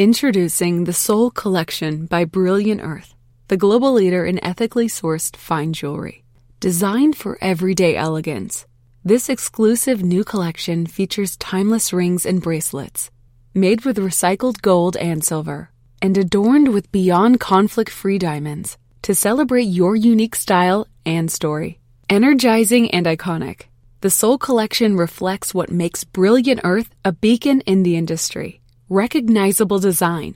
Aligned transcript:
Introducing 0.00 0.84
the 0.84 0.94
Soul 0.94 1.30
Collection 1.30 2.06
by 2.06 2.24
Brilliant 2.24 2.80
Earth, 2.80 3.14
the 3.48 3.58
global 3.58 3.92
leader 3.92 4.24
in 4.24 4.42
ethically 4.42 4.86
sourced 4.86 5.36
fine 5.36 5.74
jewelry. 5.74 6.24
Designed 6.58 7.18
for 7.18 7.36
everyday 7.42 7.96
elegance, 7.96 8.64
this 9.04 9.28
exclusive 9.28 10.02
new 10.02 10.24
collection 10.24 10.86
features 10.86 11.36
timeless 11.36 11.92
rings 11.92 12.24
and 12.24 12.40
bracelets 12.40 13.10
made 13.52 13.84
with 13.84 13.98
recycled 13.98 14.62
gold 14.62 14.96
and 14.96 15.22
silver 15.22 15.70
and 16.00 16.16
adorned 16.16 16.68
with 16.68 16.90
beyond 16.90 17.38
conflict 17.38 17.90
free 17.90 18.16
diamonds 18.18 18.78
to 19.02 19.14
celebrate 19.14 19.64
your 19.64 19.94
unique 19.94 20.34
style 20.34 20.86
and 21.04 21.30
story. 21.30 21.78
Energizing 22.08 22.90
and 22.90 23.04
iconic, 23.04 23.64
the 24.00 24.08
Soul 24.08 24.38
Collection 24.38 24.96
reflects 24.96 25.52
what 25.52 25.70
makes 25.70 26.04
Brilliant 26.04 26.62
Earth 26.64 26.88
a 27.04 27.12
beacon 27.12 27.60
in 27.66 27.82
the 27.82 27.98
industry 27.98 28.59
recognizable 28.90 29.78
design, 29.78 30.34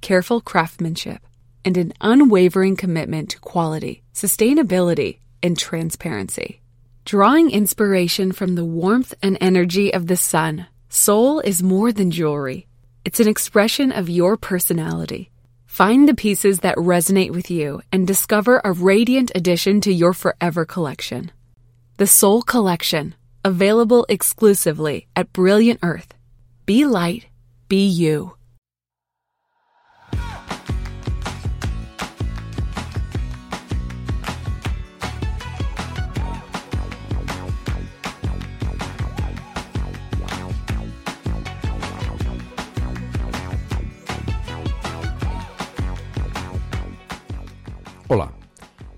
careful 0.00 0.40
craftsmanship, 0.40 1.20
and 1.66 1.76
an 1.76 1.92
unwavering 2.00 2.74
commitment 2.74 3.28
to 3.28 3.38
quality, 3.40 4.02
sustainability, 4.14 5.18
and 5.42 5.58
transparency. 5.58 6.62
Drawing 7.04 7.50
inspiration 7.50 8.32
from 8.32 8.54
the 8.54 8.64
warmth 8.64 9.12
and 9.22 9.36
energy 9.38 9.92
of 9.92 10.06
the 10.06 10.16
sun, 10.16 10.66
Soul 10.88 11.40
is 11.40 11.62
more 11.62 11.92
than 11.92 12.10
jewelry. 12.10 12.66
It's 13.04 13.20
an 13.20 13.28
expression 13.28 13.92
of 13.92 14.08
your 14.08 14.38
personality. 14.38 15.30
Find 15.66 16.08
the 16.08 16.14
pieces 16.14 16.60
that 16.60 16.76
resonate 16.76 17.30
with 17.30 17.50
you 17.50 17.82
and 17.92 18.06
discover 18.06 18.62
a 18.64 18.72
radiant 18.72 19.30
addition 19.34 19.82
to 19.82 19.92
your 19.92 20.14
forever 20.14 20.64
collection. 20.64 21.32
The 21.98 22.06
Soul 22.06 22.40
Collection, 22.40 23.14
available 23.44 24.06
exclusively 24.08 25.06
at 25.14 25.34
Brilliant 25.34 25.80
Earth. 25.82 26.14
Be 26.64 26.86
light 26.86 27.26
Be 27.70 27.94
you. 27.94 28.32
Hola, 48.08 48.32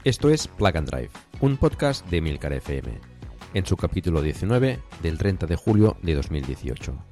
esto 0.04 0.30
es 0.30 0.48
Plug 0.48 0.74
and 0.78 0.88
Drive, 0.88 1.10
un 1.40 1.58
podcast 1.58 2.08
de 2.08 2.22
Milcar 2.22 2.54
FM, 2.54 2.98
en 3.52 3.66
su 3.66 3.76
capítulo 3.76 4.22
19 4.22 4.78
del 5.02 5.18
30 5.18 5.46
de 5.46 5.56
julio 5.56 5.98
de 6.00 6.14
2018. 6.14 7.11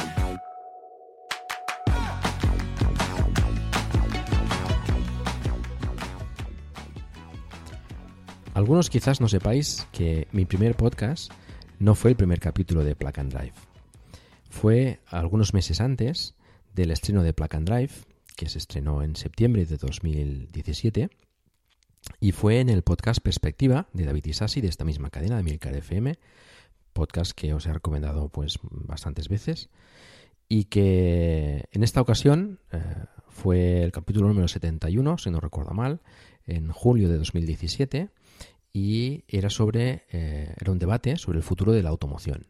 Algunos 8.53 8.89
quizás 8.89 9.21
no 9.21 9.29
sepáis 9.29 9.87
que 9.93 10.27
mi 10.33 10.43
primer 10.43 10.75
podcast 10.75 11.31
no 11.79 11.95
fue 11.95 12.11
el 12.11 12.17
primer 12.17 12.41
capítulo 12.41 12.83
de 12.83 12.95
Plug 12.95 13.17
and 13.17 13.33
Drive. 13.33 13.53
Fue 14.49 14.99
algunos 15.07 15.53
meses 15.53 15.79
antes 15.79 16.35
del 16.73 16.91
estreno 16.91 17.23
de 17.23 17.31
Plug 17.33 17.55
and 17.55 17.69
Drive, 17.69 17.93
que 18.35 18.49
se 18.49 18.57
estrenó 18.57 19.03
en 19.03 19.15
septiembre 19.15 19.65
de 19.65 19.77
2017, 19.77 21.09
y 22.19 22.33
fue 22.33 22.59
en 22.59 22.67
el 22.67 22.81
podcast 22.81 23.21
Perspectiva 23.21 23.87
de 23.93 24.03
David 24.03 24.25
Isasi 24.25 24.59
de 24.59 24.67
esta 24.67 24.83
misma 24.83 25.11
cadena 25.11 25.37
de 25.37 25.43
Milcar 25.43 25.73
FM, 25.73 26.19
podcast 26.91 27.31
que 27.31 27.53
os 27.53 27.65
he 27.67 27.73
recomendado 27.73 28.27
pues 28.27 28.59
bastantes 28.69 29.29
veces 29.29 29.69
y 30.49 30.65
que 30.65 31.69
en 31.71 31.83
esta 31.83 32.01
ocasión 32.01 32.59
eh, 32.73 32.81
fue 33.29 33.81
el 33.83 33.93
capítulo 33.93 34.27
número 34.27 34.49
71, 34.49 35.17
si 35.19 35.31
no 35.31 35.39
recuerdo 35.39 35.71
mal, 35.71 36.01
en 36.45 36.69
julio 36.69 37.07
de 37.07 37.17
2017 37.17 38.09
y 38.73 39.23
era 39.27 39.49
sobre 39.49 40.03
eh, 40.11 40.53
era 40.59 40.71
un 40.71 40.79
debate 40.79 41.17
sobre 41.17 41.37
el 41.37 41.43
futuro 41.43 41.71
de 41.71 41.83
la 41.83 41.89
automoción. 41.89 42.47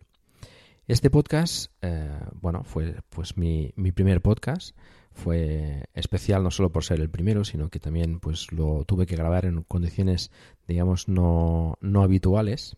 Este 0.88 1.09
podcast, 1.09 1.72
eh, 1.82 2.20
bueno, 2.42 2.64
fue 2.64 2.96
pues 3.09 3.38
mi, 3.38 3.72
mi, 3.76 3.92
primer 3.92 4.22
podcast. 4.22 4.76
Fue 5.14 5.86
especial 5.94 6.44
no 6.44 6.52
solo 6.52 6.72
por 6.72 6.84
ser 6.84 7.00
el 7.00 7.10
primero, 7.10 7.44
sino 7.44 7.70
que 7.70 7.80
también 7.80 8.20
pues 8.20 8.52
lo 8.52 8.84
tuve 8.86 9.06
que 9.06 9.16
grabar 9.16 9.46
en 9.46 9.64
condiciones, 9.64 10.31
digamos, 10.68 11.08
no, 11.08 11.78
no 11.81 12.04
habituales. 12.04 12.78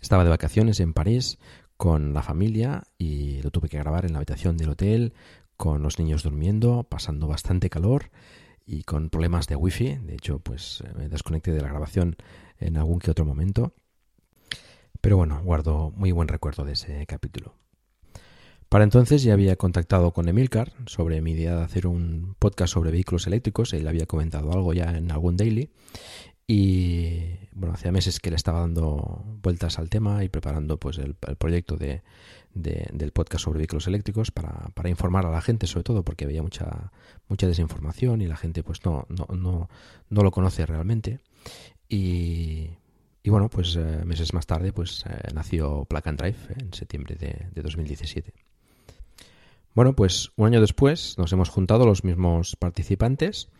Estaba 0.00 0.24
de 0.24 0.30
vacaciones 0.30 0.80
en 0.80 0.92
París 0.92 1.38
con 1.76 2.14
la 2.14 2.22
familia 2.22 2.84
y 2.98 3.42
lo 3.42 3.50
tuve 3.50 3.68
que 3.68 3.78
grabar 3.78 4.04
en 4.04 4.12
la 4.12 4.18
habitación 4.18 4.56
del 4.56 4.70
hotel, 4.70 5.12
con 5.56 5.82
los 5.82 5.98
niños 5.98 6.22
durmiendo, 6.22 6.84
pasando 6.84 7.28
bastante 7.28 7.70
calor 7.70 8.10
y 8.66 8.82
con 8.82 9.08
problemas 9.08 9.46
de 9.46 9.56
wifi. 9.56 9.96
De 9.96 10.14
hecho, 10.14 10.40
pues 10.40 10.82
eh, 10.84 10.92
me 10.98 11.08
desconecté 11.08 11.52
de 11.52 11.62
la 11.62 11.68
grabación 11.68 12.16
en 12.58 12.76
algún 12.76 12.98
que 12.98 13.12
otro 13.12 13.24
momento. 13.24 13.74
Pero 15.00 15.16
bueno, 15.16 15.40
guardo 15.44 15.92
muy 15.94 16.10
buen 16.10 16.28
recuerdo 16.28 16.64
de 16.64 16.72
ese 16.72 17.06
capítulo. 17.06 17.54
Para 18.68 18.82
entonces 18.82 19.22
ya 19.22 19.32
había 19.32 19.54
contactado 19.54 20.10
con 20.12 20.28
Emilcar 20.28 20.72
sobre 20.86 21.20
mi 21.22 21.32
idea 21.32 21.54
de 21.54 21.62
hacer 21.62 21.86
un 21.86 22.34
podcast 22.40 22.74
sobre 22.74 22.90
vehículos 22.90 23.28
eléctricos. 23.28 23.72
Él 23.72 23.86
había 23.86 24.06
comentado 24.06 24.52
algo 24.52 24.72
ya 24.74 24.96
en 24.96 25.12
algún 25.12 25.36
daily. 25.36 25.70
Y 26.48 27.22
bueno, 27.52 27.74
hacía 27.74 27.92
meses 27.92 28.18
que 28.18 28.30
le 28.30 28.36
estaba 28.36 28.60
dando 28.60 29.24
vueltas 29.42 29.78
al 29.78 29.88
tema 29.88 30.24
y 30.24 30.28
preparando 30.28 30.78
pues 30.78 30.98
el, 30.98 31.16
el 31.26 31.36
proyecto 31.36 31.76
de, 31.76 32.02
del 32.56 33.12
podcast 33.12 33.44
sobre 33.44 33.58
vehículos 33.58 33.86
eléctricos 33.86 34.30
para, 34.30 34.70
para, 34.74 34.88
informar 34.88 35.26
a 35.26 35.30
la 35.30 35.42
gente, 35.42 35.66
sobre 35.66 35.84
todo 35.84 36.02
porque 36.02 36.24
había 36.24 36.42
mucha, 36.42 36.90
mucha 37.28 37.46
desinformación 37.46 38.22
y 38.22 38.26
la 38.26 38.36
gente 38.36 38.62
pues 38.62 38.84
no, 38.84 39.06
no, 39.08 39.26
no, 39.34 39.68
no 40.08 40.22
lo 40.22 40.30
conoce 40.30 40.64
realmente. 40.64 41.20
Y, 41.88 42.70
y 43.22 43.30
bueno, 43.30 43.48
pues 43.50 43.76
eh, 43.76 44.04
meses 44.04 44.32
más 44.32 44.46
tarde 44.46 44.72
pues 44.72 45.04
eh, 45.06 45.28
nació 45.34 45.84
Plug 45.84 46.08
and 46.08 46.18
Drive 46.18 46.38
en 46.58 46.72
septiembre 46.72 47.14
de, 47.16 47.48
de 47.52 47.62
2017. 47.62 48.32
Bueno, 49.76 49.94
pues 49.94 50.32
un 50.36 50.46
año 50.46 50.62
después 50.62 51.18
nos 51.18 51.34
hemos 51.34 51.50
juntado 51.50 51.84
los 51.84 52.02
mismos 52.02 52.56
participantes. 52.56 53.50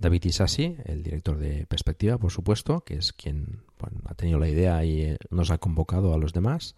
David 0.00 0.24
Isasi, 0.24 0.76
el 0.84 1.04
director 1.04 1.38
de 1.38 1.64
Perspectiva, 1.66 2.18
por 2.18 2.32
supuesto, 2.32 2.80
que 2.80 2.94
es 2.94 3.12
quien 3.12 3.62
ha 4.06 4.14
tenido 4.14 4.40
la 4.40 4.48
idea 4.48 4.84
y 4.84 5.16
nos 5.30 5.52
ha 5.52 5.58
convocado 5.58 6.12
a 6.12 6.18
los 6.18 6.32
demás 6.32 6.74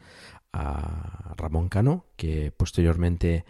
a 0.52 1.32
Ramón 1.38 1.70
Cano, 1.70 2.04
que 2.16 2.52
posteriormente 2.54 3.46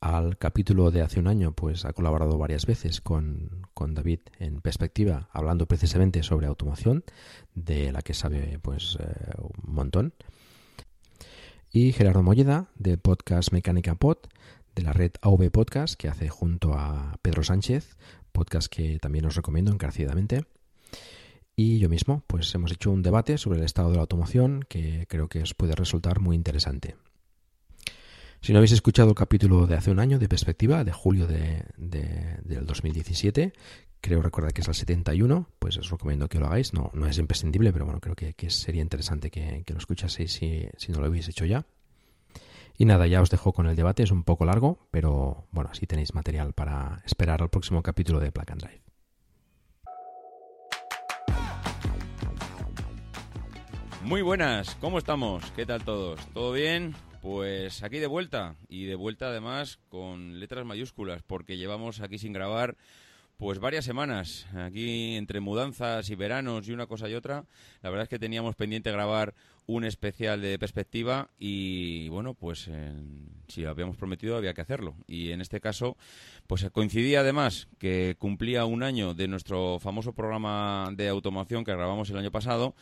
al 0.00 0.38
capítulo 0.38 0.90
de 0.90 1.02
hace 1.02 1.20
un 1.20 1.26
año, 1.26 1.52
pues 1.52 1.84
ha 1.84 1.92
colaborado 1.92 2.38
varias 2.38 2.64
veces 2.64 3.02
con, 3.02 3.66
con, 3.74 3.92
David 3.92 4.20
en 4.38 4.62
perspectiva, 4.62 5.28
hablando 5.30 5.66
precisamente 5.66 6.22
sobre 6.22 6.46
automoción, 6.46 7.04
de 7.54 7.92
la 7.92 8.00
que 8.00 8.14
sabe 8.14 8.58
pues 8.62 8.96
eh, 8.98 9.32
un 9.42 9.74
montón. 9.74 10.14
Y 11.70 11.92
Gerardo 11.92 12.22
Molleda, 12.22 12.70
de 12.76 12.96
podcast 12.96 13.52
Mecánica 13.52 13.96
Pod, 13.96 14.16
de 14.76 14.82
la 14.82 14.92
red 14.92 15.12
AV 15.22 15.50
Podcast, 15.50 15.94
que 15.94 16.08
hace 16.08 16.28
junto 16.28 16.74
a 16.74 17.18
Pedro 17.22 17.42
Sánchez, 17.42 17.96
podcast 18.30 18.68
que 18.68 18.98
también 19.00 19.24
os 19.24 19.34
recomiendo 19.34 19.72
encarecidamente. 19.72 20.44
Y 21.56 21.78
yo 21.78 21.88
mismo, 21.88 22.22
pues 22.26 22.54
hemos 22.54 22.70
hecho 22.70 22.92
un 22.92 23.02
debate 23.02 23.38
sobre 23.38 23.58
el 23.58 23.64
estado 23.64 23.88
de 23.88 23.96
la 23.96 24.02
automoción 24.02 24.64
que 24.68 25.06
creo 25.08 25.28
que 25.28 25.42
os 25.42 25.54
puede 25.54 25.74
resultar 25.74 26.20
muy 26.20 26.36
interesante. 26.36 26.94
Si 28.42 28.52
no 28.52 28.58
habéis 28.58 28.72
escuchado 28.72 29.08
el 29.08 29.14
capítulo 29.14 29.66
de 29.66 29.74
hace 29.74 29.90
un 29.90 29.98
año 29.98 30.18
de 30.18 30.28
perspectiva, 30.28 30.84
de 30.84 30.92
julio 30.92 31.26
de, 31.26 31.64
de, 31.78 32.38
del 32.44 32.66
2017, 32.66 33.54
creo 34.02 34.20
recordar 34.20 34.52
que 34.52 34.60
es 34.60 34.68
el 34.68 34.74
71, 34.74 35.48
pues 35.58 35.78
os 35.78 35.90
recomiendo 35.90 36.28
que 36.28 36.38
lo 36.38 36.46
hagáis. 36.46 36.74
No, 36.74 36.90
no 36.92 37.06
es 37.08 37.16
imprescindible, 37.18 37.72
pero 37.72 37.86
bueno, 37.86 38.00
creo 38.00 38.14
que, 38.14 38.34
que 38.34 38.50
sería 38.50 38.82
interesante 38.82 39.30
que, 39.30 39.64
lo 39.66 39.78
escuchaseis 39.78 40.32
si, 40.32 40.68
si, 40.76 40.92
no 40.92 41.00
lo 41.00 41.06
habéis 41.06 41.28
hecho 41.28 41.46
ya. 41.46 41.66
Y 42.78 42.84
nada, 42.84 43.06
ya 43.06 43.22
os 43.22 43.30
dejo 43.30 43.54
con 43.54 43.66
el 43.66 43.76
debate, 43.76 44.02
es 44.02 44.10
un 44.10 44.22
poco 44.22 44.44
largo, 44.44 44.86
pero 44.90 45.46
bueno, 45.50 45.70
así 45.72 45.86
tenéis 45.86 46.12
material 46.12 46.52
para 46.52 47.02
esperar 47.06 47.40
al 47.40 47.48
próximo 47.48 47.82
capítulo 47.82 48.20
de 48.20 48.30
Plug 48.30 48.52
and 48.52 48.60
Drive. 48.60 48.82
Muy 54.02 54.20
buenas, 54.20 54.76
¿cómo 54.76 54.98
estamos? 54.98 55.50
¿Qué 55.52 55.64
tal 55.64 55.84
todos? 55.84 56.20
¿Todo 56.34 56.52
bien? 56.52 56.94
Pues 57.22 57.82
aquí 57.82 57.98
de 57.98 58.06
vuelta 58.06 58.56
y 58.68 58.84
de 58.84 58.94
vuelta 58.94 59.28
además 59.28 59.80
con 59.88 60.38
letras 60.38 60.66
mayúsculas 60.66 61.22
porque 61.22 61.56
llevamos 61.56 62.00
aquí 62.00 62.18
sin 62.18 62.34
grabar 62.34 62.76
pues 63.38 63.58
varias 63.58 63.84
semanas. 63.84 64.46
Aquí 64.54 65.16
entre 65.16 65.40
mudanzas 65.40 66.08
y 66.10 66.14
veranos 66.14 66.68
y 66.68 66.72
una 66.72 66.86
cosa 66.86 67.08
y 67.08 67.14
otra, 67.14 67.46
la 67.82 67.90
verdad 67.90 68.04
es 68.04 68.08
que 68.08 68.18
teníamos 68.18 68.54
pendiente 68.54 68.92
grabar 68.92 69.34
un 69.66 69.84
especial 69.84 70.40
de 70.40 70.58
perspectiva 70.58 71.30
y 71.38 72.08
bueno, 72.08 72.34
pues 72.34 72.70
si 73.48 73.62
lo 73.62 73.70
habíamos 73.70 73.96
prometido 73.96 74.36
había 74.36 74.54
que 74.54 74.60
hacerlo. 74.60 74.94
Y 75.06 75.32
en 75.32 75.40
este 75.40 75.60
caso, 75.60 75.96
pues 76.46 76.68
coincidía 76.70 77.20
además 77.20 77.68
que 77.78 78.16
cumplía 78.18 78.64
un 78.64 78.82
año 78.82 79.14
de 79.14 79.28
nuestro 79.28 79.78
famoso 79.80 80.12
programa 80.12 80.88
de 80.92 81.08
automación 81.08 81.64
que 81.64 81.72
grabamos 81.72 82.10
el 82.10 82.18
año 82.18 82.30
pasado 82.30 82.74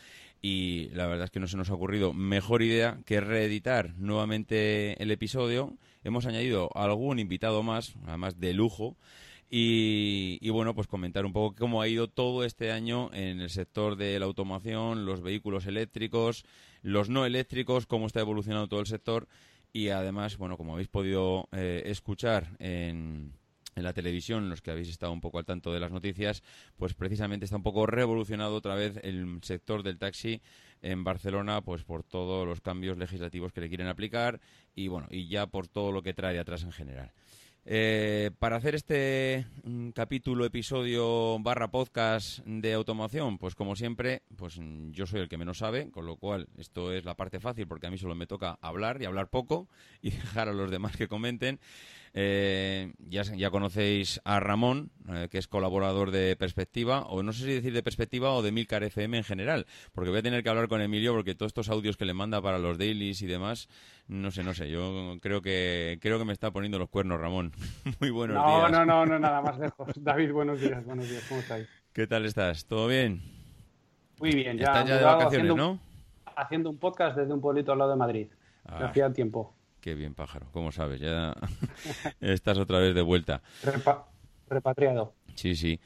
y 0.43 0.91
la 0.91 1.07
verdad 1.07 1.25
es 1.25 1.31
que 1.31 1.41
no 1.41 1.47
se 1.47 1.57
nos 1.57 1.71
ha 1.71 1.75
ocurrido 1.75 2.13
mejor 2.13 2.63
idea 2.63 2.99
que 3.07 3.21
reeditar 3.21 3.95
nuevamente 3.97 5.03
el 5.03 5.11
episodio. 5.11 5.79
Hemos 6.03 6.27
añadido 6.27 6.69
algún 6.75 7.19
invitado 7.19 7.63
más, 7.63 7.95
además 8.07 8.39
de 8.39 8.53
lujo, 8.53 8.97
y, 9.57 10.49
bueno, 10.51 10.75
pues 10.75 10.89
comentar 10.89 11.25
un 11.25 11.33
poco 11.33 11.55
cómo 11.57 11.81
ha 11.81 11.87
ido 11.87 12.09
todo 12.09 12.45
este 12.45 12.73
año 12.73 13.11
en 13.13 13.41
el 13.41 13.51
sector 13.51 13.95
de 13.95 14.19
la 14.19 14.27
automación, 14.27 15.07
los 15.07 15.23
vehículos 15.23 15.67
eléctricos, 15.67 16.45
los 16.85 17.09
no 17.09 17.25
eléctricos, 17.25 17.87
cómo 17.87 18.07
está 18.07 18.21
evolucionando 18.21 18.69
todo 18.69 18.81
el 18.81 18.87
sector 18.87 19.27
y 19.73 19.89
además, 19.89 20.37
bueno, 20.37 20.57
como 20.57 20.75
habéis 20.75 20.89
podido 20.89 21.49
eh, 21.51 21.83
escuchar 21.87 22.57
en, 22.59 23.33
en 23.75 23.83
la 23.83 23.95
televisión, 23.95 24.51
los 24.51 24.61
que 24.61 24.71
habéis 24.71 24.91
estado 24.91 25.11
un 25.11 25.23
poco 25.23 25.39
al 25.39 25.47
tanto 25.47 25.73
de 25.73 25.81
las 25.81 25.91
noticias, 25.91 26.43
pues 26.77 26.93
precisamente 26.93 27.47
está 27.47 27.57
un 27.57 27.63
poco 27.63 27.87
revolucionado 27.87 28.55
otra 28.55 28.75
vez 28.75 29.01
el 29.03 29.41
sector 29.43 29.83
del 29.83 29.99
taxi 29.99 30.43
en 30.83 31.05
Barcelona, 31.05 31.63
pues 31.63 31.85
por 31.85 32.05
todos 32.05 32.47
los 32.47 32.61
cambios 32.61 32.99
legislativos 32.99 33.53
que 33.53 33.63
le 33.63 33.69
quieren 33.69 33.89
aplicar 33.89 34.41
y 34.77 34.89
bueno, 34.89 35.09
y 35.11 35.29
ya 35.29 35.47
por 35.47 35.67
todo 35.67 35.91
lo 35.91 36.03
que 36.03 36.13
trae 36.13 36.39
atrás 36.39 36.65
en 36.65 36.73
general. 36.73 37.13
Eh, 37.67 38.31
para 38.39 38.57
hacer 38.57 38.75
este 38.75 39.47
mm, 39.63 39.91
capítulo, 39.91 40.45
episodio 40.45 41.39
barra 41.39 41.71
podcast 41.71 42.41
de 42.45 42.75
automación, 42.75 43.39
pues 43.39 43.55
como 43.55 43.75
siempre, 43.75 44.23
pues 44.37 44.61
yo 44.91 45.07
soy 45.07 45.21
el 45.21 45.31
que 45.31 45.39
menos 45.39 45.59
sabe, 45.59 45.91
con 45.91 46.05
lo 46.05 46.17
cual 46.17 46.47
esto 46.59 46.93
es 46.93 47.07
la 47.07 47.15
parte 47.15 47.41
fácil 47.41 47.67
porque 47.67 47.87
a 47.87 47.91
mí 47.91 47.97
solo 47.97 48.15
me 48.15 48.27
toca 48.27 48.59
hablar 48.61 49.01
y 49.01 49.07
hablar 49.07 49.31
poco 49.31 49.67
y 50.03 50.11
dejar 50.11 50.51
a 50.51 50.53
los 50.53 50.71
demás 50.71 50.95
que 50.97 51.09
comenten. 51.09 51.59
Eh, 52.17 52.95
ya, 53.09 53.23
ya 53.23 53.51
conocéis 53.51 54.21
a 54.25 54.39
Ramón, 54.39 54.93
eh, 55.13 55.27
que 55.29 55.39
es 55.39 55.49
colaborador 55.49 56.13
de 56.13 56.37
Perspectiva, 56.37 57.03
o 57.07 57.25
no 57.25 57.33
sé 57.33 57.45
si 57.45 57.53
decir 57.55 57.73
de 57.73 57.83
Perspectiva 57.83 58.33
o 58.33 58.41
de 58.41 58.53
Milcar 58.53 58.85
FM 58.85 59.19
en 59.19 59.25
general, 59.25 59.67
porque 59.93 60.11
voy 60.11 60.21
a 60.21 60.23
tener 60.23 60.45
que 60.45 60.49
hablar 60.49 60.69
con 60.69 60.81
Emilio 60.81 61.13
porque 61.13 61.35
todos 61.35 61.51
estos 61.51 61.69
audios 61.71 61.97
que 61.97 62.05
le 62.05 62.15
manda 62.15 62.41
para 62.41 62.59
los 62.59 62.79
dailies 62.79 63.21
y 63.23 63.27
demás, 63.27 63.69
no 64.07 64.31
sé, 64.31 64.45
no 64.45 64.55
sé, 64.55 64.71
yo 64.71 65.17
creo 65.21 65.43
que 65.43 65.99
creo 66.01 66.21
que 66.21 66.25
me 66.25 66.33
está 66.33 66.53
poniendo 66.53 66.79
los 66.79 66.89
cuernos 66.89 67.21
Ramón. 67.21 67.51
Muy 68.01 68.11
buenos 68.11 68.37
días. 68.37 68.71
No, 68.71 68.85
no, 68.85 69.05
no, 69.05 69.19
nada 69.19 69.43
más 69.43 69.59
lejos. 69.59 69.89
David, 69.97 70.31
buenos 70.31 70.61
días, 70.61 70.85
buenos 70.85 71.11
días, 71.11 71.25
¿cómo 71.29 71.41
estáis? 71.41 71.69
¿Qué 71.93 72.07
tal 72.07 72.25
estás? 72.27 72.65
¿Todo 72.67 72.87
bien? 72.87 73.23
Muy 74.21 74.31
bien, 74.31 74.57
ya. 74.57 74.67
Estás 74.67 74.89
ya 74.89 74.99
de 74.99 75.05
vacaciones, 75.05 75.57
¿no? 75.57 75.81
Haciendo 76.37 76.71
un 76.71 76.79
podcast 76.79 77.17
desde 77.17 77.33
un 77.33 77.41
pueblito 77.41 77.73
al 77.73 77.79
lado 77.79 77.91
de 77.91 77.97
Madrid. 77.97 78.29
Ah. 78.67 78.87
Hacía 78.87 79.13
tiempo. 79.13 79.53
Qué 79.85 79.95
bien, 79.95 80.15
pájaro. 80.15 80.47
¿Cómo 80.51 80.73
sabes? 80.73 80.99
Ya 80.99 81.35
estás 82.23 82.57
otra 82.57 82.79
vez 82.79 82.95
de 82.95 83.03
vuelta. 83.03 83.43
repatriado. 84.49 85.13
Sí, 85.35 85.55
sí. 85.57 85.79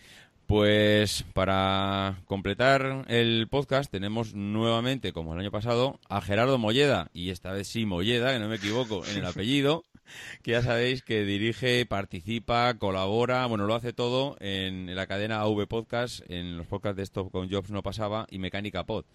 Pues 0.47 1.25
para 1.33 2.21
completar 2.27 3.07
el 3.09 3.49
podcast 3.51 3.91
tenemos 3.91 4.35
nuevamente, 4.35 5.13
como 5.13 5.35
el 5.35 5.41
año 5.41 5.51
pasado, 5.51 5.99
a 6.09 6.21
Gerardo 6.21 6.59
Molleda, 6.59 7.11
y 7.13 7.31
esta 7.31 7.51
vez 7.51 7.67
sí 7.67 7.87
Molleda, 7.87 8.33
que 8.33 8.39
no 8.39 8.47
me 8.47 8.55
equivoco 8.55 9.05
en 9.05 9.19
el 9.19 9.27
apellido, 9.27 9.83
que 10.45 10.53
ya 10.53 10.63
sabéis 10.63 11.03
que 11.03 11.25
dirige, 11.25 11.85
participa, 11.85 12.75
colabora, 12.75 13.47
bueno, 13.47 13.67
lo 13.67 13.75
hace 13.75 13.93
todo 13.93 14.37
en 14.39 14.95
la 14.95 15.09
cadena 15.09 15.41
AV 15.41 15.67
Podcast, 15.67 16.21
en 16.31 16.57
los 16.57 16.69
podcasts 16.69 16.99
de 16.99 17.03
Stop 17.03 17.33
con 17.33 17.51
Jobs 17.51 17.73
no 17.73 17.83
pasaba 17.83 18.29
y 18.31 18.39
Mecánica 18.39 18.87
Pod. 18.87 19.07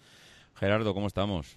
Gerardo, 0.54 0.92
¿cómo 0.92 1.06
estamos? 1.06 1.56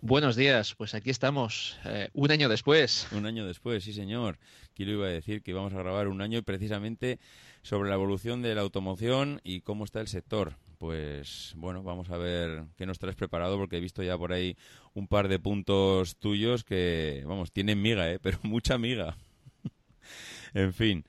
Buenos 0.00 0.36
días, 0.36 0.76
pues 0.76 0.94
aquí 0.94 1.10
estamos, 1.10 1.76
eh, 1.84 2.08
un 2.12 2.30
año 2.30 2.48
después. 2.48 3.08
Un 3.10 3.26
año 3.26 3.44
después, 3.44 3.82
sí 3.82 3.92
señor. 3.92 4.38
Quiero 4.74 4.92
iba 4.92 5.06
a 5.06 5.10
decir 5.10 5.42
que 5.42 5.50
íbamos 5.50 5.72
a 5.74 5.78
grabar 5.78 6.06
un 6.06 6.22
año 6.22 6.40
precisamente 6.44 7.18
sobre 7.62 7.88
la 7.88 7.96
evolución 7.96 8.40
de 8.40 8.54
la 8.54 8.60
automoción 8.60 9.40
y 9.42 9.60
cómo 9.62 9.84
está 9.84 10.00
el 10.00 10.06
sector. 10.06 10.56
Pues 10.78 11.52
bueno, 11.56 11.82
vamos 11.82 12.10
a 12.10 12.16
ver 12.16 12.66
qué 12.76 12.86
nos 12.86 13.00
traes 13.00 13.16
preparado 13.16 13.58
porque 13.58 13.78
he 13.78 13.80
visto 13.80 14.04
ya 14.04 14.16
por 14.16 14.32
ahí 14.32 14.56
un 14.94 15.08
par 15.08 15.26
de 15.26 15.40
puntos 15.40 16.16
tuyos 16.16 16.62
que, 16.62 17.24
vamos, 17.26 17.50
tienen 17.50 17.82
miga, 17.82 18.08
¿eh? 18.08 18.18
pero 18.22 18.38
mucha 18.44 18.78
miga. 18.78 19.16
en 20.54 20.72
fin. 20.72 21.04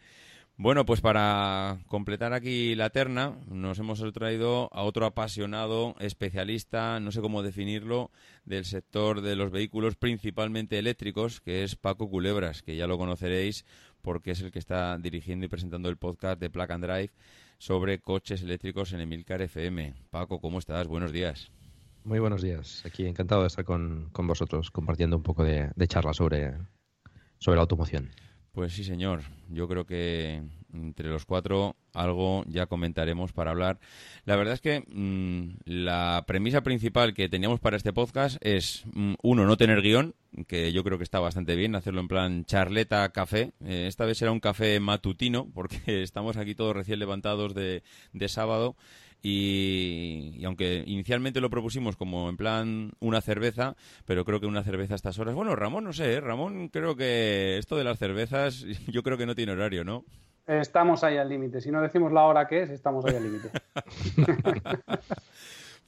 Bueno, 0.61 0.85
pues 0.85 0.99
para 0.99 1.79
completar 1.87 2.33
aquí 2.33 2.75
la 2.75 2.89
terna, 2.89 3.37
nos 3.47 3.79
hemos 3.79 4.03
traído 4.11 4.67
a 4.73 4.83
otro 4.83 5.05
apasionado 5.05 5.95
especialista, 5.99 6.99
no 6.99 7.13
sé 7.13 7.21
cómo 7.21 7.43
definirlo, 7.43 8.11
del 8.43 8.65
sector 8.65 9.21
de 9.21 9.37
los 9.37 9.51
vehículos 9.51 9.95
principalmente 9.95 10.77
eléctricos, 10.77 11.39
que 11.39 11.63
es 11.63 11.77
Paco 11.77 12.09
Culebras, 12.09 12.61
que 12.61 12.75
ya 12.75 12.87
lo 12.87 12.97
conoceréis 12.97 13.63
porque 14.01 14.31
es 14.31 14.41
el 14.41 14.51
que 14.51 14.59
está 14.59 14.97
dirigiendo 14.97 15.45
y 15.45 15.47
presentando 15.47 15.87
el 15.87 15.95
podcast 15.95 16.41
de 16.41 16.49
Plug 16.49 16.73
and 16.73 16.83
Drive 16.83 17.11
sobre 17.57 18.01
coches 18.01 18.41
eléctricos 18.41 18.91
en 18.91 18.99
Emilcar 18.99 19.41
FM. 19.41 19.93
Paco, 20.09 20.41
¿cómo 20.41 20.59
estás? 20.59 20.87
Buenos 20.87 21.13
días. 21.13 21.53
Muy 22.03 22.19
buenos 22.19 22.41
días. 22.41 22.83
Aquí 22.85 23.05
encantado 23.05 23.43
de 23.43 23.47
estar 23.47 23.63
con, 23.63 24.11
vosotros 24.11 24.71
compartiendo 24.71 25.15
un 25.15 25.23
poco 25.23 25.45
de, 25.45 25.71
de 25.73 25.87
charla 25.87 26.13
sobre, 26.13 26.57
sobre 27.37 27.55
la 27.55 27.61
automoción. 27.61 28.09
Pues 28.59 28.73
sí, 28.73 28.83
señor. 28.83 29.21
Yo 29.47 29.69
creo 29.69 29.85
que 29.85 30.41
entre 30.73 31.07
los 31.07 31.23
cuatro 31.23 31.77
algo 31.93 32.43
ya 32.45 32.65
comentaremos 32.65 33.31
para 33.31 33.51
hablar. 33.51 33.79
La 34.25 34.35
verdad 34.35 34.55
es 34.55 34.59
que 34.59 34.83
mm, 34.85 35.61
la 35.63 36.25
premisa 36.27 36.59
principal 36.59 37.13
que 37.13 37.29
teníamos 37.29 37.61
para 37.61 37.77
este 37.77 37.93
podcast 37.93 38.35
es, 38.41 38.83
mm, 38.91 39.13
uno, 39.21 39.45
no 39.45 39.55
tener 39.55 39.81
guion, 39.81 40.13
que 40.45 40.73
yo 40.73 40.83
creo 40.83 40.97
que 40.97 41.05
está 41.05 41.21
bastante 41.21 41.55
bien, 41.55 41.73
hacerlo 41.73 42.01
en 42.01 42.09
plan 42.09 42.43
charleta, 42.43 43.07
café. 43.13 43.53
Eh, 43.63 43.85
esta 43.87 44.03
vez 44.03 44.17
será 44.17 44.33
un 44.33 44.41
café 44.41 44.77
matutino, 44.81 45.47
porque 45.53 45.79
estamos 46.03 46.35
aquí 46.35 46.53
todos 46.53 46.75
recién 46.75 46.99
levantados 46.99 47.55
de, 47.55 47.81
de 48.11 48.27
sábado 48.27 48.75
y, 49.21 50.41
aunque 50.45 50.83
inicialmente 50.85 51.41
lo 51.41 51.49
propusimos 51.49 51.95
como 51.95 52.29
en 52.29 52.37
plan 52.37 52.91
una 52.99 53.21
cerveza, 53.21 53.75
pero 54.05 54.25
creo 54.25 54.39
que 54.39 54.45
una 54.45 54.63
cerveza 54.63 54.93
a 54.93 54.95
estas 54.95 55.19
horas. 55.19 55.35
Bueno, 55.35 55.55
Ramón, 55.55 55.83
no 55.83 55.93
sé, 55.93 56.13
¿eh? 56.13 56.21
Ramón, 56.21 56.69
creo 56.69 56.95
que 56.95 57.57
esto 57.57 57.75
de 57.75 57.83
las 57.83 57.99
cervezas, 57.99 58.61
yo 58.87 59.03
creo 59.03 59.17
que 59.17 59.25
no 59.25 59.35
tiene 59.35 59.51
horario, 59.51 59.83
¿no? 59.83 60.05
Estamos 60.47 61.03
ahí 61.03 61.17
al 61.17 61.29
límite. 61.29 61.61
Si 61.61 61.69
no 61.69 61.81
decimos 61.81 62.11
la 62.11 62.23
hora 62.23 62.47
que 62.47 62.63
es, 62.63 62.69
estamos 62.71 63.05
ahí 63.05 63.15
al 63.15 63.23
límite. 63.23 63.51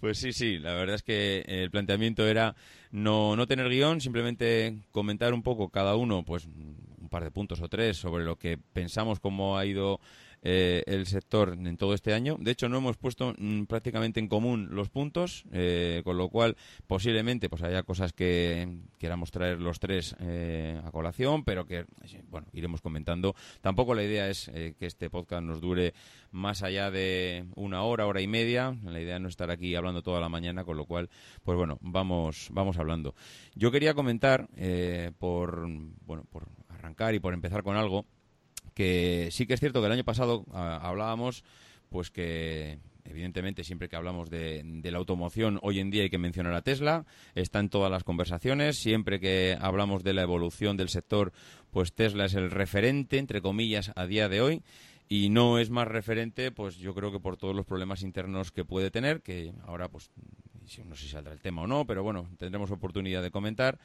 Pues 0.02 0.18
sí, 0.18 0.34
sí, 0.34 0.58
la 0.58 0.74
verdad 0.74 0.96
es 0.96 1.04
que 1.04 1.46
el 1.46 1.70
planteamiento 1.70 2.28
era 2.28 2.56
no, 2.90 3.36
no 3.36 3.46
tener 3.46 3.70
guion, 3.70 4.02
simplemente 4.02 4.80
comentar 4.90 5.32
un 5.32 5.44
poco 5.44 5.70
cada 5.70 5.96
uno, 5.96 6.26
pues 6.26 6.48
un 6.48 7.08
par 7.08 7.24
de 7.24 7.30
puntos 7.30 7.62
o 7.62 7.70
tres 7.70 7.98
sobre 7.98 8.26
lo 8.26 8.36
que 8.36 8.58
pensamos, 8.58 9.20
cómo 9.20 9.60
ha 9.60 9.66
ido 9.68 10.00
eh, 10.44 10.82
el 10.88 11.06
sector 11.06 11.54
en 11.54 11.78
todo 11.78 11.94
este 11.94 12.14
año. 12.14 12.36
De 12.40 12.50
hecho, 12.50 12.68
no 12.68 12.78
hemos 12.78 12.98
puesto 12.98 13.36
mm, 13.38 13.66
prácticamente 13.66 14.20
en 14.20 14.28
común 14.28 14.70
los 14.72 14.90
puntos, 14.90 15.46
eh, 15.52 16.02
con 16.04 16.18
lo 16.18 16.30
cual 16.30 16.58
posiblemente 16.88 17.48
pues 17.48 17.62
haya 17.62 17.84
cosas 17.84 18.12
que 18.12 18.80
queramos 18.98 19.30
traer 19.30 19.60
los 19.60 19.80
tres 19.80 20.16
eh, 20.20 20.82
a 20.84 20.90
colación, 20.90 21.44
pero 21.44 21.68
que 21.68 21.86
bueno 22.28 22.48
iremos 22.54 22.82
comentando. 22.82 23.36
Tampoco 23.62 23.94
la 23.94 24.02
idea 24.02 24.30
es 24.30 24.50
que 24.50 24.86
este 24.88 25.12
podcast 25.12 25.44
nos 25.44 25.62
dure 25.62 25.94
más 26.32 26.64
allá 26.64 26.90
de 26.90 27.46
una 27.56 27.84
hora, 27.84 28.08
hora 28.08 28.22
y 28.22 28.28
media. 28.28 28.76
La 28.84 29.00
idea 29.00 29.20
no 29.20 29.28
es 29.28 29.34
estar 29.34 29.52
aquí 29.52 29.76
hablando 29.76 30.02
toda 30.02 30.20
la 30.20 30.30
mañana, 30.30 30.64
con 30.64 30.76
lo 30.76 30.86
cual, 30.86 31.12
pues 31.44 31.56
bueno, 31.56 31.78
vamos 31.82 32.48
vamos 32.52 32.80
hablando. 32.80 33.14
Yo 33.54 33.72
quería 33.72 33.94
comentar 33.94 34.48
por 35.20 35.68
bueno 36.06 36.26
por 36.32 36.48
arrancar 36.70 37.14
y 37.14 37.20
por 37.20 37.36
empezar 37.36 37.62
con 37.62 37.78
algo 37.78 38.08
que 38.82 39.30
sí 39.30 39.46
que 39.46 39.54
es 39.54 39.60
cierto 39.60 39.80
que 39.80 39.86
el 39.86 39.92
año 39.92 40.04
pasado 40.04 40.44
ah, 40.54 40.80
hablábamos 40.82 41.44
pues 41.90 42.10
que 42.10 42.80
evidentemente 43.04 43.64
siempre 43.64 43.90
que 43.90 43.96
hablamos 43.96 44.32
de, 44.32 44.64
la 44.84 44.98
automoción 44.98 45.60
hoy 45.62 45.80
en 45.80 45.92
día 45.92 46.02
hay 46.02 46.10
que 46.10 46.18
mencionar 46.18 46.54
a 46.56 46.64
Tesla, 46.64 47.06
está 47.36 47.60
en 47.60 47.70
todas 47.70 47.92
las 47.92 48.04
conversaciones, 48.04 48.78
siempre 48.78 49.20
que 49.20 49.56
hablamos 49.62 50.04
de 50.04 50.14
la 50.14 50.24
evolución 50.24 50.78
del 50.78 50.90
sector, 50.90 51.32
pues 51.70 51.94
Tesla 51.94 52.26
es 52.26 52.34
el 52.34 52.50
referente, 52.50 53.20
entre 53.20 53.42
comillas, 53.42 53.92
a 53.96 54.08
día 54.08 54.30
de 54.30 54.42
hoy. 54.42 54.64
Y 55.10 55.30
no 55.30 55.60
es 55.60 55.70
más 55.70 55.90
referente, 55.90 56.52
pues 56.52 56.78
yo 56.78 56.96
creo 56.96 57.12
que 57.12 57.20
por 57.20 57.36
todos 57.36 57.54
los 57.54 57.66
problemas 57.66 58.02
internos 58.02 58.52
que 58.52 58.64
puede 58.64 58.92
tener, 58.92 59.22
que 59.22 59.54
ahora 59.68 59.90
pues 59.90 60.10
no 60.86 60.96
sé 60.96 61.04
si 61.04 61.10
saldrá 61.10 61.34
el 61.34 61.42
tema 61.42 61.64
o 61.64 61.68
no, 61.68 61.86
pero 61.86 62.04
bueno, 62.04 62.30
tendremos 62.38 62.72
oportunidad 62.72 63.22
de 63.22 63.32
comentar. 63.32 63.78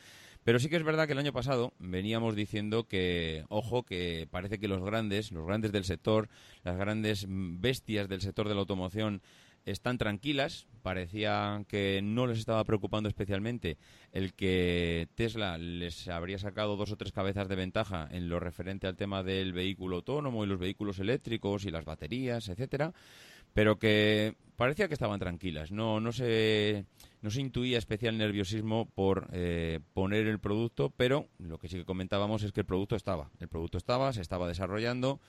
Pero 0.47 0.61
sí 0.61 0.69
que 0.69 0.77
es 0.77 0.85
verdad 0.85 1.09
que 1.09 1.13
el 1.15 1.19
año 1.19 1.33
pasado 1.33 1.73
veníamos 1.81 2.37
diciendo 2.37 2.87
que, 2.87 3.45
ojo, 3.49 3.83
que 3.83 4.29
parece 4.31 4.61
que 4.61 4.69
los 4.69 4.81
grandes, 4.81 5.33
los 5.33 5.45
grandes 5.45 5.73
del 5.73 5.83
sector, 5.83 6.29
las 6.63 6.77
grandes 6.77 7.27
bestias 7.29 8.09
del 8.09 8.21
sector 8.21 8.47
de 8.47 8.55
la 8.55 8.61
automoción, 8.61 9.23
están 9.65 9.99
tranquilas. 9.99 10.69
Parecía 10.83 11.65
que 11.67 12.01
no 12.01 12.29
les 12.29 12.39
estaba 12.39 12.63
preocupando 12.63 13.09
especialmente 13.09 13.77
el 14.13 14.35
que 14.35 15.09
Tesla 15.17 15.59
les 15.59 16.07
habría 16.07 16.39
sacado 16.39 16.77
dos 16.77 16.93
o 16.93 16.97
tres 16.97 17.11
cabezas 17.11 17.49
de 17.49 17.57
ventaja 17.57 18.07
en 18.13 18.29
lo 18.29 18.39
referente 18.39 18.87
al 18.87 18.95
tema 18.95 19.25
del 19.25 19.53
vehículo 19.53 19.97
autónomo 19.97 20.45
y 20.45 20.47
los 20.47 20.61
vehículos 20.61 21.01
eléctricos 21.01 21.65
y 21.65 21.73
las 21.73 21.85
baterías, 21.85 22.49
etcétera, 22.49 22.95
pero 23.53 23.81
que 23.81 24.37
parecía 24.55 24.87
que 24.87 24.95
estaban 24.95 25.19
tranquilas. 25.19 25.73
No, 25.73 25.99
no 25.99 26.13
se, 26.13 26.85
no 27.23 27.31
se 27.31 27.41
intuía 27.41 27.79
especial 27.79 28.19
nerviosismo 28.19 28.89
por 28.95 29.29
eh, 29.33 29.81
poner 29.95 30.27
el 30.27 30.39
producto, 30.39 30.93
pero 30.97 31.29
lo 31.39 31.59
que 31.59 31.69
sí 31.69 31.77
que 31.77 31.85
comentábamos 31.85 32.43
es 32.43 32.53
que 32.53 32.61
el 32.61 32.67
producto 32.67 32.97
estaba. 32.97 33.31
El 33.41 33.49
producto 33.49 33.79
estaba, 33.79 34.13
se 34.13 34.21
estaba 34.21 34.49
desarrollando 34.49 35.21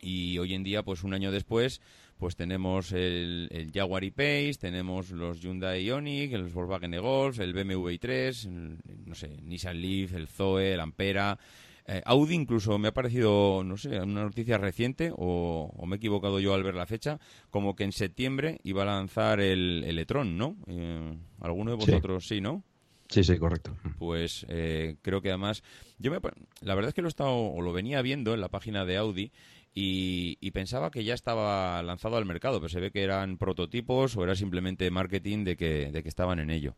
y 0.00 0.38
hoy 0.38 0.54
en 0.54 0.62
día, 0.62 0.82
pues 0.82 1.02
un 1.02 1.14
año 1.14 1.32
después, 1.32 1.80
pues 2.18 2.36
tenemos 2.36 2.92
el, 2.92 3.48
el 3.50 3.72
Jaguar 3.72 4.04
E-Pace, 4.04 4.54
tenemos 4.60 5.10
los 5.10 5.40
Hyundai 5.40 5.84
Ioniq, 5.84 6.32
el 6.32 6.44
Volkswagen 6.44 7.00
Golf, 7.00 7.40
el 7.40 7.52
BMW 7.52 7.88
i3, 7.90 8.78
no 9.06 9.14
sé, 9.14 9.36
Nissan 9.42 9.80
Leaf, 9.80 10.14
el 10.14 10.28
Zoe, 10.28 10.74
el 10.74 10.80
Ampera, 10.80 11.38
eh, 11.88 12.02
Audi 12.04 12.34
incluso 12.34 12.78
me 12.78 12.88
ha 12.88 12.92
parecido, 12.92 13.64
no 13.64 13.78
sé, 13.78 13.98
una 14.00 14.22
noticia 14.22 14.58
reciente, 14.58 15.10
o, 15.16 15.72
me 15.86 15.96
he 15.96 15.98
equivocado 15.98 16.38
yo 16.38 16.52
al 16.52 16.62
ver 16.62 16.74
la 16.74 16.84
fecha, 16.84 17.18
como 17.50 17.74
que 17.74 17.84
en 17.84 17.92
septiembre 17.92 18.60
iba 18.62 18.82
a 18.82 18.86
lanzar 18.86 19.40
el, 19.40 19.82
el 19.86 19.98
e-tron, 19.98 20.36
¿no? 20.36 20.56
Eh, 20.66 21.18
¿Alguno 21.40 21.70
de 21.70 21.76
vosotros 21.78 22.28
sí, 22.28 22.42
no? 22.42 22.62
Sí, 23.08 23.24
sí, 23.24 23.38
correcto. 23.38 23.74
Pues 23.98 24.44
eh, 24.50 24.96
creo 25.00 25.22
que 25.22 25.30
además, 25.30 25.62
yo 25.98 26.10
me, 26.10 26.18
la 26.60 26.74
verdad 26.74 26.90
es 26.90 26.94
que 26.94 27.00
lo 27.00 27.08
he 27.08 27.10
estado, 27.10 27.34
o 27.34 27.62
lo 27.62 27.72
venía 27.72 28.02
viendo 28.02 28.34
en 28.34 28.42
la 28.42 28.50
página 28.50 28.84
de 28.84 28.98
Audi 28.98 29.32
y, 29.74 30.50
pensaba 30.50 30.90
que 30.90 31.04
ya 31.04 31.14
estaba 31.14 31.82
lanzado 31.82 32.16
al 32.16 32.26
mercado, 32.26 32.58
pero 32.60 32.68
se 32.68 32.80
ve 32.80 32.90
que 32.90 33.02
eran 33.02 33.38
prototipos 33.38 34.16
o 34.16 34.24
era 34.24 34.34
simplemente 34.34 34.90
marketing 34.90 35.44
de 35.44 35.56
que, 35.56 35.90
de 35.90 36.02
que 36.02 36.08
estaban 36.08 36.38
en 36.38 36.50
ello. 36.50 36.74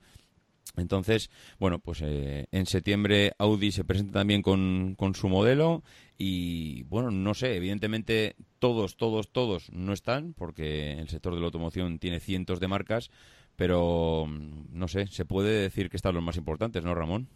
Entonces, 0.76 1.30
bueno, 1.58 1.78
pues 1.78 2.02
eh, 2.02 2.46
en 2.52 2.66
septiembre 2.66 3.32
Audi 3.38 3.72
se 3.72 3.84
presenta 3.84 4.20
también 4.20 4.42
con, 4.42 4.94
con, 4.96 5.14
su 5.14 5.28
modelo 5.28 5.82
y, 6.16 6.84
bueno, 6.84 7.10
no 7.10 7.34
sé, 7.34 7.56
evidentemente 7.56 8.36
todos, 8.58 8.96
todos, 8.96 9.30
todos 9.30 9.70
no 9.72 9.92
están 9.92 10.32
porque 10.34 10.92
el 10.92 11.08
sector 11.08 11.34
de 11.34 11.40
la 11.40 11.46
automoción 11.46 11.98
tiene 11.98 12.20
cientos 12.20 12.60
de 12.60 12.68
marcas, 12.68 13.10
pero, 13.56 14.26
no 14.28 14.88
sé, 14.88 15.06
se 15.08 15.24
puede 15.24 15.62
decir 15.62 15.90
que 15.90 15.96
están 15.96 16.14
los 16.14 16.22
más 16.22 16.36
importantes, 16.36 16.84
¿no, 16.84 16.94
Ramón? 16.94 17.28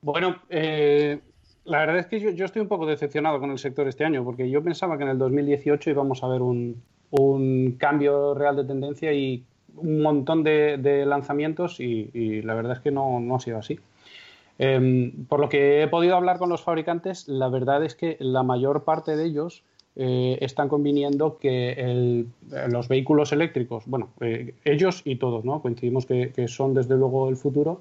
Bueno, 0.00 0.36
eh, 0.48 1.20
la 1.64 1.80
verdad 1.80 1.98
es 1.98 2.06
que 2.06 2.20
yo, 2.20 2.44
estoy 2.44 2.62
un 2.62 2.68
poco 2.68 2.86
decepcionado 2.86 3.40
con 3.40 3.50
el 3.50 3.58
sector 3.58 3.88
este 3.88 4.04
año 4.04 4.24
porque 4.24 4.48
yo 4.48 4.62
pensaba 4.62 4.96
que 4.96 5.04
en 5.04 5.10
el 5.10 5.18
2018 5.18 5.90
íbamos 5.90 6.22
a 6.22 6.28
ver 6.28 6.42
un, 6.42 6.82
un 7.10 7.72
cambio 7.72 8.34
real 8.34 8.56
de 8.56 8.64
tendencia 8.64 9.12
y 9.12 9.44
un 9.80 10.02
montón 10.02 10.44
de, 10.44 11.04
lanzamientos 11.06 11.80
y, 11.80 12.42
la 12.42 12.54
verdad 12.54 12.76
es 12.76 12.80
que 12.80 12.90
no, 12.90 13.34
ha 13.34 13.40
sido 13.40 13.58
así. 13.58 13.78
Em, 14.58 15.26
por 15.26 15.38
lo 15.38 15.48
que 15.48 15.82
he 15.82 15.88
podido 15.88 16.16
hablar 16.16 16.38
con 16.38 16.48
los 16.48 16.62
fabricantes, 16.62 17.28
la 17.28 17.48
verdad 17.48 17.84
es 17.84 17.94
que 17.94 18.16
la 18.18 18.42
mayor 18.42 18.82
parte 18.84 19.16
de 19.16 19.24
ellos 19.24 19.62
eh, 20.00 20.38
están 20.42 20.68
conviniendo 20.68 21.38
que 21.38 22.24
los 22.70 22.86
vehículos 22.86 23.32
eléctricos, 23.32 23.82
bueno, 23.86 24.10
eh, 24.20 24.54
ellos 24.64 25.02
y 25.04 25.16
todos, 25.16 25.44
¿no? 25.44 25.60
Coincidimos 25.60 26.06
que, 26.06 26.46
son 26.46 26.72
desde 26.72 26.96
luego 26.96 27.28
el 27.28 27.36
futuro, 27.36 27.80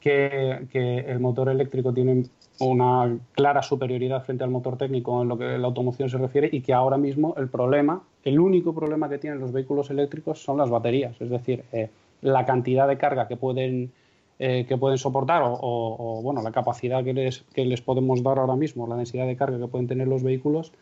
que, 0.00 0.66
el 1.06 1.20
motor 1.20 1.50
eléctrico 1.50 1.92
tiene 1.92 2.24
una 2.60 3.18
clara 3.32 3.62
superioridad 3.62 4.24
frente 4.24 4.44
al 4.44 4.50
motor 4.50 4.76
técnico 4.76 5.22
en 5.22 5.28
lo 5.28 5.38
que 5.38 5.58
la 5.58 5.66
automoción 5.66 6.10
se 6.10 6.18
refiere 6.18 6.48
y 6.50 6.60
que 6.60 6.72
ahora 6.72 6.96
mismo 6.96 7.34
el 7.36 7.48
problema, 7.48 8.02
el 8.24 8.40
único 8.40 8.74
problema 8.74 9.08
que 9.08 9.18
tienen 9.18 9.40
los 9.40 9.52
vehículos 9.52 9.90
eléctricos 9.90 10.42
son 10.42 10.58
las 10.58 10.70
baterías, 10.70 11.20
es 11.20 11.30
decir, 11.30 11.64
eh, 11.72 11.90
la 12.20 12.44
cantidad 12.44 12.88
de 12.88 12.98
carga 12.98 13.28
que 13.28 13.36
pueden 13.36 13.92
eh, 14.40 14.66
que 14.68 14.76
pueden 14.76 14.98
soportar 14.98 15.42
o, 15.44 16.20
bueno 16.22 16.42
la 16.42 16.52
capacidad 16.52 17.02
que 17.02 17.12
les, 17.12 17.40
que 17.54 17.64
les 17.64 17.80
podemos 17.80 18.22
dar 18.22 18.38
ahora 18.38 18.54
mismo, 18.54 18.86
la 18.86 18.94
densidad 18.94 19.26
de 19.26 19.36
carga 19.36 19.58
que 19.58 19.66
pueden 19.66 19.88
tener 19.88 20.06
los 20.06 20.22
vehículos 20.22 20.72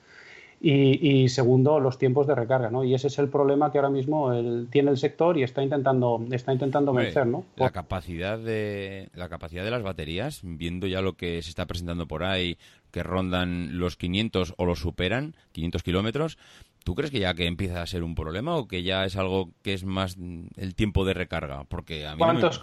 y, 0.68 1.28
segundo, 1.28 1.78
los 1.78 1.96
tiempos 1.98 2.26
de 2.26 2.34
recarga, 2.34 2.70
¿no? 2.70 2.82
Y 2.82 2.94
ese 2.94 3.06
es 3.06 3.18
el 3.18 3.28
problema 3.28 3.70
que 3.70 3.78
ahora 3.78 3.90
mismo 3.90 4.32
tiene 4.70 4.90
el 4.90 4.98
sector 4.98 5.38
y 5.38 5.44
está 5.44 5.62
intentando, 5.62 6.20
está 6.32 6.52
intentando 6.52 6.92
vencer, 6.92 7.26
¿no? 7.26 7.44
La 7.56 7.70
capacidad 7.70 8.38
de 8.38 9.08
la 9.14 9.28
capacidad 9.28 9.64
de 9.64 9.70
las 9.70 9.82
baterías, 9.82 10.40
viendo 10.42 10.86
ya 10.86 11.02
lo 11.02 11.14
que 11.14 11.40
se 11.42 11.50
está 11.50 11.66
presentando 11.66 12.06
por 12.06 12.24
ahí, 12.24 12.58
que 12.90 13.02
rondan 13.02 13.78
los 13.78 13.96
500 13.96 14.54
o 14.56 14.64
los 14.64 14.80
superan, 14.80 15.36
500 15.52 15.82
kilómetros, 15.82 16.38
¿Tú 16.84 16.94
crees 16.94 17.10
que 17.10 17.18
ya 17.18 17.34
que 17.34 17.48
empieza 17.48 17.82
a 17.82 17.86
ser 17.86 18.04
un 18.04 18.14
problema 18.14 18.54
o 18.54 18.68
que 18.68 18.84
ya 18.84 19.04
es 19.04 19.16
algo 19.16 19.50
que 19.62 19.74
es 19.74 19.84
más 19.84 20.16
el 20.56 20.76
tiempo 20.76 21.04
de 21.04 21.14
recarga? 21.14 21.64
Porque 21.64 22.06
a 22.06 22.12
mí 22.12 22.18
¿Cuántos, 22.18 22.62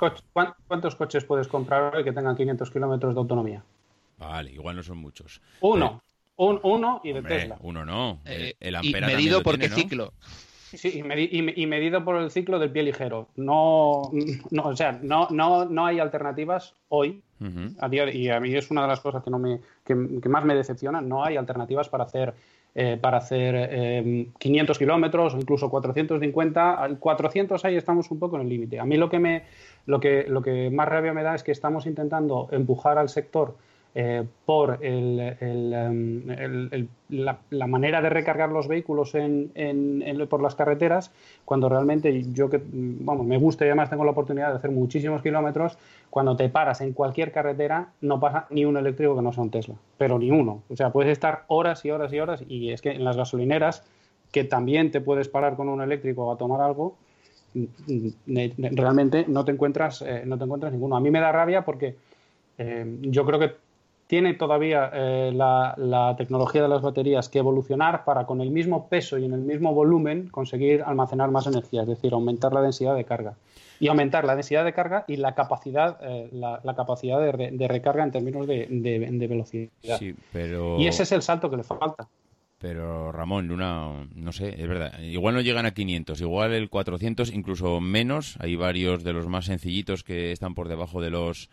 ¿Cuántos 0.65 0.95
coches 0.95 1.25
puedes 1.25 1.49
comprar 1.49 1.93
hoy 1.93 2.05
que 2.05 2.13
tengan 2.13 2.37
500 2.37 2.71
kilómetros 2.71 3.15
de 3.15 3.19
autonomía? 3.19 3.65
Vale, 4.17 4.53
igual 4.53 4.77
no 4.77 4.83
son 4.83 4.99
muchos. 4.99 5.41
Uno. 5.59 6.01
Un, 6.35 6.59
uno 6.63 7.01
y 7.03 7.13
de 7.13 7.21
Tesla. 7.21 7.57
Uno 7.61 7.85
no. 7.85 8.21
Eh, 8.25 8.55
el, 8.59 8.75
Ampera 8.75 9.11
y 9.11 9.15
medido 9.15 9.43
por 9.43 9.59
qué 9.59 9.69
ciclo. 9.69 10.13
Sí, 10.73 11.03
y, 11.03 11.67
medido 11.67 12.03
por 12.03 12.15
el 12.15 12.31
ciclo 12.31 12.57
del 12.57 12.71
pie 12.71 12.81
ligero. 12.81 13.27
No, 13.35 14.11
no 14.49 14.63
o 14.63 14.75
sea, 14.75 14.97
no, 15.03 15.27
no, 15.29 15.65
no 15.65 15.85
hay 15.85 15.99
alternativas 15.99 16.73
hoy. 16.89 17.21
a 17.79 17.89
día 17.89 18.09
y 18.11 18.29
a 18.29 18.39
mí 18.39 18.55
es 18.55 18.71
una 18.71 18.83
de 18.83 18.87
las 18.87 19.01
cosas 19.01 19.21
que, 19.23 19.29
no 19.29 19.37
me, 19.37 19.59
que, 19.85 19.93
más 19.93 20.45
me 20.45 20.55
decepciona. 20.55 21.01
No 21.01 21.23
hay 21.23 21.37
alternativas 21.37 21.89
para 21.89 22.05
hacer, 22.05 22.33
eh, 22.73 22.97
para 22.99 23.17
hacer 23.17 24.31
500 24.39 24.75
em, 24.75 24.79
kilómetros 24.79 25.35
o 25.35 25.37
incluso 25.37 25.69
450. 25.69 26.73
Al 26.73 26.97
400 26.97 27.63
ahí 27.65 27.75
estamos 27.75 28.09
un 28.09 28.17
poco 28.17 28.37
en 28.37 28.43
el 28.43 28.49
límite. 28.49 28.79
A 28.79 28.85
mí 28.85 28.97
lo 28.97 29.09
que, 29.09 29.19
me, 29.19 29.43
lo, 29.85 29.99
que, 29.99 30.25
lo 30.27 30.41
que 30.41 30.71
más 30.71 30.87
rabia 30.87 31.13
me 31.13 31.21
da 31.21 31.35
es 31.35 31.43
que 31.43 31.51
estamos 31.51 31.85
intentando 31.85 32.47
empujar 32.51 32.97
al 32.97 33.09
sector 33.09 33.57
eh, 33.95 34.23
por 34.45 34.79
em, 34.81 36.25
la, 37.09 37.67
manera 37.67 38.01
de 38.01 38.09
recargar 38.09 38.49
los 38.49 38.67
vehículos 38.67 39.13
en, 39.13 39.51
por 40.27 40.41
las 40.41 40.55
carreteras, 40.55 41.11
cuando 41.45 41.69
realmente 41.69 42.23
yo 42.33 42.49
que 42.49 42.59
vamos, 42.65 43.27
me 43.27 43.37
gusta 43.37 43.65
y 43.65 43.67
además 43.67 43.91
tengo 43.91 44.03
la 44.03 44.11
oportunidad 44.11 44.49
de 44.49 44.55
hacer 44.55 44.71
muchísimos 44.71 45.21
kilómetros, 45.21 45.77
cuando 46.09 46.35
te 46.35 46.49
paras 46.49 46.81
en 46.81 46.93
cualquier 46.93 47.31
carretera 47.31 47.89
no 48.01 48.19
pasa 48.19 48.47
ni 48.49 48.65
un 48.65 48.77
eléctrico 48.77 49.15
que 49.15 49.21
no 49.21 49.31
sea 49.31 49.43
un 49.43 49.51
Tesla, 49.51 49.75
pero 49.97 50.17
ni 50.17 50.31
uno. 50.31 50.63
O 50.69 50.75
sea, 50.75 50.91
puedes 50.91 51.11
estar 51.11 51.43
horas 51.47 51.85
y 51.85 51.91
horas 51.91 52.11
y 52.11 52.19
horas 52.19 52.43
y 52.47 52.71
es 52.71 52.81
que 52.81 52.91
en 52.91 53.03
las 53.03 53.15
gasolineras, 53.15 53.83
que 54.31 54.43
también 54.43 54.89
te 54.89 55.01
puedes 55.01 55.29
parar 55.29 55.55
con 55.55 55.69
un 55.69 55.81
eléctrico 55.81 56.31
a 56.31 56.37
tomar 56.37 56.61
algo, 56.61 56.95
realmente 58.25 59.25
no 59.27 59.45
te 59.45 59.51
encuentras, 59.51 60.01
eh, 60.01 60.23
no 60.25 60.39
te 60.39 60.45
encuentras 60.45 60.73
ninguno. 60.73 60.95
A 60.95 60.99
mí 60.99 61.11
me 61.11 61.19
da 61.19 61.31
rabia 61.31 61.63
porque 61.63 61.95
eh, 62.57 62.97
yo 63.01 63.25
creo 63.25 63.39
que 63.39 63.62
tiene 64.13 64.35
todavía 64.35 64.91
eh, 64.93 65.31
la, 65.33 66.13
tecnología 66.15 66.61
de 66.61 66.67
las 66.67 66.83
baterías 66.83 67.29
que 67.29 67.39
evolucionar 67.39 68.05
para 68.05 68.27
con 68.27 68.41
el 68.41 68.51
mismo 68.51 68.87
peso 68.87 69.17
y 69.17 69.25
en 69.25 69.33
el 69.33 69.39
mismo 69.39 69.73
volumen 69.73 70.27
conseguir 70.27 70.83
almacenar 70.83 71.31
más 71.31 71.47
energía, 71.47 71.81
es 71.81 71.87
decir, 71.87 72.13
aumentar 72.13 72.53
la 72.53 72.61
densidad 72.61 72.95
de 72.95 73.05
carga. 73.05 73.33
Y 73.79 73.87
aumentar 73.87 74.23
la 74.23 74.35
densidad 74.35 74.65
de 74.65 74.71
carga 74.71 75.03
y 75.07 75.15
la 75.15 75.33
capacidad, 75.33 75.97
eh, 76.03 76.29
la, 76.31 76.75
capacidad 76.75 77.19
de, 77.19 77.67
recarga 77.67 78.03
en 78.03 78.11
términos 78.11 78.45
de, 78.45 79.27
velocidad. 79.27 79.99
pero... 80.31 80.77
Y 80.77 80.85
ese 80.85 81.01
es 81.01 81.11
el 81.11 81.23
salto 81.23 81.49
que 81.49 81.57
le 81.57 81.63
falta. 81.63 82.07
Pero 82.59 83.11
Ramón, 83.11 83.49
una, 83.49 84.07
no 84.13 84.31
sé, 84.31 84.61
es 84.61 84.67
verdad, 84.67 84.99
igual 85.01 85.33
no 85.33 85.41
llegan 85.41 85.65
a 85.65 85.73
500, 85.73 86.21
igual 86.21 86.53
el 86.53 86.69
400, 86.69 87.33
incluso 87.33 87.81
menos. 87.81 88.37
Hay 88.39 88.55
varios 88.55 89.03
de 89.03 89.13
los 89.13 89.25
más 89.27 89.45
sencillitos 89.45 90.03
que 90.03 90.31
están 90.31 90.53
por 90.53 90.69
debajo 90.69 91.01
de 91.01 91.09
los 91.09 91.49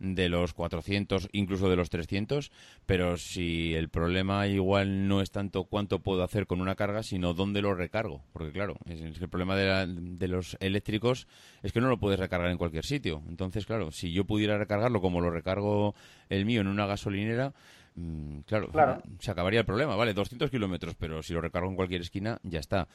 de 0.00 0.28
los 0.30 0.54
400, 0.54 1.28
incluso 1.32 1.68
de 1.68 1.76
los 1.76 1.90
300, 1.90 2.50
pero 2.86 3.18
si 3.18 3.74
el 3.74 3.90
problema 3.90 4.46
igual 4.48 5.06
no 5.06 5.20
es 5.20 5.30
tanto 5.30 5.64
cuánto 5.64 6.00
puedo 6.00 6.24
hacer 6.24 6.46
con 6.46 6.60
una 6.60 6.74
carga, 6.74 7.02
sino 7.02 7.34
dónde 7.34 7.62
lo 7.62 7.74
recargo. 7.74 8.24
Porque 8.32 8.50
claro, 8.50 8.76
es, 8.86 9.00
el 9.00 9.28
problema 9.28 9.54
de, 9.56 9.86
de, 9.86 10.28
los 10.28 10.56
eléctricos 10.60 11.28
es 11.62 11.72
que 11.72 11.80
no 11.80 11.88
lo 11.88 12.00
puedes 12.00 12.18
recargar 12.18 12.50
en 12.50 12.58
cualquier 12.58 12.84
sitio. 12.84 13.22
Entonces, 13.28 13.66
claro, 13.66 13.90
si 13.92 14.12
yo 14.12 14.24
pudiera 14.24 14.56
recargarlo 14.56 15.02
como 15.02 15.20
lo 15.20 15.30
recargo 15.30 15.94
el 16.30 16.46
mío 16.46 16.62
en 16.62 16.68
una 16.68 16.86
gasolinera, 16.86 17.52
mm, 17.94 18.40
Claro, 18.46 18.70
se 19.18 19.30
acabaría 19.30 19.60
el 19.60 19.66
problema, 19.66 19.96
vale, 19.96 20.14
200 20.14 20.50
kilómetros, 20.50 20.94
pero 20.94 21.22
si 21.22 21.34
lo 21.34 21.42
recargo 21.42 21.68
en 21.68 21.76
cualquier 21.76 22.00
esquina, 22.00 22.38
ya 22.42 22.58
está. 22.58 22.88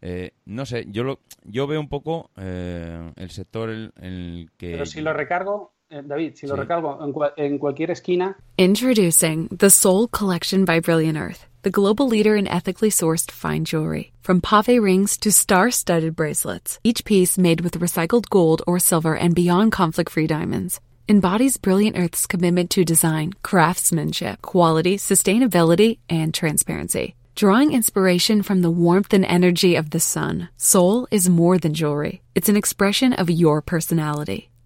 Eh, 0.00 0.32
no 0.44 0.66
sé, 0.66 0.86
yo 0.88 1.04
lo, 1.04 1.20
yo 1.44 1.68
veo 1.68 1.78
un 1.78 1.88
poco 1.88 2.30
eh, 2.36 3.12
el 3.14 3.30
sector 3.30 3.70
en 3.70 3.92
el 3.96 4.50
que... 4.56 4.72
Pero 4.72 4.86
si 4.86 5.00
lo 5.00 5.12
recargo, 5.12 5.77
Eh, 5.90 6.02
David, 6.06 6.36
si 6.36 6.46
lo 6.46 6.54
recalco 6.54 6.98
en, 7.00 7.14
en 7.44 7.58
cualquier 7.58 7.90
esquina. 7.90 8.36
Introducing 8.58 9.48
the 9.48 9.70
Soul 9.70 10.06
Collection 10.08 10.66
by 10.66 10.80
Brilliant 10.80 11.16
Earth, 11.16 11.46
the 11.62 11.70
global 11.70 12.06
leader 12.06 12.36
in 12.36 12.46
ethically 12.46 12.90
sourced 12.90 13.30
fine 13.30 13.64
jewelry. 13.64 14.12
From 14.20 14.42
pave 14.42 14.82
rings 14.82 15.16
to 15.16 15.32
star 15.32 15.70
studded 15.70 16.14
bracelets, 16.14 16.78
each 16.84 17.06
piece 17.06 17.38
made 17.38 17.62
with 17.62 17.80
recycled 17.80 18.28
gold 18.28 18.60
or 18.66 18.78
silver 18.78 19.16
and 19.16 19.34
beyond 19.34 19.72
conflict 19.72 20.10
free 20.10 20.26
diamonds. 20.26 20.78
Embodies 21.08 21.56
Brilliant 21.56 21.98
Earth's 21.98 22.26
commitment 22.26 22.68
to 22.70 22.84
design, 22.84 23.32
craftsmanship, 23.42 24.42
quality, 24.42 24.98
sustainability, 24.98 26.00
and 26.10 26.34
transparency. 26.34 27.14
Drawing 27.34 27.72
inspiration 27.72 28.42
from 28.42 28.60
the 28.60 28.70
warmth 28.70 29.14
and 29.14 29.24
energy 29.24 29.74
of 29.74 29.88
the 29.88 30.00
sun, 30.00 30.50
Soul 30.58 31.08
is 31.10 31.30
more 31.30 31.56
than 31.56 31.72
jewelry. 31.72 32.20
It's 32.34 32.50
an 32.50 32.56
expression 32.56 33.14
of 33.14 33.30
your 33.30 33.62
personality. 33.62 34.47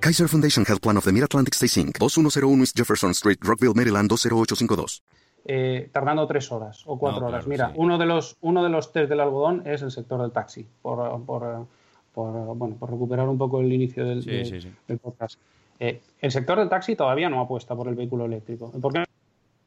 Kaiser 0.00 0.28
Foundation 0.28 0.64
Health 0.66 0.80
Plan 0.80 0.96
of 0.96 1.04
the 1.04 1.12
Mid-Atlantic 1.12 1.54
Stay 1.54 1.68
Inc., 1.82 1.98
2101 1.98 2.60
East 2.62 2.76
Jefferson 2.76 3.10
Street, 3.12 3.38
Rockville, 3.42 3.74
Maryland 3.74 4.08
20852. 4.08 5.02
Eh, 5.48 5.90
tardando 5.92 6.26
tres 6.26 6.50
horas 6.50 6.82
o 6.86 6.98
cuatro 6.98 7.20
No, 7.20 7.26
horas. 7.28 7.44
claro, 7.44 7.50
Mira, 7.50 7.68
sí. 7.68 7.74
uno, 7.76 7.98
de 7.98 8.06
los, 8.06 8.36
uno 8.40 8.62
de 8.64 8.68
los 8.68 8.92
test 8.92 9.08
del 9.08 9.20
algodón 9.20 9.62
es 9.64 9.82
el 9.82 9.90
sector 9.90 10.20
del 10.20 10.32
taxi, 10.32 10.66
por, 10.82 10.98
por, 11.24 11.66
por, 12.12 12.56
bueno, 12.56 12.76
por 12.78 12.90
recuperar 12.90 13.28
un 13.28 13.38
poco 13.38 13.60
el 13.60 13.72
inicio 13.72 14.04
del, 14.04 14.22
Sí, 14.22 14.30
de- 14.30 14.44
sí, 14.44 14.60
sí. 14.60 14.72
del 14.88 14.98
podcast. 14.98 15.38
Eh, 15.78 16.00
el 16.20 16.30
sector 16.32 16.58
del 16.58 16.68
taxi 16.68 16.96
todavía 16.96 17.28
no 17.28 17.40
apuesta 17.40 17.74
por 17.76 17.88
el 17.88 17.94
vehículo 17.94 18.24
eléctrico. 18.24 18.70
¿Por 18.72 18.92
qué 18.92 19.04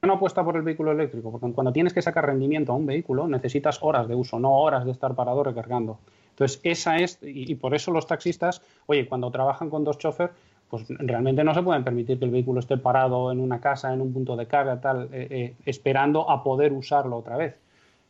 no 0.03 0.13
apuesta 0.13 0.43
por 0.43 0.55
el 0.57 0.63
vehículo 0.63 0.91
eléctrico? 0.91 1.31
Porque 1.31 1.51
cuando 1.53 1.71
tienes 1.71 1.93
que 1.93 2.01
sacar 2.01 2.25
rendimiento 2.25 2.71
a 2.73 2.75
un 2.75 2.85
vehículo 2.85 3.27
necesitas 3.27 3.79
horas 3.81 4.07
de 4.07 4.15
uso, 4.15 4.39
no 4.39 4.51
horas 4.57 4.85
de 4.85 4.91
estar 4.91 5.15
parado 5.15 5.43
recargando. 5.43 5.99
Entonces, 6.39 6.61
esa 6.63 6.95
es, 6.99 7.19
y, 7.21 7.53
por 7.55 7.75
eso 7.75 7.91
los 7.91 8.07
taxistas, 8.07 8.61
oye, 8.85 9.09
cuando 9.09 9.29
trabajan 9.29 9.69
con 9.69 9.83
dos 9.83 9.97
choferes, 9.97 10.33
pues 10.69 10.85
realmente 10.87 11.43
no 11.43 11.53
se 11.53 11.61
pueden 11.61 11.83
permitir 11.83 12.17
que 12.17 12.23
el 12.23 12.31
vehículo 12.31 12.61
esté 12.61 12.77
parado 12.77 13.29
en 13.33 13.41
una 13.41 13.59
casa, 13.59 13.93
en 13.93 13.99
un 13.99 14.13
punto 14.13 14.37
de 14.37 14.45
carga, 14.45 14.79
tal, 14.79 15.09
eh, 15.11 15.27
eh, 15.29 15.53
esperando 15.65 16.29
a 16.29 16.41
poder 16.41 16.71
usarlo 16.71 17.17
otra 17.17 17.35
vez. 17.35 17.57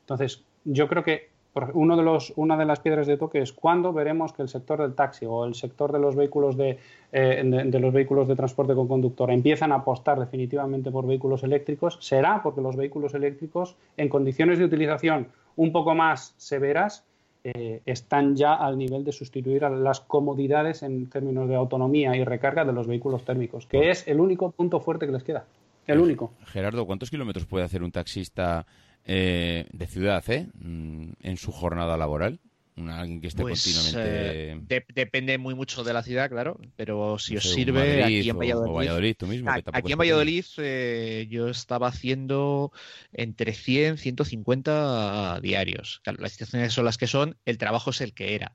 Entonces, 0.02 0.44
yo 0.64 0.88
creo 0.88 1.04
que 1.04 1.30
uno 1.74 1.98
de 1.98 2.04
los, 2.04 2.32
una 2.36 2.56
de 2.56 2.66
las 2.66 2.80
piedras 2.80 3.08
de 3.08 3.18
toque 3.18 3.42
es 3.42 3.52
cuándo 3.52 3.94
veremos 3.94 4.32
que 4.32 4.44
el 4.44 4.50
sector 4.50 4.80
del 4.80 4.94
taxi 4.94 5.26
o 5.26 5.46
el 5.46 5.56
sector 5.56 5.92
de 5.92 5.98
los 5.98 6.16
vehículos 6.16 6.56
de, 6.56 6.78
eh, 7.12 7.42
de, 7.44 7.64
de 7.64 7.80
los 7.80 7.92
vehículos 7.92 8.28
de 8.28 8.36
transporte 8.36 8.76
con 8.76 8.88
conductor 8.88 9.32
empiezan 9.32 9.72
a 9.72 9.78
apostar 9.78 10.20
definitivamente 10.20 10.92
por 10.92 11.08
vehículos 11.08 11.42
eléctricos. 11.42 11.98
Será 12.00 12.44
porque 12.44 12.62
los 12.62 12.76
vehículos 12.76 13.16
eléctricos, 13.16 13.76
en 13.98 14.08
condiciones 14.08 14.60
de 14.60 14.66
utilización 14.66 15.30
un 15.56 15.72
poco 15.72 15.96
más 15.96 16.36
severas, 16.38 17.09
eh, 17.44 17.82
están 17.86 18.36
ya 18.36 18.54
al 18.54 18.78
nivel 18.78 19.06
de 19.06 19.12
sustituir 19.12 19.64
a 19.64 19.70
las 19.70 20.02
comodidades 20.02 20.84
en 20.84 21.10
términos 21.10 21.48
de 21.48 21.56
autonomía 21.56 22.16
y 22.16 22.24
recarga 22.24 22.66
de 22.66 22.74
los 22.74 22.88
vehículos 22.88 23.24
térmicos, 23.24 23.66
que 23.66 23.90
es 23.90 24.08
el 24.08 24.20
único 24.20 24.52
punto 24.52 24.80
fuerte 24.80 25.06
que 25.06 25.14
les 25.14 25.24
queda. 25.24 25.46
El 25.88 26.00
único. 26.00 26.34
Gerardo, 26.46 26.86
¿cuántos 26.86 27.10
kilómetros 27.10 27.46
puede 27.46 27.66
hacer 27.66 27.82
un 27.82 27.92
taxista 27.92 28.68
eh, 29.06 29.66
de 29.72 29.88
ciudad 29.88 30.24
eh, 30.28 30.48
mm, 30.54 31.12
en 31.22 31.38
su 31.38 31.52
jornada 31.52 31.98
laboral? 31.98 32.40
Alguien 32.88 33.20
que 33.20 33.28
esté 33.28 33.42
Pues, 33.42 33.64
continuamente... 33.64 34.52
eh, 34.52 34.60
de- 34.62 34.86
depende 34.94 35.38
muy 35.38 35.56
mucho 35.56 35.84
de 35.84 35.94
la 35.94 36.04
ciudad, 36.04 36.30
claro, 36.30 36.60
pero 36.76 37.18
si 37.20 37.34
no 37.34 37.38
os 37.40 37.44
sé, 37.44 37.54
sirve 37.56 38.00
Madrid 38.02 38.20
aquí 38.22 38.30
en 38.30 38.38
Valladolid. 38.38 38.72
O 38.72 38.74
Valladolid, 38.76 39.16
tú 39.18 39.28
mismo. 39.28 39.52
que 39.54 39.64
Aquí 39.74 39.92
en. 39.94 39.98
Valladolid 39.98 40.46
eh, 40.58 41.28
yo 41.30 41.50
estaba 41.50 41.88
haciendo 41.88 42.72
entre 43.12 43.54
100 43.54 43.98
150 43.98 45.40
diarios. 45.42 46.02
Claro, 46.04 46.22
las 46.22 46.32
situaciones 46.34 46.74
son 46.74 46.86
las 46.86 46.98
que 46.98 47.08
son, 47.08 47.38
el 47.46 47.58
trabajo 47.58 47.90
es 47.90 48.02
el 48.02 48.14
que 48.14 48.36
era. 48.36 48.54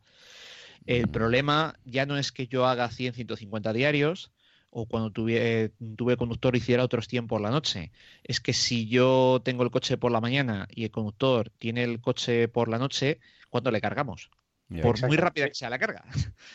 El 0.86 1.08
Mm. 1.08 1.12
problema 1.12 1.74
ya 1.84 2.06
no 2.06 2.16
es 2.18 2.30
que 2.32 2.46
yo 2.46 2.66
haga 2.66 2.88
100 2.90 3.14
150 3.14 3.72
diarios 3.72 4.32
o 4.76 4.86
cuando 4.86 5.10
tuve, 5.12 5.72
tuve 5.96 6.16
conductor 6.16 6.56
hiciera 6.56 6.82
otros 6.82 7.06
100 7.06 7.28
por 7.28 7.40
la 7.40 7.50
noche. 7.50 7.92
Es 8.24 8.40
que 8.40 8.52
si 8.52 8.88
yo 8.88 9.40
tengo 9.44 9.62
el 9.62 9.70
coche 9.70 9.96
por 9.96 10.10
la 10.10 10.20
mañana 10.20 10.66
y 10.68 10.82
el 10.84 10.90
conductor 10.90 11.50
tiene 11.58 11.84
el 11.84 12.00
coche 12.00 12.48
por 12.48 12.68
la 12.68 12.78
noche, 12.78 13.20
¿cuándo 13.54 13.70
le 13.70 13.80
cargamos? 13.80 14.30
Por 14.82 15.06
muy 15.06 15.16
rápida 15.16 15.46
que 15.46 15.54
sea 15.54 15.70
la 15.70 15.78
carga. 15.78 16.02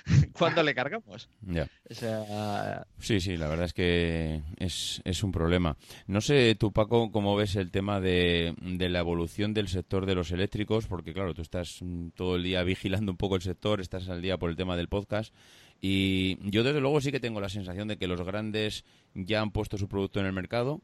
¿Cuándo 0.33 0.61
le 0.63 0.75
cargamos? 0.75 1.29
ya. 1.43 1.65
O 1.89 1.93
sea, 1.93 2.85
Sí, 2.97 3.21
sí, 3.21 3.37
la 3.37 3.47
verdad 3.47 3.67
es 3.67 3.73
que 3.73 4.41
es, 4.57 5.01
es 5.05 5.23
un 5.23 5.31
problema. 5.31 5.77
No 6.07 6.19
sé 6.19 6.55
tú, 6.55 6.73
Paco, 6.73 7.09
cómo 7.09 7.37
ves 7.37 7.55
el 7.55 7.71
tema 7.71 8.01
de, 8.01 8.53
de 8.59 8.89
la 8.89 8.99
evolución 8.99 9.53
del 9.53 9.69
sector 9.69 10.05
de 10.05 10.15
los 10.15 10.31
eléctricos, 10.31 10.87
porque 10.87 11.13
claro, 11.13 11.33
tú 11.33 11.41
estás 11.41 11.77
mm, 11.81 12.09
todo 12.09 12.35
el 12.35 12.43
día 12.43 12.63
vigilando 12.65 13.13
un 13.13 13.17
poco 13.17 13.37
el 13.37 13.41
sector, 13.41 13.79
estás 13.79 14.09
al 14.09 14.21
día 14.21 14.37
por 14.37 14.49
el 14.49 14.57
tema 14.57 14.75
del 14.75 14.89
podcast, 14.89 15.33
y 15.79 16.37
yo 16.49 16.65
desde 16.65 16.81
luego 16.81 16.99
sí 16.99 17.13
que 17.13 17.21
tengo 17.21 17.39
la 17.39 17.47
sensación 17.47 17.87
de 17.87 17.97
que 17.97 18.07
los 18.07 18.21
grandes 18.23 18.83
ya 19.13 19.39
han 19.39 19.51
puesto 19.51 19.77
su 19.77 19.87
producto 19.87 20.19
en 20.19 20.25
el 20.25 20.33
mercado, 20.33 20.81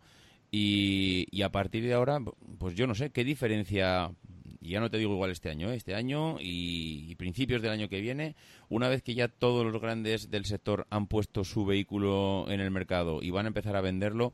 y, 0.51 1.27
y 1.31 1.41
a 1.41 1.51
partir 1.51 1.83
de 1.83 1.93
ahora, 1.93 2.19
pues 2.59 2.75
yo 2.75 2.87
no 2.87 2.95
sé, 2.95 3.09
¿qué 3.09 3.25
diferencia, 3.25 4.11
y 4.65 4.69
ya 4.69 4.80
no 4.80 4.89
te 4.89 4.97
digo 4.97 5.13
igual 5.13 5.30
este 5.30 5.49
año, 5.49 5.71
¿eh? 5.71 5.75
este 5.75 5.93
año 5.93 6.38
y, 6.39 7.13
principios 7.15 7.62
del 7.62 7.71
año 7.71 7.88
que 7.88 8.01
viene, 8.01 8.36
una 8.67 8.89
vez 8.89 9.04
que 9.04 9.13
ya 9.13 9.28
todos 9.28 9.65
los 9.65 9.80
grandes 9.80 10.32
del 10.32 10.45
sector 10.45 10.88
han 10.89 11.08
puesto 11.08 11.43
su 11.43 11.65
vehículo 11.65 12.45
en 12.49 12.60
el 12.60 12.71
mercado 12.71 13.21
y 13.21 13.30
van 13.30 13.45
a 13.45 13.49
empezar 13.49 13.75
a 13.75 13.82
venderlo, 13.82 14.34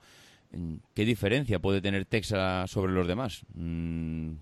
mm, 0.52 0.76
¿qué 0.96 1.06
diferencia 1.06 1.60
puede 1.60 1.82
tener 1.82 2.06
Texas 2.06 2.72
sobre 2.72 2.94
los 2.94 3.08
demás? 3.08 3.44
Mm, 3.54 4.36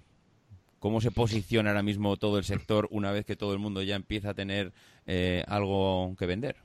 ¿Cómo 0.77 1.01
se 1.01 1.11
posiciona 1.11 1.71
ahora 1.71 1.83
mismo 1.83 2.15
todo 2.17 2.37
el 2.37 2.43
sector 2.43 2.87
una 2.91 3.11
vez 3.11 3.25
que 3.25 3.35
todo 3.35 3.53
el 3.53 3.59
mundo 3.59 3.81
ya 3.81 3.95
empieza 3.95 4.29
a 4.29 4.33
tener 4.33 4.71
eh, 5.07 5.43
algo 5.47 6.15
que 6.17 6.25
vender? 6.25 6.57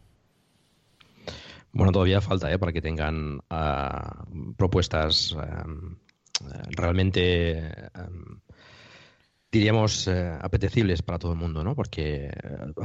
Bueno, 1.73 1.91
todavía 1.91 2.21
falta 2.21 2.53
¿eh? 2.53 2.59
para 2.59 2.73
que 2.73 2.83
tengan 2.83 3.41
ah, 3.51 4.25
propuestas 4.57 5.33
em, 5.33 5.97
eh, 6.41 6.63
realmente, 6.77 7.59
em, 7.59 8.39
diríamos, 9.59 10.07
eh, 10.09 10.37
apetecibles 10.40 11.03
para 11.03 11.19
todo 11.19 11.33
el 11.33 11.38
mundo, 11.38 11.62
¿no? 11.64 11.75
Porque 11.75 12.27
eh, 12.27 12.33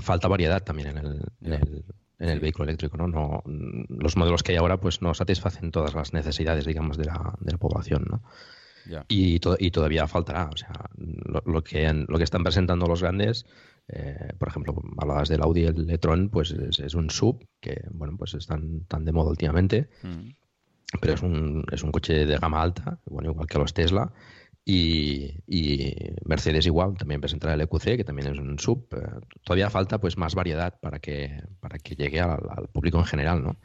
falta 0.01 0.27
variedad 0.27 0.63
también 0.63 0.89
en 0.89 0.97
el, 0.97 1.21
en 1.41 1.53
el, 1.53 1.83
en 2.19 2.29
el 2.29 2.39
vehículo 2.39 2.65
eléctrico, 2.65 2.97
¿no? 2.97 3.07
no 3.07 3.41
mm, 3.45 3.99
los 4.01 4.15
modelos 4.17 4.43
que 4.43 4.51
hay 4.53 4.57
ahora 4.57 4.77
pues 4.79 5.01
no 5.01 5.13
satisfacen 5.13 5.71
todas 5.71 5.93
las 5.93 6.13
necesidades, 6.13 6.65
digamos, 6.65 6.97
de 6.97 7.05
la, 7.05 7.33
de 7.39 7.51
la 7.51 7.57
población, 7.57 8.05
¿no? 8.09 8.21
Y, 9.07 9.39
to- 9.39 9.57
y 9.59 9.71
todavía 9.71 10.07
faltará. 10.07 10.49
O 10.51 10.57
sea, 10.57 10.71
lo, 10.97 11.41
lo 11.45 11.63
que, 11.63 11.85
han- 11.87 12.05
lo 12.07 12.17
que 12.17 12.23
están 12.23 12.43
presentando 12.43 12.87
los 12.87 13.01
grandes, 13.01 13.45
eh, 13.87 14.33
por 14.37 14.47
ejemplo, 14.47 14.73
hablabas 14.97 15.29
del 15.29 15.41
Audi 15.43 15.65
el 15.65 15.89
e-tron, 15.89 16.29
pues 16.29 16.51
es, 16.51 16.79
es 16.79 16.93
un 16.95 17.09
sub 17.09 17.45
que, 17.59 17.83
bueno, 17.91 18.15
pues 18.17 18.33
están 18.33 18.85
tan 18.85 19.05
de 19.05 19.11
moda 19.11 19.29
últimamente, 19.29 19.89
Mm. 20.03 20.29
pero 21.01 21.13
es 21.13 21.21
un, 21.21 21.65
es 21.71 21.83
un 21.83 21.91
coche 21.91 22.25
de 22.25 22.37
gama 22.37 22.61
alta, 22.63 22.99
bueno, 23.05 23.29
igual 23.31 23.47
que 23.47 23.59
los 23.59 23.73
Tesla. 23.73 24.11
Y, 24.71 25.33
y 25.47 25.95
Mercedes 26.25 26.67
igual, 26.67 26.95
también 26.95 27.19
presentará 27.19 27.55
el 27.55 27.61
EQC, 27.61 27.97
que 27.97 28.03
también 28.03 28.31
es 28.31 28.37
un 28.37 28.59
sub. 28.59 28.85
Eh, 28.91 29.19
todavía 29.43 29.71
falta 29.71 29.99
pues 29.99 30.15
más 30.15 30.35
variedad 30.35 30.79
para 30.79 30.99
que, 30.99 31.41
para 31.59 31.79
que 31.79 31.95
llegue 31.95 32.19
al, 32.19 32.37
al 32.55 32.67
público 32.67 32.99
en 32.99 33.05
general, 33.05 33.43
¿no? 33.43 33.57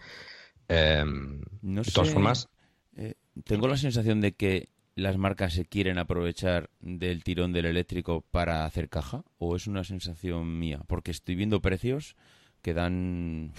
Em, 0.66 1.42
No 1.60 1.82
de 1.82 1.90
todas 1.92 2.08
sé, 2.08 2.14
formas, 2.14 2.48
eh, 2.96 3.16
tengo 3.44 3.68
la 3.68 3.76
sensación 3.76 4.22
de 4.22 4.32
que 4.32 4.70
las 4.94 5.18
marcas 5.18 5.52
se 5.52 5.66
quieren 5.66 5.98
aprovechar 5.98 6.70
del 6.80 7.22
tirón 7.22 7.52
del 7.52 7.66
eléctrico 7.66 8.22
para 8.30 8.64
hacer 8.64 8.88
caja, 8.88 9.24
o 9.36 9.56
es 9.56 9.66
una 9.66 9.84
sensación 9.84 10.58
mía, 10.58 10.80
porque 10.86 11.10
estoy 11.10 11.34
viendo 11.34 11.60
precios 11.60 12.16
que 12.62 12.72
dan, 12.72 13.52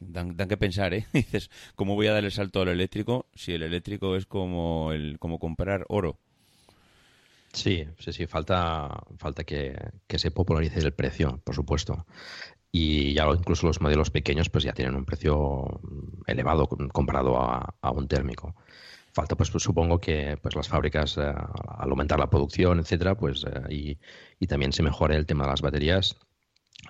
dan, 0.00 0.36
dan 0.36 0.48
que 0.48 0.56
pensar, 0.56 0.94
¿eh? 0.94 1.06
Dices, 1.12 1.48
¿cómo 1.76 1.94
voy 1.94 2.08
a 2.08 2.12
dar 2.12 2.24
el 2.24 2.32
salto 2.32 2.60
al 2.60 2.68
eléctrico 2.70 3.26
si 3.36 3.52
el 3.52 3.62
eléctrico 3.62 4.16
es 4.16 4.26
como, 4.26 4.90
el, 4.92 5.20
como 5.20 5.38
comprar 5.38 5.84
oro? 5.88 6.18
Sí, 7.60 7.84
sí, 7.98 8.12
sí, 8.12 8.26
falta, 8.26 9.02
falta 9.18 9.42
que, 9.44 9.74
que 10.06 10.18
se 10.18 10.30
popularice 10.30 10.78
el 10.80 10.92
precio, 10.94 11.40
por 11.44 11.54
supuesto. 11.54 12.06
Y 12.72 13.14
ya 13.14 13.26
incluso 13.28 13.66
los 13.66 13.80
modelos 13.80 14.10
pequeños 14.10 14.50
pues 14.50 14.64
ya 14.64 14.72
tienen 14.74 14.96
un 14.96 15.04
precio 15.06 15.80
elevado 16.26 16.68
con- 16.68 16.88
comparado 16.90 17.40
a, 17.40 17.76
a 17.80 17.90
un 17.92 18.08
térmico. 18.08 18.54
Falta, 19.14 19.36
pues, 19.36 19.50
pues, 19.50 19.64
supongo 19.64 20.00
que 20.00 20.38
pues 20.42 20.56
las 20.56 20.68
fábricas, 20.68 21.18
eh, 21.18 21.22
al 21.22 21.90
aumentar 21.90 22.18
la 22.20 22.30
producción, 22.30 22.80
etcétera, 22.80 23.16
pues 23.16 23.44
eh, 23.44 23.74
y, 23.74 23.98
y 24.40 24.46
también 24.48 24.72
se 24.72 24.82
mejore 24.84 25.16
el 25.16 25.26
tema 25.26 25.44
de 25.44 25.50
las 25.50 25.62
baterías 25.62 26.16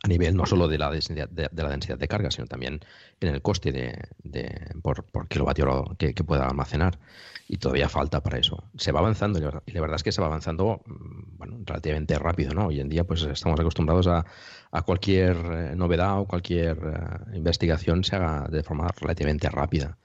a 0.03 0.09
nivel 0.09 0.37
no 0.37 0.47
solo 0.47 0.69
de 0.69 0.79
la 0.79 0.91
densidad 0.91 1.29
de, 1.29 1.49
la 1.53 1.69
densidad 1.71 1.99
de 1.99 2.09
carga, 2.09 2.31
sino 2.31 2.47
también 2.47 2.81
en 3.21 3.29
el 3.35 3.43
coste 3.43 3.73
de, 3.73 3.99
de- 4.23 4.75
por, 4.83 5.05
por 5.05 5.27
kilovatio 5.29 5.65
hora 5.69 5.95
que, 5.97 6.15
que 6.15 6.25
pueda 6.25 6.47
almacenar. 6.47 6.99
Y 7.51 7.57
todavía 7.57 7.89
falta 7.89 8.23
para 8.23 8.39
eso. 8.39 8.63
Se 8.77 8.93
va 8.93 9.01
avanzando 9.01 9.39
y 9.39 9.43
la 9.43 9.47
verdad- 9.49 9.63
y 9.67 9.73
la 9.73 9.81
verdad 9.81 9.97
es 9.97 10.03
que 10.03 10.13
se 10.13 10.21
va 10.21 10.27
avanzando 10.27 10.83
mm, 10.87 11.39
bueno, 11.39 11.57
relativamente 11.65 12.19
rápido. 12.19 12.53
¿no? 12.55 12.67
Hoy 12.67 12.79
en 12.81 12.89
día 12.91 13.05
pues 13.05 13.23
estamos 13.23 13.59
acostumbrados 13.59 14.07
a, 14.07 14.25
a 14.71 14.83
cualquier 14.83 15.37
eh, 15.37 15.73
novedad 15.75 16.19
o 16.21 16.27
cualquier 16.27 16.77
eh, 16.77 17.37
investigación 17.37 18.05
se 18.05 18.17
haga 18.17 18.47
de 18.51 18.63
forma 18.63 18.89
relativamente 19.01 19.49
rápida. 19.49 19.97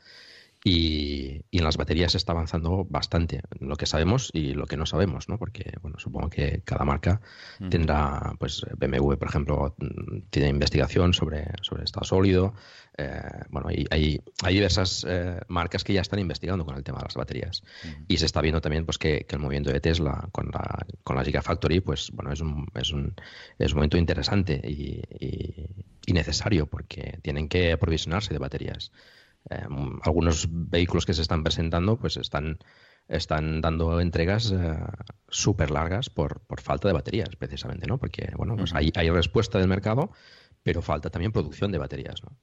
Y, 0.63 1.41
en 1.51 1.63
las 1.63 1.77
baterías 1.77 2.11
se 2.13 2.17
está 2.17 2.31
avanzando 2.31 2.85
bastante, 2.89 3.41
lo 3.59 3.75
que 3.75 3.85
sabemos 3.85 4.29
y 4.33 4.53
lo 4.53 4.65
que 4.65 4.75
no 4.75 4.85
sabemos, 4.85 5.29
¿no? 5.29 5.37
Porque, 5.37 5.73
bueno, 5.81 5.99
supongo 5.99 6.29
que 6.29 6.61
cada 6.65 6.83
marca 6.83 7.21
tendrá, 7.69 8.33
pues 8.39 8.65
BMW, 8.77 9.13
por 9.15 9.27
ejemplo, 9.27 9.75
mm, 9.77 10.29
tiene 10.29 10.49
investigación 10.49 11.13
sobre, 11.13 11.45
sobre 11.61 11.83
estado 11.83 12.05
sólido. 12.05 12.53
Eh, 12.97 13.21
bueno, 13.49 13.69
hay, 13.69 13.85
hay, 13.91 14.21
hay 14.43 14.53
diversas 14.53 15.05
eh, 15.07 15.39
marcas 15.47 15.83
que 15.83 15.93
ya 15.93 16.01
están 16.01 16.19
investigando 16.19 16.65
con 16.65 16.75
el 16.75 16.83
tema 16.83 16.99
de 16.99 17.05
las 17.05 17.15
baterías. 17.15 17.63
Y 18.07 18.17
se 18.17 18.25
está 18.25 18.41
viendo 18.41 18.61
también 18.61 18.85
pues 18.85 18.97
que, 18.97 19.25
el 19.29 19.39
movimiento 19.39 19.71
de 19.71 19.79
Tesla 19.79 20.27
con 20.31 20.49
la, 20.51 20.85
con 21.03 21.15
la 21.15 21.23
Gigafactory, 21.23 21.81
pues 21.81 22.11
bueno, 22.11 22.31
es 22.31 22.41
un, 22.41 22.67
es 22.75 22.91
un, 22.91 23.15
es 23.57 23.71
un 23.71 23.77
momento 23.77 23.97
interesante 23.97 24.61
y, 24.63 25.01
y 26.05 26.13
necesario 26.13 26.67
porque 26.67 27.19
tienen 27.21 27.47
que 27.47 27.71
aprovisionarse 27.71 28.33
de 28.33 28.39
baterías. 28.39 28.91
Em, 29.53 29.99
algunos 30.03 30.47
vehículos 30.49 31.05
que 31.05 31.13
se 31.13 31.21
están 31.21 31.43
presentando 31.43 31.97
pues 31.97 32.17
están, 32.17 32.57
están 33.07 33.61
dando 33.61 33.99
entregas 33.99 34.51
eh, 34.51 34.77
súper 35.29 35.71
largas 35.71 36.09
por, 36.09 36.41
por, 36.41 36.61
falta 36.61 36.87
de 36.87 36.93
baterías, 36.93 37.35
precisamente, 37.37 37.87
¿no? 37.87 37.97
Porque, 37.97 38.31
bueno, 38.35 38.55
pues 38.55 38.73
hay, 38.73 38.91
hay, 38.95 39.09
respuesta 39.09 39.59
del 39.59 39.67
mercado, 39.67 40.11
pero 40.63 40.81
falta 40.81 41.09
también 41.09 41.31
producción 41.31 41.71
de 41.71 41.77
baterías, 41.77 42.23
¿no? 42.23 42.37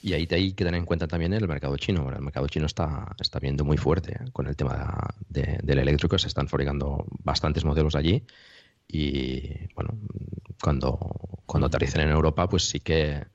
Y 0.00 0.12
ahí 0.12 0.28
hay 0.30 0.52
que 0.52 0.64
tener 0.64 0.78
en 0.78 0.84
cuenta 0.84 1.08
también 1.08 1.32
el 1.32 1.48
mercado 1.48 1.76
chino. 1.76 2.08
El 2.12 2.22
mercado 2.22 2.46
chino 2.46 2.66
está, 2.66 3.16
está 3.18 3.40
viendo 3.40 3.64
muy 3.64 3.76
fuerte 3.76 4.12
¿eh? 4.12 4.30
con 4.32 4.46
el 4.46 4.54
tema 4.54 5.12
de, 5.28 5.58
del 5.60 5.80
eléctrico. 5.80 6.16
Se 6.18 6.28
están 6.28 6.46
fabricando 6.46 7.04
bastantes 7.24 7.64
modelos 7.64 7.96
allí. 7.96 8.24
Y 8.86 9.72
bueno, 9.74 9.98
cuando, 10.62 10.98
cuando 11.46 11.66
aterricen 11.66 12.02
en 12.02 12.10
Europa, 12.10 12.48
pues 12.48 12.68
sí 12.68 12.78
que, 12.78 13.26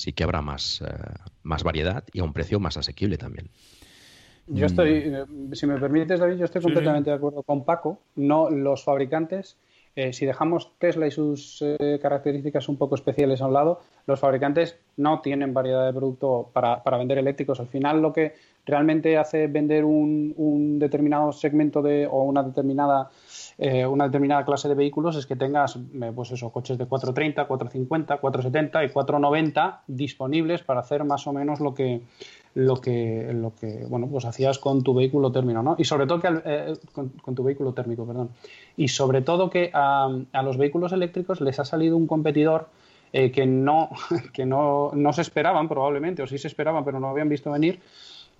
sí 0.00 0.12
que 0.12 0.24
habrá 0.24 0.40
más, 0.42 0.82
eh, 0.82 0.86
más 1.42 1.62
variedad 1.62 2.04
y 2.12 2.20
a 2.20 2.24
un 2.24 2.32
precio 2.32 2.58
más 2.58 2.76
asequible 2.76 3.18
también. 3.18 3.48
Yo 4.46 4.66
estoy, 4.66 4.90
eh, 4.94 5.24
si 5.52 5.66
me 5.66 5.78
permites, 5.78 6.18
David, 6.18 6.38
yo 6.38 6.44
estoy 6.44 6.62
completamente 6.62 7.10
de 7.10 7.16
acuerdo 7.16 7.42
con 7.42 7.64
Paco. 7.64 8.00
No, 8.16 8.50
los 8.50 8.82
fabricantes, 8.82 9.56
eh, 9.94 10.12
si 10.12 10.26
dejamos 10.26 10.72
Tesla 10.78 11.06
y 11.06 11.10
sus 11.10 11.62
características 12.02 12.68
un 12.68 12.76
poco 12.76 12.96
especiales 12.96 13.40
a 13.42 13.46
un 13.46 13.52
lado, 13.52 13.80
los 14.06 14.18
fabricantes 14.18 14.76
no 14.96 15.20
tienen 15.20 15.54
variedad 15.54 15.86
de 15.86 15.92
producto 15.92 16.50
para, 16.52 16.82
para 16.82 16.96
vender 16.96 17.18
eléctricos. 17.18 17.60
Al 17.60 17.68
final, 17.68 18.02
lo 18.02 18.12
que 18.12 18.34
realmente 18.66 19.16
hace 19.18 19.46
vender 19.46 19.84
un, 19.84 20.34
un 20.36 20.78
determinado 20.78 21.32
segmento 21.32 21.82
de, 21.82 22.06
o 22.06 22.24
una 22.24 22.42
determinada 22.42 23.10
eh, 23.62 23.86
una 23.86 24.06
determinada 24.06 24.42
clase 24.42 24.68
de 24.68 24.74
vehículos 24.74 25.16
es 25.16 25.26
que 25.26 25.36
tengas, 25.36 25.76
eh, 25.76 26.12
pues 26.14 26.30
eso, 26.30 26.48
coches 26.48 26.78
de 26.78 26.86
430, 26.86 27.46
450, 27.46 28.16
470 28.16 28.84
y 28.84 28.88
490 28.88 29.82
disponibles 29.86 30.62
para 30.62 30.80
hacer 30.80 31.04
más 31.04 31.26
o 31.26 31.34
menos 31.34 31.60
lo 31.60 31.74
que 31.74 32.00
lo 32.54 32.80
que 32.80 33.30
lo 33.34 33.54
que 33.54 33.84
bueno 33.86 34.08
pues 34.08 34.24
hacías 34.24 34.58
con 34.58 34.82
tu 34.82 34.94
vehículo 34.94 35.30
térmico, 35.30 35.62
¿no? 35.62 35.76
Y 35.76 35.84
sobre 35.84 36.06
todo 36.06 36.20
que 36.20 36.40
eh, 36.42 36.72
con, 36.94 37.34
tu 37.34 37.44
vehículo 37.44 37.74
térmico, 37.74 38.06
perdón. 38.06 38.30
Y 38.78 38.88
sobre 38.88 39.20
todo 39.20 39.50
que 39.50 39.70
a, 39.74 40.08
los 40.42 40.56
vehículos 40.56 40.92
eléctricos 40.92 41.42
les 41.42 41.60
ha 41.60 41.66
salido 41.66 41.98
un 41.98 42.06
competidor 42.06 42.68
que 43.12 43.44
no 43.44 43.90
que 44.32 44.46
no, 44.46 44.90
no 44.94 45.12
se 45.12 45.20
esperaban 45.20 45.68
probablemente 45.68 46.22
o 46.22 46.26
sí 46.26 46.38
se 46.38 46.48
esperaban 46.48 46.82
pero 46.82 46.98
no 46.98 47.08
habían 47.08 47.28
visto 47.28 47.50
venir 47.50 47.80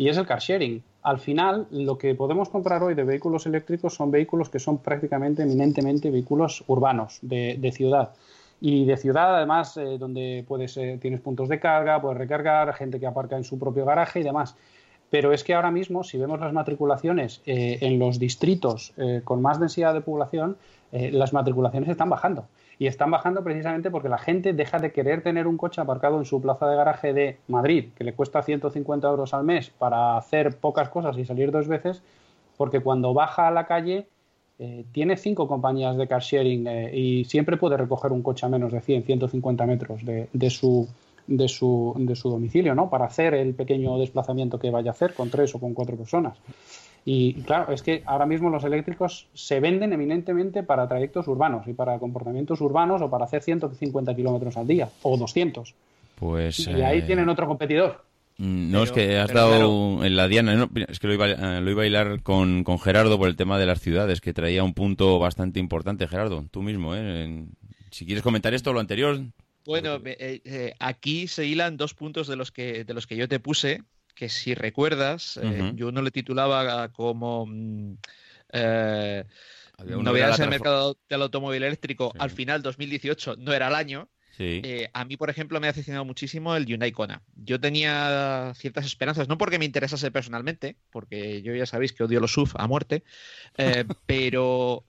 y 0.00 0.08
es 0.08 0.16
el 0.16 0.26
car 0.26 0.38
sharing. 0.38 0.82
Al 1.02 1.18
final, 1.18 1.66
lo 1.70 1.98
que 1.98 2.14
podemos 2.14 2.48
comprar 2.48 2.82
hoy 2.82 2.94
de 2.94 3.04
vehículos 3.04 3.44
eléctricos 3.44 3.92
son 3.92 4.10
vehículos 4.10 4.48
que 4.48 4.58
son 4.58 4.78
prácticamente 4.78 5.42
eminentemente 5.42 6.10
vehículos 6.10 6.64
urbanos, 6.68 7.18
de, 7.20 7.70
ciudad. 7.70 8.14
Y 8.62 8.86
de 8.86 8.96
ciudad, 8.96 9.36
además, 9.36 9.76
eh, 9.76 9.98
donde 9.98 10.42
puedes, 10.48 10.74
eh, 10.78 10.96
tienes 11.02 11.20
puntos 11.20 11.50
de 11.50 11.60
carga, 11.60 12.00
puedes 12.00 12.16
recargar, 12.16 12.72
gente 12.72 12.98
que 12.98 13.06
aparca 13.06 13.36
en 13.36 13.44
su 13.44 13.58
propio 13.58 13.84
garaje 13.84 14.20
y 14.20 14.22
demás. 14.22 14.56
Pero 15.10 15.34
es 15.34 15.44
que 15.44 15.52
ahora 15.52 15.70
mismo, 15.70 16.02
si 16.02 16.16
vemos 16.16 16.40
las 16.40 16.54
matriculaciones 16.54 17.42
eh, 17.44 17.76
en 17.82 17.98
los 17.98 18.18
distritos 18.18 18.94
con 19.24 19.42
más 19.42 19.60
densidad 19.60 19.92
de 19.92 20.00
población, 20.00 20.56
las 20.92 21.34
matriculaciones 21.34 21.90
están 21.90 22.08
bajando. 22.08 22.46
Y 22.80 22.86
están 22.86 23.10
bajando 23.10 23.44
precisamente 23.44 23.90
porque 23.90 24.08
la 24.08 24.16
gente 24.16 24.54
deja 24.54 24.78
de 24.78 24.90
querer 24.90 25.22
tener 25.22 25.46
un 25.46 25.58
coche 25.58 25.82
aparcado 25.82 26.18
en 26.18 26.24
su 26.24 26.40
plaza 26.40 26.66
de 26.66 26.76
garaje 26.76 27.12
de 27.12 27.36
Madrid, 27.46 27.90
que 27.94 28.04
le 28.04 28.14
cuesta 28.14 28.42
150 28.42 29.06
euros 29.06 29.34
al 29.34 29.44
mes 29.44 29.68
para 29.68 30.16
hacer 30.16 30.56
pocas 30.56 30.88
cosas 30.88 31.18
y 31.18 31.26
salir 31.26 31.50
dos 31.50 31.68
veces, 31.68 32.02
porque 32.56 32.80
cuando 32.80 33.12
baja 33.12 33.48
a 33.48 33.50
la 33.50 33.66
calle 33.66 34.06
eh, 34.58 34.86
tiene 34.92 35.18
cinco 35.18 35.46
compañías 35.46 35.94
de 35.98 36.08
car 36.08 36.22
sharing 36.22 36.66
eh, 36.66 36.96
y 36.96 37.24
siempre 37.26 37.58
puede 37.58 37.76
recoger 37.76 38.12
un 38.12 38.22
coche 38.22 38.46
a 38.46 38.48
menos 38.48 38.72
de 38.72 38.80
100, 38.80 39.02
150 39.02 39.66
metros 39.66 40.00
de, 40.02 40.50
su, 40.50 40.88
de 41.26 41.48
su 41.48 42.30
domicilio, 42.30 42.74
¿no? 42.74 42.88
Para 42.88 43.04
hacer 43.04 43.34
el 43.34 43.52
pequeño 43.52 43.98
desplazamiento 43.98 44.58
que 44.58 44.70
vaya 44.70 44.92
a 44.92 44.94
hacer 44.94 45.12
con 45.12 45.28
tres 45.28 45.54
o 45.54 45.58
con 45.58 45.74
cuatro 45.74 45.98
personas. 45.98 46.38
Y 47.04 47.34
claro, 47.42 47.72
es 47.72 47.82
que 47.82 48.02
ahora 48.06 48.26
mismo 48.26 48.50
los 48.50 48.64
eléctricos 48.64 49.26
se 49.32 49.60
venden 49.60 49.92
eminentemente 49.92 50.62
para 50.62 50.86
trayectos 50.86 51.26
urbanos 51.28 51.66
y 51.66 51.72
para 51.72 51.98
comportamientos 51.98 52.60
urbanos 52.60 53.00
o 53.00 53.10
para 53.10 53.24
hacer 53.24 53.42
150 53.42 54.14
kilómetros 54.14 54.56
al 54.56 54.66
día 54.66 54.88
o 55.02 55.16
200. 55.16 55.74
Pues, 56.16 56.66
y 56.66 56.82
ahí 56.82 56.98
eh, 56.98 57.02
tienen 57.02 57.28
otro 57.28 57.46
competidor. 57.46 58.04
No, 58.36 58.82
es 58.82 58.92
que 58.92 59.18
has 59.18 59.32
dado 59.32 60.02
en 60.02 60.16
la 60.16 60.26
diana, 60.26 60.68
es 60.88 60.98
que 60.98 61.06
lo 61.06 61.14
iba, 61.14 61.28
eh, 61.28 61.60
lo 61.60 61.70
iba 61.70 61.82
a 61.82 61.86
hilar 61.86 62.22
con, 62.22 62.64
con, 62.64 62.78
Gerardo 62.78 63.18
por 63.18 63.28
el 63.28 63.36
tema 63.36 63.58
de 63.58 63.66
las 63.66 63.80
ciudades, 63.80 64.22
que 64.22 64.32
traía 64.32 64.64
un 64.64 64.72
punto 64.72 65.18
bastante 65.18 65.60
importante, 65.60 66.08
Gerardo, 66.08 66.46
tú 66.50 66.62
mismo, 66.62 66.94
¿eh? 66.94 67.44
Si 67.90 68.06
quieres 68.06 68.22
comentar 68.22 68.54
esto, 68.54 68.72
lo 68.72 68.80
anterior. 68.80 69.20
Bueno, 69.66 70.00
aquí 70.78 71.28
se 71.28 71.44
hilan 71.44 71.76
dos 71.76 71.92
puntos 71.92 72.28
de 72.28 72.36
los 72.36 72.50
que, 72.50 72.84
de 72.84 72.94
los 72.94 73.06
que 73.06 73.16
yo 73.16 73.28
te 73.28 73.40
puse, 73.40 73.82
que 74.14 74.28
si 74.28 74.54
recuerdas, 74.54 75.38
eh, 75.42 75.72
yo 75.74 75.92
no 75.92 76.02
le 76.02 76.10
titulaba 76.10 76.88
como 76.92 77.46
mm, 77.46 77.94
eh, 78.52 79.24
novedades 79.78 80.38
en 80.38 80.44
el 80.44 80.50
mercado 80.50 80.98
del 81.08 81.22
automóvil 81.22 81.62
eléctrico 81.62 82.12
al 82.18 82.30
final 82.30 82.62
2018, 82.62 83.36
no 83.38 83.52
era 83.52 83.68
el 83.68 83.74
año. 83.74 84.08
Eh, 84.42 84.88
a 84.94 85.04
mí, 85.04 85.18
por 85.18 85.28
ejemplo, 85.28 85.60
me 85.60 85.66
ha 85.66 85.72
decepcionado 85.72 86.06
muchísimo 86.06 86.56
el 86.56 86.64
Hyundai 86.64 86.92
Kona. 86.92 87.22
Yo 87.34 87.60
tenía 87.60 88.54
ciertas 88.56 88.86
esperanzas, 88.86 89.28
no 89.28 89.36
porque 89.36 89.58
me 89.58 89.66
interesase 89.66 90.10
personalmente, 90.10 90.76
porque 90.90 91.42
yo 91.42 91.54
ya 91.54 91.66
sabéis 91.66 91.92
que 91.92 92.04
odio 92.04 92.20
los 92.20 92.32
SUV 92.32 92.52
a 92.54 92.66
muerte, 92.66 93.04
pero 94.06 94.86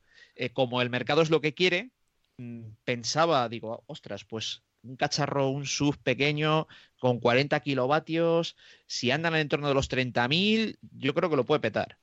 como 0.53 0.81
el 0.81 0.89
mercado 0.89 1.21
es 1.21 1.29
lo 1.29 1.41
que 1.41 1.53
quiere, 1.53 1.91
mm, 2.37 2.61
pensaba, 2.85 3.49
digo, 3.49 3.83
ostras, 3.87 4.23
pues 4.23 4.63
un 4.83 4.95
cacharro, 4.95 5.49
un 5.49 5.65
SUV 5.65 5.97
pequeño 5.97 6.67
con 6.99 7.19
40 7.19 7.59
kilovatios, 7.61 8.55
si 8.87 9.11
andan 9.11 9.35
en 9.35 9.49
torno 9.49 9.67
de 9.67 9.73
los 9.73 9.89
30.000, 9.89 10.77
yo 10.97 11.13
creo 11.13 11.29
que 11.29 11.35
lo 11.35 11.45
puede 11.45 11.61
petar. 11.61 11.97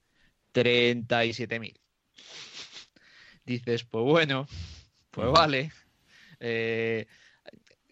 37.000. 0.54 1.78
Dices, 3.44 3.84
pues 3.84 4.04
bueno, 4.04 4.46
pues 5.10 5.30
vale. 5.30 5.72
Eh, 6.40 7.06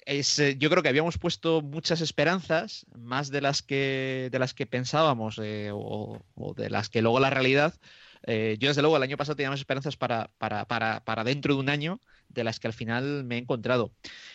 eh, 0.06 0.56
yo 0.58 0.70
creo 0.70 0.82
que 0.82 0.88
habíamos 0.88 1.18
puesto 1.18 1.62
muchas 1.62 2.00
esperanzas, 2.00 2.86
más 2.96 3.30
de 3.30 3.40
las 3.40 3.62
que, 3.62 4.28
de 4.30 4.38
las 4.38 4.54
que 4.54 4.66
pensábamos 4.66 5.40
eh, 5.42 5.70
o, 5.72 6.22
de 6.56 6.70
las 6.70 6.88
que 6.88 7.02
luego 7.02 7.18
la 7.18 7.30
realidad. 7.30 7.74
Yo 8.26 8.68
desde 8.68 8.82
luego 8.82 8.96
el 8.96 9.02
año 9.02 9.16
pasado 9.16 9.36
tenía 9.36 9.50
más 9.50 9.60
esperanzas 9.60 9.96
para, 9.96 10.30
para, 10.38 10.64
para, 10.66 11.04
para 11.04 11.24
dentro 11.24 11.54
de 11.54 11.60
un 11.60 11.68
año 11.68 12.00
de 12.28 12.44
las 12.44 12.60
que 12.60 12.66
al 12.66 12.72
final 12.72 13.24
me 13.24 13.36
he 13.36 13.38
encontrado. 13.38 13.92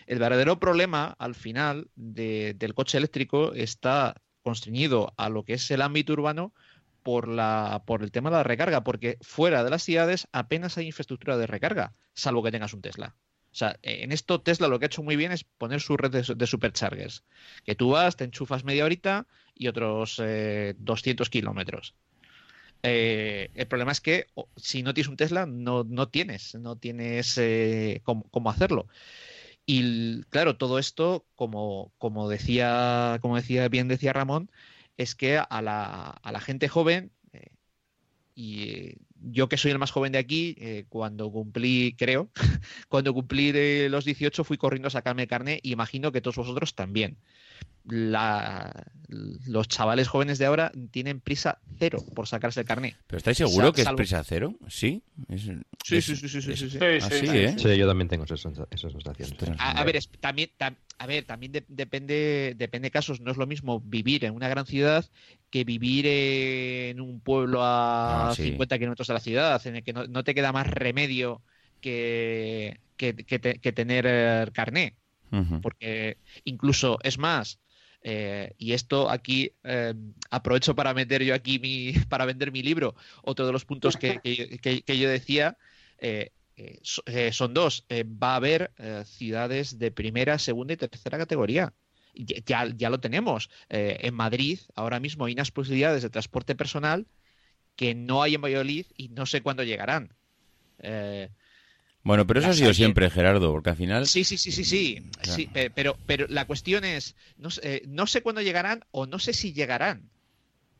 El 0.08 0.20
verdadero 0.20 0.60
problema 0.60 1.16
al 1.20 1.36
final 1.36 1.90
del 1.96 2.74
coche 2.74 2.98
eléctrico 2.98 3.54
está 3.54 4.16
constreñido 4.44 5.14
a 5.18 5.30
lo 5.30 5.44
que 5.44 5.54
es 5.54 5.72
el 5.72 5.82
ámbito 5.82 6.14
urbano 6.14 6.54
por, 7.04 7.28
la, 7.28 7.84
por 7.86 8.04
el 8.04 8.12
tema 8.12 8.30
de 8.30 8.38
la 8.38 8.44
recarga, 8.44 8.84
porque 8.84 9.18
fuera 9.22 9.64
de 9.64 9.70
las 9.70 9.84
ciudades 9.84 10.28
apenas 10.32 10.78
hay 10.78 10.88
infraestructura 10.88 11.38
de 11.38 11.48
recarga, 11.48 11.94
salvo 12.14 12.44
que 12.44 12.52
tengas 12.52 12.74
un 12.74 12.82
Tesla. 12.82 13.16
O 13.52 13.56
sea, 13.56 13.78
en 13.82 14.14
esto 14.14 14.42
Tesla 14.42 14.70
lo 14.70 14.80
que 14.80 14.86
ha 14.86 14.88
hecho 14.88 15.04
muy 15.04 15.18
bien 15.18 15.34
es 15.34 15.44
poner 15.44 15.82
su 15.82 15.98
red 15.98 16.12
de, 16.12 16.48
superchargers. 16.48 17.26
Que 17.66 17.76
tú 17.76 17.90
vas, 17.92 18.16
te 18.16 18.24
enchufas 18.24 18.64
media 18.64 18.86
horita 18.86 19.28
y 19.54 19.68
otros 19.68 20.18
200 20.18 20.24
eh, 20.26 21.30
kilómetros. 21.30 21.96
Eh, 22.84 23.50
el 23.54 23.68
problema 23.68 23.92
es 23.92 24.02
que 24.02 24.28
si 24.56 24.84
no 24.84 24.94
tienes 24.94 25.10
un 25.10 25.18
Tesla, 25.18 25.46
no, 25.46 25.84
no 25.84 26.10
tienes, 26.10 26.56
no 26.56 26.78
tienes 26.78 27.38
eh, 27.38 28.02
cómo, 28.04 28.50
hacerlo. 28.50 28.88
Y 29.66 30.24
claro, 30.26 30.58
todo 30.58 30.80
esto, 30.80 31.26
como, 31.36 31.94
como, 31.98 32.30
decía, 32.30 33.20
como 33.22 33.36
decía, 33.38 33.68
bien 33.70 33.88
decía 33.88 34.14
Ramón, 34.14 34.52
es 34.98 35.16
que 35.16 35.38
a 35.38 35.62
la, 35.62 36.10
a 36.10 36.32
la 36.32 36.40
gente 36.42 36.68
joven, 36.70 37.12
eh, 37.34 37.52
y 38.36 38.96
yo 39.22 39.50
que 39.50 39.58
soy 39.58 39.72
el 39.72 39.80
más 39.80 39.92
joven 39.92 40.12
de 40.12 40.18
aquí, 40.18 40.58
cuando 40.90 41.32
cumplí, 41.32 41.96
creo, 41.98 42.30
cuando 42.90 43.14
cumplí 43.14 43.52
los 43.90 44.06
18 44.06 44.44
fui 44.44 44.58
corriendo 44.58 44.88
a 44.88 44.92
sacarme 44.92 45.28
carne 45.28 45.60
y 45.64 45.72
imagino 45.72 46.12
que 46.12 46.22
todos 46.22 46.38
vosotros 46.38 46.76
también 46.76 47.18
la, 47.86 48.86
los 49.48 49.68
chavales 49.68 50.08
jóvenes 50.08 50.38
de 50.38 50.46
ahora 50.46 50.72
tienen 50.92 51.20
prisa 51.20 51.60
cero 51.80 52.04
por 52.14 52.28
sacarse 52.28 52.62
el 52.62 52.66
carnet. 52.66 52.96
¿Pero 53.08 53.18
estáis 53.18 53.38
seguro 53.38 53.74
que 53.74 53.82
es 53.82 53.90
prisa 53.90 54.24
cero? 54.24 54.56
¿Sí? 54.68 55.02
sí, 55.30 56.02
sí, 56.02 56.02
sí, 56.02 56.28
sí, 56.28 56.42
sí, 56.42 56.56
sí, 56.70 56.78
¿eh? 56.82 57.56
sí, 57.58 57.78
yo 57.78 57.88
también 57.88 58.08
tengo 58.08 58.24
esas, 58.26 58.42
sensaciones. 58.42 59.58
A, 59.58 59.84
ver, 59.84 60.00
también, 60.20 60.52
a 60.98 61.08
ver, 61.08 61.26
también 61.26 61.52
depende, 61.68 62.54
depende 62.56 62.88
de 62.88 62.92
casos. 62.92 63.20
No 63.20 63.32
es 63.32 63.38
lo 63.38 63.48
mismo 63.48 63.80
vivir 63.80 64.26
en 64.26 64.36
una 64.36 64.48
gran 64.48 64.66
ciudad 64.66 65.06
que 65.50 65.64
vivir 65.64 66.06
en 66.08 67.02
un 67.02 67.20
pueblo 67.20 67.60
a 67.62 68.34
50 68.36 68.78
kilómetros 68.78 69.10
de 69.12 69.16
la 69.16 69.20
ciudad, 69.20 69.68
en 69.68 69.78
el 69.78 69.84
que 69.84 69.94
no, 69.94 70.24
te 70.24 70.34
queda 70.34 70.52
más 70.52 70.68
remedio 70.68 71.42
que, 71.80 72.80
que, 72.98 73.14
tener 73.14 74.06
eh, 74.08 74.48
carné. 74.54 74.96
Porque 75.62 76.18
incluso, 76.44 77.00
es 77.04 77.18
más, 77.18 77.60
eh, 78.04 78.56
y 78.58 78.74
esto 78.74 79.12
aquí 79.12 79.52
eh, 79.64 79.94
aprovecho 80.32 80.76
para 80.76 80.94
meter 80.94 81.24
yo 81.24 81.36
aquí 81.36 81.60
mi, 81.60 81.94
para 82.10 82.26
vender 82.26 82.52
mi 82.52 82.64
libro. 82.64 82.96
Otro 83.24 83.46
de 83.46 83.52
los 83.52 83.66
puntos 83.66 83.98
que, 83.98 84.20
que 84.22 84.98
yo 84.98 85.10
decía, 85.10 85.58
eh, 86.00 86.32
son 87.32 87.54
dos. 87.54 87.86
Va 87.92 88.34
a 88.34 88.36
haber 88.36 88.72
ciudades 89.06 89.80
de 89.80 89.92
primera, 89.92 90.40
segunda 90.40 90.74
y 90.74 90.78
tercera 90.78 91.18
categoría. 91.18 91.74
Ya, 92.14 92.68
ya 92.76 92.90
lo 92.90 93.00
tenemos. 93.00 93.50
en 93.70 94.14
Madrid 94.14 94.60
ahora 94.76 95.00
mismo 95.00 95.26
hay 95.26 95.34
unas 95.34 95.52
posibilidades 95.52 96.04
de 96.04 96.10
transporte 96.10 96.56
personal 96.56 97.08
que 97.76 97.96
no 97.96 98.22
hay 98.22 98.36
en 98.36 98.42
Valladolid 98.42 98.86
y 98.98 99.10
no 99.10 99.26
sé 99.26 99.42
cuándo 99.42 99.64
llegarán. 99.64 100.14
bueno, 102.04 102.28
pero 102.28 102.40
eso 102.40 102.50
ha 102.50 102.54
sido 102.54 102.74
siempre, 102.74 103.10
Gerardo, 103.10 103.52
porque 103.52 103.72
al 103.72 103.76
final... 103.76 104.08
Sí, 104.08 104.24
sí, 104.24 104.38
sí, 104.38 104.52
sí, 104.52 104.64
sí. 104.64 105.10
sí 105.22 105.50
pero, 105.76 105.98
pero 106.06 106.26
la 106.30 106.46
cuestión 106.46 106.84
es, 106.84 107.16
no, 107.38 107.50
no, 107.88 108.08
sé 108.08 108.22
cuándo 108.22 108.42
llegarán 108.42 108.84
o 108.92 109.06
no 109.06 109.20
sé 109.20 109.34
si 109.34 109.54
llegarán. 109.54 110.10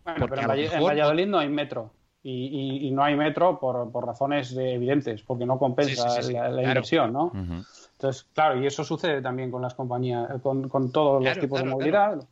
Bueno, 0.04 0.28
pero 0.28 0.54
en, 0.54 0.84
Valladolid 0.84 1.28
no 1.28 1.40
hay 1.40 1.50
metro 1.50 1.94
y, 2.24 2.92
no 2.92 3.04
hay 3.04 3.16
metro 3.16 3.60
por, 3.60 3.92
por 3.92 4.06
razones 4.06 4.56
evidentes, 4.56 5.22
porque 5.24 5.46
no 5.46 5.58
compensa 5.58 6.22
la, 6.22 6.64
inversión, 6.64 7.14
¿no? 7.14 7.32
Entonces, 7.34 8.28
claro, 8.34 8.62
y 8.62 8.66
eso 8.66 8.84
sucede 8.84 9.22
también 9.22 9.52
con 9.52 9.62
las 9.62 9.74
compañías, 9.74 10.28
con, 10.42 10.92
todos 10.92 11.24
los 11.24 11.40
tipos 11.40 11.60
de 11.60 11.70
movilidad. 11.70 12.28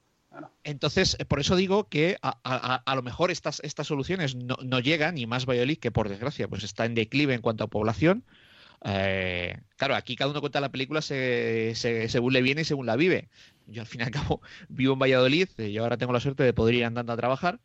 Entonces, 0.63 1.17
por 1.27 1.39
eso 1.39 1.55
digo 1.55 1.89
que 1.89 2.17
a, 2.21 2.93
lo 2.95 3.01
mejor 3.01 3.31
estas, 3.31 3.59
estas 3.61 3.87
soluciones 3.87 4.35
no, 4.35 4.79
llegan, 4.79 5.17
y 5.17 5.25
más 5.25 5.45
Valladolid, 5.45 5.79
que 5.79 5.91
por 5.91 6.09
desgracia 6.09 6.47
pues 6.47 6.63
está 6.63 6.85
en 6.85 6.95
declive 6.95 7.33
en 7.33 7.41
cuanto 7.41 7.63
a 7.63 7.67
población. 7.67 8.23
Eh, 8.85 9.59
claro, 9.75 9.95
aquí 9.95 10.15
cada 10.15 10.31
uno 10.31 10.39
cuenta 10.39 10.61
la 10.61 10.71
película 10.71 11.01
según 11.01 12.33
le 12.33 12.41
viene 12.41 12.61
y 12.61 12.65
según 12.65 12.85
la 12.85 12.95
vive. 12.95 13.29
Yo 13.65 13.81
al 13.81 13.87
fin 13.87 14.01
y 14.01 14.03
al 14.03 14.11
cabo 14.11 14.41
vivo 14.69 14.93
en 14.93 14.99
Valladolid, 14.99 15.49
y 15.57 15.77
ahora 15.77 15.97
tengo 15.97 16.13
la 16.13 16.19
suerte 16.19 16.43
de 16.43 16.53
poder 16.53 16.75
ir 16.75 16.85
andando 16.85 17.13
a 17.13 17.17
trabajar 17.17 17.59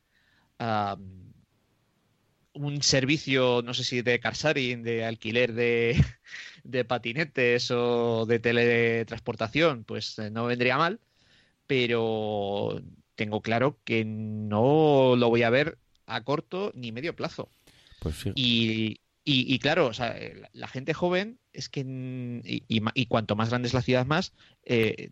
un 2.54 2.82
servicio, 2.82 3.62
no 3.62 3.74
sé 3.74 3.84
si 3.84 4.02
de 4.02 4.20
carsharing, 4.20 4.82
de 4.82 5.04
alquiler 5.04 5.52
de, 6.64 6.84
patinetes 6.84 7.70
o 7.70 8.26
de 8.26 8.38
teletransportación, 8.38 9.84
pues 9.84 10.18
eh, 10.18 10.30
no 10.30 10.46
vendría 10.46 10.78
mal, 10.78 11.00
pero 11.66 12.80
tengo 13.14 13.40
claro 13.40 13.78
que 13.84 14.04
no 14.04 15.14
lo 15.16 15.28
voy 15.28 15.42
a 15.42 15.50
ver 15.50 15.78
a 16.06 16.22
corto 16.22 16.72
ni 16.74 16.92
medio 16.92 17.16
plazo. 17.16 17.50
Pues 18.00 18.16
sí. 18.16 18.32
y, 18.34 19.00
y, 19.24 19.58
claro, 19.58 19.86
o 19.86 19.94
sea, 19.94 20.14
la 20.52 20.68
gente 20.68 20.92
joven 20.92 21.38
es 21.54 21.70
que, 21.70 21.80
y, 22.44 23.06
cuanto 23.06 23.36
más 23.36 23.48
grande 23.48 23.68
es 23.68 23.74
la 23.74 23.80
ciudad 23.80 24.04
más, 24.04 24.34
eh, 24.64 25.10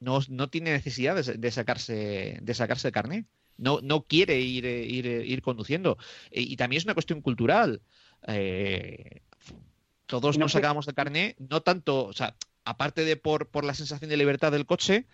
no, 0.00 0.20
no, 0.28 0.48
tiene 0.48 0.72
necesidad 0.72 1.14
de, 1.14 1.50
sacarse 1.50 2.38
de 2.40 2.54
sacarse 2.54 2.88
el 2.88 2.94
carnet 2.94 3.26
no, 3.62 3.80
no 3.82 4.02
quiere 4.02 4.40
ir, 4.40 4.66
eh, 4.66 4.84
ir, 4.84 5.06
eh, 5.06 5.24
ir 5.24 5.42
conduciendo. 5.42 5.98
E, 6.30 6.42
y 6.42 6.56
también 6.56 6.78
es 6.78 6.84
una 6.84 6.94
cuestión 6.94 7.20
cultural. 7.20 7.80
Eh, 8.26 9.20
todos 10.06 10.36
nos 10.36 10.52
sacábamos 10.52 10.86
de 10.86 10.94
carné, 10.94 11.36
no 11.38 11.62
tanto, 11.62 12.06
o 12.06 12.12
sea, 12.12 12.34
aparte 12.64 13.04
de 13.04 13.16
por, 13.16 13.48
por 13.48 13.64
la 13.64 13.74
sensación 13.74 14.10
de 14.10 14.16
libertad 14.16 14.52
del 14.52 14.66
coche, 14.66 15.06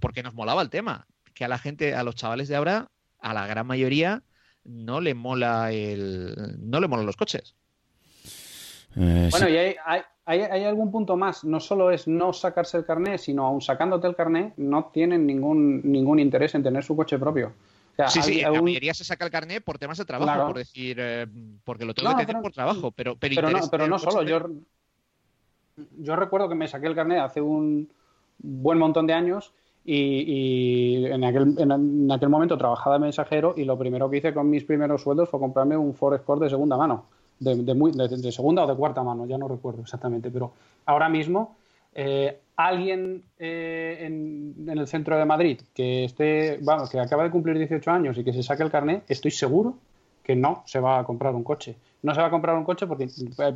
porque 0.00 0.22
nos 0.22 0.34
molaba 0.34 0.62
el 0.62 0.70
tema, 0.70 1.06
que 1.34 1.44
a 1.44 1.48
la 1.48 1.58
gente, 1.58 1.94
a 1.94 2.02
los 2.02 2.14
chavales 2.14 2.48
de 2.48 2.56
ahora, 2.56 2.88
a 3.20 3.34
la 3.34 3.46
gran 3.46 3.66
mayoría, 3.66 4.22
no 4.64 5.00
le 5.00 5.14
mola 5.14 5.72
el, 5.72 6.56
no 6.58 6.80
le 6.80 6.88
molan 6.88 7.06
los 7.06 7.16
coches. 7.16 7.54
bueno, 8.94 9.48
y 9.48 9.56
hay, 9.56 9.76
hay, 10.24 10.64
algún 10.64 10.90
punto 10.90 11.16
más. 11.16 11.44
No 11.44 11.60
solo 11.60 11.90
es 11.90 12.08
no 12.08 12.32
sacarse 12.32 12.78
el 12.78 12.84
carné, 12.84 13.18
sino 13.18 13.46
aún 13.46 13.60
sacándote 13.60 14.06
el 14.08 14.16
carné, 14.16 14.54
no 14.56 14.86
tienen 14.86 15.26
ningún, 15.26 15.80
ningún 15.84 16.18
interés 16.18 16.54
en 16.54 16.62
tener 16.62 16.82
su 16.82 16.96
coche 16.96 17.18
propio. 17.18 17.52
sí, 18.08 18.22
sí, 18.22 18.40
la 18.40 18.60
mayoría 18.60 18.94
se 18.94 19.04
saca 19.04 19.24
el 19.24 19.30
carné 19.30 19.60
por 19.60 19.78
temas 19.78 19.98
de 19.98 20.04
trabajo, 20.04 20.48
por 20.48 20.58
decir, 20.58 20.96
eh, 20.98 21.26
porque 21.64 21.84
lo 21.84 21.94
tengo 21.94 22.16
que 22.16 22.26
tener 22.26 22.42
por 22.42 22.52
trabajo, 22.52 22.90
pero, 22.90 23.16
pero, 23.16 23.50
no, 23.50 23.60
pero 23.70 23.86
no 23.86 23.98
solo. 23.98 24.22
Yo, 24.22 24.48
yo 25.98 26.16
recuerdo 26.16 26.48
que 26.48 26.54
me 26.54 26.68
saqué 26.68 26.86
el 26.86 26.94
carné 26.94 27.18
hace 27.18 27.40
un 27.40 27.90
buen 28.38 28.78
montón 28.78 29.06
de 29.06 29.14
años 29.14 29.52
y, 29.84 31.04
en, 31.06 31.22
aquel, 31.24 31.54
en, 31.58 32.10
aquel 32.10 32.28
momento 32.28 32.58
trabajaba 32.58 32.96
de 32.96 33.02
mensajero 33.02 33.54
y 33.56 33.64
lo 33.64 33.78
primero 33.78 34.10
que 34.10 34.18
hice 34.18 34.34
con 34.34 34.50
mis 34.50 34.64
primeros 34.64 35.02
sueldos 35.02 35.28
fue 35.28 35.38
comprarme 35.38 35.76
un 35.76 35.94
Ford 35.94 36.14
Escort 36.14 36.42
de 36.42 36.50
segunda 36.50 36.76
mano 36.76 37.06
de, 37.38 38.32
segunda 38.32 38.64
o 38.64 38.66
de 38.66 38.74
cuarta 38.74 39.02
mano, 39.02 39.26
ya 39.26 39.38
no 39.38 39.48
recuerdo 39.48 39.82
exactamente, 39.82 40.30
pero 40.30 40.52
ahora 40.86 41.08
mismo 41.08 41.56
eh, 41.94 42.38
alguien 42.56 43.22
eh, 43.38 43.98
en, 44.00 44.68
el 44.68 44.86
centro 44.86 45.18
de 45.18 45.24
Madrid 45.24 45.60
que 45.74 46.04
esté, 46.04 46.58
vamos, 46.62 46.90
que 46.90 46.98
acaba 46.98 47.24
de 47.24 47.30
cumplir 47.30 47.58
18 47.58 47.90
años 47.90 48.18
y 48.18 48.24
que 48.24 48.32
se 48.32 48.42
saque 48.42 48.62
el 48.62 48.70
carnet, 48.70 49.04
estoy 49.08 49.30
seguro 49.30 49.76
que 50.26 50.34
no 50.34 50.64
se 50.66 50.80
va 50.80 50.98
a 50.98 51.04
comprar 51.04 51.36
un 51.36 51.44
coche. 51.44 51.76
No 52.02 52.12
se 52.12 52.20
va 52.20 52.26
a 52.26 52.30
comprar 52.30 52.56
un 52.56 52.64
coche 52.64 52.84
porque 52.88 53.06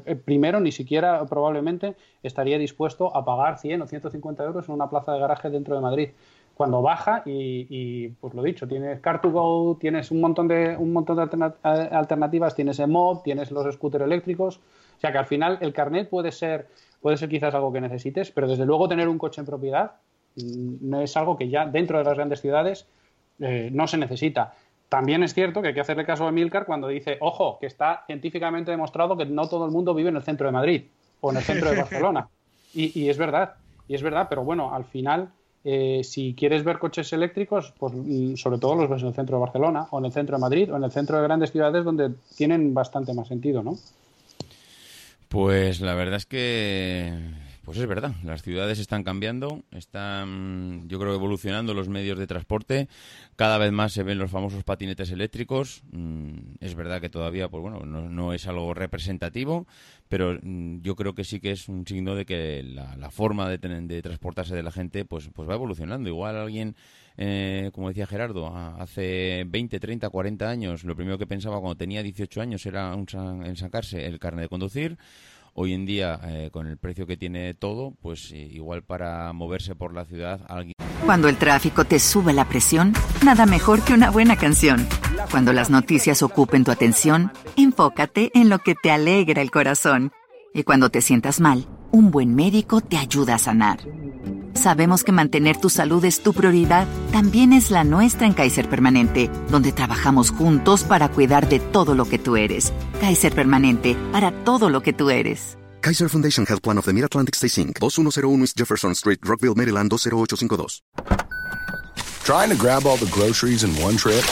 eh, 0.06 0.14
primero 0.14 0.60
ni 0.60 0.70
siquiera 0.70 1.26
probablemente 1.26 1.96
estaría 2.22 2.58
dispuesto 2.58 3.14
a 3.16 3.24
pagar 3.24 3.58
100 3.58 3.82
o 3.82 3.86
150 3.88 4.44
euros 4.44 4.68
en 4.68 4.74
una 4.76 4.88
plaza 4.88 5.12
de 5.12 5.18
garaje 5.18 5.50
dentro 5.50 5.74
de 5.74 5.80
Madrid 5.80 6.10
cuando 6.54 6.80
baja 6.80 7.22
y, 7.26 8.08
pues 8.20 8.34
lo 8.34 8.42
dicho, 8.42 8.68
tienes 8.68 9.02
Car2Go, 9.02 9.78
tienes 9.80 10.12
un 10.12 10.20
montón 10.20 10.46
de 10.46 10.76
un 10.76 10.92
montón 10.92 11.16
de 11.16 11.52
alternativas, 11.62 12.54
tienes 12.54 12.78
EMOB, 12.78 13.24
tienes 13.24 13.50
los 13.50 13.74
scooters 13.74 14.04
eléctricos, 14.04 14.58
o 14.58 15.00
sea 15.00 15.10
que 15.10 15.18
al 15.18 15.26
final 15.26 15.58
el 15.62 15.72
carnet 15.72 16.08
puede 16.08 16.30
ser 16.30 16.68
puede 17.00 17.16
ser 17.16 17.30
quizás 17.30 17.52
algo 17.54 17.72
que 17.72 17.80
necesites, 17.80 18.30
pero 18.30 18.46
desde 18.46 18.66
luego 18.66 18.88
tener 18.88 19.08
un 19.08 19.18
coche 19.18 19.40
en 19.40 19.46
propiedad 19.46 19.92
mm, 20.36 20.88
no 20.88 21.00
es 21.00 21.16
algo 21.16 21.36
que 21.36 21.48
ya 21.48 21.66
dentro 21.66 21.98
de 21.98 22.04
las 22.04 22.14
grandes 22.14 22.40
ciudades 22.40 22.86
eh, 23.40 23.70
no 23.72 23.86
se 23.88 23.96
necesita. 23.96 24.52
También 24.90 25.22
es 25.22 25.32
cierto 25.32 25.62
que 25.62 25.68
hay 25.68 25.74
que 25.74 25.80
hacerle 25.80 26.04
caso 26.04 26.26
a 26.26 26.32
Milcar 26.32 26.66
cuando 26.66 26.88
dice, 26.88 27.16
ojo, 27.20 27.58
que 27.58 27.66
está 27.66 28.04
científicamente 28.06 28.70
demostrado 28.70 29.16
que 29.16 29.24
no 29.24 29.48
todo 29.48 29.64
el 29.64 29.70
mundo 29.70 29.94
vive 29.94 30.10
en 30.10 30.16
el 30.16 30.22
centro 30.22 30.46
de 30.46 30.52
Madrid 30.52 30.82
o 31.22 31.30
en 31.30 31.38
el 31.38 31.42
centro 31.42 31.70
de 31.70 31.76
Barcelona. 31.78 32.28
y 32.74 33.08
es 33.08 33.16
verdad, 33.16 33.54
y 33.88 33.94
es 33.94 34.02
verdad, 34.02 34.26
pero 34.28 34.44
bueno, 34.44 34.74
al 34.74 34.84
final 34.84 35.30
eh, 35.62 36.00
si 36.04 36.34
quieres 36.34 36.64
ver 36.64 36.78
coches 36.78 37.12
eléctricos, 37.12 37.74
pues 37.78 37.92
mm, 37.94 38.36
sobre 38.36 38.58
todo 38.58 38.74
los 38.76 38.88
ves 38.88 39.02
en 39.02 39.08
el 39.08 39.14
centro 39.14 39.36
de 39.36 39.40
Barcelona, 39.40 39.86
o 39.90 39.98
en 39.98 40.06
el 40.06 40.12
centro 40.12 40.36
de 40.36 40.40
Madrid, 40.40 40.72
o 40.72 40.76
en 40.76 40.84
el 40.84 40.90
centro 40.90 41.18
de 41.18 41.22
grandes 41.22 41.52
ciudades 41.52 41.84
donde 41.84 42.12
tienen 42.36 42.72
bastante 42.72 43.12
más 43.12 43.28
sentido, 43.28 43.62
¿no? 43.62 43.76
Pues 45.28 45.80
la 45.80 45.94
verdad 45.94 46.16
es 46.16 46.26
que 46.26 47.12
pues 47.70 47.78
es 47.78 47.86
verdad, 47.86 48.16
las 48.24 48.42
ciudades 48.42 48.80
están 48.80 49.04
cambiando, 49.04 49.62
están, 49.70 50.88
yo 50.88 50.98
creo, 50.98 51.14
evolucionando 51.14 51.72
los 51.72 51.88
medios 51.88 52.18
de 52.18 52.26
transporte. 52.26 52.88
Cada 53.36 53.58
vez 53.58 53.70
más 53.70 53.92
se 53.92 54.02
ven 54.02 54.18
los 54.18 54.28
famosos 54.28 54.64
patinetes 54.64 55.12
eléctricos. 55.12 55.84
Mm, 55.92 56.56
es 56.58 56.74
verdad 56.74 57.00
que 57.00 57.08
todavía, 57.08 57.48
pues 57.48 57.62
bueno, 57.62 57.86
no, 57.86 58.32
es 58.32 58.48
algo 58.48 58.74
representativo, 58.74 59.68
pero 60.08 60.36
mm, 60.42 60.80
yo 60.80 60.96
creo 60.96 61.14
que 61.14 61.22
sí 61.22 61.38
que 61.38 61.52
es 61.52 61.68
un 61.68 61.86
signo 61.86 62.16
de 62.16 62.26
que 62.26 62.64
la, 62.64 63.12
forma 63.12 63.48
de, 63.48 64.02
transportarse 64.02 64.56
de 64.56 64.64
la 64.64 64.72
gente, 64.72 65.04
pues, 65.04 65.30
pues 65.32 65.48
va 65.48 65.54
evolucionando. 65.54 66.08
Igual 66.08 66.38
alguien 66.38 66.74
eh, 67.16 67.70
como 67.72 67.88
decía 67.88 68.08
Gerardo, 68.08 68.52
hace 68.56 69.44
20, 69.46 69.78
30, 69.78 70.10
40 70.10 70.48
años, 70.48 70.82
lo 70.82 70.96
primero 70.96 71.18
que 71.18 71.26
pensaba 71.26 71.60
cuando 71.60 71.76
tenía 71.76 72.02
18 72.02 72.40
años 72.40 72.66
era 72.66 72.94
en 72.94 73.56
sacarse 73.56 74.06
el 74.06 74.18
carnet 74.18 74.46
de 74.46 74.48
conducir 74.48 74.98
hoy 75.54 75.74
en 75.74 75.86
día, 75.86 76.20
eh, 76.24 76.50
con 76.52 76.66
el 76.66 76.76
precio 76.76 77.06
que 77.06 77.16
tiene 77.16 77.54
todo, 77.54 77.94
pues 78.02 78.30
eh, 78.32 78.38
igual 78.38 78.82
para 78.82 79.32
moverse 79.32 79.74
por 79.74 79.94
la 79.94 80.04
ciudad 80.04 80.40
alguien... 80.48 80.74
Cuando 81.04 81.28
el 81.28 81.36
tráfico 81.36 81.84
te 81.84 81.98
sube 81.98 82.32
la 82.32 82.48
presión, 82.48 82.92
nada 83.24 83.46
mejor 83.46 83.82
que 83.82 83.94
una 83.94 84.10
buena 84.10 84.36
canción. 84.36 84.86
Cuando 85.30 85.52
las 85.52 85.70
noticias 85.70 86.22
ocupen 86.22 86.64
tu 86.64 86.70
atención, 86.70 87.32
enfócate 87.56 88.30
en 88.34 88.48
lo 88.48 88.58
que 88.58 88.74
te 88.74 88.90
alegra 88.90 89.42
el 89.42 89.50
corazón. 89.50 90.12
Y 90.52 90.62
cuando 90.62 90.90
te 90.90 91.00
sientas 91.00 91.40
mal, 91.40 91.66
un 91.90 92.10
buen 92.10 92.34
médico 92.34 92.80
te 92.80 92.96
ayuda 92.96 93.36
a 93.36 93.38
sanar. 93.38 93.78
Sabemos 94.54 95.04
que 95.04 95.12
mantener 95.12 95.56
tu 95.56 95.70
salud 95.70 96.04
es 96.04 96.22
tu 96.22 96.32
prioridad, 96.32 96.86
también 97.12 97.52
es 97.52 97.70
la 97.70 97.84
nuestra 97.84 98.26
en 98.26 98.34
Kaiser 98.34 98.68
Permanente, 98.68 99.30
donde 99.50 99.72
trabajamos 99.72 100.30
juntos 100.30 100.82
para 100.82 101.08
cuidar 101.08 101.48
de 101.48 101.60
todo 101.60 101.94
lo 101.94 102.04
que 102.04 102.18
tú 102.18 102.36
eres. 102.36 102.72
Kaiser 103.00 103.34
Permanente, 103.34 103.96
para 104.12 104.32
todo 104.44 104.68
lo 104.68 104.82
que 104.82 104.92
tú 104.92 105.10
eres. 105.10 105.56
Kaiser 105.80 106.08
Foundation 106.10 106.44
Health 106.46 106.62
Plan 106.62 106.78
of 106.78 106.84
the 106.84 106.92
Mid-Atlantic 106.92 107.34
Stay 107.34 107.48
Inc., 107.62 107.78
2101 107.78 108.42
East 108.42 108.56
Jefferson 108.56 108.94
Street, 108.94 109.20
Rockville, 109.22 109.54
Maryland, 109.54 109.90
20852. 109.90 110.82
Trying 112.24 112.50
to 112.50 112.56
grab 112.56 112.86
all 112.86 112.96
the 112.96 113.10
groceries 113.10 113.64
in 113.64 113.70
one 113.82 113.96
trip? 113.96 114.24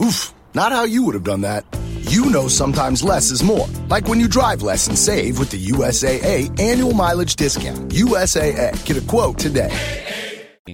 Oof, 0.00 0.32
not 0.52 0.72
how 0.72 0.84
you 0.84 1.04
would 1.04 1.14
have 1.14 1.24
done 1.24 1.42
that. 1.42 1.64
You 2.12 2.26
know 2.26 2.46
sometimes 2.46 3.02
less 3.02 3.30
is 3.30 3.42
more. 3.42 3.66
Like 3.88 4.06
when 4.06 4.20
you 4.20 4.28
drive 4.28 4.60
less 4.60 4.86
and 4.86 4.98
save 4.98 5.38
with 5.38 5.48
the 5.48 5.56
USAA 5.72 6.60
annual 6.60 6.92
mileage 6.92 7.36
discount. 7.36 7.88
USAA. 7.88 8.84
Get 8.84 8.98
a 8.98 9.06
quote 9.06 9.38
today. 9.38 9.72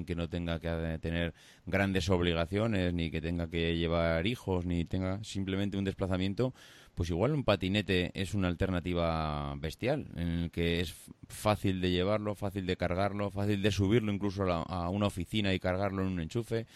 que 0.05 0.16
no 0.16 0.29
tenga 0.29 0.59
que 0.59 0.98
tener 1.01 1.35
grandes 1.64 2.11
obligaciones, 2.11 2.92
ni 2.92 3.12
que 3.12 3.20
tenga 3.20 3.48
que 3.48 3.77
llevar 3.77 4.27
hijos, 4.27 4.66
ni 4.66 4.85
tenga 4.85 5.22
simplemente 5.22 5.77
un 5.77 5.85
desplazamiento, 5.85 6.55
pues 6.96 7.11
igual 7.11 7.35
un 7.35 7.44
patinete 7.44 8.11
es 8.14 8.35
una 8.35 8.48
alternativa 8.48 9.55
bestial, 9.59 10.09
en 10.16 10.29
el 10.29 10.51
que 10.51 10.81
es 10.81 10.92
fácil 11.29 11.81
de 11.81 11.92
llevarlo, 11.92 12.35
fácil 12.35 12.66
de 12.66 12.77
cargarlo, 12.77 13.31
fácil 13.31 13.62
de 13.62 13.70
subirlo 13.70 14.12
incluso 14.12 14.42
a, 14.42 14.88
una 14.88 15.07
oficina 15.07 15.55
y 15.55 15.61
cargarlo 15.61 16.03
en 16.03 16.09
un 16.09 16.20
enchufe. 16.20 16.66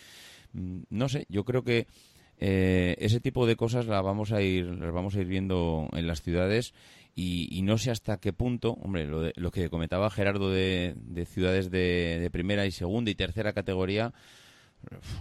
Mm, 0.52 0.82
no 0.90 1.08
sé, 1.08 1.26
yo 1.28 1.44
creo 1.44 1.64
que 1.64 1.88
eh, 2.44 2.96
ese 2.98 3.20
tipo 3.20 3.46
de 3.46 3.54
cosas 3.54 3.86
las 3.86 4.02
vamos 4.02 4.32
a 4.32 4.42
ir, 4.42 4.66
las 4.66 4.92
vamos 4.92 5.14
a 5.14 5.20
ir 5.20 5.28
viendo 5.28 5.88
en 5.92 6.08
las 6.08 6.22
ciudades 6.22 6.74
y, 7.14 7.62
no 7.62 7.78
sé 7.78 7.92
hasta 7.92 8.18
qué 8.18 8.32
punto, 8.32 8.72
hombre, 8.82 9.06
lo, 9.06 9.30
lo 9.36 9.50
que 9.52 9.70
comentaba 9.70 10.10
Gerardo 10.10 10.50
de, 10.50 10.96
ciudades 11.24 11.70
de, 11.70 12.28
primera 12.32 12.66
y 12.66 12.72
segunda 12.72 13.12
y 13.12 13.14
tercera 13.14 13.52
categoría, 13.52 14.12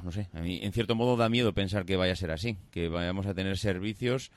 no 0.04 0.12
sé, 0.12 0.30
a 0.34 0.42
mí 0.42 0.62
en 0.64 0.72
cierto 0.72 0.96
modo 0.96 1.16
da 1.16 1.30
miedo 1.30 1.54
pensar 1.54 1.86
que 1.86 1.96
vaya 1.96 2.14
a 2.14 2.16
ser 2.16 2.32
así, 2.32 2.58
que 2.72 2.90
vayamos 2.90 3.28
a 3.28 3.36
tener 3.36 3.56
servicios 3.60 4.32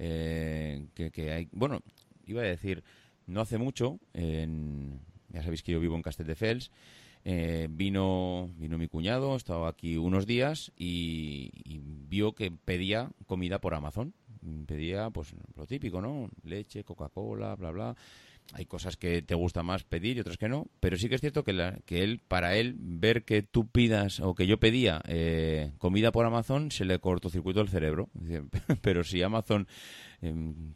eh, 0.00 0.86
que, 0.92 1.30
hay, 1.30 1.48
bueno, 1.52 1.82
iba 2.26 2.42
a 2.42 2.46
decir, 2.46 2.82
no 3.28 3.42
hace 3.42 3.58
mucho, 3.58 4.00
ya 4.12 5.40
sabéis 5.40 5.62
que 5.62 5.70
yo 5.70 5.78
vivo 5.78 5.94
en 5.94 6.02
Castelldefels, 6.02 6.72
eh, 7.24 7.68
vino, 7.70 8.50
vino 8.56 8.78
mi 8.78 8.88
cuñado, 8.88 9.36
estaba 9.36 9.68
aquí 9.68 9.96
unos 9.96 10.26
días 10.26 10.72
y, 10.76 11.50
vio 12.06 12.32
que 12.32 12.52
pedía 12.52 13.10
comida 13.26 13.60
por 13.60 13.74
Amazon 13.74 14.14
pedía 14.66 15.10
pues 15.10 15.34
lo 15.56 15.66
típico, 15.66 16.00
¿no? 16.00 16.28
Leche, 16.42 16.84
Coca-Cola, 16.84 17.56
bla, 17.56 17.70
bla. 17.70 17.96
Hay 18.52 18.66
cosas 18.66 18.98
que 18.98 19.22
te 19.22 19.34
gusta 19.34 19.62
más 19.62 19.84
pedir 19.84 20.18
y 20.18 20.20
otras 20.20 20.36
que 20.36 20.50
no, 20.50 20.68
pero 20.78 20.98
sí 20.98 21.08
que 21.08 21.14
es 21.14 21.20
cierto 21.22 21.44
que, 21.44 21.80
que 21.86 22.02
él, 22.02 22.20
para 22.28 22.56
él, 22.56 22.76
ver 22.78 23.24
que 23.24 23.42
tú 23.42 23.68
pidas 23.68 24.20
o 24.20 24.34
que 24.34 24.46
yo 24.46 24.60
pedía 24.60 25.00
eh, 25.08 25.72
comida 25.78 26.12
por 26.12 26.26
Amazon, 26.26 26.70
se 26.70 26.84
le 26.84 26.98
cortocircuitó 26.98 27.62
el 27.62 27.70
cerebro. 27.70 28.10
Pero 28.82 29.02
si 29.02 29.22
Amazon 29.22 29.66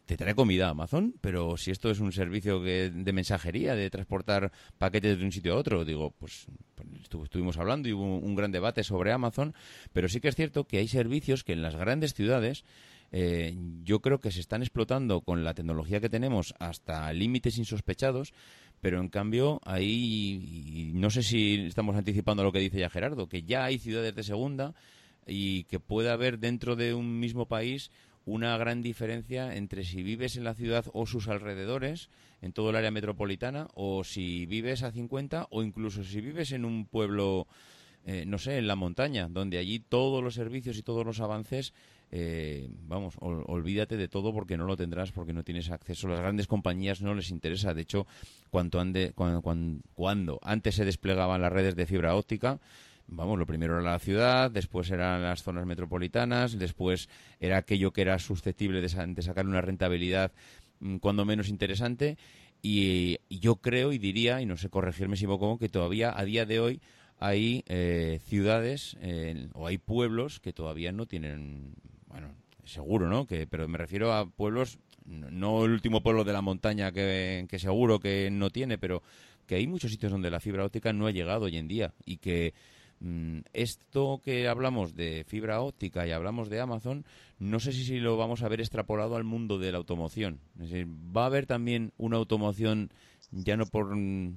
te 0.05 0.17
trae 0.17 0.35
comida 0.35 0.69
Amazon, 0.69 1.15
pero 1.21 1.57
si 1.57 1.71
esto 1.71 1.89
es 1.89 1.99
un 1.99 2.11
servicio 2.11 2.61
que, 2.61 2.91
de 2.93 3.13
mensajería, 3.13 3.75
de 3.75 3.89
transportar 3.89 4.51
paquetes 4.77 5.17
de 5.17 5.25
un 5.25 5.31
sitio 5.31 5.53
a 5.53 5.57
otro, 5.57 5.85
digo, 5.85 6.11
pues, 6.11 6.47
pues 6.75 6.87
estuvimos 7.23 7.57
hablando 7.57 7.89
y 7.89 7.93
hubo 7.93 8.17
un 8.17 8.35
gran 8.35 8.51
debate 8.51 8.83
sobre 8.83 9.11
Amazon, 9.11 9.53
pero 9.93 10.09
sí 10.09 10.19
que 10.19 10.27
es 10.27 10.35
cierto 10.35 10.65
que 10.65 10.77
hay 10.77 10.87
servicios 10.87 11.43
que 11.43 11.53
en 11.53 11.61
las 11.61 11.75
grandes 11.75 12.13
ciudades 12.13 12.63
eh, 13.11 13.55
yo 13.83 14.01
creo 14.01 14.19
que 14.19 14.31
se 14.31 14.39
están 14.39 14.61
explotando 14.61 15.21
con 15.21 15.43
la 15.43 15.53
tecnología 15.53 15.99
que 15.99 16.09
tenemos 16.09 16.53
hasta 16.59 17.11
límites 17.13 17.57
insospechados, 17.57 18.33
pero 18.81 18.99
en 18.99 19.09
cambio 19.09 19.59
ahí, 19.65 20.91
no 20.93 21.09
sé 21.09 21.23
si 21.23 21.65
estamos 21.65 21.95
anticipando 21.95 22.43
lo 22.43 22.51
que 22.51 22.59
dice 22.59 22.79
ya 22.79 22.89
Gerardo, 22.89 23.27
que 23.27 23.43
ya 23.43 23.65
hay 23.65 23.79
ciudades 23.79 24.15
de 24.15 24.23
segunda 24.23 24.75
y 25.25 25.63
que 25.65 25.79
puede 25.79 26.09
haber 26.09 26.39
dentro 26.39 26.75
de 26.75 26.93
un 26.93 27.19
mismo 27.19 27.47
país 27.47 27.91
una 28.29 28.57
gran 28.57 28.81
diferencia 28.81 29.55
entre 29.55 29.83
si 29.83 30.03
vives 30.03 30.37
en 30.37 30.43
la 30.43 30.53
ciudad 30.53 30.85
o 30.93 31.05
sus 31.05 31.27
alrededores, 31.27 32.09
en 32.41 32.53
todo 32.53 32.69
el 32.69 32.75
área 32.75 32.91
metropolitana, 32.91 33.67
o 33.73 34.03
si 34.03 34.45
vives 34.45 34.83
a 34.83 34.91
50, 34.91 35.47
o 35.49 35.63
incluso 35.63 36.03
si 36.03 36.21
vives 36.21 36.51
en 36.51 36.65
un 36.65 36.85
pueblo, 36.85 37.47
eh, 38.05 38.25
no 38.25 38.37
sé, 38.37 38.57
en 38.57 38.67
la 38.67 38.75
montaña, 38.75 39.27
donde 39.29 39.57
allí 39.57 39.79
todos 39.79 40.23
los 40.23 40.35
servicios 40.35 40.77
y 40.77 40.83
todos 40.83 41.05
los 41.05 41.19
avances 41.19 41.73
eh, 42.11 42.67
vamos, 42.87 43.15
olvídate 43.19 43.95
de 43.95 44.07
todo 44.07 44.33
porque 44.33 44.57
no 44.57 44.65
lo 44.65 44.75
tendrás, 44.75 45.11
porque 45.11 45.33
no 45.33 45.43
tienes 45.43 45.69
acceso. 45.69 46.07
Las 46.07 46.19
grandes 46.19 46.47
compañías 46.47 47.01
no 47.01 47.13
les 47.13 47.29
interesa. 47.29 47.73
De 47.73 47.83
hecho, 47.83 48.07
cuando, 48.49 48.79
ande, 48.79 49.11
cuando, 49.13 49.41
cuando, 49.93 50.39
antes 50.41 50.75
se 50.75 50.85
desplegaban 50.85 51.41
las 51.41 51.51
redes 51.51 51.75
de 51.75 51.85
fibra 51.85 52.15
óptica, 52.15 52.59
vamos, 53.11 53.37
lo 53.37 53.45
primero 53.45 53.79
era 53.79 53.91
la 53.91 53.99
ciudad, 53.99 54.51
después 54.51 54.89
eran 54.91 55.21
las 55.23 55.43
zonas 55.43 55.65
metropolitanas, 55.65 56.57
después 56.57 57.09
era 57.39 57.57
aquello 57.57 57.91
que 57.91 58.01
era 58.01 58.19
susceptible 58.19 58.81
de, 58.81 58.89
sacar 58.89 59.45
una 59.45 59.61
rentabilidad 59.61 60.31
mm, 60.79 60.97
cuando 60.97 61.25
menos 61.25 61.49
interesante. 61.49 62.17
Y, 62.61 63.19
yo 63.29 63.57
creo 63.57 63.93
y 63.93 63.97
diría, 63.97 64.41
y 64.41 64.45
no 64.45 64.57
sé 64.57 64.69
corregirme 64.69 65.15
si 65.15 65.25
me 65.25 65.33
equivoco, 65.33 65.59
que 65.59 65.69
todavía 65.69 66.17
a 66.17 66.25
día 66.25 66.45
de 66.45 66.59
hoy 66.59 66.81
hay 67.19 67.63
eh, 67.67 68.19
ciudades 68.27 68.97
o 69.53 69.67
hay 69.67 69.77
pueblos 69.77 70.39
que 70.39 70.53
todavía 70.53 70.91
no 70.91 71.05
tienen 71.05 71.75
bueno, 72.09 72.33
seguro, 72.65 73.07
¿no? 73.07 73.25
Que, 73.25 73.47
pero 73.47 73.67
me 73.67 73.77
refiero 73.77 74.13
a 74.13 74.29
pueblos, 74.29 74.79
no 75.05 75.65
el 75.65 75.71
último 75.71 76.01
pueblo 76.01 76.23
de 76.23 76.33
la 76.33 76.41
montaña 76.41 76.91
que, 76.91 77.47
seguro 77.57 77.99
que 77.99 78.29
no 78.31 78.49
tiene, 78.49 78.77
pero 78.77 79.01
que 79.45 79.55
hay 79.55 79.67
muchos 79.67 79.91
sitios 79.91 80.11
donde 80.11 80.29
la 80.29 80.39
fibra 80.39 80.65
óptica 80.65 80.93
no 80.93 81.07
ha 81.07 81.11
llegado 81.11 81.45
hoy 81.45 81.57
en 81.57 81.67
día 81.67 81.93
y 82.05 82.17
que 82.17 82.53
esto 83.53 84.21
que 84.23 84.47
hablamos 84.47 84.95
de 84.95 85.23
fibra 85.27 85.61
óptica 85.61 86.05
y 86.05 86.11
hablamos 86.11 86.49
de 86.49 86.59
Amazon, 86.59 87.05
no 87.39 87.59
sé 87.59 87.71
si, 87.71 87.99
lo 87.99 88.17
vamos 88.17 88.43
a 88.43 88.49
ver 88.49 88.59
extrapolado 88.59 89.15
al 89.15 89.23
mundo 89.23 89.57
de 89.57 89.71
la 89.71 89.77
automoción. 89.77 90.39
Es 90.55 90.69
decir, 90.69 90.87
va 90.87 91.23
a 91.23 91.27
haber 91.27 91.45
también 91.45 91.93
una 91.97 92.17
automoción 92.17 92.91
ya 93.31 93.55
no 93.55 93.65
por, 93.65 93.95
mm, 93.95 94.35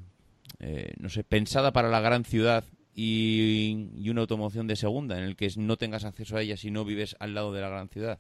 eh, 0.61 0.93
no 0.99 1.09
sé, 1.09 1.25
pensada 1.25 1.73
para 1.73 1.89
la 1.89 2.01
gran 2.01 2.25
ciudad 2.25 2.65
y, 2.95 4.09
una 4.11 4.21
automoción 4.21 4.67
de 4.67 4.77
segunda 4.77 5.19
en 5.19 5.25
el 5.25 5.37
que 5.37 5.51
no 5.57 5.77
tengas 5.77 6.05
acceso 6.05 6.37
a 6.37 6.43
ella 6.43 6.57
si 6.57 6.71
no 6.71 6.85
vives 6.85 7.17
al 7.19 7.35
lado 7.35 7.53
de 7.53 7.61
la 7.61 7.69
gran 7.69 7.89
ciudad. 7.89 8.19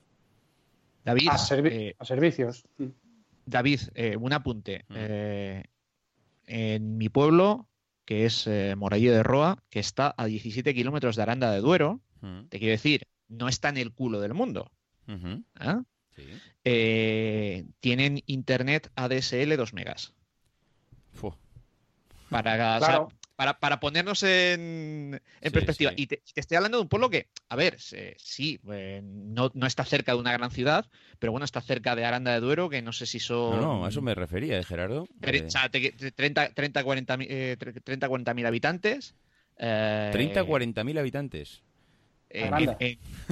David, 1.05 1.29
a, 1.31 1.37
eh, 1.65 1.97
servicios. 2.03 2.65
David, 3.45 3.81
eh, 3.95 4.17
un 4.17 4.33
apunte. 4.33 4.85
Mm. 4.89 4.95
Eh, 4.97 5.65
en 6.47 6.97
mi 6.97 7.09
pueblo, 7.09 7.69
que 8.05 8.27
es 8.27 8.49
Morallo 8.77 9.13
de 9.13 9.23
Roa, 9.23 9.59
que 9.71 9.81
está 9.81 10.15
a 10.17 10.27
17 10.27 10.75
kilómetros 10.75 11.17
de 11.17 11.23
Aranda 11.23 11.51
de 11.51 11.61
Duero, 11.61 12.01
mm. 12.21 12.45
te 12.49 12.59
quiero 12.59 12.73
decir, 12.73 13.07
no 13.29 13.49
está 13.49 13.69
en 13.69 13.77
el 13.77 13.93
culo 13.93 14.21
del 14.21 14.35
mundo. 14.35 14.71
¿Ah? 15.57 15.83
tienen 17.81 18.23
internet 18.27 18.91
ADSL 18.95 19.57
2 19.57 19.73
megas. 19.75 20.15
Para, 22.81 23.09
para, 23.43 23.59
para 23.59 23.81
ponernos 23.81 24.23
en, 24.23 25.21
perspectiva. 25.41 25.93
Y 25.97 26.07
te, 26.07 26.23
estoy 26.37 26.57
hablando 26.57 26.79
de 26.79 26.83
un 26.83 26.89
pueblo 26.89 27.11
que, 27.11 27.27
a 27.49 27.57
ver, 27.57 27.77
sí, 27.81 28.61
eh, 28.71 29.01
no, 29.03 29.51
no, 29.55 29.67
está 29.67 29.85
cerca 29.85 30.13
de 30.13 30.21
una 30.21 30.33
gran 30.33 30.53
ciudad, 30.53 30.87
pero 31.19 31.33
bueno, 31.33 31.45
está 31.45 31.61
cerca 31.61 31.97
de 31.97 32.05
Aranda 32.05 32.33
de 32.33 32.39
Duero, 32.39 32.69
que 32.69 32.83
no 32.83 32.93
sé 32.93 33.05
si 33.05 33.19
son. 33.19 33.57
No, 33.57 33.79
no, 33.79 33.85
a 33.85 33.89
eso 33.89 34.01
me 34.01 34.15
refería, 34.15 34.59
¿eh, 34.59 34.63
Gerardo? 34.63 35.03
O 35.03 35.51
sea, 35.51 35.69
30, 35.69 36.51
30, 36.55 36.85
40 36.85 37.17
mil 37.17 38.47
habitantes. 38.47 39.17
Eh, 39.59 40.11
30, 40.13 40.45
40 40.45 40.85
mil 40.85 40.99
habitantes. 40.99 41.63
En, 42.31 42.55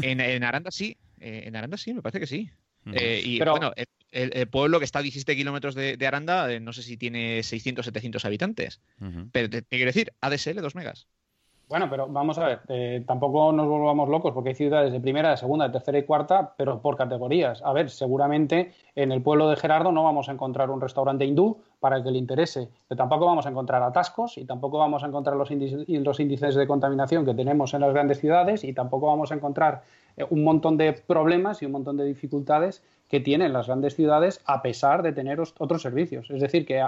en, 0.03 0.43
Aranda 0.43 0.73
sí, 0.73 0.97
eh, 1.21 1.45
en 1.47 1.55
Aranda 1.55 1.77
sí, 1.77 1.95
me 1.95 2.03
parece 2.03 2.19
que 2.19 2.27
sí. 2.27 2.51
Eh, 2.93 3.23
y 3.25 3.39
bueno, 3.39 3.73
el, 4.11 4.49
pueblo 4.49 4.79
que 4.79 4.85
está 4.85 5.01
a 5.01 5.03
17 5.03 5.37
kilómetros 5.37 5.75
de, 5.75 6.07
Aranda, 6.07 6.51
eh, 6.53 6.61
no 6.61 6.73
sé 6.73 6.83
si 6.83 6.97
tiene 6.97 7.43
600, 7.43 7.85
700 7.85 8.25
habitantes. 8.25 8.81
Pero 9.33 9.49
te, 9.49 9.63
quiero 9.63 9.87
decir, 9.87 10.13
ADSL 10.21 10.61
2 10.61 10.75
megas. 10.75 11.07
Bueno, 11.71 11.89
pero 11.89 12.09
vamos 12.09 12.37
a 12.37 12.47
ver, 12.49 12.61
eh, 12.67 13.05
tampoco 13.07 13.53
nos 13.53 13.69
volvamos 13.69 14.09
locos 14.09 14.33
porque 14.35 14.49
hay 14.49 14.55
ciudades 14.57 14.93
de 14.93 14.99
primera, 14.99 15.31
de 15.31 15.37
segunda, 15.37 15.69
de 15.69 15.73
tercera 15.73 15.99
y 15.99 16.03
cuarta, 16.03 16.53
pero 16.57 16.83
por 16.83 16.97
categorías. 16.97 17.63
A 17.63 17.73
ver, 17.73 17.91
seguramente 17.91 18.73
en 18.97 19.13
el 19.13 19.23
pueblo 19.23 19.49
de 19.49 19.55
Gerardo 19.55 19.93
no 19.93 20.03
vamos 20.03 20.29
a 20.29 20.33
encontrar 20.33 20.69
un 20.71 20.81
restaurante 20.81 21.25
hindú 21.25 21.63
para 21.79 21.99
el 21.99 22.03
que 22.03 22.11
le 22.11 22.19
interese, 22.19 22.69
pero 22.89 22.99
tampoco 22.99 23.27
vamos 23.27 23.47
a 23.47 23.51
encontrar 23.51 23.85
atascos 23.85 24.37
y 24.37 24.47
tampoco 24.47 24.79
vamos 24.79 25.05
a 25.05 25.07
encontrar 25.07 25.37
los 25.37 25.53
índices, 25.53 25.89
los 25.89 26.19
índices 26.19 26.57
de 26.57 26.67
contaminación 26.67 27.25
que 27.25 27.35
tenemos 27.35 27.73
en 27.73 27.83
las 27.83 27.93
grandes 27.93 28.19
ciudades 28.19 28.65
y 28.65 28.73
tampoco 28.73 29.07
vamos 29.07 29.31
a 29.31 29.37
encontrar 29.37 29.85
eh, 30.17 30.27
un 30.29 30.43
montón 30.43 30.77
de 30.77 30.93
problemas 30.93 31.63
y 31.63 31.67
un 31.67 31.73
montón 31.73 31.97
de 31.97 32.05
dificultades 32.05 32.83
que 33.11 33.21
tienen 33.21 33.53
las 33.53 33.67
grandes 33.67 33.97
ciudades 33.97 34.41
a 34.47 34.63
pesar 34.63 35.03
de 35.03 35.13
tener 35.13 35.41
otros 35.41 35.83
servicios. 35.83 36.31
Es 36.31 36.41
decir, 36.41 36.65
que 36.65 36.87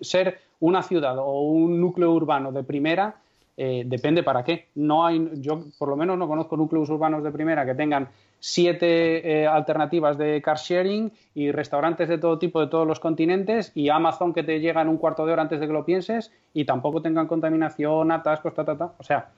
ser 0.00 0.40
una 0.60 0.82
ciudad 0.82 1.18
o 1.18 1.42
un 1.42 1.80
núcleo 1.80 2.12
urbano 2.12 2.52
de 2.52 2.64
primera 2.64 3.16
eh, 3.56 3.84
depende 3.86 4.22
para 4.22 4.42
qué. 4.42 4.68
No 4.74 5.06
hay, 5.06 5.30
yo 5.34 5.64
por 5.78 5.88
lo 5.88 5.96
menos 5.96 6.18
no 6.18 6.26
conozco 6.26 6.56
núcleos 6.56 6.88
urbanos 6.90 7.22
de 7.22 7.30
primera 7.30 7.64
que 7.64 7.74
tengan 7.74 8.08
siete 8.40 9.42
eh, 9.42 9.46
alternativas 9.46 10.18
de 10.18 10.42
car 10.42 10.56
sharing 10.56 11.12
y 11.34 11.52
restaurantes 11.52 12.08
de 12.08 12.18
todo 12.18 12.38
tipo 12.38 12.60
de 12.60 12.66
todos 12.66 12.86
los 12.86 12.98
continentes 12.98 13.70
y 13.76 13.88
Amazon 13.88 14.32
que 14.32 14.42
te 14.42 14.58
llega 14.58 14.82
en 14.82 14.88
un 14.88 14.96
cuarto 14.96 15.24
de 15.24 15.32
hora 15.32 15.42
antes 15.42 15.60
de 15.60 15.66
que 15.68 15.72
lo 15.72 15.84
pienses 15.84 16.32
y 16.54 16.64
tampoco 16.64 17.02
tengan 17.02 17.28
contaminación, 17.28 18.10
atascos, 18.10 18.54
ta, 18.54 18.64
ta, 18.64 18.76
ta. 18.76 18.94
O 18.98 19.04
sea, 19.04 19.28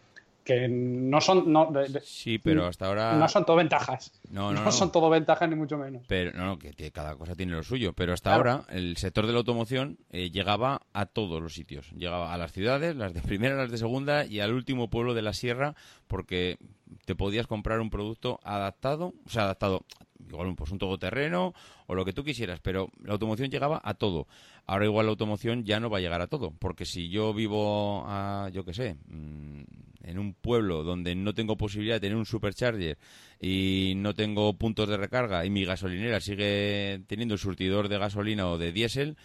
que 0.44 0.68
no 0.68 1.20
son 1.20 1.50
no, 1.50 1.72
sí 2.02 2.38
pero 2.38 2.66
hasta 2.66 2.86
ahora 2.86 3.14
no 3.16 3.28
son 3.28 3.44
todo 3.44 3.56
ventajas. 3.56 4.12
No, 4.34 4.52
no, 4.52 4.64
no, 4.64 4.72
son 4.72 4.90
todo 4.90 5.10
ventajas 5.10 5.48
ni 5.48 5.54
mucho 5.54 5.78
menos. 5.78 6.02
Pero 6.08 6.32
no, 6.32 6.58
que, 6.58 6.90
cada 6.90 7.14
cosa 7.14 7.36
tiene 7.36 7.52
lo 7.52 7.62
suyo. 7.62 7.92
Pero 7.92 8.12
hasta 8.12 8.34
ahora 8.34 8.64
el 8.68 8.96
sector 8.96 9.28
de 9.28 9.32
la 9.32 9.38
automoción 9.38 9.96
eh, 10.10 10.30
llegaba 10.30 10.82
a 10.92 11.06
todos 11.06 11.40
los 11.40 11.54
sitios. 11.54 11.92
Llegaba 11.92 12.34
a 12.34 12.36
las 12.36 12.50
ciudades 12.50 12.96
las 12.96 13.14
de 13.14 13.20
primera 13.20 13.54
las 13.54 13.70
de 13.70 13.78
segunda 13.78 14.26
y 14.26 14.40
al 14.40 14.52
último 14.52 14.90
pueblo 14.90 15.14
de 15.14 15.22
la 15.22 15.34
sierra 15.34 15.76
porque 16.08 16.58
te 17.04 17.14
podías 17.14 17.46
comprar 17.46 17.78
un 17.78 17.90
producto 17.90 18.40
adaptado 18.42 19.14
o 19.24 19.30
sea 19.30 19.44
adaptado 19.44 19.84
igual 20.28 20.54
pues 20.56 20.70
un 20.70 20.78
todoterreno 20.78 21.54
o 21.86 21.94
lo 21.94 22.04
que 22.04 22.12
tú 22.12 22.24
quisieras, 22.24 22.60
pero 22.60 22.88
la 23.02 23.12
automoción 23.12 23.50
llegaba 23.50 23.80
a 23.82 23.94
todo. 23.94 24.26
Ahora 24.66 24.86
igual 24.86 25.06
la 25.06 25.10
automoción 25.10 25.64
ya 25.64 25.80
no 25.80 25.90
va 25.90 25.98
a 25.98 26.00
llegar 26.00 26.20
a 26.20 26.26
todo, 26.26 26.52
porque 26.58 26.84
si 26.84 27.08
yo 27.08 27.34
vivo 27.34 28.04
a, 28.06 28.48
yo 28.52 28.64
qué 28.64 28.74
sé, 28.74 28.96
mm, 29.06 29.62
en 30.04 30.18
un 30.18 30.34
pueblo 30.34 30.82
donde 30.82 31.14
no 31.14 31.34
tengo 31.34 31.56
posibilidad 31.56 31.96
de 31.96 32.00
tener 32.00 32.16
un 32.16 32.26
supercharger 32.26 32.98
y 33.40 33.94
no 33.96 34.14
tengo 34.14 34.56
puntos 34.56 34.88
de 34.88 34.96
recarga 34.96 35.44
y 35.44 35.50
mi 35.50 35.64
gasolinera 35.64 36.20
sigue 36.20 37.02
teniendo 37.06 37.34
el 37.34 37.40
surtidor 37.40 37.88
de 37.88 37.98
gasolina 37.98 38.48
o 38.48 38.58
de 38.58 38.72
diésel, 38.72 39.16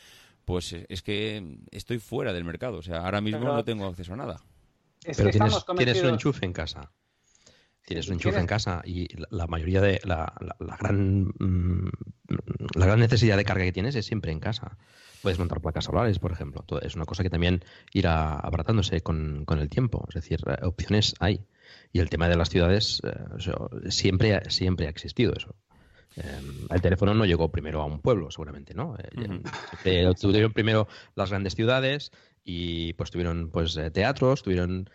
pues 0.45 0.73
es 0.73 1.01
que 1.01 1.57
estoy 1.71 1.99
fuera 1.99 2.33
del 2.33 2.43
mercado. 2.43 2.77
O 2.77 2.81
sea, 2.81 2.99
ahora 3.05 3.21
mismo 3.21 3.45
no 3.45 3.63
tengo 3.63 3.85
acceso 3.85 4.13
a 4.13 4.17
nada. 4.17 4.41
Pero 5.03 5.29
tienes, 5.29 5.65
tienes 5.77 6.01
un 6.01 6.09
enchufe 6.09 6.45
en 6.45 6.53
casa. 6.53 6.91
Tienes 7.85 8.07
un 8.07 8.15
enchufe 8.15 8.39
en 8.39 8.47
casa 8.47 8.81
y 8.85 9.07
la, 9.29 9.47
mayoría 9.47 9.81
de 9.81 9.99
la, 10.03 10.33
gran 10.79 11.33
mm, 11.39 11.89
la 12.75 12.85
gran 12.85 12.99
necesidad 12.99 13.37
de 13.37 13.45
carga 13.45 13.63
que 13.63 13.71
tienes 13.71 13.95
es 13.95 14.05
siempre 14.05 14.31
en 14.31 14.39
casa. 14.39 14.77
Puedes 15.21 15.39
montar 15.39 15.61
placas 15.61 15.85
solares, 15.85 16.19
por 16.19 16.31
ejemplo. 16.31 16.63
Es 16.81 16.95
una 16.95 17.05
cosa 17.05 17.23
que 17.23 17.29
también 17.29 17.63
irá 17.93 18.35
abratándose 18.35 19.01
con, 19.01 19.45
el 19.49 19.69
tiempo. 19.69 20.05
Es 20.09 20.15
decir, 20.15 20.39
eh, 20.47 20.65
opciones 20.65 21.15
hay. 21.19 21.41
Y 21.91 21.99
el 21.99 22.09
tema 22.09 22.29
de 22.29 22.37
las 22.37 22.49
ciudades 22.49 23.01
eh, 23.03 23.89
siempre, 23.89 24.49
siempre 24.49 24.87
ha 24.87 24.89
existido 24.89 25.33
eso. 25.35 25.55
Em, 26.15 26.67
el 26.69 26.81
teléfono 26.81 27.13
no 27.13 27.25
llegó 27.25 27.51
primero 27.51 27.81
a 27.81 27.85
un 27.85 28.01
pueblo, 28.01 28.31
seguramente, 28.31 28.73
¿no? 28.73 28.95
Eh, 29.85 30.11
tuvieron 30.19 30.53
primero 30.53 30.87
las 31.15 31.29
grandes 31.29 31.55
ciudades 31.55 32.11
y 32.43 32.93
pues 32.93 33.11
tuvieron 33.11 33.49
pues 33.51 33.79
teatros, 33.93 34.41
tuvieron 34.41 34.89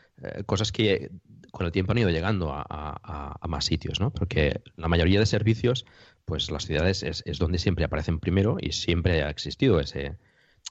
cosas 0.46 0.72
que 0.72 1.10
con 1.54 1.66
el 1.66 1.72
tiempo 1.72 1.92
han 1.92 1.98
ido 1.98 2.10
llegando 2.10 2.52
a, 2.52 3.38
más 3.48 3.64
sitios, 3.64 4.00
¿no? 4.00 4.10
Porque 4.10 4.60
la 4.76 4.88
mayoría 4.88 5.20
de 5.20 5.26
servicios, 5.26 5.86
pues 6.24 6.50
las 6.50 6.66
ciudades 6.66 7.02
es, 7.02 7.38
donde 7.38 7.58
siempre 7.58 7.84
aparecen 7.84 8.20
primero 8.20 8.56
y 8.60 8.72
siempre 8.72 9.22
ha 9.22 9.30
existido 9.30 9.80
ese, 9.80 10.16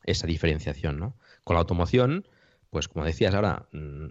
esa 0.06 0.28
diferenciación, 0.28 1.00
¿no? 1.00 1.18
Con 1.44 1.56
la 1.56 1.62
automoción, 1.62 2.28
pues 2.70 2.88
como 2.88 3.06
decías 3.06 3.36
ahora, 3.36 3.68
mm, 3.72 4.08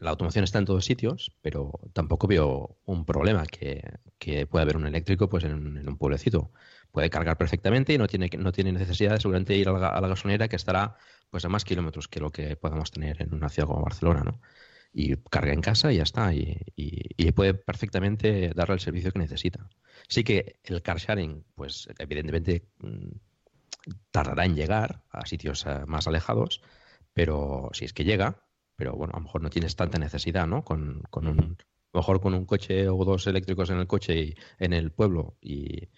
la 0.00 0.10
automoción 0.10 0.44
está 0.44 0.58
en 0.58 0.64
todos 0.64 0.84
sitios, 0.84 1.32
pero 1.42 1.72
tampoco 1.92 2.26
veo 2.26 2.76
un 2.84 3.04
problema 3.04 3.46
que, 3.46 3.82
que 4.18 4.46
pueda 4.46 4.62
haber 4.62 4.76
un 4.76 4.86
eléctrico 4.86 5.28
pues 5.28 5.44
en, 5.44 5.86
un 5.86 5.98
pueblecito. 5.98 6.50
Puede 6.90 7.10
cargar 7.10 7.36
perfectamente 7.36 7.92
y 7.92 7.98
no 7.98 8.06
tiene, 8.06 8.30
no 8.38 8.52
tiene 8.52 8.72
necesidad 8.72 9.12
de 9.12 9.20
seguramente 9.20 9.56
ir 9.56 9.68
a 9.68 9.72
la, 9.72 9.88
a 9.88 10.48
que 10.48 10.56
estará 10.56 10.96
pues 11.30 11.44
a 11.44 11.48
más 11.48 11.64
kilómetros 11.64 12.08
que 12.08 12.20
lo 12.20 12.30
que 12.30 12.56
podamos 12.56 12.90
tener 12.90 13.20
en 13.22 13.34
una 13.34 13.48
ciudad 13.48 13.68
como 13.68 13.82
Barcelona, 13.82 14.22
¿no? 14.24 14.40
Y 14.94 15.16
carga 15.16 15.52
en 15.52 15.60
casa 15.60 15.92
y 15.92 15.96
ya 15.96 16.04
está. 16.04 16.32
Y, 16.32 16.56
puede 17.34 17.54
perfectamente 17.54 18.52
darle 18.54 18.74
el 18.74 18.80
servicio 18.80 19.10
que 19.10 19.18
necesita. 19.18 19.68
Sí 20.08 20.22
que 20.22 20.60
el 20.62 20.82
car 20.82 20.98
sharing, 20.98 21.44
pues 21.56 21.88
evidentemente 21.98 22.68
mm, 22.78 23.10
tardará 24.12 24.44
en 24.44 24.54
llegar 24.54 25.02
a 25.10 25.26
sitios 25.26 25.66
eh, 25.66 25.84
más 25.86 26.06
alejados, 26.06 26.62
pero 27.12 27.70
si 27.72 27.84
es 27.86 27.92
que 27.92 28.04
llega, 28.04 28.46
pero 28.76 28.94
bueno, 28.94 29.14
a 29.14 29.18
lo 29.18 29.24
mejor 29.24 29.42
no 29.42 29.50
tienes 29.50 29.74
tanta 29.74 29.98
necesidad, 29.98 30.46
¿no? 30.46 30.62
Con, 30.62 31.02
con 31.10 31.26
un, 31.26 31.56
mejor 31.92 32.20
con 32.20 32.34
un 32.34 32.44
coche 32.46 32.88
o 32.88 33.04
dos 33.04 33.26
eléctricos 33.26 33.70
en 33.70 33.78
el 33.78 33.88
coche 33.88 34.16
y 34.16 34.34
en 34.60 34.72
el 34.72 34.92
pueblo 34.92 35.36
y, 35.40 35.88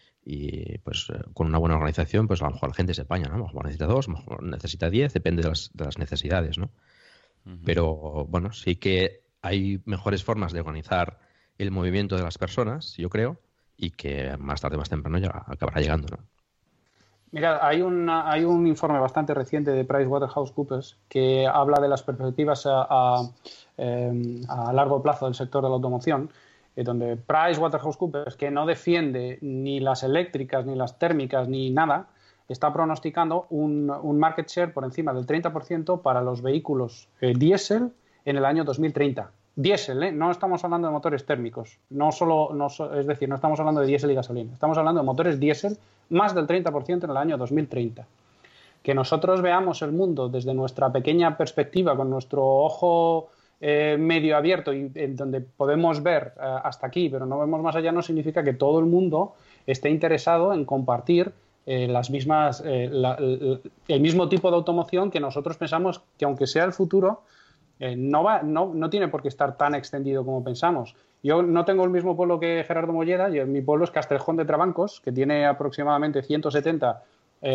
pues 0.79 1.09
eh, 1.13 1.23
con 1.35 1.49
una 1.49 1.59
buena 1.59 1.77
organización, 1.77 2.27
pues 2.27 2.41
a 2.41 2.47
lo 2.47 2.53
mejor 2.53 2.71
la 2.71 2.75
gente 2.75 2.95
se 2.95 3.03
apaña, 3.03 3.29
¿no? 3.29 3.35
A 3.35 3.39
lo 3.39 3.45
mejor 3.45 3.65
necesita 3.65 3.87
dos, 3.87 4.09
a 4.09 4.13
lo 4.13 4.19
mejor 4.19 4.43
necesita 4.43 4.89
diez, 4.89 5.13
depende 5.13 5.43
de 5.43 5.51
las, 5.51 5.71
de 5.75 5.85
las 5.85 5.99
necesidades, 5.99 6.57
¿no? 6.57 6.71
Pero 7.65 8.27
bueno, 8.29 8.53
sí 8.53 8.77
que 8.77 9.23
hay 9.41 9.81
mejores 9.85 10.25
formas 10.25 10.53
de 10.53 10.61
organizar 10.61 11.19
el 11.59 11.71
movimiento 11.71 12.17
de 12.17 12.23
las 12.23 12.39
personas, 12.39 12.97
yo 12.97 13.09
creo, 13.09 13.39
y 13.77 13.91
que 13.91 14.37
más 14.39 14.61
tarde 14.61 14.77
o 14.77 14.79
más 14.79 14.89
temprano 14.89 15.19
ya 15.19 15.45
acabará 15.47 15.81
llegando. 15.81 16.09
¿no? 16.17 16.25
Mira, 17.33 17.67
hay, 17.67 17.83
hay 17.83 18.45
un 18.45 18.67
informe 18.67 18.99
bastante 18.99 19.35
reciente 19.35 19.71
de 19.71 19.85
PricewaterhouseCoopers 19.85 20.97
que 21.09 21.47
habla 21.47 21.81
de 21.81 21.89
las 21.89 22.03
perspectivas 22.03 22.65
a, 22.67 23.29
em, 23.77 24.43
largo 24.73 25.03
plazo 25.03 25.27
del 25.27 25.35
sector 25.35 25.63
de 25.63 25.69
la 25.69 25.75
automoción, 25.75 26.31
eh, 26.75 26.83
donde 26.83 27.17
PricewaterhouseCoopers, 27.17 28.37
que 28.37 28.51
no 28.51 28.65
defiende 28.65 29.39
ni 29.43 29.81
las 29.81 30.03
eléctricas, 30.03 30.65
ni 30.67 30.77
las 30.77 30.99
térmicas, 30.99 31.49
ni 31.49 31.71
nada, 31.71 32.09
está 32.49 32.73
pronosticando 32.73 33.47
un, 33.51 33.87
market 34.19 34.49
share 34.49 34.73
por 34.73 34.85
encima 34.85 35.13
del 35.13 35.27
30% 35.27 36.03
para 36.03 36.23
los 36.23 36.43
vehículos 36.43 37.09
eh, 37.21 37.35
diésel 37.37 37.93
en 38.25 38.37
el 38.37 38.45
año 38.45 38.65
2030. 38.65 39.31
Diésel, 39.59 40.03
¿eh? 40.03 40.13
no 40.13 40.31
estamos 40.31 40.63
hablando 40.65 40.87
de 40.89 40.93
motores 40.93 41.25
térmicos, 41.25 41.79
no 41.89 42.13
solo, 42.13 42.51
no, 42.53 42.67
es 42.67 43.07
decir, 43.07 43.27
no 43.29 43.37
estamos 43.37 43.59
hablando 43.59 43.81
de 43.81 43.87
diésel 43.87 44.11
y 44.11 44.15
gasolina, 44.15 44.53
estamos 44.53 44.77
hablando 44.77 45.01
de 45.01 45.07
motores 45.07 45.41
diésel 45.41 45.79
más 46.11 46.35
del 46.35 46.47
30% 46.47 47.05
en 47.05 47.11
el 47.11 47.17
año 47.17 47.39
2030. 47.39 48.07
Que 48.83 48.95
nosotros 48.95 49.41
veamos 49.41 49.81
el 49.83 49.93
mundo 49.93 50.29
desde 50.29 50.53
nuestra 50.53 50.93
pequeña 50.93 51.37
perspectiva, 51.37 51.97
con 51.97 52.11
nuestro 52.11 52.45
ojo 52.45 53.31
eh, 53.61 53.97
medio 53.99 54.37
abierto 54.37 54.75
y 54.75 54.93
en 54.95 55.17
donde 55.17 55.41
podemos 55.41 56.03
ver 56.03 56.35
hasta 56.39 56.87
aquí, 56.87 57.09
pero 57.09 57.25
no 57.25 57.39
vemos 57.39 57.63
más 57.63 57.75
allá, 57.75 57.91
no 57.91 58.03
significa 58.03 58.45
que 58.45 58.53
todo 58.53 58.79
el 58.79 58.85
mundo 58.85 59.35
esté 59.67 59.89
interesado 59.89 60.53
en 60.53 60.67
compartir 60.67 61.33
eh, 61.69 61.89
las 61.89 62.11
mismas, 62.11 62.63
eh, 62.65 62.89
el 63.89 64.01
mismo 64.01 64.29
tipo 64.29 64.51
de 64.51 64.57
automoción 64.57 65.11
que 65.11 65.19
nosotros 65.19 65.57
pensamos 65.57 66.01
que 66.17 66.25
aunque 66.25 66.47
sea 66.47 66.63
el 66.63 66.73
futuro, 66.73 67.25
eh, 67.81 67.97
no, 67.97 68.23
va, 68.23 68.43
no, 68.43 68.73
no, 68.73 68.89
tiene 68.89 69.09
por 69.09 69.21
qué 69.21 69.27
estar 69.27 69.57
tan 69.57 69.75
extendido 69.75 70.25
como 70.25 70.45
pensamos. 70.45 70.95
Yo 71.25 71.43
no 71.43 71.65
tengo 71.65 71.83
el 71.83 71.91
mismo 71.91 72.17
pueblo 72.17 72.39
que 72.39 72.65
Gerardo 72.65 72.93
Molleda, 72.93 73.37
y 73.37 73.45
mi 73.47 73.63
pueblo 73.63 73.85
es 73.85 73.91
Casteljón 73.91 74.37
de 74.37 74.45
Trabancos, 74.45 75.01
que 75.01 75.11
tiene 75.11 75.45
aproximadamente 75.45 76.23
170 76.23 77.03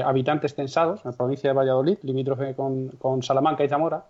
habitantes 0.05 0.55
censados 0.55 1.03
en 1.05 1.11
la 1.11 1.17
provincia 1.17 1.49
de 1.49 1.53
Valladolid, 1.53 1.97
limítrofe 2.03 2.53
con, 2.53 2.89
con 2.89 3.23
Salamanca 3.23 3.63
y 3.63 3.69
Zamora, 3.69 4.05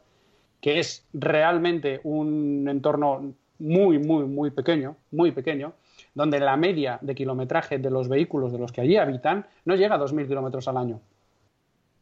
que 0.60 0.80
es 0.80 1.06
realmente 1.14 2.02
un 2.04 2.68
entorno 2.68 3.34
muy, 3.60 4.00
muy, 4.00 4.26
muy 4.26 4.50
pequeño, 4.50 4.96
muy 5.12 5.32
pequeño, 5.32 5.74
donde 6.14 6.40
la 6.40 6.58
media 6.58 7.00
de 7.02 7.16
kilometraje 7.16 7.78
de 7.80 7.90
los 7.90 8.08
vehículos 8.10 8.52
de 8.52 8.60
los 8.60 8.72
que 8.72 8.82
allí 8.82 8.98
habitan 8.98 9.46
no 9.66 9.76
llega 9.76 9.96
a 9.96 10.00
2.000 10.00 10.28
kilómetros 10.28 10.68
al 10.68 10.78
año. 10.78 11.00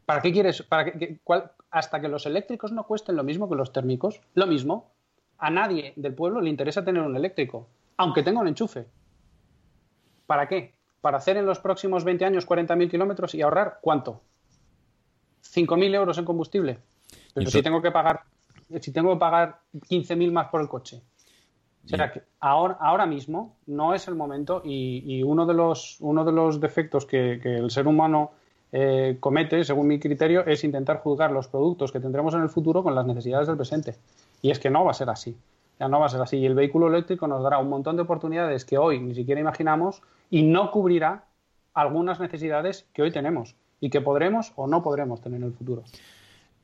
¿Para 0.05 0.21
qué 0.21 0.31
quieres? 0.31 0.63
Para 0.63 0.91
hasta 1.71 2.01
que 2.01 2.07
los 2.07 2.25
eléctricos 2.25 2.71
no 2.71 2.83
cuesten 2.85 3.15
lo 3.15 3.23
mismo 3.23 3.47
que 3.47 3.55
los 3.55 3.71
térmicos, 3.71 4.21
lo 4.33 4.47
mismo, 4.47 4.91
a 5.37 5.49
nadie 5.51 5.93
del 5.95 6.15
pueblo 6.15 6.41
le 6.41 6.49
interesa 6.49 6.83
tener 6.83 7.03
un 7.03 7.15
eléctrico, 7.15 7.67
aunque 7.97 8.23
tenga 8.23 8.41
un 8.41 8.47
enchufe. 8.47 8.87
¿Para 10.25 10.47
qué? 10.47 10.73
Para 11.01 11.17
hacer 11.17 11.37
en 11.37 11.45
los 11.45 11.59
próximos 11.59 12.03
20 12.03 12.25
años 12.25 12.47
40.000 12.47 12.89
kilómetros 12.89 13.35
y 13.35 13.41
ahorrar 13.41 13.79
cuánto? 13.81 14.21
5.000 15.43 15.95
euros 15.95 16.17
en 16.17 16.25
combustible. 16.25 16.79
Pero 17.33 17.49
si 17.49 17.61
tengo 17.61 17.81
que 17.81 17.91
pagar, 17.91 18.23
si 18.81 18.91
tengo 18.91 19.13
que 19.13 19.19
pagar 19.19 19.59
15.000 19.73 20.31
más 20.31 20.47
por 20.47 20.61
el 20.61 20.67
coche, 20.67 21.01
o 21.85 21.97
sea 21.97 22.11
que 22.11 22.21
ahora, 22.39 22.77
ahora 22.79 23.05
mismo 23.05 23.55
no 23.65 23.93
es 23.93 24.07
el 24.07 24.15
momento 24.15 24.61
y, 24.63 25.23
uno, 25.23 25.45
de 25.45 25.53
los, 25.53 25.97
uno 26.01 26.23
de 26.23 26.31
los 26.31 26.59
defectos 26.59 27.05
que, 27.05 27.33
el 27.43 27.71
ser 27.71 27.87
humano 27.87 28.31
eh, 28.71 29.17
comete, 29.19 29.63
según 29.63 29.87
mi 29.87 29.99
criterio, 29.99 30.45
es 30.45 30.63
intentar 30.63 30.99
juzgar 30.99 31.31
los 31.31 31.47
productos 31.47 31.91
que 31.91 31.99
tendremos 31.99 32.33
en 32.35 32.41
el 32.41 32.49
futuro 32.49 32.83
con 32.83 32.93
las 32.93 33.05
necesidades 33.05 33.47
del 33.47 33.57
presente. 33.57 33.95
Y 34.41 34.51
es 34.51 34.59
que 34.59 34.69
no 34.69 34.85
va 34.85 34.91
a 34.91 34.93
ser 34.93 35.09
así. 35.09 35.35
Ya 35.79 35.87
no 35.87 35.99
va 35.99 36.07
a 36.07 36.09
ser 36.09 36.21
así. 36.21 36.37
Y 36.37 36.45
el 36.45 36.55
vehículo 36.55 36.87
eléctrico 36.87 37.27
nos 37.27 37.41
dará 37.41 37.57
un 37.57 37.69
montón 37.69 37.95
de 37.95 38.03
oportunidades 38.03 38.65
que 38.65 38.77
hoy 38.77 38.99
ni 38.99 39.15
siquiera 39.15 39.41
imaginamos 39.41 40.01
y 40.29 40.43
no 40.43 40.71
cubrirá 40.71 41.23
algunas 41.73 42.19
necesidades 42.19 42.85
que 42.93 43.01
hoy 43.01 43.11
tenemos 43.11 43.55
y 43.79 43.89
que 43.89 44.01
podremos 44.01 44.51
o 44.55 44.67
no 44.67 44.83
podremos 44.83 45.21
tener 45.21 45.39
en 45.39 45.47
el 45.47 45.53
futuro. 45.53 45.83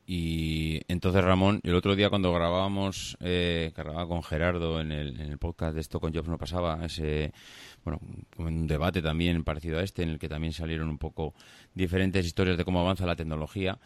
Y 0.08 0.82
entonces, 0.88 1.24
Ramón, 1.24 1.62
el 1.64 1.74
otro 1.74 1.96
día 1.96 2.10
cuando 2.10 2.32
grabábamos, 2.32 3.18
eh, 3.22 3.72
grababa 3.76 4.08
con 4.08 4.22
Gerardo 4.22 4.80
en 4.80 4.92
el, 4.92 5.38
podcast 5.40 5.74
de 5.74 5.82
esto 5.82 6.00
con 6.00 6.14
Jobs 6.14 6.28
no 6.28 6.38
pasaba, 6.38 6.86
ese, 6.86 7.34
bueno, 7.84 8.00
un 8.38 8.68
debate 8.68 9.02
también 9.02 9.44
parecido 9.44 9.80
a 9.80 9.84
este, 9.84 10.04
en 10.04 10.10
el 10.10 10.20
que 10.20 10.30
también 10.30 10.54
salieron 10.54 10.90
un 10.90 11.00
poco 11.00 11.34
diferentes 11.74 12.26
historias 12.26 12.58
de 12.58 12.66
cómo 12.66 12.80
avanza 12.82 13.06
la 13.06 13.16
tecnología. 13.16 13.80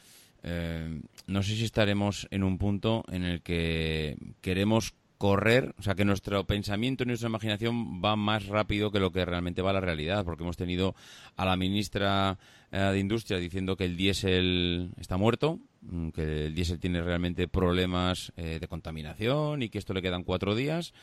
Eh, 0.43 1.01
no 1.27 1.43
sé 1.43 1.55
si 1.55 1.63
estaremos 1.63 2.27
en 2.31 2.43
un 2.43 2.57
punto 2.57 3.05
en 3.09 3.23
el 3.23 3.41
que 3.41 4.17
queremos 4.41 4.93
correr, 5.17 5.75
o 5.77 5.83
sea, 5.83 5.95
que 5.95 6.05
nuestro 6.05 6.45
pensamiento 6.45 7.03
y 7.03 7.07
nuestra 7.07 7.27
imaginación 7.27 8.01
va 8.01 8.15
más 8.15 8.47
rápido 8.47 8.89
que 8.89 9.01
lo 9.01 9.11
que 9.11 9.25
realmente 9.25 9.61
va 9.61 9.71
a 9.71 9.73
la 9.73 9.81
realidad, 9.81 10.23
porque 10.23 10.43
hemos 10.43 10.55
tenido 10.55 10.95
a 11.35 11.45
la 11.45 11.57
ministra 11.57 12.39
eh, 12.71 12.77
de 12.77 12.99
Industria 12.99 13.37
diciendo 13.37 13.75
que 13.75 13.83
el 13.83 13.97
diésel 13.97 14.91
está 14.97 15.17
muerto, 15.17 15.59
que 16.13 16.47
el 16.47 16.55
diésel 16.55 16.79
tiene 16.79 17.01
realmente 17.01 17.47
problemas 17.47 18.33
eh, 18.35 18.59
de 18.59 18.67
contaminación 18.67 19.61
y 19.61 19.69
que 19.69 19.77
esto 19.77 19.93
le 19.93 20.01
quedan 20.01 20.23
cuatro 20.23 20.55
días. 20.55 20.93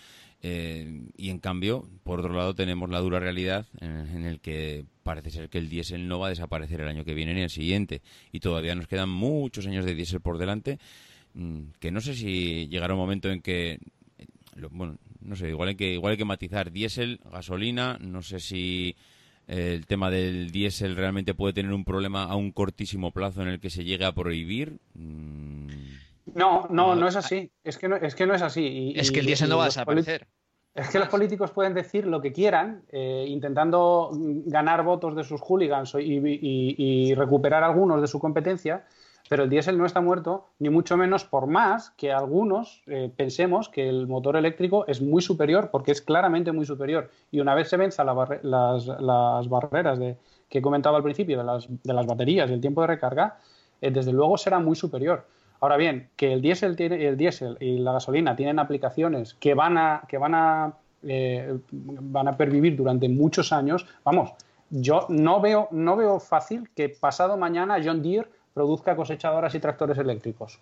Eh, 0.42 1.08
y 1.16 1.30
en 1.30 1.38
cambio, 1.38 1.88
por 2.04 2.20
otro 2.20 2.34
lado, 2.34 2.54
tenemos 2.54 2.90
la 2.90 3.00
dura 3.00 3.18
realidad 3.18 3.66
en, 3.80 4.24
el 4.24 4.40
que 4.40 4.84
parece 5.02 5.30
ser 5.30 5.48
que 5.48 5.58
el 5.58 5.68
diésel 5.68 6.06
no 6.08 6.18
va 6.18 6.26
a 6.26 6.30
desaparecer 6.30 6.80
el 6.80 6.88
año 6.88 7.04
que 7.04 7.14
viene 7.14 7.34
ni 7.34 7.40
el 7.40 7.50
siguiente. 7.50 8.02
Y 8.32 8.40
todavía 8.40 8.74
nos 8.74 8.86
quedan 8.86 9.08
muchos 9.08 9.66
años 9.66 9.84
de 9.84 9.94
diésel 9.94 10.20
por 10.20 10.38
delante 10.38 10.78
mm, 11.34 11.60
que 11.80 11.90
no 11.90 12.00
sé 12.00 12.14
si 12.14 12.68
llegará 12.68 12.94
un 12.94 13.00
momento 13.00 13.30
en 13.30 13.40
que 13.40 13.78
bueno, 14.70 14.96
no 15.20 15.36
sé, 15.36 15.48
igual 15.48 15.70
hay 15.70 15.74
que, 15.74 15.92
igual 15.92 16.12
hay 16.12 16.16
que 16.16 16.24
matizar 16.24 16.72
diésel, 16.72 17.20
gasolina, 17.30 17.98
no 18.00 18.22
sé 18.22 18.40
si 18.40 18.96
el 19.47 19.86
tema 19.86 20.11
del 20.11 20.51
diésel 20.51 20.97
realmente 20.97 21.34
puede 21.34 21.55
tener 21.55 21.72
un 21.72 21.84
problema 21.84 22.24
a 22.24 22.36
un 22.36 22.53
cortísimo 22.53 23.12
plazo 23.12 23.42
en 23.42 23.49
el 23.49 23.61
que 23.61 23.70
se 23.70 23.84
llegue 23.84 24.05
a 24.05 24.12
prohibir. 24.12 24.78
Mm. 24.94 25.68
No, 26.34 26.66
no, 26.70 26.97
no 26.97 27.07
es 27.07 27.16
así. 27.16 27.51
Es 27.62 27.78
que 27.78 27.88
no 27.88 27.97
es, 27.97 28.14
que 28.14 28.26
no 28.26 28.34
es 28.34 28.42
así. 28.42 28.92
es 28.97 29.11
que 29.11 29.20
el 29.20 29.26
diésel 29.26 29.49
no 29.49 29.59
va 29.59 29.64
a 29.64 29.66
desaparecer. 29.66 30.26
Es 30.76 30.90
que 30.90 30.99
los 30.99 31.09
políticos 31.09 31.53
pueden 31.53 31.72
decir 31.72 32.07
lo 32.07 32.20
que 32.20 32.32
quieran, 32.32 32.82
eh, 32.90 33.24
intentando 33.26 34.11
ganar 34.12 34.84
votos 34.84 35.16
de 35.16 35.24
sus 35.24 35.40
hooligans 35.40 35.94
y, 35.99 37.14
recuperar 37.14 37.64
algunos 37.64 38.03
de 38.03 38.07
su 38.07 38.18
competencia, 38.18 38.84
pero 39.28 39.44
el 39.44 39.50
diésel 39.50 39.78
no 39.78 39.86
está 39.86 40.00
muerto, 40.00 40.46
ni 40.58 40.70
mucho 40.70 40.96
menos 40.96 41.24
por 41.24 41.46
más 41.46 41.90
que 41.90 42.12
algunos 42.12 42.82
eh, 42.86 43.10
pensemos 43.16 43.68
que 43.68 43.88
el 43.88 44.06
motor 44.06 44.36
eléctrico 44.36 44.86
es 44.86 45.00
muy 45.00 45.22
superior, 45.22 45.70
porque 45.70 45.92
es 45.92 46.00
claramente 46.00 46.52
muy 46.52 46.64
superior. 46.64 47.10
Y 47.30 47.40
una 47.40 47.54
vez 47.54 47.68
se 47.68 47.76
venzan 47.76 48.06
las, 48.42 49.48
barreras 49.48 49.98
de, 49.98 50.16
que 50.48 50.58
he 50.58 50.62
comentado 50.62 50.96
al 50.96 51.02
principio 51.02 51.38
de 51.38 51.44
las, 51.44 51.66
de 51.68 51.92
las 51.92 52.06
baterías 52.06 52.50
y 52.50 52.54
el 52.54 52.60
tiempo 52.60 52.82
de 52.82 52.86
recarga, 52.88 53.38
eh, 53.80 53.90
desde 53.90 54.12
luego 54.12 54.36
será 54.38 54.58
muy 54.58 54.76
superior. 54.76 55.26
Ahora 55.60 55.76
bien, 55.76 56.10
que 56.16 56.32
el 56.32 56.42
diésel, 56.42 56.76
tiene, 56.76 57.06
el 57.06 57.16
diésel 57.16 57.56
y 57.60 57.78
la 57.78 57.92
gasolina 57.92 58.36
tienen 58.36 58.58
aplicaciones 58.58 59.34
que 59.34 59.54
van 59.54 59.78
a, 59.78 60.02
que 60.06 60.18
van 60.18 60.34
a, 60.34 60.74
eh, 61.02 61.58
van 61.70 62.28
a 62.28 62.36
pervivir 62.36 62.76
durante 62.76 63.08
muchos 63.08 63.52
años, 63.52 63.86
vamos, 64.04 64.32
yo 64.70 65.06
no 65.08 65.40
veo, 65.40 65.68
no 65.70 65.96
veo 65.96 66.20
fácil 66.20 66.68
que 66.74 66.88
pasado 66.88 67.36
mañana 67.36 67.78
John 67.82 68.02
Deere 68.02 68.28
produzca 68.57 68.96
cosechadoras 68.96 69.54
y 69.54 69.61
tractores 69.61 69.98
eléctricos. 69.98 70.59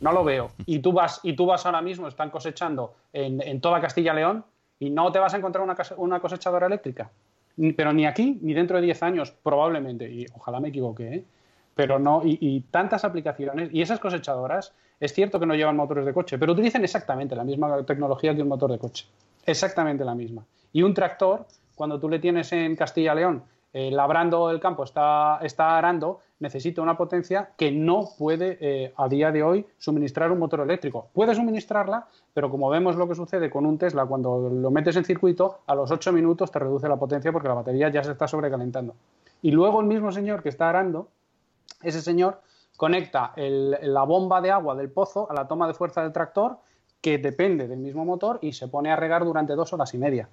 No 0.00 0.10
lo 0.10 0.24
veo. 0.24 0.52
Y 0.64 0.78
tú 0.78 0.92
vas, 0.92 1.20
y 1.22 1.36
tú 1.36 1.44
vas 1.44 1.66
ahora 1.66 1.82
mismo, 1.82 2.08
están 2.08 2.30
cosechando 2.30 2.94
en, 3.12 3.42
en 3.42 3.60
toda 3.60 3.78
Castilla 3.78 4.14
León 4.14 4.42
y 4.78 4.88
no 4.88 5.12
te 5.12 5.18
vas 5.18 5.34
a 5.34 5.36
encontrar 5.36 5.62
una, 5.62 5.76
una 5.98 6.18
cosechadora 6.18 6.66
eléctrica. 6.66 7.10
Pero 7.76 7.92
ni 7.92 8.06
aquí, 8.06 8.38
ni 8.40 8.54
dentro 8.54 8.76
de 8.76 8.84
10 8.84 9.02
años, 9.02 9.34
probablemente. 9.42 10.10
Y 10.10 10.24
ojalá 10.34 10.60
me 10.60 10.68
equivoque, 10.68 11.14
¿eh? 11.14 11.24
pero 11.74 11.98
no, 11.98 12.22
y, 12.24 12.62
tantas 12.70 13.04
aplicaciones, 13.04 13.68
y 13.70 13.82
esas 13.82 14.00
cosechadoras, 14.00 14.72
es 14.98 15.12
cierto 15.12 15.38
que 15.38 15.44
no 15.44 15.54
llevan 15.54 15.76
motores 15.76 16.06
de 16.06 16.14
coche, 16.14 16.38
pero 16.38 16.54
utilizan 16.54 16.82
exactamente 16.84 17.36
la 17.36 17.44
misma 17.44 17.84
tecnología 17.84 18.34
que 18.34 18.40
un 18.40 18.48
motor 18.48 18.72
de 18.72 18.78
coche, 18.78 19.06
exactamente 19.44 20.02
la 20.02 20.14
misma. 20.14 20.46
Y 20.72 20.82
un 20.82 20.94
tractor, 20.94 21.44
cuando 21.74 22.00
tú 22.00 22.08
le 22.08 22.18
tienes 22.18 22.50
en 22.52 22.76
Castilla 22.76 23.14
León 23.14 23.42
eh, 23.78 23.90
labrando 23.90 24.50
el 24.50 24.58
campo, 24.58 24.84
está, 24.84 25.38
está 25.42 25.76
arando, 25.76 26.20
necesita 26.40 26.80
una 26.80 26.96
potencia 26.96 27.50
que 27.58 27.70
no 27.70 28.08
puede 28.18 28.56
eh, 28.58 28.94
a 28.96 29.06
día 29.06 29.30
de 29.30 29.42
hoy 29.42 29.66
suministrar 29.76 30.32
un 30.32 30.38
motor 30.38 30.60
eléctrico. 30.60 31.10
Puede 31.12 31.34
suministrarla, 31.34 32.06
pero 32.32 32.48
como 32.48 32.70
vemos 32.70 32.96
lo 32.96 33.06
que 33.06 33.14
sucede 33.14 33.50
con 33.50 33.66
un 33.66 33.76
Tesla, 33.76 34.06
cuando 34.06 34.48
lo 34.48 34.70
metes 34.70 34.96
en 34.96 35.04
circuito, 35.04 35.58
a 35.66 35.74
los 35.74 35.90
8 35.90 36.10
minutos 36.10 36.50
te 36.50 36.58
reduce 36.58 36.88
la 36.88 36.96
potencia 36.96 37.30
porque 37.32 37.48
la 37.48 37.54
batería 37.54 37.90
ya 37.90 38.02
se 38.02 38.12
está 38.12 38.26
sobrecalentando. 38.26 38.94
Y 39.42 39.50
luego 39.50 39.82
el 39.82 39.86
mismo 39.86 40.10
señor 40.10 40.42
que 40.42 40.48
está 40.48 40.70
arando, 40.70 41.08
ese 41.82 42.00
señor 42.00 42.40
conecta 42.78 43.34
la 43.36 44.04
bomba 44.04 44.40
de 44.40 44.52
agua 44.52 44.74
del 44.74 44.90
pozo 44.90 45.30
a 45.30 45.34
la 45.34 45.46
toma 45.46 45.66
de 45.66 45.74
fuerza 45.74 46.02
del 46.02 46.14
tractor, 46.14 46.60
que 47.02 47.18
depende 47.18 47.68
del 47.68 47.80
mismo 47.80 48.06
motor, 48.06 48.38
y 48.40 48.54
se 48.54 48.68
pone 48.68 48.90
a 48.90 48.96
regar 48.96 49.22
durante 49.22 49.54
dos 49.54 49.74
horas 49.74 49.92
y 49.92 49.98
media. 49.98 50.30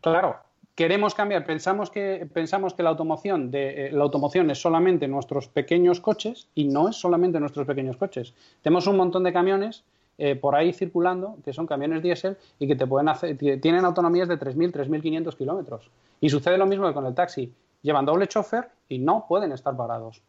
Claro, 0.00 0.47
queremos 0.78 1.12
cambiar, 1.12 1.44
pensamos 1.44 1.90
que, 1.90 2.24
pensamos 2.32 2.72
que 2.72 2.84
la, 2.84 2.90
automoción 2.90 3.50
de, 3.50 3.86
eh, 3.86 3.90
la 3.90 4.04
automoción 4.04 4.48
es 4.52 4.62
solamente 4.62 5.08
nuestros 5.08 5.48
pequeños 5.48 6.00
coches 6.00 6.46
y 6.54 6.66
no 6.66 6.88
es 6.88 6.94
solamente 6.94 7.40
nuestros 7.40 7.66
pequeños 7.66 7.96
coches. 7.96 8.32
Tenemos 8.62 8.86
un 8.86 8.96
montón 8.96 9.24
de 9.24 9.32
camiones 9.32 9.82
eh, 10.18 10.36
por 10.36 10.54
ahí 10.54 10.72
circulando 10.72 11.36
que 11.44 11.52
son 11.52 11.66
camiones 11.66 12.00
diésel 12.00 12.36
y 12.60 12.68
que 12.68 12.76
te 12.76 12.86
pueden 12.86 13.08
hacer, 13.08 13.36
tienen 13.36 13.84
autonomías 13.84 14.28
de 14.28 14.38
3.000, 14.38 14.70
3.500 14.70 15.36
kilómetros. 15.36 15.90
Y 16.20 16.30
sucede 16.30 16.56
lo 16.56 16.66
mismo 16.66 16.86
que 16.86 16.94
con 16.94 17.06
el 17.06 17.14
taxi. 17.16 17.52
Llevan 17.82 18.06
doble 18.06 18.28
chofer 18.28 18.68
y 18.88 19.00
no 19.00 19.26
pueden 19.26 19.50
estar 19.50 19.76
parados. 19.76 20.22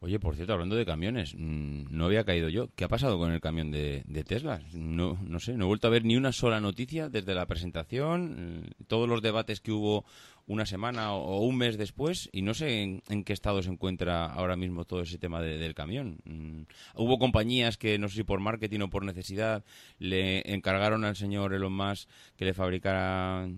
Oye, 0.00 0.20
por 0.20 0.36
cierto, 0.36 0.52
hablando 0.52 0.76
de 0.76 0.86
camiones, 0.86 1.34
mm, 1.34 1.86
no 1.90 2.04
había 2.04 2.24
caído 2.24 2.48
yo. 2.48 2.68
¿Qué 2.76 2.84
ha 2.84 2.88
pasado 2.88 3.18
con 3.18 3.32
el 3.32 3.40
camión 3.40 3.72
de, 3.72 4.04
Tesla? 4.26 4.60
No, 4.72 5.18
no 5.26 5.40
sé, 5.40 5.54
no 5.54 5.64
he 5.64 5.66
vuelto 5.68 5.88
a 5.88 5.90
ver 5.90 6.04
ni 6.04 6.16
una 6.16 6.30
sola 6.30 6.60
noticia 6.60 7.08
desde 7.08 7.34
la 7.34 7.46
presentación, 7.46 8.60
mm, 8.60 8.84
todos 8.86 9.08
los 9.08 9.22
debates 9.22 9.60
que 9.60 9.72
hubo 9.72 10.04
una 10.46 10.66
semana 10.66 11.12
o, 11.14 11.40
un 11.40 11.56
mes 11.56 11.76
después, 11.76 12.30
y 12.32 12.42
no 12.42 12.54
sé 12.54 12.82
en, 12.82 13.24
qué 13.24 13.32
estado 13.32 13.60
se 13.60 13.70
encuentra 13.70 14.26
ahora 14.26 14.56
mismo 14.56 14.84
todo 14.84 15.02
ese 15.02 15.18
tema 15.18 15.42
del 15.42 15.74
camión. 15.74 16.18
Mm, 16.24 16.62
hubo 16.94 17.18
compañías 17.18 17.76
que, 17.76 17.98
no 17.98 18.08
sé 18.08 18.16
si 18.16 18.22
por 18.22 18.38
marketing 18.38 18.80
o 18.80 18.90
por 18.90 19.04
necesidad, 19.04 19.64
le 19.98 20.42
encargaron 20.54 21.04
al 21.04 21.16
señor 21.16 21.54
Elon 21.54 21.72
Musk 21.72 22.08
que 22.36 22.44
le 22.44 22.54
fabricara 22.54 23.48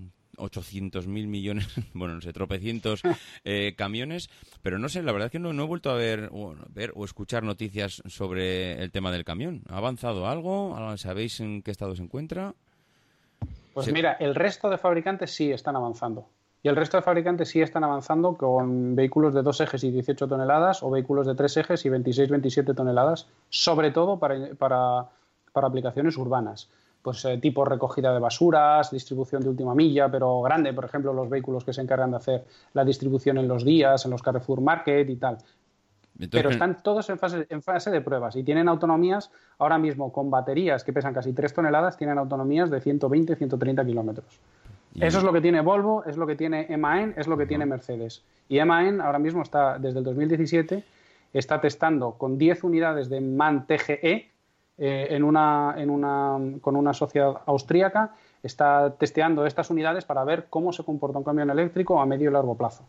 800 0.40 1.06
mil 1.06 1.28
millones, 1.28 1.68
bueno, 1.94 2.14
no 2.14 2.20
sé, 2.20 2.32
tropecientos 2.32 3.02
eh, 3.44 3.74
camiones, 3.76 4.30
pero 4.62 4.78
no 4.78 4.88
sé, 4.88 5.02
la 5.02 5.12
verdad 5.12 5.26
es 5.26 5.32
que 5.32 5.38
no, 5.38 5.50
he 5.50 5.66
vuelto 5.66 5.90
a 5.90 5.94
ver 5.94 6.28
o, 6.32 6.54
ver 6.70 6.92
o 6.94 7.04
escuchar 7.04 7.42
noticias 7.42 8.02
sobre 8.06 8.82
el 8.82 8.90
tema 8.90 9.12
del 9.12 9.24
camión. 9.24 9.62
¿Ha 9.68 9.76
avanzado 9.76 10.26
algo? 10.28 10.76
¿Sabéis 10.96 11.40
en 11.40 11.62
qué 11.62 11.70
estado 11.70 11.94
se 11.94 12.02
encuentra? 12.02 12.54
Pues 13.74 13.92
mira, 13.92 14.12
el 14.14 14.34
resto 14.34 14.68
de 14.68 14.78
fabricantes 14.78 15.30
sí 15.30 15.52
están 15.52 15.76
avanzando. 15.76 16.28
Y 16.62 16.68
el 16.68 16.76
resto 16.76 16.98
de 16.98 17.02
fabricantes 17.02 17.48
sí 17.48 17.62
están 17.62 17.84
avanzando 17.84 18.36
con 18.36 18.94
vehículos 18.94 19.32
de 19.32 19.42
dos 19.42 19.60
ejes 19.60 19.82
y 19.84 19.90
18 19.90 20.28
toneladas 20.28 20.82
o 20.82 20.90
vehículos 20.90 21.26
de 21.26 21.34
tres 21.34 21.56
ejes 21.56 21.86
y 21.86 21.88
26-27 21.88 22.74
toneladas, 22.74 23.28
sobre 23.48 23.90
todo 23.90 24.18
para, 24.18 24.54
para, 24.56 25.08
para 25.52 25.68
aplicaciones 25.68 26.18
urbanas 26.18 26.68
pues 27.02 27.24
eh, 27.24 27.38
tipo 27.38 27.64
recogida 27.64 28.12
de 28.12 28.18
basuras, 28.18 28.90
distribución 28.90 29.42
de 29.42 29.48
última 29.48 29.74
milla, 29.74 30.10
pero 30.10 30.42
grande, 30.42 30.72
por 30.72 30.84
ejemplo, 30.84 31.12
los 31.12 31.28
vehículos 31.28 31.64
que 31.64 31.72
se 31.72 31.80
encargan 31.80 32.10
de 32.10 32.16
hacer 32.18 32.44
la 32.74 32.84
distribución 32.84 33.38
en 33.38 33.48
los 33.48 33.64
días, 33.64 34.04
en 34.04 34.10
los 34.10 34.22
Carrefour 34.22 34.60
Market 34.60 35.08
y 35.08 35.16
tal. 35.16 35.38
pero 36.30 36.50
están 36.50 36.82
todos 36.82 37.08
en 37.08 37.18
fase, 37.18 37.46
en 37.48 37.62
fase 37.62 37.90
de 37.90 38.02
pruebas 38.02 38.36
y 38.36 38.42
tienen 38.42 38.68
autonomías 38.68 39.30
ahora 39.58 39.78
mismo 39.78 40.12
con 40.12 40.30
baterías 40.30 40.84
que 40.84 40.92
pesan 40.92 41.14
casi 41.14 41.32
3 41.32 41.54
toneladas, 41.54 41.96
tienen 41.96 42.18
autonomías 42.18 42.70
de 42.70 42.80
120, 42.80 43.36
130 43.36 43.84
kilómetros. 43.86 44.40
Eso 44.98 45.18
es 45.18 45.24
lo 45.24 45.32
que 45.32 45.40
tiene 45.40 45.60
Volvo, 45.60 46.04
es 46.04 46.16
lo 46.16 46.26
que 46.26 46.36
tiene 46.36 46.66
MAN, 46.76 47.14
es 47.16 47.26
lo 47.26 47.36
que 47.36 47.46
tiene 47.46 47.64
Mercedes. 47.64 48.22
Y 48.48 48.58
MAN 48.64 49.00
ahora 49.00 49.18
mismo 49.18 49.42
está, 49.42 49.78
desde 49.78 49.98
el 50.00 50.04
2017, 50.04 50.82
está 51.32 51.60
testando 51.60 52.12
con 52.12 52.38
10 52.38 52.64
unidades 52.64 53.08
de 53.08 53.20
MAN 53.20 53.66
TGE, 53.66 54.29
eh, 54.80 55.08
en 55.10 55.22
una, 55.24 55.74
en 55.76 55.90
una, 55.90 56.38
con 56.62 56.74
una 56.74 56.94
sociedad 56.94 57.42
austríaca 57.44 58.14
está 58.42 58.94
testeando 58.96 59.44
estas 59.44 59.68
unidades 59.68 60.06
para 60.06 60.24
ver 60.24 60.46
cómo 60.48 60.72
se 60.72 60.82
comporta 60.82 61.18
un 61.18 61.24
camión 61.24 61.50
eléctrico 61.50 62.00
a 62.00 62.06
medio 62.06 62.30
y 62.30 62.32
largo 62.32 62.56
plazo. 62.56 62.82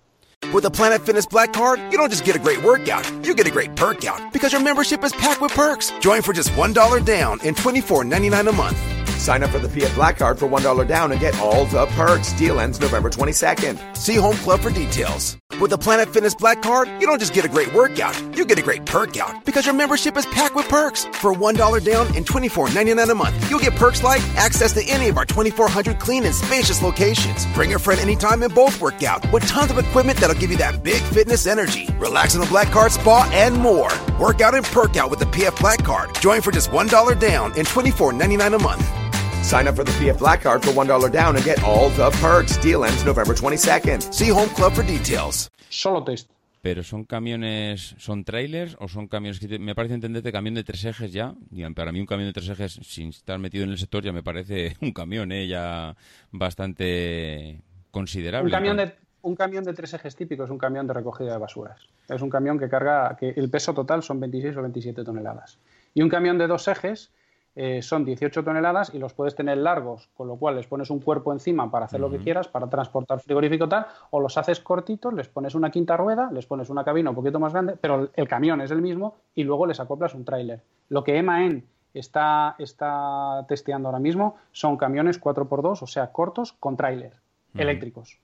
With 0.53 0.63
the 0.63 0.71
Planet 0.71 1.01
Fitness 1.01 1.27
Black 1.27 1.51
Card, 1.53 1.79
you 1.91 1.97
don't 1.97 2.09
just 2.09 2.25
get 2.25 2.35
a 2.35 2.39
great 2.39 2.63
workout, 2.63 3.05
you 3.25 3.35
get 3.35 3.45
a 3.45 3.51
great 3.51 3.75
perk 3.75 4.05
out 4.05 4.21
because 4.31 4.53
your 4.53 4.63
membership 4.63 5.03
is 5.03 5.13
packed 5.13 5.41
with 5.41 5.53
perks. 5.53 5.91
Join 5.99 6.21
for 6.21 6.33
just 6.33 6.51
$1 6.53 7.05
down 7.05 7.39
and 7.43 7.55
$24.99 7.55 8.49
a 8.49 8.51
month. 8.53 8.90
Sign 9.21 9.43
up 9.43 9.51
for 9.51 9.59
the 9.59 9.69
Fiat 9.69 9.93
Black 9.93 10.17
Card 10.17 10.39
for 10.39 10.47
$1 10.47 10.87
down 10.87 11.11
and 11.11 11.21
get 11.21 11.37
all 11.39 11.65
the 11.65 11.85
perks. 11.85 12.33
Deal 12.33 12.59
ends 12.59 12.81
November 12.81 13.07
22nd. 13.07 13.95
See 13.95 14.15
Home 14.15 14.35
Club 14.37 14.61
for 14.61 14.71
details. 14.71 15.37
With 15.59 15.69
the 15.69 15.77
Planet 15.77 16.09
Fitness 16.11 16.33
Black 16.33 16.63
Card, 16.63 16.87
you 16.99 17.05
don't 17.05 17.19
just 17.19 17.31
get 17.31 17.45
a 17.45 17.47
great 17.47 17.71
workout, 17.71 18.19
you 18.35 18.45
get 18.45 18.57
a 18.57 18.63
great 18.63 18.83
perk 18.83 19.15
out 19.17 19.45
because 19.45 19.63
your 19.63 19.75
membership 19.75 20.17
is 20.17 20.25
packed 20.27 20.55
with 20.55 20.67
perks. 20.69 21.05
For 21.21 21.35
$1 21.35 21.83
down 21.85 22.07
and 22.15 22.25
$24.99 22.25 23.11
a 23.11 23.13
month, 23.13 23.47
you'll 23.47 23.59
get 23.59 23.75
perks 23.75 24.01
like 24.01 24.23
access 24.35 24.73
to 24.73 24.83
any 24.85 25.09
of 25.09 25.17
our 25.17 25.25
2,400 25.25 25.99
clean 25.99 26.25
and 26.25 26.33
spacious 26.33 26.81
locations. 26.81 27.45
Bring 27.53 27.75
a 27.75 27.79
friend 27.79 28.01
anytime 28.01 28.41
and 28.41 28.55
both 28.55 28.81
work 28.81 29.03
out 29.03 29.31
with 29.31 29.45
tons 29.47 29.69
of 29.69 29.77
equipment 29.77 30.17
that'll 30.17 30.41
give 30.41 30.49
you 30.49 30.57
that 30.57 30.81
big 30.81 31.03
fitness 31.03 31.45
energy. 31.45 31.87
Relax 31.99 32.33
in 32.33 32.41
the 32.41 32.47
Black 32.47 32.69
Card 32.69 32.91
Spa 32.91 33.29
and 33.31 33.55
more. 33.55 33.91
Work 34.19 34.41
out 34.41 34.55
and 34.55 34.65
perk 34.65 34.97
out 34.97 35.11
with 35.11 35.19
the 35.19 35.25
PF 35.25 35.59
Black 35.59 35.83
Card. 35.83 36.15
Join 36.15 36.41
for 36.41 36.51
just 36.51 36.71
$1 36.71 37.19
down 37.19 37.53
and 37.55 37.67
$24.99 37.67 38.55
a 38.55 38.63
month. 38.63 39.10
Sign 39.43 39.67
up 39.67 39.75
for 39.75 39.83
the 39.83 39.91
PF 39.99 40.19
Black 40.19 40.43
Card 40.43 40.63
for 40.63 40.71
$1 40.71 41.11
down 41.11 41.35
and 41.35 41.43
get 41.43 41.63
all 41.63 41.89
the 41.89 42.09
perks. 42.21 42.57
Deal 42.61 42.83
ends 42.83 43.05
November 43.05 43.33
22nd. 43.33 44.13
See 44.13 44.29
Home 44.29 44.49
Club 44.49 44.73
for 44.73 44.83
details. 44.83 45.49
Solo 45.69 46.03
test. 46.03 46.31
Pero 46.61 46.83
son 46.83 47.05
camiones, 47.05 47.95
son 47.97 48.23
trailers 48.23 48.77
o 48.79 48.87
son 48.87 49.07
camiones 49.07 49.39
que 49.39 49.57
me 49.57 49.73
parece 49.73 49.95
entenderte 49.95 50.31
camión 50.31 50.53
de 50.53 50.63
tres 50.63 50.85
ejes 50.85 51.11
ya. 51.11 51.33
Para 51.75 51.91
mí 51.91 51.99
un 51.99 52.05
camión 52.05 52.29
de 52.29 52.33
tres 52.33 52.49
ejes 52.49 52.79
sin 52.83 53.09
estar 53.09 53.39
metido 53.39 53.63
en 53.63 53.71
el 53.71 53.79
sector 53.79 54.03
ya 54.03 54.11
me 54.11 54.21
parece 54.21 54.77
un 54.81 54.91
camión 54.91 55.31
¿eh? 55.31 55.47
ya 55.47 55.95
bastante 56.31 57.63
considerable. 57.89 58.45
Un 58.45 58.51
camión 58.51 58.77
de 58.77 58.93
un 59.23 59.35
camión 59.35 59.63
de 59.63 59.73
tres 59.73 59.93
ejes 59.93 60.15
típico 60.15 60.43
es 60.43 60.49
un 60.49 60.57
camión 60.57 60.85
de 60.87 60.93
recogida 60.93 61.33
de 61.33 61.37
basuras. 61.39 61.79
Es 62.07 62.21
un 62.21 62.29
camión 62.29 62.59
que 62.59 62.69
carga, 62.69 63.15
que 63.19 63.29
el 63.29 63.49
peso 63.49 63.73
total 63.73 64.03
son 64.03 64.19
26 64.19 64.57
o 64.57 64.61
27 64.61 65.03
toneladas. 65.03 65.59
Y 65.93 66.01
un 66.01 66.09
camión 66.09 66.37
de 66.37 66.47
dos 66.47 66.67
ejes 66.67 67.11
eh, 67.55 67.81
son 67.81 68.05
18 68.05 68.43
toneladas 68.43 68.93
y 68.93 68.99
los 68.99 69.13
puedes 69.13 69.35
tener 69.35 69.57
largos, 69.57 70.09
con 70.13 70.27
lo 70.27 70.37
cual 70.37 70.55
les 70.55 70.67
pones 70.67 70.89
un 70.89 70.99
cuerpo 70.99 71.33
encima 71.33 71.69
para 71.69 71.85
hacer 71.85 71.99
lo 71.99 72.09
que 72.09 72.19
quieras, 72.19 72.47
para 72.47 72.67
transportar 72.67 73.19
frigorífico 73.19 73.67
tal, 73.67 73.87
o 74.09 74.21
los 74.21 74.37
haces 74.37 74.61
cortitos, 74.61 75.13
les 75.13 75.27
pones 75.27 75.53
una 75.53 75.69
quinta 75.69 75.97
rueda, 75.97 76.29
les 76.31 76.45
pones 76.45 76.69
una 76.69 76.85
cabina 76.85 77.09
un 77.09 77.15
poquito 77.15 77.39
más 77.39 77.51
grande, 77.51 77.75
pero 77.79 78.09
el 78.13 78.27
camión 78.27 78.61
es 78.61 78.71
el 78.71 78.81
mismo 78.81 79.15
y 79.35 79.43
luego 79.43 79.65
les 79.65 79.79
acoplas 79.79 80.15
un 80.15 80.23
tráiler. 80.23 80.61
Lo 80.87 81.03
que 81.03 81.21
MAN 81.21 81.63
está, 81.93 82.55
está 82.57 83.45
testeando 83.49 83.89
ahora 83.89 83.99
mismo 83.99 84.37
son 84.51 84.77
camiones 84.77 85.19
4x2, 85.19 85.81
o 85.81 85.87
sea, 85.87 86.11
cortos 86.11 86.53
con 86.53 86.77
tráiler, 86.77 87.13
eléctricos. 87.53 88.17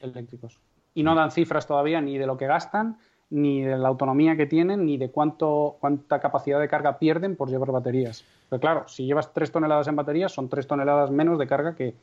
eléctricos. 0.00 0.58
Y 0.94 1.02
no 1.02 1.14
dan 1.14 1.30
cifras 1.30 1.66
todavía 1.66 2.00
ni 2.00 2.16
de 2.16 2.26
lo 2.26 2.38
que 2.38 2.46
gastan, 2.46 2.98
ni 3.28 3.62
de 3.62 3.78
la 3.78 3.88
autonomía 3.88 4.36
que 4.36 4.46
tienen, 4.46 4.84
ni 4.84 4.98
de 4.98 5.10
cuánto, 5.10 5.76
cuánta 5.80 6.20
capacidad 6.20 6.60
de 6.60 6.68
carga 6.68 6.98
pierden 6.98 7.36
por 7.36 7.48
llevar 7.48 7.72
baterías. 7.72 8.24
Pero 8.52 8.60
claro, 8.60 8.84
si 8.86 9.06
llevas 9.06 9.32
3 9.32 9.50
toneladas 9.50 9.88
en 9.88 9.96
baterías, 9.96 10.30
son 10.30 10.50
3 10.50 10.66
toneladas 10.66 11.10
menos 11.10 11.38
de 11.38 11.46
carga 11.46 11.74
que, 11.74 11.94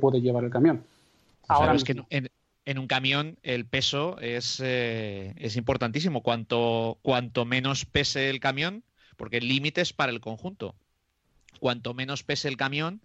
puede 0.00 0.20
llevar 0.20 0.44
el 0.44 0.50
camión. 0.50 0.84
Ahora 1.48 1.74
es 1.74 1.82
que 1.82 2.00
en, 2.08 2.78
un 2.78 2.86
camión 2.86 3.36
el 3.42 3.66
peso 3.66 4.16
es, 4.20 4.60
eh, 4.64 5.34
es 5.38 5.56
importantísimo. 5.56 6.22
Cuanto, 6.22 6.98
cuanto 7.02 7.44
menos 7.44 7.84
pese 7.84 8.30
el 8.30 8.38
camión, 8.38 8.84
porque 9.16 9.38
el 9.38 9.48
límite 9.48 9.80
es 9.80 9.92
para 9.92 10.12
el 10.12 10.20
conjunto. 10.20 10.76
Cuanto 11.58 11.94
menos 11.94 12.22
pese 12.22 12.46
el 12.46 12.56
camión, 12.56 13.00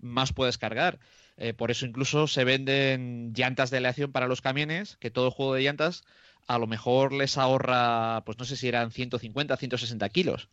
más 0.00 0.32
puedes 0.32 0.58
cargar. 0.58 0.98
Eh, 1.36 1.54
por 1.54 1.70
eso 1.70 1.86
incluso 1.86 2.26
se 2.26 2.42
venden 2.42 3.34
llantas 3.36 3.70
de 3.70 3.76
aleación 3.76 4.10
para 4.10 4.26
los 4.26 4.40
camiones, 4.40 4.96
que 4.96 5.12
todo 5.12 5.30
juego 5.30 5.54
de 5.54 5.62
llantas 5.62 6.02
a 6.48 6.58
lo 6.58 6.66
mejor 6.66 7.12
les 7.12 7.38
ahorra, 7.38 8.24
pues 8.26 8.36
no 8.36 8.44
sé 8.44 8.56
si 8.56 8.66
eran 8.66 8.90
150, 8.90 9.56
160 9.56 10.08
kilos. 10.08 10.48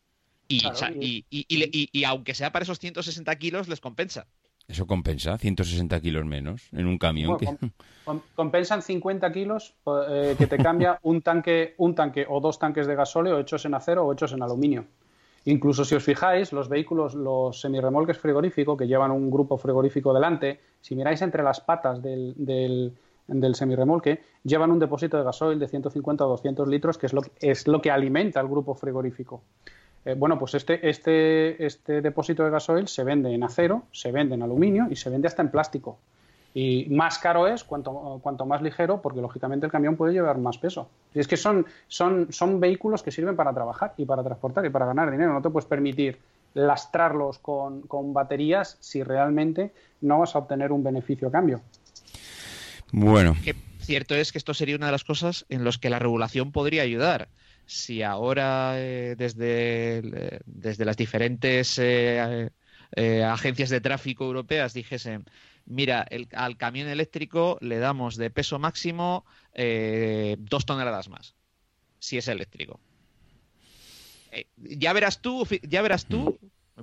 Y, 0.48 1.26
y, 1.30 2.04
aunque 2.04 2.34
sea 2.34 2.52
para 2.52 2.64
esos 2.64 2.80
160 2.80 3.36
kilos, 3.38 3.68
les 3.68 3.80
compensa. 3.80 4.28
Eso 4.68 4.88
compensa, 4.88 5.38
160 5.38 6.00
kilos 6.00 6.26
menos 6.26 6.70
en 6.72 6.88
un 6.88 6.98
camión. 6.98 7.38
compensan 8.36 8.82
50 8.82 9.32
kilos 9.32 9.76
eh, 10.10 10.36
que 10.38 10.48
te 10.48 10.58
cambia 10.58 11.00
un 11.04 11.22
tanque, 11.22 11.74
un 11.78 11.96
tanque 11.96 12.26
o 12.30 12.40
dos 12.40 12.60
tanques 12.60 12.88
de 12.88 12.96
gasóleo 12.96 13.40
hechos 13.40 13.66
en 13.66 13.74
acero 13.74 14.06
o 14.06 14.14
hechos 14.14 14.32
en 14.32 14.42
aluminio. 14.42 14.86
Incluso 15.46 15.84
si 15.84 15.96
os 15.96 16.04
fijáis, 16.04 16.54
los 16.54 16.70
vehículos, 16.70 17.14
los 17.14 17.60
semirremolques 17.60 18.18
frigoríficos 18.18 18.78
que 18.78 18.88
llevan 18.88 19.12
un 19.12 19.30
grupo 19.30 19.58
frigorífico 19.58 20.14
delante, 20.14 20.62
si 20.80 20.96
miráis 20.96 21.22
entre 21.22 21.44
las 21.44 21.60
patas 21.60 22.02
del, 22.02 22.34
del, 22.38 22.94
del 23.28 23.56
semirremolque, 23.56 24.22
llevan 24.44 24.72
un 24.72 24.80
depósito 24.80 25.18
de 25.18 25.24
gasoil 25.24 25.60
de 25.60 25.68
150 25.68 26.26
o 26.26 26.30
200 26.30 26.68
litros, 26.70 26.98
que 26.98 27.08
es 27.08 27.14
lo, 27.14 27.22
es 27.42 27.68
lo 27.68 27.82
que 27.82 27.92
alimenta 27.92 28.40
el 28.40 28.48
grupo 28.48 28.74
frigorífico. 28.74 29.44
Eh, 30.06 30.16
bueno, 30.18 30.38
pues 30.38 30.54
este, 30.56 30.90
este, 30.90 31.66
este 31.66 32.02
depósito 32.02 32.44
de 32.44 32.50
gasoil 32.50 32.88
se 32.88 33.04
vende 33.04 33.34
en 33.34 33.44
acero, 33.44 33.84
se 33.92 34.12
vende 34.12 34.36
en 34.36 34.44
aluminio 34.44 34.88
y 34.90 34.96
se 34.96 35.10
vende 35.10 35.28
hasta 35.28 35.42
en 35.42 35.50
plástico. 35.50 35.98
Y 36.56 36.86
más 36.90 37.18
caro 37.18 37.48
es 37.48 37.64
cuanto, 37.64 38.20
cuanto 38.22 38.46
más 38.46 38.62
ligero, 38.62 39.02
porque 39.02 39.22
lógicamente 39.22 39.66
el 39.66 39.72
camión 39.72 39.96
puede 39.96 40.14
llevar 40.14 40.38
más 40.38 40.58
peso. 40.60 40.88
Y 41.16 41.20
es 41.20 41.28
que 41.28 41.38
son, 41.38 41.66
son, 41.88 42.32
son 42.32 42.60
vehículos 42.60 43.02
que 43.02 43.12
sirven 43.12 43.36
para 43.36 43.54
trabajar 43.54 43.94
y 43.98 44.06
para 44.06 44.24
transportar 44.24 44.64
y 44.66 44.70
para 44.70 44.86
ganar 44.86 45.10
dinero. 45.10 45.34
No 45.34 45.42
te 45.42 45.50
puedes 45.50 45.68
permitir 45.68 46.20
lastrarlos 46.54 47.40
con, 47.40 47.82
con 47.82 48.14
baterías 48.14 48.78
si 48.82 49.02
realmente 49.02 49.72
no 50.02 50.20
vas 50.20 50.36
a 50.36 50.40
obtener 50.40 50.72
un 50.72 50.84
beneficio 50.84 51.30
a 51.30 51.32
cambio. 51.32 51.62
Bueno. 52.92 53.36
cierto 53.80 54.14
es 54.14 54.32
que 54.32 54.38
esto 54.38 54.54
sería 54.54 54.76
una 54.76 54.86
de 54.86 54.92
las 54.92 55.04
cosas 55.04 55.46
en 55.50 55.66
las 55.66 55.80
que 55.80 55.90
la 55.90 55.98
regulación 55.98 56.52
podría 56.52 56.84
ayudar. 56.84 57.28
Si 57.74 58.04
ahora 58.04 58.76
eh, 58.78 59.16
desde, 59.18 59.98
eh, 59.98 60.40
desde 60.46 60.86
las 60.86 60.96
diferentes 60.96 61.80
eh, 61.80 62.52
agencias 63.26 63.72
de 63.72 63.82
tráfico 63.82 64.26
europeas 64.26 64.76
dijesen, 64.76 65.26
mira, 65.66 66.06
al 66.34 66.56
camión 66.58 66.88
eléctrico 66.88 67.58
le 67.62 67.80
damos 67.80 68.16
de 68.16 68.30
peso 68.30 68.60
máximo 68.60 69.26
dos 70.38 70.68
toneladas 70.68 71.10
más, 71.10 71.34
si 71.98 72.20
es 72.20 72.28
eléctrico. 72.28 72.80
ya 74.58 74.94
verás 74.94 75.20
tú, 75.24 75.44
ya 75.64 75.82
verás 75.82 76.06
tú 76.06 76.38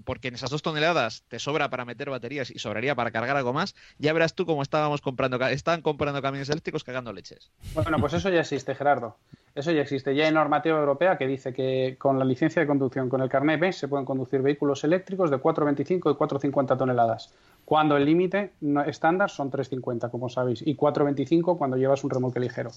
porque 0.05 0.28
en 0.28 0.34
esas 0.34 0.51
dos 0.51 0.62
toneladas 0.62 1.24
te 1.28 1.38
sobra 1.38 1.68
para 1.70 1.84
meter 1.84 2.11
baterías 2.11 2.51
y 2.51 2.59
sobraría 2.59 2.95
para 2.95 3.11
cargar 3.11 3.36
algo 3.36 3.53
más, 3.53 3.74
ya 3.99 4.12
verás 4.12 4.34
tú 4.34 4.47
cómo 4.47 4.62
estábamos 4.62 5.01
comprando, 5.01 5.45
están 5.47 5.82
comprando 5.82 6.22
camiones 6.22 6.49
eléctricos 6.49 6.84
cagando 6.84 7.12
leches. 7.12 7.51
Bueno, 7.74 7.99
pues 7.99 8.12
eso 8.12 8.30
ya 8.30 8.41
existe, 8.41 8.74
Gerardo. 8.74 9.16
Eso 9.55 9.72
ya 9.72 9.82
existe. 9.82 10.14
Ya 10.14 10.26
hay 10.26 10.32
normativa 10.32 10.78
europea 10.78 11.18
que 11.18 11.26
dice 11.26 11.53
que 11.53 11.97
con 11.99 12.18
la 12.18 12.24
licencia 12.24 12.62
de 12.62 12.68
conducción, 12.68 13.09
con 13.09 13.20
el 13.20 13.28
carnet 13.28 13.59
B, 13.59 13.72
se 13.72 13.88
pueden 13.88 14.07
conducir 14.07 14.43
vehículos 14.43 14.84
eléctricos 14.84 15.30
de 15.30 15.38
4,25 15.38 16.12
y 16.12 16.14
4,50 16.14 16.78
toneladas, 16.78 17.34
cuando 17.64 17.97
el 17.97 18.05
límite 18.05 18.53
estándar 18.86 19.30
son 19.30 19.51
3,50, 19.51 20.11
como 20.11 20.28
sabéis, 20.28 20.62
y 20.64 20.76
4,25 20.76 21.59
cuando 21.59 21.76
llevas 21.76 22.05
un 22.05 22.11
remolque 22.11 22.38
ligero. 22.38 22.70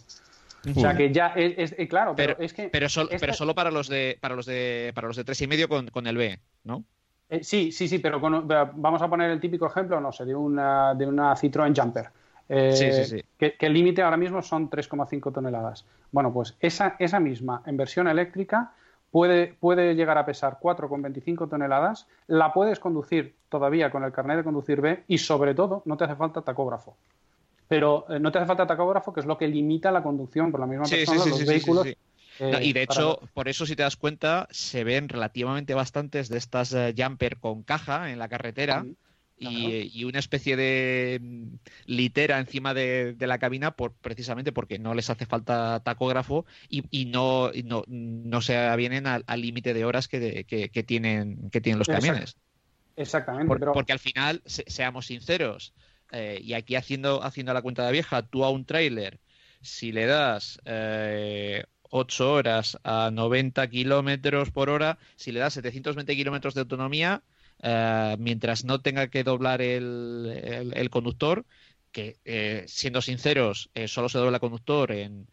O 0.75 0.79
sea 0.79 0.95
que 0.95 1.11
ya 1.11 1.27
es, 1.35 1.75
eh, 1.77 1.87
claro, 1.89 2.15
pero, 2.15 2.37
es 2.39 2.53
que 2.53 2.69
pero, 2.69 2.87
pero 3.19 3.33
solo 3.33 3.53
para 3.53 3.69
los 3.69 3.89
de 3.89 4.17
para 4.21 4.33
los 4.33 4.45
de 4.45 4.93
para 4.95 5.07
los 5.07 5.17
de 5.17 5.25
tres 5.25 5.41
y 5.41 5.47
medio 5.47 5.67
con, 5.67 5.89
con 5.89 6.07
el 6.07 6.15
B, 6.15 6.39
¿no? 6.63 6.85
Eh, 7.33 7.43
sí, 7.43 7.71
sí, 7.71 7.87
sí, 7.87 7.97
pero 7.97 8.19
vamos 8.19 9.01
a 9.01 9.09
poner 9.09 9.31
el 9.31 9.39
típico 9.39 9.65
ejemplo, 9.65 9.99
no 9.99 10.11
sé, 10.11 10.23
de 10.23 10.35
una, 10.35 10.93
de 10.93 11.07
una 11.07 11.33
Citroën 11.33 11.75
Jumper. 11.75 12.09
Eh, 12.47 12.75
sí, 12.75 12.91
sí, 12.91 13.05
sí. 13.05 13.25
Que, 13.39 13.55
el 13.59 13.73
límite 13.73 14.03
ahora 14.03 14.17
mismo 14.17 14.43
son 14.43 14.69
3,5 14.69 15.33
toneladas. 15.33 15.83
Bueno, 16.11 16.31
pues 16.31 16.55
esa, 16.59 16.95
esa 16.99 17.19
misma 17.19 17.63
en 17.65 17.75
versión 17.75 18.07
eléctrica 18.07 18.73
puede, 19.09 19.55
puede 19.59 19.95
llegar 19.95 20.19
a 20.19 20.27
pesar 20.27 20.59
4,25 20.61 21.49
toneladas, 21.49 22.05
la 22.27 22.53
puedes 22.53 22.79
conducir 22.79 23.33
todavía 23.49 23.89
con 23.89 24.03
el 24.03 24.11
carnet 24.11 24.37
de 24.37 24.43
conducir 24.43 24.79
B 24.79 25.03
y 25.07 25.17
sobre 25.17 25.55
todo 25.55 25.81
no 25.85 25.97
te 25.97 26.03
hace 26.03 26.15
falta 26.15 26.43
tacógrafo. 26.43 26.95
Pero 27.67 28.05
eh, 28.09 28.19
no 28.19 28.31
te 28.31 28.37
hace 28.37 28.45
falta 28.45 28.67
tacógrafo, 28.67 29.11
que 29.11 29.21
es 29.21 29.25
lo 29.25 29.39
que 29.39 29.47
limita 29.47 29.91
la 29.91 30.03
conducción 30.03 30.51
por 30.51 30.59
la 30.59 30.67
misma 30.67 30.85
persona, 30.85 31.25
los 31.25 31.45
vehículos 31.47 31.87
eh, 32.39 32.59
y 32.61 32.73
de 32.73 32.83
hecho, 32.83 33.19
por 33.33 33.47
eso, 33.47 33.65
si 33.65 33.75
te 33.75 33.83
das 33.83 33.95
cuenta, 33.95 34.47
se 34.51 34.83
ven 34.83 35.09
relativamente 35.09 35.73
bastantes 35.73 36.29
de 36.29 36.37
estas 36.37 36.73
eh, 36.73 36.93
jumper 36.97 37.37
con 37.37 37.63
caja 37.63 38.11
en 38.11 38.19
la 38.19 38.27
carretera. 38.27 38.85
Y, 39.45 40.05
una 40.05 40.19
especie 40.19 40.55
de 40.55 41.19
mm, 41.21 41.55
litera 41.87 42.39
encima 42.39 42.73
de, 42.73 43.17
la 43.19 43.39
cabina 43.39 43.71
por, 43.71 43.91
precisamente 43.91 44.53
porque 44.53 44.79
no 44.79 44.93
les 44.93 45.09
hace 45.09 45.25
falta 45.25 45.81
tacógrafo 45.83 46.45
y, 46.69 47.05
no, 47.05 47.51
no, 47.65 47.83
no, 47.87 48.41
se 48.41 48.55
avienen 48.55 49.05
al 49.05 49.41
límite 49.41 49.73
de 49.73 49.83
horas 49.83 50.07
que, 50.07 50.45
tienen, 50.87 51.49
que 51.49 51.59
tienen 51.59 51.79
los 51.79 51.89
camiones. 51.89 52.37
Exactamente. 52.95 53.65
Porque 53.73 53.91
al 53.91 53.99
final, 53.99 54.41
seamos 54.45 55.07
sinceros, 55.07 55.73
eh, 56.11 56.39
y 56.41 56.53
aquí 56.53 56.75
haciendo, 56.75 57.21
haciendo 57.23 57.53
la 57.53 57.61
cuenta 57.61 57.85
de 57.85 57.91
vieja, 57.91 58.21
tú 58.21 58.45
a 58.45 58.49
un 58.49 58.63
tráiler, 58.63 59.19
si 59.61 59.91
le 59.91 60.05
das 60.05 60.59
8 61.95 62.33
horas 62.33 62.79
a 62.83 63.11
90 63.11 63.67
kilómetros 63.69 64.49
por 64.49 64.71
hora, 64.71 64.97
si 65.15 65.31
le 65.31 65.39
das 65.39 65.53
720 65.53 66.15
kilómetros 66.15 66.55
de 66.55 66.61
autonomía, 66.61 67.21
eh, 67.61 68.15
mientras 68.17 68.65
no 68.65 68.81
tenga 68.81 69.09
que 69.09 69.23
doblar 69.23 69.61
el, 69.61 70.89
conductor, 70.89 71.45
que 71.91 72.17
eh, 72.25 72.63
siendo 72.67 72.99
sinceros, 73.03 73.69
eh, 73.75 73.87
solo 73.87 74.09
se 74.09 74.17
dobla 74.17 74.37
el 74.37 74.41
conductor 74.41 74.91
en, 74.91 75.27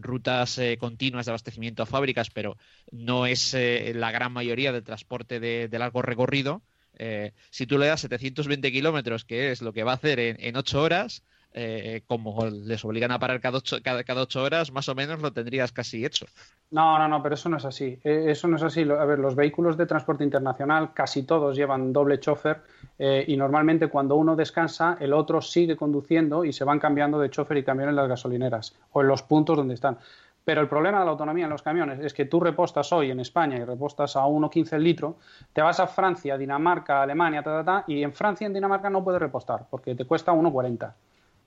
rutas 0.00 0.60
continuas 0.78 1.26
de 1.26 1.32
abastecimiento 1.32 1.82
a 1.82 1.86
fábricas, 1.86 2.30
pero 2.30 2.56
no 2.92 3.26
es 3.26 3.54
la 3.54 4.12
gran 4.12 4.32
mayoría 4.32 4.72
del 4.72 4.84
transporte 4.84 5.40
de, 5.40 5.78
largo 5.78 6.00
recorrido. 6.00 6.62
si 7.50 7.66
tú 7.66 7.76
le 7.76 7.86
das 7.86 8.00
720 8.02 8.70
kilómetros, 8.70 9.24
que 9.24 9.50
es 9.50 9.62
lo 9.62 9.72
que 9.72 9.82
va 9.82 9.92
a 9.92 9.96
hacer 9.96 10.20
en, 10.20 10.36
en 10.38 10.56
8 10.56 10.80
horas, 10.80 11.24
eh, 11.54 12.02
como 12.06 12.46
les 12.46 12.84
obligan 12.84 13.10
a 13.10 13.18
parar 13.18 13.40
cada 13.40 13.58
ocho, 13.58 13.78
cada, 13.82 14.22
ocho 14.22 14.42
horas, 14.42 14.70
más 14.70 14.88
o 14.88 14.94
menos 14.94 15.20
lo 15.20 15.32
tendrías 15.32 15.72
casi 15.72 16.04
hecho. 16.04 16.26
No, 16.70 16.98
no, 16.98 17.08
no, 17.08 17.22
pero 17.22 17.34
eso 17.34 17.48
no 17.48 17.56
es 17.56 17.64
así. 17.64 17.98
Eh, 18.04 18.26
eso 18.28 18.48
no 18.48 18.56
es 18.56 18.62
así. 18.62 18.82
A 18.82 19.04
ver, 19.04 19.18
los 19.18 19.34
vehículos 19.34 19.76
de 19.76 19.86
transporte 19.86 20.24
internacional 20.24 20.92
casi 20.92 21.22
todos 21.22 21.56
llevan 21.56 21.92
doble 21.92 22.20
chofer 22.20 22.62
eh, 22.98 23.24
y 23.26 23.36
normalmente 23.36 23.88
cuando 23.88 24.16
uno 24.16 24.36
descansa, 24.36 24.98
el 25.00 25.12
otro 25.12 25.40
sigue 25.40 25.76
conduciendo 25.76 26.44
y 26.44 26.52
se 26.52 26.64
van 26.64 26.78
cambiando 26.78 27.18
de 27.18 27.30
chofer 27.30 27.56
y 27.56 27.64
camión 27.64 27.88
en 27.88 27.96
las 27.96 28.08
gasolineras 28.08 28.76
o 28.92 29.00
en 29.00 29.08
los 29.08 29.22
puntos 29.22 29.56
donde 29.56 29.74
están. 29.74 29.98
Pero 30.44 30.60
el 30.60 30.68
problema 30.68 31.00
de 31.00 31.04
la 31.04 31.10
autonomía 31.10 31.44
en 31.44 31.50
los 31.50 31.62
camiones 31.62 32.00
es 32.00 32.14
que 32.14 32.24
tú 32.24 32.40
repostas 32.40 32.90
hoy 32.92 33.10
en 33.10 33.20
España 33.20 33.56
y 33.56 33.64
repostas 33.64 34.16
a 34.16 34.20
1,15 34.20 34.74
el 34.74 34.82
litro, 34.82 35.16
te 35.52 35.60
vas 35.60 35.78
a 35.78 35.86
Francia, 35.86 36.38
Dinamarca, 36.38 37.02
Alemania, 37.02 37.42
ta, 37.42 37.62
ta, 37.62 37.64
ta, 37.64 37.84
y 37.86 38.02
en 38.02 38.14
Francia 38.14 38.44
y 38.44 38.48
en 38.48 38.54
Dinamarca 38.54 38.88
no 38.88 39.04
puedes 39.04 39.20
repostar 39.20 39.66
porque 39.68 39.94
te 39.94 40.06
cuesta 40.06 40.32
1,40. 40.32 40.94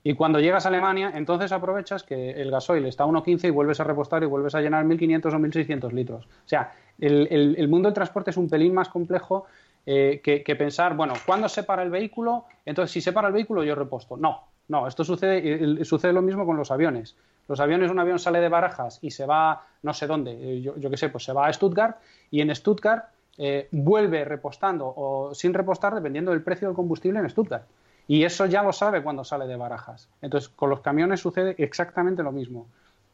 Y 0.03 0.15
cuando 0.15 0.39
llegas 0.39 0.65
a 0.65 0.69
Alemania, 0.69 1.11
entonces 1.13 1.51
aprovechas 1.51 2.03
que 2.03 2.31
el 2.31 2.49
gasoil 2.49 2.85
está 2.85 3.03
a 3.03 3.07
1,15 3.07 3.47
y 3.47 3.49
vuelves 3.51 3.79
a 3.79 3.83
repostar 3.83 4.23
y 4.23 4.25
vuelves 4.25 4.55
a 4.55 4.61
llenar 4.61 4.85
1.500 4.85 5.25
o 5.25 5.39
1.600 5.39 5.91
litros. 5.91 6.25
O 6.25 6.47
sea, 6.47 6.73
el, 6.99 7.67
mundo 7.67 7.87
del 7.87 7.93
transporte 7.93 8.31
es 8.31 8.37
un 8.37 8.49
pelín 8.49 8.73
más 8.73 8.89
complejo 8.89 9.45
eh, 9.85 10.21
que, 10.23 10.55
pensar, 10.55 10.95
bueno, 10.95 11.13
¿cuándo 11.25 11.47
se 11.49 11.63
para 11.63 11.83
el 11.83 11.91
vehículo? 11.91 12.45
Entonces, 12.65 12.91
si 12.91 13.01
se 13.01 13.13
para 13.13 13.27
el 13.27 13.33
vehículo, 13.33 13.63
yo 13.63 13.75
reposto. 13.75 14.17
No, 14.17 14.43
no, 14.67 14.87
esto 14.87 15.03
sucede, 15.03 15.85
sucede 15.85 16.13
lo 16.13 16.21
mismo 16.21 16.45
con 16.45 16.57
los 16.57 16.71
aviones. 16.71 17.15
Los 17.47 17.59
aviones, 17.59 17.91
un 17.91 17.99
avión 17.99 18.17
sale 18.17 18.39
de 18.39 18.49
Barajas 18.49 18.99
y 19.01 19.11
se 19.11 19.25
va 19.25 19.63
no 19.83 19.93
sé 19.93 20.07
dónde, 20.07 20.31
eh, 20.31 20.61
yo, 20.61 20.89
qué 20.89 20.97
sé, 20.97 21.09
pues 21.09 21.23
se 21.23 21.33
va 21.33 21.47
a 21.47 21.53
Stuttgart 21.53 21.97
y 22.29 22.41
en 22.41 22.53
Stuttgart 22.55 23.05
eh, 23.37 23.67
vuelve 23.71 24.23
repostando 24.25 24.93
o 24.95 25.33
sin 25.33 25.53
repostar 25.53 25.95
dependiendo 25.95 26.31
del 26.31 26.43
precio 26.43 26.67
del 26.67 26.75
combustible 26.75 27.19
en 27.19 27.29
Stuttgart. 27.29 27.63
Y 28.07 28.23
eso 28.23 28.45
ya 28.45 28.63
lo 28.63 28.73
sabe 28.73 29.03
cuando 29.03 29.23
sale 29.23 29.47
de 29.47 29.55
barajas. 29.55 30.09
Entonces, 30.21 30.49
con 30.49 30.69
los 30.69 30.81
camiones 30.81 31.19
sucede 31.19 31.55
exactamente 31.57 32.23
lo 32.23 32.31
mismo. 32.31 32.67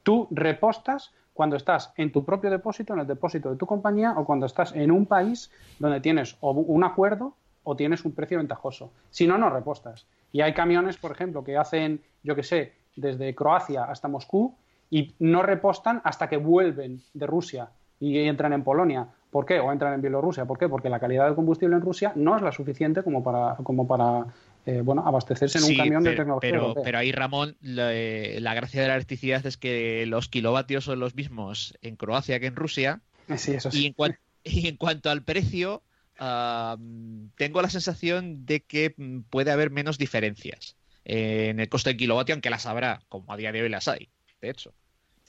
Tú 0.03 0.27
repostas 0.31 1.11
cuando 1.33 1.55
estás 1.55 1.93
en 1.97 2.11
tu 2.11 2.25
propio 2.25 2.49
depósito, 2.49 2.93
en 2.93 3.01
el 3.01 3.07
depósito 3.07 3.51
de 3.51 3.57
tu 3.57 3.67
compañía, 3.67 4.13
o 4.17 4.25
cuando 4.25 4.45
estás 4.45 4.73
en 4.73 4.91
un 4.91 5.05
país 5.05 5.51
donde 5.77 6.01
tienes 6.01 6.35
un 6.41 6.83
acuerdo 6.83 7.35
o 7.63 7.75
tienes 7.75 8.05
un 8.05 8.13
precio 8.13 8.37
ventajoso. 8.37 8.91
Si 9.11 9.27
no, 9.27 9.37
no 9.37 9.49
repostas. 9.49 10.07
Y 10.31 10.41
hay 10.41 10.53
camiones, 10.53 10.97
por 10.97 11.11
ejemplo, 11.11 11.43
que 11.43 11.57
hacen, 11.57 12.01
yo 12.23 12.35
qué 12.35 12.43
sé, 12.43 12.73
desde 12.95 13.35
Croacia 13.35 13.83
hasta 13.83 14.07
Moscú 14.07 14.55
y 14.89 15.13
no 15.19 15.43
repostan 15.43 16.01
hasta 16.03 16.27
que 16.27 16.37
vuelven 16.37 17.01
de 17.13 17.27
Rusia 17.27 17.69
y 17.99 18.19
entran 18.19 18.53
en 18.53 18.63
Polonia. 18.63 19.07
¿Por 19.31 19.45
qué? 19.45 19.59
O 19.59 19.71
entran 19.71 19.93
en 19.93 20.01
Bielorrusia. 20.01 20.45
¿Por 20.45 20.57
qué? 20.57 20.69
Porque 20.69 20.89
la 20.89 20.99
calidad 20.99 21.25
del 21.25 21.35
combustible 21.35 21.75
en 21.75 21.81
Rusia 21.81 22.13
no 22.15 22.35
es 22.35 22.41
la 22.41 22.51
suficiente 22.51 23.03
como 23.03 23.23
para, 23.23 23.55
como 23.63 23.85
para 23.85 24.25
eh, 24.67 24.81
bueno, 24.81 25.01
abastecerse 25.07 25.59
en 25.59 25.63
un 25.63 25.77
camión 25.77 26.03
de 26.03 26.13
tecnología. 26.13 26.51
Pero, 26.51 26.75
pero 26.83 26.97
ahí, 26.97 27.13
Ramón, 27.13 27.55
eh, 27.63 28.37
la, 28.41 28.53
gracia 28.53 28.81
de 28.81 28.89
la 28.89 28.95
electricidad 28.95 29.45
es 29.45 29.55
que 29.55 30.05
los 30.07 30.27
kilovatios 30.27 30.83
son 30.83 30.99
los 30.99 31.15
mismos 31.15 31.73
en 31.81 31.95
Croacia 31.95 32.41
que 32.41 32.47
en 32.47 32.57
Rusia. 32.57 32.99
Sí, 33.37 33.53
eso 33.53 33.71
sí. 33.71 33.95
Y, 34.43 34.67
en 34.67 34.75
cuanto 34.77 35.09
al 35.09 35.23
precio, 35.23 35.83
tengo 36.17 37.61
la 37.61 37.69
sensación 37.69 38.45
de 38.45 38.59
que 38.59 38.93
puede 39.29 39.51
haber 39.51 39.71
menos 39.71 39.97
diferencias 39.97 40.75
en 41.05 41.61
el 41.61 41.69
coste 41.69 41.91
del 41.91 41.97
kilovatio, 41.97 42.35
aunque 42.35 42.49
las 42.49 42.65
habrá, 42.65 42.99
como 43.07 43.31
a 43.31 43.37
día 43.37 43.53
de 43.53 43.61
hoy 43.61 43.69
las 43.69 43.87
hay, 43.87 44.09
de 44.41 44.49
hecho. 44.49 44.73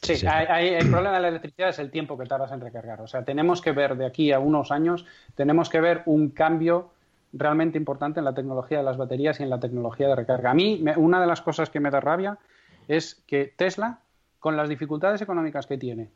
Sí, 0.02 0.14
el 0.14 0.90
problema 0.90 1.14
de 1.14 1.20
la 1.20 1.28
electricidad 1.28 1.68
es 1.68 1.78
el 1.78 1.92
tiempo 1.92 2.18
que 2.18 2.26
tardas 2.26 2.50
en 2.50 2.60
recargar. 2.60 3.00
O 3.02 3.06
sea, 3.06 3.24
tenemos 3.24 3.62
que 3.62 3.70
ver 3.70 3.96
de 3.96 4.06
aquí 4.06 4.32
a 4.32 4.40
unos 4.40 4.72
años, 4.72 5.06
tenemos 5.36 5.68
que 5.68 5.80
ver 5.80 6.02
un 6.06 6.30
cambio 6.30 6.90
realmente 7.32 7.78
importante 7.78 8.20
en 8.20 8.24
la 8.24 8.34
tecnología 8.34 8.78
de 8.78 8.84
las 8.84 8.96
baterías 8.96 9.40
y 9.40 9.42
en 9.42 9.50
la 9.50 9.60
tecnología 9.60 10.08
de 10.08 10.16
recarga. 10.16 10.50
A 10.50 10.54
mí, 10.54 10.82
una 10.96 11.20
de 11.20 11.26
las 11.26 11.40
cosas 11.40 11.70
que 11.70 11.80
me 11.80 11.90
da 11.90 12.00
rabia 12.00 12.38
es 12.86 13.14
que 13.26 13.52
Tesla, 13.56 14.00
con 14.38 14.56
las 14.56 14.68
dificultades 14.68 15.20
económicas 15.20 15.66
que 15.66 15.78
tiene 15.78 16.10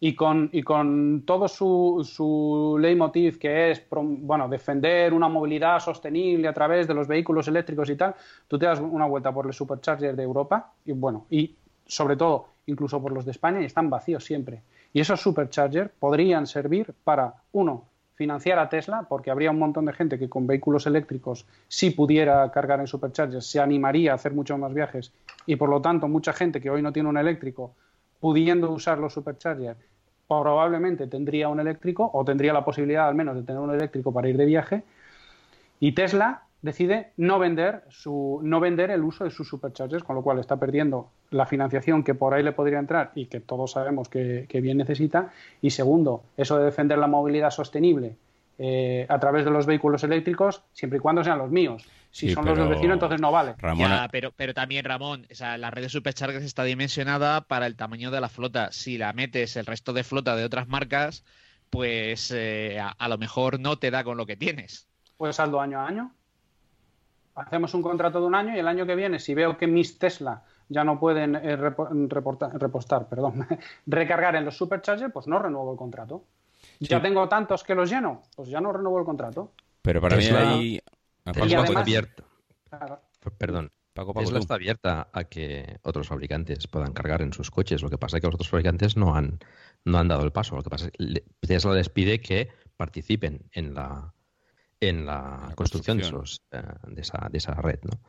y 0.00 0.14
con, 0.14 0.48
y 0.52 0.62
con 0.62 1.24
todo 1.26 1.46
su, 1.46 2.00
su 2.10 2.78
leitmotiv 2.80 3.38
que 3.38 3.70
es 3.70 3.86
bueno, 3.90 4.48
defender 4.48 5.12
una 5.12 5.28
movilidad 5.28 5.78
sostenible 5.78 6.48
a 6.48 6.54
través 6.54 6.88
de 6.88 6.94
los 6.94 7.06
vehículos 7.06 7.46
eléctricos 7.48 7.88
y 7.90 7.96
tal, 7.96 8.14
tú 8.48 8.58
te 8.58 8.66
das 8.66 8.80
una 8.80 9.06
vuelta 9.06 9.32
por 9.32 9.46
el 9.46 9.52
supercharger 9.52 10.16
de 10.16 10.22
Europa 10.22 10.72
y 10.86 10.92
bueno, 10.92 11.26
y 11.30 11.54
sobre 11.86 12.16
todo 12.16 12.48
incluso 12.66 13.02
por 13.02 13.12
los 13.12 13.24
de 13.24 13.32
España 13.32 13.60
y 13.60 13.64
están 13.66 13.90
vacíos 13.90 14.24
siempre. 14.24 14.62
Y 14.92 15.00
esos 15.00 15.20
superchargers 15.20 15.90
podrían 15.98 16.46
servir 16.46 16.94
para, 17.04 17.34
uno, 17.52 17.84
financiar 18.20 18.58
a 18.58 18.68
Tesla, 18.68 19.06
porque 19.08 19.30
habría 19.30 19.50
un 19.50 19.58
montón 19.58 19.86
de 19.86 19.94
gente 19.94 20.18
que 20.18 20.28
con 20.28 20.46
vehículos 20.46 20.86
eléctricos, 20.86 21.46
si 21.68 21.88
pudiera 21.88 22.50
cargar 22.50 22.78
en 22.78 22.86
superchargers, 22.86 23.46
se 23.46 23.60
animaría 23.60 24.12
a 24.12 24.16
hacer 24.16 24.34
muchos 24.34 24.58
más 24.58 24.74
viajes 24.74 25.10
y 25.46 25.56
por 25.56 25.70
lo 25.70 25.80
tanto 25.80 26.06
mucha 26.06 26.34
gente 26.34 26.60
que 26.60 26.68
hoy 26.68 26.82
no 26.82 26.92
tiene 26.92 27.08
un 27.08 27.16
eléctrico, 27.16 27.72
pudiendo 28.20 28.70
usar 28.72 28.98
los 28.98 29.14
superchargers, 29.14 29.78
probablemente 30.28 31.06
tendría 31.06 31.48
un 31.48 31.60
eléctrico 31.60 32.10
o 32.12 32.22
tendría 32.22 32.52
la 32.52 32.62
posibilidad 32.62 33.08
al 33.08 33.14
menos 33.14 33.36
de 33.36 33.42
tener 33.42 33.62
un 33.62 33.74
eléctrico 33.74 34.12
para 34.12 34.28
ir 34.28 34.36
de 34.36 34.44
viaje. 34.44 34.82
Y 35.80 35.92
Tesla 35.92 36.42
decide 36.60 37.12
no 37.16 37.38
vender, 37.38 37.84
su, 37.88 38.40
no 38.42 38.60
vender 38.60 38.90
el 38.90 39.02
uso 39.02 39.24
de 39.24 39.30
sus 39.30 39.48
superchargers, 39.48 40.04
con 40.04 40.14
lo 40.14 40.20
cual 40.20 40.38
está 40.40 40.58
perdiendo 40.58 41.08
la 41.30 41.46
financiación 41.46 42.02
que 42.02 42.14
por 42.14 42.34
ahí 42.34 42.42
le 42.42 42.52
podría 42.52 42.78
entrar 42.78 43.12
y 43.14 43.26
que 43.26 43.40
todos 43.40 43.72
sabemos 43.72 44.08
que, 44.08 44.46
bien 44.62 44.78
necesita. 44.78 45.32
Y 45.62 45.70
segundo, 45.70 46.24
eso 46.36 46.58
de 46.58 46.64
defender 46.64 46.98
la 46.98 47.06
movilidad 47.06 47.50
sostenible 47.50 48.16
eh, 48.58 49.06
a 49.08 49.18
través 49.18 49.44
de 49.44 49.50
los 49.50 49.66
vehículos 49.66 50.04
eléctricos, 50.04 50.62
siempre 50.72 50.98
y 50.98 51.00
cuando 51.00 51.24
sean 51.24 51.38
los 51.38 51.50
míos. 51.50 51.86
Si 52.10 52.30
son 52.30 52.44
los 52.44 52.58
del 52.58 52.68
vecino, 52.68 52.92
entonces 52.92 53.20
no 53.20 53.30
vale. 53.30 53.54
pero, 54.10 54.32
pero 54.36 54.52
también, 54.52 54.84
Ramón, 54.84 55.26
la 55.38 55.70
red 55.70 55.82
de 55.82 55.88
superchargers 55.88 56.44
está 56.44 56.64
dimensionada 56.64 57.42
para 57.42 57.66
el 57.66 57.76
tamaño 57.76 58.10
de 58.10 58.20
la 58.20 58.28
flota. 58.28 58.72
Si 58.72 58.98
la 58.98 59.12
metes 59.12 59.56
el 59.56 59.66
resto 59.66 59.92
de 59.92 60.02
flota 60.02 60.34
de 60.34 60.44
otras 60.44 60.66
marcas, 60.66 61.24
pues 61.70 62.32
eh, 62.34 62.80
a, 62.80 63.08
lo 63.08 63.16
mejor 63.16 63.60
no 63.60 63.78
te 63.78 63.92
da 63.92 64.02
con 64.02 64.16
lo 64.16 64.26
que 64.26 64.36
tienes. 64.36 64.88
Pues 65.16 65.36
saldo 65.36 65.60
año 65.60 65.78
a 65.78 65.86
año 65.86 66.12
hacemos 67.36 67.74
un 67.74 67.82
contrato 67.82 68.20
de 68.20 68.26
un 68.26 68.34
año 68.34 68.54
y 68.54 68.58
el 68.58 68.68
año 68.68 68.86
que 68.86 68.94
viene, 68.94 69.18
si 69.18 69.34
veo 69.34 69.56
que 69.56 69.66
mis 69.66 69.98
Tesla 69.98 70.42
ya 70.70 70.84
no 70.84 70.98
pueden 70.98 71.34
eh, 71.34 71.56
repostar, 71.56 73.08
perdón, 73.08 73.46
recargar 73.86 74.36
en 74.36 74.46
los 74.46 74.56
superchargers, 74.56 75.12
pues 75.12 75.26
no 75.26 75.38
renuevo 75.38 75.72
el 75.72 75.76
contrato. 75.76 76.24
Ya 76.78 77.02
tengo 77.02 77.28
tantos 77.28 77.64
que 77.64 77.74
los 77.74 77.90
lleno, 77.90 78.22
pues 78.34 78.48
ya 78.48 78.60
no 78.60 78.72
renuevo 78.72 78.98
el 78.98 79.04
contrato. 79.04 79.52
Pero 79.82 80.00
para 80.00 80.16
Tesla, 80.16 80.56
mí 80.56 80.80
está 81.26 81.80
abierta. 81.80 82.24
Perdón. 83.36 83.70
Tesla 84.14 84.38
está 84.38 84.54
abierta 84.54 85.08
a 85.12 85.24
que 85.24 85.78
otros 85.82 86.08
fabricantes 86.08 86.66
puedan 86.68 86.92
cargar 86.92 87.20
en 87.22 87.32
sus 87.32 87.50
coches. 87.50 87.82
Lo 87.82 87.90
que 87.90 87.98
pasa 87.98 88.16
es 88.16 88.20
que 88.20 88.28
los 88.28 88.34
otros 88.34 88.48
fabricantes 88.48 88.96
no 88.96 89.14
han, 89.14 89.40
no 89.84 89.98
han 89.98 90.08
dado 90.08 90.22
el 90.22 90.32
paso. 90.32 90.56
Lo 90.56 90.62
que 90.62 90.70
pasa 90.70 90.86
es 90.86 90.92
que 90.92 91.24
Tesla 91.40 91.74
les 91.74 91.88
pide 91.88 92.20
que 92.20 92.48
participen 92.76 93.42
en 93.52 93.74
la, 93.74 94.14
en 94.78 95.04
la, 95.04 95.52
construcción, 95.56 96.00
eh, 96.00 96.02
De, 96.86 97.00
esa, 97.02 97.28
de, 97.30 97.38
esa, 97.38 97.54
red. 97.54 97.80
¿no? 97.82 98.00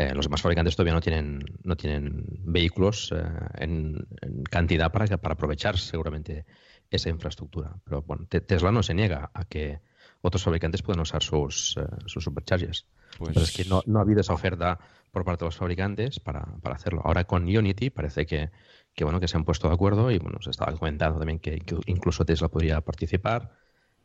Eh, 0.00 0.14
los 0.14 0.26
demás 0.26 0.40
fabricantes 0.40 0.76
todavía 0.76 0.94
no 0.94 1.00
tienen, 1.00 1.44
no 1.64 1.76
tienen 1.76 2.24
vehículos 2.44 3.12
eh, 3.12 3.20
en, 3.56 4.06
cantidad 4.48 4.92
para, 4.92 5.18
para 5.18 5.32
aprovechar 5.32 5.76
seguramente 5.76 6.46
esa 6.88 7.08
infraestructura. 7.08 7.74
Pero 7.82 8.02
bueno, 8.02 8.24
Tesla 8.28 8.70
no 8.70 8.84
se 8.84 8.94
niega 8.94 9.28
a 9.34 9.44
que 9.44 9.80
otros 10.20 10.44
fabricantes 10.44 10.82
puedan 10.82 11.00
usar 11.00 11.24
sus, 11.24 11.74
sus 12.06 12.22
superchargers. 12.22 12.86
Pues... 13.18 13.32
Pero 13.34 13.44
es 13.44 13.56
que 13.56 13.64
no, 13.64 13.82
no, 13.86 13.98
ha 13.98 14.02
habido 14.02 14.20
esa 14.20 14.34
oferta 14.34 14.78
por 15.10 15.24
parte 15.24 15.44
de 15.44 15.48
los 15.48 15.56
fabricantes 15.56 16.20
para, 16.20 16.44
para 16.62 16.76
hacerlo. 16.76 17.02
Ahora 17.04 17.24
con 17.24 17.42
Unity 17.42 17.90
parece 17.90 18.24
que, 18.24 18.50
que, 18.94 19.02
bueno, 19.02 19.18
que 19.18 19.26
se 19.26 19.36
han 19.36 19.44
puesto 19.44 19.66
de 19.66 19.74
acuerdo 19.74 20.12
y 20.12 20.18
bueno, 20.18 20.38
se 20.40 20.50
estaba 20.50 20.72
comentando 20.76 21.18
también 21.18 21.40
que, 21.40 21.58
que 21.58 21.76
incluso 21.86 22.24
Tesla 22.24 22.46
podría 22.46 22.80
participar, 22.82 23.50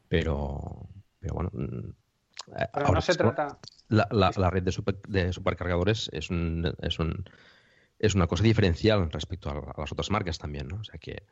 pero, 0.07 0.89
pero 1.19 1.35
bueno, 1.35 1.51
pero 2.73 2.91
no 2.91 3.01
se 3.01 3.15
trata. 3.15 3.57
La, 3.89 4.07
la, 4.09 4.49
red 4.49 4.63
de, 4.63 4.73
de 5.07 5.33
supercargadores 5.33 6.09
es, 6.13 6.29
un, 6.29 6.73
es, 6.81 6.99
un, 6.99 7.25
es 7.99 8.15
una 8.15 8.27
cosa 8.27 8.43
diferencial 8.43 9.11
respecto 9.11 9.49
a, 9.49 9.79
las 9.79 9.91
otras 9.91 10.09
marcas 10.09 10.37
también, 10.39 10.67
¿no? 10.67 10.77
O 10.77 10.83
sea 10.83 10.99
que. 10.99 11.23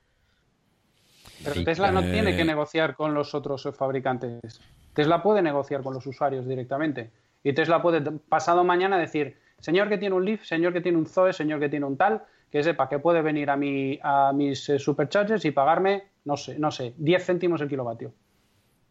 Pero 1.44 1.64
Tesla 1.64 1.92
no 1.92 2.02
tiene 2.02 2.36
que 2.36 2.46
negociar 2.46 2.96
con 2.96 3.14
los 3.14 3.34
otros 3.34 3.68
fabricantes. 3.76 4.62
Tesla 4.94 5.24
puede 5.24 5.42
negociar 5.42 5.82
con 5.82 5.94
los 5.94 6.06
usuarios 6.06 6.48
directamente. 6.48 7.10
Y 7.44 7.54
Tesla 7.54 7.82
puede, 7.82 8.02
pasado 8.12 8.64
mañana, 8.64 9.00
decir, 9.00 9.38
señor 9.60 9.90
que 9.90 9.98
tiene 9.98 10.16
un 10.16 10.26
Leaf, 10.26 10.46
señor 10.46 10.74
que 10.74 10.82
tiene 10.82 10.98
un 11.00 11.08
Zoe, 11.08 11.34
señor 11.34 11.60
que 11.60 11.70
tiene 11.70 11.86
un 11.86 11.98
tal, 11.98 12.22
que 12.52 12.64
sepa 12.64 12.88
que 12.90 13.00
puede 13.00 13.22
venir 13.22 13.50
a, 13.50 13.58
mi, 13.58 14.00
a 14.04 14.32
mis 14.34 14.70
eh, 14.70 14.78
superchargers 14.78 15.46
y 15.46 15.52
pagarme, 15.52 16.04
no 16.26 16.38
sé, 16.38 16.60
no 16.60 16.70
sé, 16.70 16.94
10 16.98 17.26
céntimos 17.26 17.62
el 17.62 17.70
kilovatio. 17.70 18.14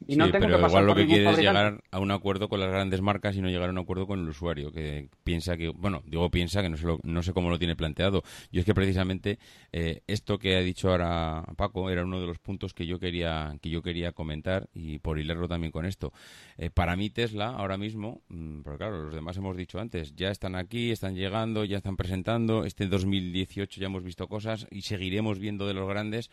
Y 0.07 0.17
no 0.17 0.31
tengo 0.31 0.47
pero 0.47 0.59
que 0.59 0.67
igual 0.67 0.87
lo 0.87 0.95
que 0.95 1.07
quiere 1.07 1.31
es 1.31 1.39
llegar 1.39 1.83
a 1.91 1.99
un 1.99 2.11
acuerdo 2.11 2.49
con 2.49 2.59
las 2.59 2.71
grandes 2.71 3.01
marcas 3.01 3.37
y 3.37 3.43
no 3.43 3.49
llegar 3.49 3.69
a 3.69 3.73
un 3.73 3.79
acuerdo 3.79 4.07
con 4.07 4.21
el 4.21 4.29
usuario, 4.29 4.73
que 4.73 5.09
piensa 5.25 5.57
que, 5.57 5.69
bueno, 5.69 6.03
digo 6.07 6.31
piensa 6.31 6.63
que 6.63 6.69
no 6.69 6.77
sé, 6.77 6.87
no 7.03 7.23
sé 7.23 7.33
cómo 7.33 7.51
lo 7.51 7.59
tiene 7.59 7.77
planteado. 7.77 8.23
Yo 8.51 8.61
es 8.61 8.67
que 8.67 8.75
precisamente 8.75 9.39
eh, 9.73 10.03
esto 10.07 10.39
que 10.39 10.57
ha 10.57 10.61
dicho 10.61 10.91
ahora 10.91 11.45
Paco 11.57 11.91
era 11.91 12.05
uno 12.05 12.21
de 12.21 12.27
los 12.27 12.39
puntos 12.39 12.73
que 12.73 12.87
yo 12.87 12.99
quería 12.99 13.57
que 13.61 13.69
yo 13.71 13.83
quería 13.83 14.13
comentar 14.13 14.69
y 14.73 14.99
por 14.99 15.19
hilarlo 15.19 15.49
también 15.49 15.71
con 15.71 15.85
esto. 15.85 16.13
Eh, 16.57 16.71
para 16.71 16.97
mí 16.97 17.11
Tesla 17.11 17.49
ahora 17.49 17.77
mismo, 17.77 18.23
mm, 18.29 18.63
porque 18.63 18.79
claro, 18.79 19.05
los 19.05 19.15
demás 19.15 19.37
hemos 19.37 19.57
dicho 19.57 19.79
antes, 19.79 20.15
ya 20.17 20.31
están 20.31 20.55
aquí, 20.55 20.91
están 20.91 21.15
llegando, 21.15 21.65
ya 21.65 21.77
están 21.77 21.97
presentando. 21.97 22.65
Este 22.65 22.87
2018 22.87 23.81
ya 23.81 23.87
hemos 23.87 24.03
visto 24.03 24.29
cosas 24.29 24.67
y 24.71 24.83
seguiremos 24.83 25.39
viendo 25.39 25.67
de 25.67 25.75
los 25.75 25.89
grandes. 25.89 26.31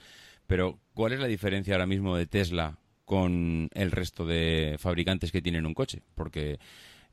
Pero 0.47 0.79
¿cuál 0.93 1.11
es 1.11 1.19
la 1.19 1.27
diferencia 1.27 1.73
ahora 1.73 1.85
mismo 1.85 2.15
de 2.15 2.25
Tesla 2.25 2.79
con 3.07 3.69
el 3.73 3.91
resto 3.91 4.25
de 4.25 4.75
fabricantes 4.79 5.31
que 5.31 5.41
tienen 5.41 5.65
un 5.65 5.73
coche, 5.73 6.01
porque 6.13 6.59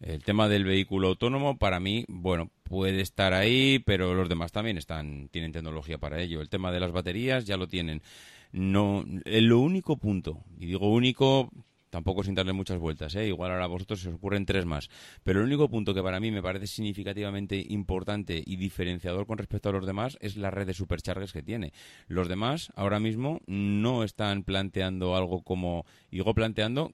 el 0.01 0.25
tema 0.25 0.49
del 0.49 0.65
vehículo 0.65 1.07
autónomo 1.07 1.57
para 1.57 1.79
mí, 1.79 2.05
bueno, 2.09 2.51
puede 2.65 3.01
estar 3.01 3.33
ahí, 3.33 3.79
pero 3.79 4.13
los 4.13 4.29
demás 4.29 4.51
también 4.51 4.77
están 4.77 5.29
tienen 5.29 5.53
tecnología 5.53 5.97
para 5.97 6.21
ello. 6.21 6.41
El 6.41 6.49
tema 6.49 6.73
de 6.73 6.81
las 6.81 6.91
baterías 6.91 7.45
ya 7.45 7.57
lo 7.57 7.69
tienen. 7.69 8.03
No, 8.51 9.05
lo 9.25 9.61
único 9.61 9.97
punto, 9.97 10.43
y 10.59 10.67
digo 10.67 10.93
único 10.93 11.53
tampoco 11.95 12.25
sin 12.25 12.35
darle 12.35 12.53
muchas 12.53 12.81
vueltas, 12.81 13.15
¿eh? 13.15 13.29
igual 13.29 13.53
ahora 13.53 13.67
a 13.67 13.69
vosotros 13.69 14.01
se 14.01 14.09
os 14.09 14.17
ocurren 14.17 14.45
tres 14.47 14.67
más. 14.67 14.91
Pero 15.23 15.39
el 15.39 15.47
único 15.47 15.69
punto 15.69 15.95
que 15.95 16.03
para 16.03 16.19
mí 16.19 16.33
me 16.33 16.43
parece 16.43 16.67
significativamente 16.67 17.65
importante 17.69 18.43
y 18.45 18.57
diferenciador 18.57 19.29
con 19.29 19.39
respecto 19.39 19.69
a 19.69 19.73
los 19.73 19.87
demás 19.87 20.19
es 20.21 20.37
la 20.37 20.51
red 20.51 20.67
de 20.67 20.75
superchargers 20.75 21.33
que 21.33 21.45
tiene. 21.45 21.73
Los 22.09 22.27
demás 22.27 22.73
ahora 22.75 22.99
mismo 22.99 23.43
no 23.47 24.03
están 24.03 24.43
planteando 24.43 25.15
algo 25.15 25.43
como, 25.43 25.87
digo 26.11 26.35
planteando, 26.35 26.91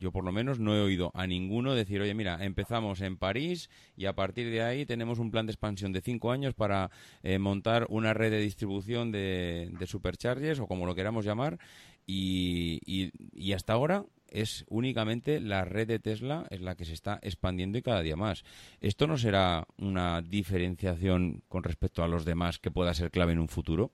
yo 0.00 0.10
por 0.10 0.24
lo 0.24 0.32
menos 0.32 0.58
no 0.58 0.74
he 0.74 0.80
oído 0.80 1.12
a 1.14 1.28
ninguno 1.28 1.72
decir, 1.72 2.00
oye, 2.00 2.12
mira, 2.12 2.44
empezamos 2.44 3.02
en 3.02 3.16
París 3.16 3.70
y 3.96 4.06
a 4.06 4.16
partir 4.16 4.50
de 4.50 4.62
ahí 4.62 4.84
tenemos 4.84 5.20
un 5.20 5.30
plan 5.30 5.46
de 5.46 5.52
expansión 5.52 5.92
de 5.92 6.00
cinco 6.00 6.32
años 6.32 6.54
para 6.54 6.90
eh, 7.22 7.38
montar 7.38 7.86
una 7.88 8.14
red 8.14 8.32
de 8.32 8.40
distribución 8.40 9.12
de, 9.12 9.70
de 9.78 9.86
superchargers 9.86 10.58
o 10.58 10.66
como 10.66 10.86
lo 10.86 10.96
queramos 10.96 11.24
llamar 11.24 11.60
y, 12.06 13.10
y, 13.32 13.52
hasta 13.52 13.72
ahora 13.72 14.04
es 14.34 14.64
únicamente 14.68 15.40
la 15.40 15.64
red 15.64 15.86
de 15.86 16.00
Tesla 16.00 16.46
es 16.50 16.60
la 16.60 16.74
que 16.74 16.84
se 16.84 16.92
está 16.92 17.18
expandiendo 17.22 17.78
y 17.78 17.82
cada 17.82 18.02
día 18.02 18.16
más. 18.16 18.44
¿Esto 18.80 19.06
no 19.06 19.16
será 19.16 19.66
una 19.78 20.20
diferenciación 20.22 21.42
con 21.48 21.62
respecto 21.62 22.02
a 22.02 22.08
los 22.08 22.24
demás 22.24 22.58
que 22.58 22.72
pueda 22.72 22.92
ser 22.94 23.10
clave 23.10 23.32
en 23.32 23.38
un 23.38 23.48
futuro? 23.48 23.92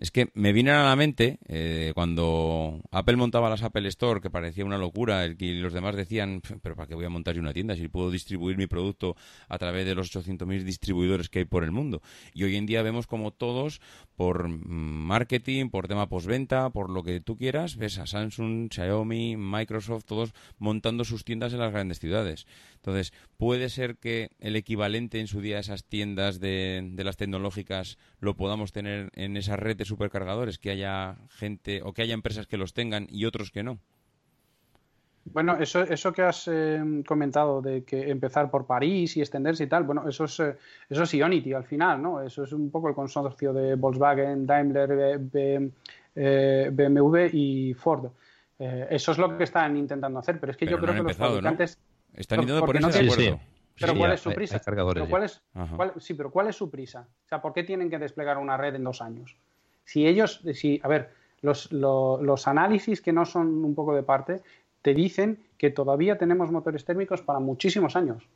Es 0.00 0.10
que 0.10 0.30
me 0.34 0.52
viene 0.52 0.72
a 0.72 0.84
la 0.84 0.96
mente 0.96 1.38
eh, 1.46 1.92
cuando 1.94 2.82
Apple 2.90 3.16
montaba 3.16 3.48
las 3.48 3.62
Apple 3.62 3.86
Store, 3.88 4.20
que 4.20 4.30
parecía 4.30 4.64
una 4.64 4.78
locura, 4.78 5.26
y 5.26 5.54
los 5.54 5.72
demás 5.72 5.94
decían, 5.94 6.42
pero 6.60 6.74
¿para 6.74 6.88
qué 6.88 6.94
voy 6.94 7.04
a 7.04 7.08
montar 7.08 7.34
yo 7.34 7.40
una 7.40 7.52
tienda 7.52 7.76
si 7.76 7.88
puedo 7.88 8.10
distribuir 8.10 8.58
mi 8.58 8.66
producto 8.66 9.16
a 9.48 9.58
través 9.58 9.86
de 9.86 9.94
los 9.94 10.14
800.000 10.14 10.64
distribuidores 10.64 11.28
que 11.28 11.40
hay 11.40 11.44
por 11.44 11.64
el 11.64 11.70
mundo? 11.70 12.02
Y 12.34 12.44
hoy 12.44 12.56
en 12.56 12.66
día 12.66 12.82
vemos 12.82 13.06
como 13.06 13.30
todos, 13.30 13.80
por 14.16 14.48
marketing, 14.48 15.70
por 15.70 15.88
tema 15.88 16.08
postventa, 16.08 16.68
por 16.70 16.90
lo 16.90 17.02
que 17.02 17.20
tú 17.20 17.36
quieras, 17.36 17.76
ves 17.76 17.98
a 17.98 18.06
Samsung, 18.06 18.68
Xiaomi, 18.72 19.36
Microsoft, 19.36 20.04
todos 20.04 20.34
montando 20.58 21.04
sus 21.04 21.24
tiendas 21.24 21.52
en 21.52 21.60
las 21.60 21.72
grandes 21.72 22.00
ciudades. 22.00 22.46
Entonces, 22.74 23.12
puede 23.36 23.68
ser 23.68 23.96
que 23.96 24.30
el 24.40 24.56
equivalente 24.56 25.20
en 25.20 25.26
su 25.26 25.40
día 25.40 25.56
a 25.56 25.60
esas 25.60 25.84
tiendas 25.84 26.40
de, 26.40 26.88
de 26.92 27.04
las 27.04 27.16
tecnológicas 27.16 27.98
lo 28.20 28.36
podamos 28.36 28.72
tener 28.72 29.10
en 29.14 29.36
esa 29.36 29.56
red 29.56 29.75
de 29.76 29.84
supercargadores, 29.84 30.58
que 30.58 30.70
haya 30.70 31.16
gente 31.28 31.80
o 31.82 31.92
que 31.92 32.02
haya 32.02 32.14
empresas 32.14 32.46
que 32.46 32.56
los 32.56 32.74
tengan 32.74 33.06
y 33.10 33.24
otros 33.24 33.50
que 33.50 33.62
no. 33.62 33.78
Bueno, 35.32 35.56
eso, 35.58 35.82
eso 35.82 36.12
que 36.12 36.22
has 36.22 36.48
eh, 36.48 37.02
comentado 37.06 37.60
de 37.60 37.82
que 37.84 38.10
empezar 38.10 38.48
por 38.50 38.66
París 38.66 39.16
y 39.16 39.20
extenderse 39.20 39.64
y 39.64 39.66
tal, 39.66 39.82
bueno, 39.82 40.08
eso 40.08 40.24
es, 40.24 40.38
eh, 40.38 40.56
eso 40.88 41.02
es 41.02 41.14
Ionity 41.14 41.52
al 41.52 41.64
final, 41.64 42.00
¿no? 42.00 42.22
Eso 42.22 42.44
es 42.44 42.52
un 42.52 42.70
poco 42.70 42.88
el 42.88 42.94
consorcio 42.94 43.52
de 43.52 43.74
Volkswagen, 43.74 44.46
Daimler, 44.46 45.18
BMW 45.18 47.16
eh, 47.16 47.30
y 47.32 47.74
Ford. 47.74 48.10
eso 48.58 49.12
es 49.12 49.18
lo 49.18 49.36
que 49.36 49.44
están 49.44 49.76
intentando 49.76 50.20
hacer, 50.20 50.38
pero 50.38 50.52
es 50.52 50.56
que 50.56 50.66
yo 50.66 50.78
creo 50.78 50.94
que 50.94 51.02
los 51.02 51.16
fabricantes... 51.16 51.78
Están 52.14 52.40
intentando 52.40 52.64
ponerse 52.66 53.02
de 53.02 53.10
acuerdo. 53.10 53.40
Pero 53.78 53.94
¿cuál 53.94 54.12
es 54.12 54.20
su 54.20 54.32
prisa? 54.32 54.58
sí, 55.98 56.14
pero 56.14 56.30
¿cuál 56.30 56.46
es 56.46 56.56
su 56.56 56.70
prisa? 56.70 57.08
O 57.26 57.28
sea, 57.28 57.42
¿por 57.42 57.52
qué 57.52 57.64
tienen 57.64 57.90
que 57.90 57.98
desplegar 57.98 58.38
una 58.38 58.56
red 58.56 58.74
en 58.74 58.84
dos 58.84 59.02
años? 59.02 59.36
Si 59.86 60.06
ellos, 60.06 60.42
si, 60.52 60.80
a 60.82 60.88
ver, 60.88 61.10
los, 61.40 61.72
los, 61.72 62.48
análisis 62.48 63.00
que 63.00 63.12
no 63.12 63.24
son 63.24 63.64
un 63.64 63.74
poco 63.74 63.94
de 63.94 64.02
parte 64.02 64.42
te 64.82 64.92
dicen 64.92 65.38
que 65.56 65.70
todavía 65.70 66.18
tenemos 66.18 66.50
motores 66.50 66.84
térmicos 66.84 67.22
para 67.22 67.38
muchísimos 67.38 67.96
años. 67.96 68.28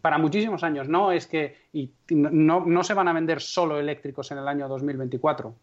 Para 0.00 0.18
muchísimos 0.18 0.64
años. 0.64 0.88
No 0.88 1.12
es 1.12 1.26
que 1.26 1.56
y 1.72 1.90
no, 2.10 2.64
no 2.66 2.84
se 2.84 2.94
van 2.94 3.08
a 3.08 3.12
vender 3.12 3.40
solo 3.40 3.78
eléctricos 3.78 4.30
en 4.32 4.38
el 4.38 4.48
año 4.48 4.66
2024. 4.66 5.48
O 5.48 5.56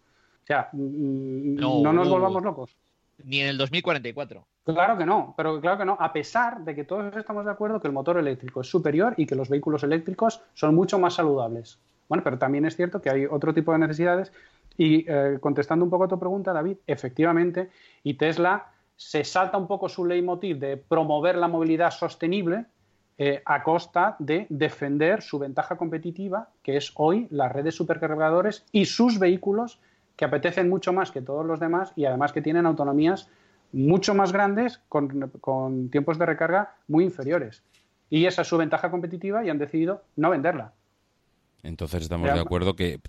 sea, 0.45 0.69
mm, 0.71 1.55
no 1.55 1.93
nos 1.93 2.09
volvamos 2.09 2.43
locos. 2.43 2.75
Ni 3.23 3.41
en 3.41 3.47
el 3.47 3.57
2044. 3.57 4.45
Claro 4.63 4.97
que 4.97 5.05
no, 5.05 5.33
pero 5.35 5.59
claro 5.59 5.77
que 5.79 5.85
no, 5.85 5.97
a 5.99 6.13
pesar 6.13 6.63
de 6.63 6.75
que 6.75 6.83
todos 6.83 7.15
estamos 7.15 7.45
de 7.45 7.51
acuerdo 7.51 7.81
que 7.81 7.87
el 7.87 7.93
motor 7.93 8.17
eléctrico 8.17 8.61
es 8.61 8.67
superior 8.67 9.15
y 9.17 9.25
que 9.25 9.35
los 9.35 9.49
vehículos 9.49 9.83
eléctricos 9.83 10.41
son 10.53 10.75
mucho 10.75 10.99
más 10.99 11.15
saludables. 11.15 11.79
Bueno, 12.07 12.23
pero 12.23 12.37
también 12.37 12.65
es 12.65 12.75
cierto 12.75 13.01
que 13.01 13.09
hay 13.09 13.25
otro 13.25 13.53
tipo 13.53 13.71
de 13.71 13.79
necesidades 13.79 14.31
y 14.77 15.05
eh, 15.07 15.37
contestando 15.39 15.85
un 15.85 15.91
poco 15.91 16.05
a 16.05 16.07
tu 16.07 16.19
pregunta, 16.19 16.53
David, 16.53 16.77
efectivamente, 16.87 17.69
y 18.03 18.15
Tesla 18.15 18.71
se 18.95 19.23
salta 19.23 19.57
un 19.57 19.67
poco 19.67 19.89
su 19.89 20.05
leitmotiv 20.05 20.59
de 20.59 20.77
promover 20.77 21.35
la 21.35 21.47
movilidad 21.47 21.91
sostenible 21.91 22.65
eh, 23.17 23.41
a 23.45 23.63
costa 23.63 24.15
de 24.19 24.47
defender 24.49 25.21
su 25.21 25.37
ventaja 25.37 25.75
competitiva, 25.75 26.49
que 26.63 26.77
es 26.77 26.91
hoy 26.95 27.27
las 27.29 27.51
redes 27.51 27.75
supercargadores 27.75 28.65
y 28.71 28.85
sus 28.85 29.19
vehículos 29.19 29.79
que 30.15 30.25
apetecen 30.25 30.69
mucho 30.69 30.93
más 30.93 31.11
que 31.11 31.21
todos 31.21 31.45
los 31.45 31.59
demás 31.59 31.93
y 31.95 32.05
además 32.05 32.31
que 32.31 32.41
tienen 32.41 32.65
autonomías 32.65 33.29
mucho 33.73 34.13
más 34.13 34.31
grandes 34.31 34.81
con, 34.89 35.89
tiempos 35.91 36.17
de 36.17 36.25
recarga 36.25 36.75
muy 36.87 37.03
inferiores. 37.03 37.63
Y 38.09 38.25
esa 38.25 38.41
es 38.41 38.47
su 38.47 38.57
ventaja 38.57 38.91
competitiva 38.91 39.43
y 39.43 39.49
han 39.49 39.57
decidido 39.57 40.03
no 40.15 40.29
venderla. 40.29 40.73
Entonces 41.63 42.03
estamos 42.03 42.33
de 42.33 42.39
acuerdo 42.39 42.75
que 42.75 42.99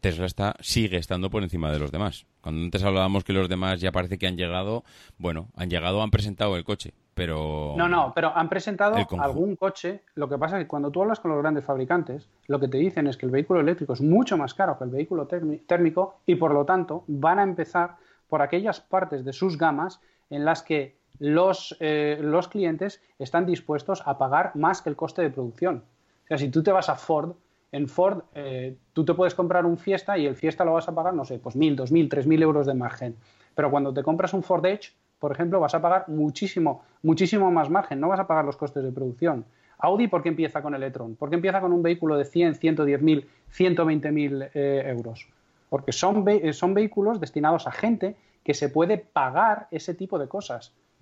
Tesla 0.00 0.26
está, 0.26 0.54
sigue 0.60 0.96
estando 0.96 1.30
por 1.30 1.42
encima 1.42 1.72
de 1.72 1.78
los 1.78 1.90
demás. 1.90 2.26
Cuando 2.40 2.62
antes 2.62 2.84
hablábamos 2.84 3.24
que 3.24 3.32
los 3.32 3.48
demás 3.48 3.80
ya 3.80 3.92
parece 3.92 4.18
que 4.18 4.26
han 4.26 4.36
llegado, 4.36 4.84
bueno, 5.18 5.48
han 5.56 5.70
llegado, 5.70 6.02
han 6.02 6.10
presentado 6.10 6.56
el 6.56 6.64
coche, 6.64 6.94
pero... 7.14 7.74
No, 7.76 7.88
no, 7.88 8.12
pero 8.14 8.32
han 8.34 8.48
presentado 8.48 8.96
algún 9.18 9.56
coche. 9.56 10.02
Lo 10.14 10.28
que 10.28 10.38
pasa 10.38 10.58
es 10.58 10.64
que 10.64 10.68
cuando 10.68 10.90
tú 10.90 11.02
hablas 11.02 11.20
con 11.20 11.32
los 11.32 11.40
grandes 11.40 11.64
fabricantes, 11.64 12.28
lo 12.46 12.60
que 12.60 12.68
te 12.68 12.78
dicen 12.78 13.06
es 13.08 13.16
que 13.16 13.26
el 13.26 13.32
vehículo 13.32 13.60
eléctrico 13.60 13.92
es 13.92 14.00
mucho 14.00 14.36
más 14.36 14.54
caro 14.54 14.78
que 14.78 14.84
el 14.84 14.90
vehículo 14.90 15.26
térmico 15.26 16.20
y 16.26 16.36
por 16.36 16.52
lo 16.54 16.64
tanto 16.64 17.04
van 17.08 17.38
a 17.40 17.42
empezar 17.42 17.96
por 18.28 18.40
aquellas 18.40 18.80
partes 18.80 19.24
de 19.24 19.32
sus 19.32 19.58
gamas 19.58 20.00
en 20.30 20.44
las 20.44 20.62
que 20.62 20.96
los, 21.18 21.76
eh, 21.80 22.18
los 22.22 22.48
clientes 22.48 23.02
están 23.18 23.44
dispuestos 23.44 24.02
a 24.06 24.16
pagar 24.16 24.52
más 24.54 24.80
que 24.80 24.88
el 24.88 24.96
coste 24.96 25.22
de 25.22 25.30
producción. 25.30 25.84
O 26.24 26.28
sea, 26.28 26.38
si 26.38 26.48
tú 26.48 26.62
te 26.62 26.70
vas 26.70 26.88
a 26.88 26.94
Ford, 26.94 27.32
en 27.72 27.88
Ford 27.88 28.22
eh, 28.34 28.76
tú 28.92 29.04
te 29.04 29.14
puedes 29.14 29.34
comprar 29.34 29.66
un 29.66 29.78
Fiesta 29.78 30.18
y 30.18 30.26
el 30.26 30.36
Fiesta 30.36 30.64
lo 30.64 30.72
vas 30.72 30.88
a 30.88 30.94
pagar, 30.94 31.14
no 31.14 31.24
sé, 31.24 31.38
pues 31.38 31.56
mil, 31.56 31.76
dos 31.76 31.92
mil, 31.92 32.08
tres 32.08 32.26
mil 32.26 32.42
euros 32.42 32.66
de 32.66 32.74
margen. 32.74 33.16
Pero 33.54 33.70
cuando 33.70 33.92
te 33.92 34.02
compras 34.02 34.34
un 34.34 34.42
Ford 34.42 34.64
Edge, 34.66 34.92
por 35.18 35.32
ejemplo, 35.32 35.60
vas 35.60 35.74
a 35.74 35.82
pagar 35.82 36.08
muchísimo, 36.08 36.82
muchísimo 37.02 37.50
más 37.50 37.70
margen, 37.70 38.00
no 38.00 38.08
vas 38.08 38.20
a 38.20 38.26
pagar 38.26 38.44
los 38.44 38.56
costes 38.56 38.82
de 38.82 38.92
producción. 38.92 39.44
Audi, 39.78 40.08
¿por 40.08 40.22
qué 40.22 40.28
empieza 40.28 40.62
con 40.62 40.74
el 40.74 40.82
e-tron? 40.82 41.16
¿Por 41.16 41.30
qué 41.30 41.36
empieza 41.36 41.60
con 41.60 41.72
un 41.72 41.82
vehículo 41.82 42.16
de 42.16 42.24
100, 42.24 42.56
110 42.56 43.02
mil, 43.02 43.28
120 43.48 44.12
mil 44.12 44.42
eh, 44.54 44.84
euros? 44.86 45.28
porque 45.70 45.92
son, 45.92 46.26
son 46.52 46.74
vehículos 46.74 47.20
destinados 47.20 47.66
a 47.66 47.72
gente 47.72 48.16
que 48.44 48.52
se 48.52 48.68
puede 48.68 48.98
pagar 48.98 49.68
ese 49.70 49.94
tipo 49.94 50.18
de 50.18 50.28
cosas. 50.28 50.74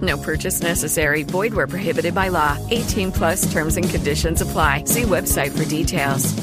No 0.00 0.16
purchase 0.16 0.62
necessary. 0.62 1.24
Void 1.24 1.54
where 1.54 1.66
prohibited 1.66 2.14
by 2.14 2.28
law. 2.28 2.56
18 2.70 3.10
plus 3.10 3.50
terms 3.50 3.76
and 3.76 3.88
conditions 3.88 4.42
apply. 4.42 4.84
See 4.84 5.04
website 5.04 5.50
for 5.50 5.64
details. 5.64 6.34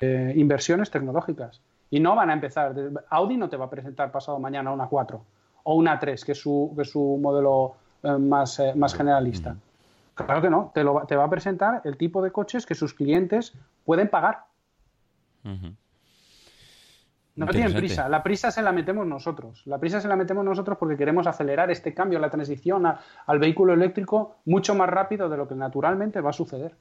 Eh, 0.00 0.34
inversiones 0.36 0.90
tecnológicas. 0.90 1.60
Y 1.90 2.00
no 2.00 2.14
van 2.16 2.30
a 2.30 2.32
empezar. 2.32 2.74
Audi 3.10 3.36
no 3.36 3.48
te 3.48 3.56
va 3.56 3.66
a 3.66 3.70
presentar 3.70 4.10
pasado 4.10 4.38
mañana 4.38 4.72
una 4.72 4.86
4 4.86 5.24
o 5.62 5.74
una 5.74 5.98
3, 5.98 6.24
que 6.24 6.32
es 6.32 6.40
su, 6.40 6.72
que 6.74 6.82
es 6.82 6.90
su 6.90 7.18
modelo 7.20 7.76
eh, 8.02 8.10
más, 8.18 8.58
eh, 8.60 8.74
más 8.74 8.94
generalista. 8.94 9.56
Claro 10.14 10.40
que 10.40 10.50
no, 10.50 10.70
te, 10.74 10.82
lo, 10.82 11.04
te 11.06 11.16
va 11.16 11.24
a 11.24 11.30
presentar 11.30 11.82
el 11.84 11.96
tipo 11.96 12.22
de 12.22 12.30
coches 12.30 12.64
que 12.64 12.74
sus 12.74 12.94
clientes 12.94 13.52
pueden 13.84 14.08
pagar. 14.08 14.44
No 17.36 17.46
tienen 17.46 17.74
prisa, 17.74 18.08
la 18.08 18.22
prisa 18.22 18.50
se 18.50 18.62
la 18.62 18.72
metemos 18.72 19.06
nosotros. 19.06 19.62
La 19.66 19.78
prisa 19.78 20.00
se 20.00 20.08
la 20.08 20.16
metemos 20.16 20.44
nosotros 20.44 20.78
porque 20.78 20.96
queremos 20.96 21.26
acelerar 21.26 21.70
este 21.70 21.92
cambio, 21.92 22.18
la 22.18 22.30
transición 22.30 22.86
al 22.86 23.38
vehículo 23.38 23.74
eléctrico 23.74 24.38
mucho 24.46 24.74
más 24.74 24.88
rápido 24.88 25.28
de 25.28 25.36
lo 25.36 25.46
que 25.46 25.54
naturalmente 25.54 26.20
va 26.20 26.30
a 26.30 26.32
suceder. 26.32 26.74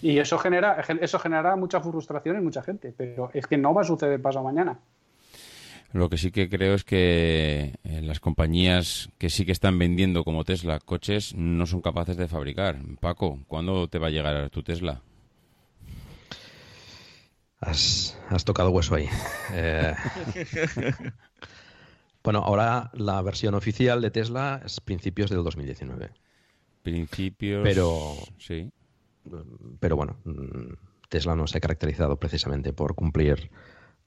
Y 0.00 0.18
eso 0.18 0.38
genera, 0.38 0.80
eso 1.00 1.18
genera 1.18 1.56
mucha 1.56 1.80
frustración 1.80 2.36
en 2.36 2.44
mucha 2.44 2.62
gente, 2.62 2.94
pero 2.96 3.30
es 3.34 3.46
que 3.46 3.58
no 3.58 3.74
va 3.74 3.82
a 3.82 3.84
suceder 3.84 4.22
paso 4.22 4.42
mañana. 4.42 4.78
Lo 5.92 6.10
que 6.10 6.18
sí 6.18 6.30
que 6.30 6.48
creo 6.48 6.74
es 6.74 6.84
que 6.84 7.74
eh, 7.82 8.02
las 8.02 8.20
compañías 8.20 9.08
que 9.18 9.30
sí 9.30 9.46
que 9.46 9.52
están 9.52 9.78
vendiendo 9.78 10.22
como 10.22 10.44
Tesla 10.44 10.80
coches 10.80 11.34
no 11.34 11.64
son 11.64 11.80
capaces 11.80 12.16
de 12.16 12.28
fabricar. 12.28 12.76
Paco, 13.00 13.40
¿cuándo 13.48 13.88
te 13.88 13.98
va 13.98 14.08
a 14.08 14.10
llegar 14.10 14.50
tu 14.50 14.62
Tesla? 14.62 15.00
Has, 17.60 18.16
tocado 18.44 18.70
hueso 18.70 18.94
ahí. 18.94 19.08
Eh, 19.52 19.94
bueno, 22.22 22.40
ahora 22.40 22.90
la 22.94 23.20
versión 23.22 23.54
oficial 23.54 24.00
de 24.00 24.10
Tesla 24.10 24.62
es 24.64 24.80
principios 24.80 25.30
del 25.30 25.42
2019. 25.42 26.10
Principios. 26.82 27.62
Pero. 27.64 28.14
Sí 28.38 28.70
pero 29.80 29.96
bueno, 29.96 30.16
mm, 30.24 30.74
Tesla 31.08 31.34
no 31.34 31.46
se 31.46 31.58
ha 31.58 31.60
caracterizado 31.60 32.18
precisamente 32.18 32.72
por 32.72 32.94
cumplir 32.94 33.50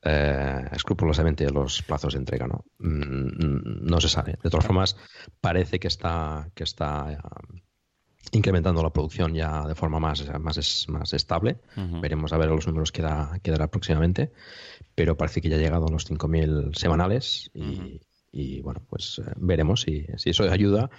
eh, 0.04 0.68
escrupulosamente 0.72 1.50
los 1.50 1.82
plazos 1.84 2.14
de 2.14 2.20
entrega, 2.20 2.48
¿no? 2.48 2.66
Mm, 2.80 3.86
no 3.86 4.02
se 4.02 4.10
sabe. 4.10 4.38
De 4.42 4.50
todas 4.50 4.66
formas, 4.66 4.98
parece 5.40 5.80
que 5.80 5.88
está, 5.88 6.50
que 6.56 6.64
está 6.64 7.18
incrementando 8.32 8.82
la 8.82 8.92
producción 8.92 9.34
ya 9.34 9.68
de 9.68 9.76
forma 9.76 10.00
más, 10.00 10.28
más, 10.40 10.86
más 10.88 11.14
estable. 11.14 11.58
Veremos 11.76 12.32
a 12.34 12.38
ver 12.38 12.50
los 12.50 12.68
números 12.68 12.92
que, 12.92 13.02
da, 13.02 13.40
que 13.42 13.52
dará 13.52 13.68
próximamente, 13.68 14.32
pero 14.96 15.18
parece 15.18 15.42
que 15.42 15.50
ya 15.50 15.58
ha 15.58 15.60
llegado 15.60 15.88
a 15.88 15.92
los 15.92 16.10
5.000 16.10 16.76
semanales 16.76 17.52
y, 18.32 18.62
bueno, 18.62 18.82
pues 18.90 19.20
eh, 19.20 19.32
veremos 19.38 19.82
si, 19.82 20.06
si, 20.16 20.30
eso 20.30 20.44
ayuda 20.44 20.90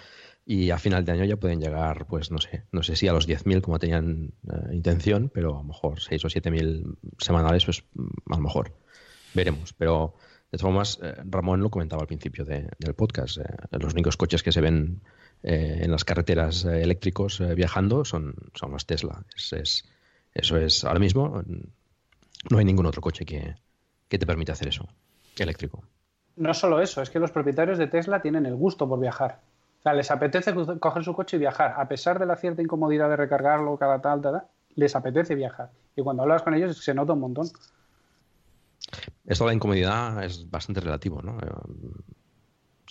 y 0.45 0.69
a 0.69 0.77
final 0.77 1.03
de 1.05 1.13
año 1.13 1.25
ya 1.25 1.37
pueden 1.37 1.59
llegar, 1.59 2.05
pues 2.05 2.29
no 2.29 2.39
sé, 2.39 2.65
no 2.71 2.83
sé 2.83 2.95
si 2.95 3.07
a 3.07 3.13
los 3.13 3.27
10.000 3.27 3.61
como 3.61 3.79
tenían 3.79 4.33
eh, 4.47 4.75
intención, 4.75 5.31
pero 5.33 5.55
a 5.55 5.57
lo 5.57 5.63
mejor 5.63 5.99
6 5.99 6.25
o 6.25 6.27
7.000 6.27 6.97
semanales, 7.17 7.65
pues 7.65 7.83
a 8.29 8.35
lo 8.35 8.41
mejor 8.41 8.73
veremos, 9.33 9.73
pero... 9.73 10.15
De 10.51 10.59
todas 10.59 10.71
formas, 10.71 10.99
eh, 11.01 11.15
Ramón 11.25 11.61
lo 11.61 11.71
comentaba 11.71 12.03
al 12.03 12.07
principio 12.07 12.45
del 12.45 12.93
podcast. 12.95 13.39
los 13.71 13.93
únicos 13.93 14.17
coches 14.17 14.43
que 14.43 14.51
se 14.51 14.61
ven 14.61 15.01
eh, 15.43 15.79
en 15.81 15.91
las 15.91 16.05
carreteras 16.05 16.63
eh, 16.63 16.81
eléctricos 16.81 17.41
eh, 17.41 17.53
viajando 17.53 18.05
son, 18.05 18.33
son 18.53 18.71
los 18.71 18.85
Tesla. 18.85 19.23
Es, 19.35 19.85
eso 20.33 20.57
es, 20.57 20.83
ahora 20.85 20.99
mismo 20.99 21.43
no 22.49 22.57
hay 22.57 22.65
ningún 22.65 22.85
otro 22.85 23.01
coche 23.01 23.25
que, 23.25 23.55
que 24.07 24.17
te 24.17 24.25
permita 24.25 24.53
hacer 24.53 24.69
eso, 24.69 24.87
eléctrico. 25.37 25.83
No 26.37 26.53
solo 26.53 26.81
eso, 26.81 27.01
es 27.01 27.09
que 27.09 27.19
los 27.19 27.31
propietarios 27.31 27.77
de 27.77 27.87
Tesla 27.87 28.21
tienen 28.21 28.45
el 28.45 28.55
gusto 28.55 28.87
por 28.87 28.99
viajar. 28.99 29.41
O 29.79 29.83
sea, 29.83 29.93
les 29.93 30.09
apetece 30.11 30.53
coger 30.79 31.03
su 31.03 31.13
coche 31.13 31.35
y 31.35 31.41
viajar, 31.41 31.75
a 31.77 31.87
pesar 31.89 32.17
de 32.17 32.25
la 32.25 32.37
cierta 32.37 32.61
incomodidad 32.61 33.09
de 33.09 33.17
recargarlo 33.17 33.77
cada 33.77 34.01
tal, 34.01 34.21
tal, 34.21 34.43
les 34.75 34.95
apetece 34.95 35.35
viajar. 35.35 35.71
Y 35.95 36.01
cuando 36.01 36.23
hablas 36.23 36.41
con 36.41 36.53
ellos 36.53 36.77
se 36.77 36.93
nota 36.93 37.13
un 37.13 37.19
montón. 37.19 37.49
Esto 39.25 39.43
de 39.43 39.49
la 39.49 39.53
incomodidad 39.55 40.23
es 40.23 40.49
bastante 40.49 40.79
relativo, 40.79 41.21
¿no? 41.21 41.37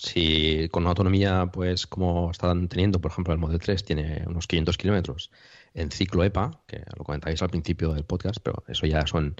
Si 0.03 0.69
con 0.71 0.83
una 0.83 0.91
autonomía, 0.91 1.49
pues 1.53 1.87
como 1.87 2.33
están 2.33 2.67
teniendo, 2.67 3.01
por 3.01 3.13
ejemplo, 3.13 3.33
el 3.33 3.39
Model 3.39 3.61
3 3.61 3.85
tiene 3.85 4.25
unos 4.27 4.49
500 4.49 4.77
kilómetros 4.77 5.31
en 5.75 5.93
ciclo 5.93 6.25
EPA, 6.25 6.51
que 6.67 6.83
lo 6.97 7.05
comentáis 7.05 7.41
al 7.41 7.51
principio 7.51 7.95
del 7.95 8.05
podcast, 8.05 8.41
pero 8.43 8.65
eso 8.67 8.85
ya 8.87 9.07
son 9.07 9.37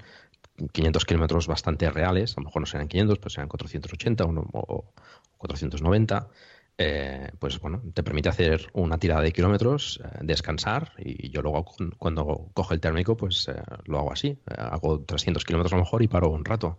500 0.71 1.03
kilómetros 1.03 1.47
bastante 1.47 1.91
reales, 1.91 2.37
a 2.37 2.41
lo 2.41 2.45
mejor 2.45 2.61
no 2.61 2.65
serán 2.65 2.87
500, 2.87 3.19
pero 3.19 3.29
serán 3.29 3.49
480 3.49 4.23
o, 4.23 4.93
490, 5.37 6.29
eh, 6.77 7.31
pues 7.39 7.59
bueno, 7.59 7.81
te 7.93 8.01
permite 8.01 8.29
hacer 8.29 8.69
una 8.71 8.97
tirada 8.97 9.21
de 9.21 9.33
kilómetros, 9.33 9.99
eh, 10.01 10.19
descansar 10.21 10.93
y 10.97 11.29
yo 11.29 11.41
luego 11.41 11.65
cuando 11.97 12.49
cojo 12.53 12.73
el 12.73 12.79
térmico, 12.79 13.17
pues 13.17 13.49
eh, 13.49 13.61
lo 13.83 13.99
hago 13.99 14.13
así, 14.13 14.39
hago 14.45 15.01
300 15.01 15.43
kilómetros 15.43 15.73
a 15.73 15.75
lo 15.75 15.83
mejor 15.83 16.01
y 16.03 16.07
paro 16.07 16.29
un 16.29 16.45
rato. 16.45 16.77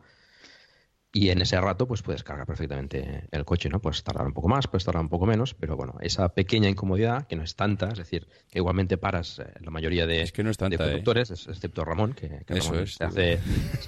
Y 1.16 1.30
en 1.30 1.40
ese 1.40 1.60
rato, 1.60 1.86
pues 1.86 2.02
puedes 2.02 2.24
cargar 2.24 2.44
perfectamente 2.44 3.28
el 3.30 3.44
coche, 3.44 3.68
¿no? 3.68 3.78
Puedes 3.78 4.02
tardar 4.02 4.26
un 4.26 4.32
poco 4.32 4.48
más, 4.48 4.66
puedes 4.66 4.84
tardar 4.84 5.00
un 5.00 5.08
poco 5.08 5.26
menos, 5.26 5.54
pero 5.54 5.76
bueno, 5.76 5.94
esa 6.00 6.28
pequeña 6.30 6.68
incomodidad, 6.68 7.28
que 7.28 7.36
no 7.36 7.44
es 7.44 7.54
tanta, 7.54 7.90
es 7.90 7.98
decir, 7.98 8.26
que 8.50 8.58
igualmente 8.58 8.98
paras 8.98 9.38
eh, 9.38 9.46
la 9.60 9.70
mayoría 9.70 10.08
de, 10.08 10.28
que 10.32 10.42
no 10.42 10.50
es 10.50 10.56
tanta, 10.56 10.76
de 10.76 10.82
¿eh? 10.82 10.86
conductores, 10.88 11.30
excepto 11.30 11.84
Ramón, 11.84 12.14
que, 12.14 12.42
Eso 12.48 12.80
es, 12.80 12.96
se, 12.96 13.04
hace, 13.04 13.38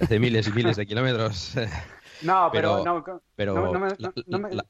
hace, 0.01 0.21
miles 0.21 0.47
y 0.47 0.53
miles 0.53 0.77
de 0.77 0.87
kilómetros. 0.87 1.55
No, 2.23 2.49
pero, 2.53 2.85
no, 2.85 3.05
pero 3.35 3.75
la, 4.29 4.65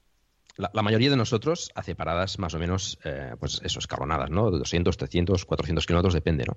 la, 0.73 0.81
mayoría 0.81 1.11
de 1.11 1.15
nosotros 1.15 1.69
hace 1.75 1.93
paradas 1.93 2.39
más 2.39 2.55
o 2.55 2.57
menos, 2.57 2.97
eh, 3.03 3.35
pues 3.39 3.61
eso, 3.63 3.77
escalonadas, 3.77 4.31
¿no? 4.31 4.49
200, 4.49 4.97
300, 4.97 5.45
400 5.45 5.85
kilómetros, 5.85 6.15
depende, 6.15 6.43
¿no? 6.47 6.55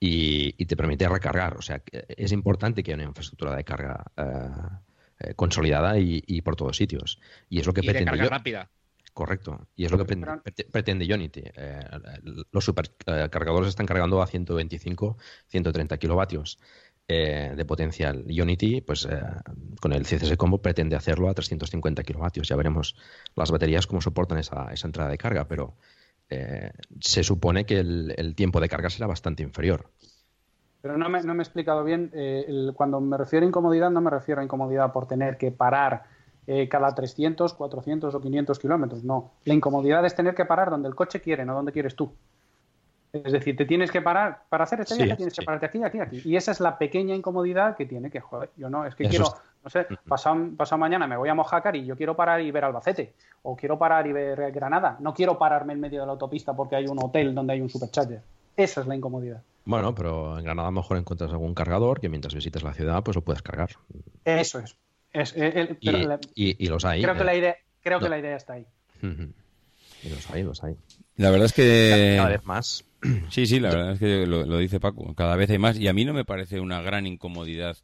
Y, 0.00 0.54
y, 0.56 0.64
te 0.64 0.74
permite 0.74 1.06
recargar. 1.06 1.58
O 1.58 1.62
sea, 1.62 1.82
es 1.92 2.32
importante 2.32 2.82
que 2.82 2.92
haya 2.92 3.02
una 3.02 3.10
infraestructura 3.10 3.54
de 3.54 3.64
carga 3.64 4.04
eh, 5.20 5.34
consolidada 5.34 5.98
y, 5.98 6.40
por 6.42 6.54
todos 6.54 6.76
sitios. 6.76 7.18
Y 7.48 7.58
es 7.58 7.66
lo 7.66 7.74
que 7.74 7.82
pretende. 7.82 8.16
De 8.16 8.28
rápida. 8.28 8.70
Correcto. 9.12 9.66
Y 9.74 9.84
es 9.84 9.90
lo 9.90 9.98
que 9.98 10.16
pretende 10.70 11.12
Unity. 11.12 11.42
Eh, 11.44 11.84
los 12.52 12.64
supercargadores 12.64 13.70
están 13.70 13.86
cargando 13.86 14.22
a 14.22 14.28
125, 14.28 15.16
130 15.48 15.98
kilovatios 15.98 16.60
eh, 17.08 17.52
de 17.56 17.64
potencial. 17.64 18.24
Unity, 18.28 18.80
pues 18.80 19.08
con 19.80 19.92
el 19.92 20.04
CCS 20.04 20.36
Combo 20.36 20.62
pretende 20.62 20.94
hacerlo 20.94 21.28
a 21.28 21.34
350 21.34 22.04
kilovatios. 22.04 22.46
Ya 22.46 22.54
veremos 22.54 22.94
las 23.34 23.50
baterías 23.50 23.88
cómo 23.88 24.00
soportan 24.00 24.38
esa, 24.38 24.72
esa 24.72 24.86
entrada 24.86 25.10
de 25.10 25.18
carga, 25.18 25.48
pero 25.48 25.74
se 27.00 27.24
supone 27.24 27.66
que 27.66 27.78
el, 27.80 28.34
tiempo 28.36 28.60
de 28.60 28.68
carga 28.68 28.88
será 28.88 29.08
bastante 29.08 29.42
inferior. 29.42 29.90
Pero 30.80 30.96
no 30.96 31.08
me, 31.08 31.22
no 31.22 31.34
me 31.34 31.42
he 31.42 31.44
explicado 31.44 31.82
bien. 31.84 32.10
Eh, 32.14 32.70
cuando 32.74 33.00
me 33.00 33.16
refiero 33.16 33.44
a 33.44 33.48
incomodidad, 33.48 33.90
no 33.90 34.00
me 34.00 34.10
refiero 34.10 34.40
a 34.40 34.44
incomodidad 34.44 34.92
por 34.92 35.06
tener 35.06 35.36
que 35.36 35.50
parar 35.50 36.04
eh, 36.46 36.68
cada 36.68 36.94
300, 36.94 37.52
400 37.54 38.14
o 38.14 38.20
500 38.20 38.58
kilómetros. 38.58 39.04
No. 39.04 39.32
La 39.44 39.54
incomodidad 39.54 40.04
es 40.06 40.14
tener 40.14 40.34
que 40.34 40.44
parar 40.44 40.70
donde 40.70 40.88
el 40.88 40.94
coche 40.94 41.20
quiere, 41.20 41.44
no 41.44 41.54
donde 41.54 41.72
quieres 41.72 41.94
tú. 41.94 42.12
Es 43.12 43.32
decir, 43.32 43.56
te 43.56 43.64
tienes 43.64 43.90
que 43.90 44.02
parar, 44.02 44.42
para 44.48 44.64
hacer 44.64 44.80
este 44.80 44.94
viaje 44.96 45.16
tienes 45.16 45.34
que 45.34 45.42
pararte 45.42 45.66
aquí, 45.66 45.82
aquí, 45.82 45.98
aquí. 45.98 46.22
Y 46.24 46.36
esa 46.36 46.52
es 46.52 46.60
la 46.60 46.76
pequeña 46.76 47.14
incomodidad 47.14 47.74
que 47.74 47.86
tiene 47.86 48.10
que, 48.10 48.20
joder, 48.20 48.50
yo 48.56 48.68
no, 48.68 48.84
es 48.84 48.94
que 48.94 49.08
quiero, 49.08 49.24
no 49.64 49.70
sé, 49.70 49.86
pasado, 50.06 50.50
pasado, 50.56 50.78
mañana 50.78 51.06
me 51.06 51.16
voy 51.16 51.30
a 51.30 51.34
Mojácar 51.34 51.74
y 51.74 51.86
yo 51.86 51.96
quiero 51.96 52.14
parar 52.14 52.42
y 52.42 52.50
ver 52.50 52.64
Albacete, 52.64 53.14
o 53.42 53.56
quiero 53.56 53.78
parar 53.78 54.06
y 54.06 54.12
ver 54.12 54.52
Granada, 54.52 54.98
no 55.00 55.14
quiero 55.14 55.38
pararme 55.38 55.72
en 55.72 55.80
medio 55.80 56.00
de 56.00 56.06
la 56.06 56.12
autopista 56.12 56.54
porque 56.54 56.76
hay 56.76 56.86
un 56.86 57.02
hotel 57.02 57.34
donde 57.34 57.54
hay 57.54 57.62
un 57.62 57.70
supercharger. 57.70 58.20
Esa 58.56 58.82
es 58.82 58.86
la 58.86 58.94
incomodidad. 58.94 59.42
Bueno, 59.68 59.94
pero 59.94 60.38
en 60.38 60.44
Granada 60.46 60.68
a 60.68 60.70
lo 60.70 60.80
mejor 60.80 60.96
encuentras 60.96 61.30
algún 61.30 61.52
cargador 61.52 62.00
que 62.00 62.08
mientras 62.08 62.34
visites 62.34 62.62
la 62.62 62.72
ciudad 62.72 63.02
pues 63.04 63.14
lo 63.16 63.20
puedes 63.20 63.42
cargar. 63.42 63.68
Eso 64.24 64.60
es. 64.60 65.34
Eh, 65.36 65.76
y, 66.34 66.68
los 66.68 66.86
hay. 66.86 67.02
Creo, 67.02 67.14
que, 67.14 67.24
la 67.24 67.34
idea, 67.34 67.54
creo 67.82 68.00
que 68.00 68.08
la 68.08 68.18
idea 68.18 68.34
está 68.34 68.54
ahí. 68.54 68.66
Y 69.02 70.08
los 70.08 70.30
hay, 70.30 70.42
los 70.42 70.64
hay. 70.64 70.74
La 71.16 71.28
verdad 71.30 71.44
es 71.44 71.52
que... 71.52 72.14
Cada 72.16 72.30
vez 72.30 72.46
más. 72.46 72.86
Sí, 73.28 73.46
sí, 73.46 73.60
la 73.60 73.68
verdad 73.68 73.92
es 73.92 73.98
que 73.98 74.26
lo, 74.26 74.56
dice 74.56 74.80
Paco. 74.80 75.14
Cada 75.14 75.36
vez 75.36 75.50
hay 75.50 75.58
más 75.58 75.78
y 75.78 75.86
a 75.86 75.92
mí 75.92 76.06
no 76.06 76.14
me 76.14 76.24
parece 76.24 76.60
una 76.60 76.80
gran 76.80 77.06
incomodidad 77.06 77.76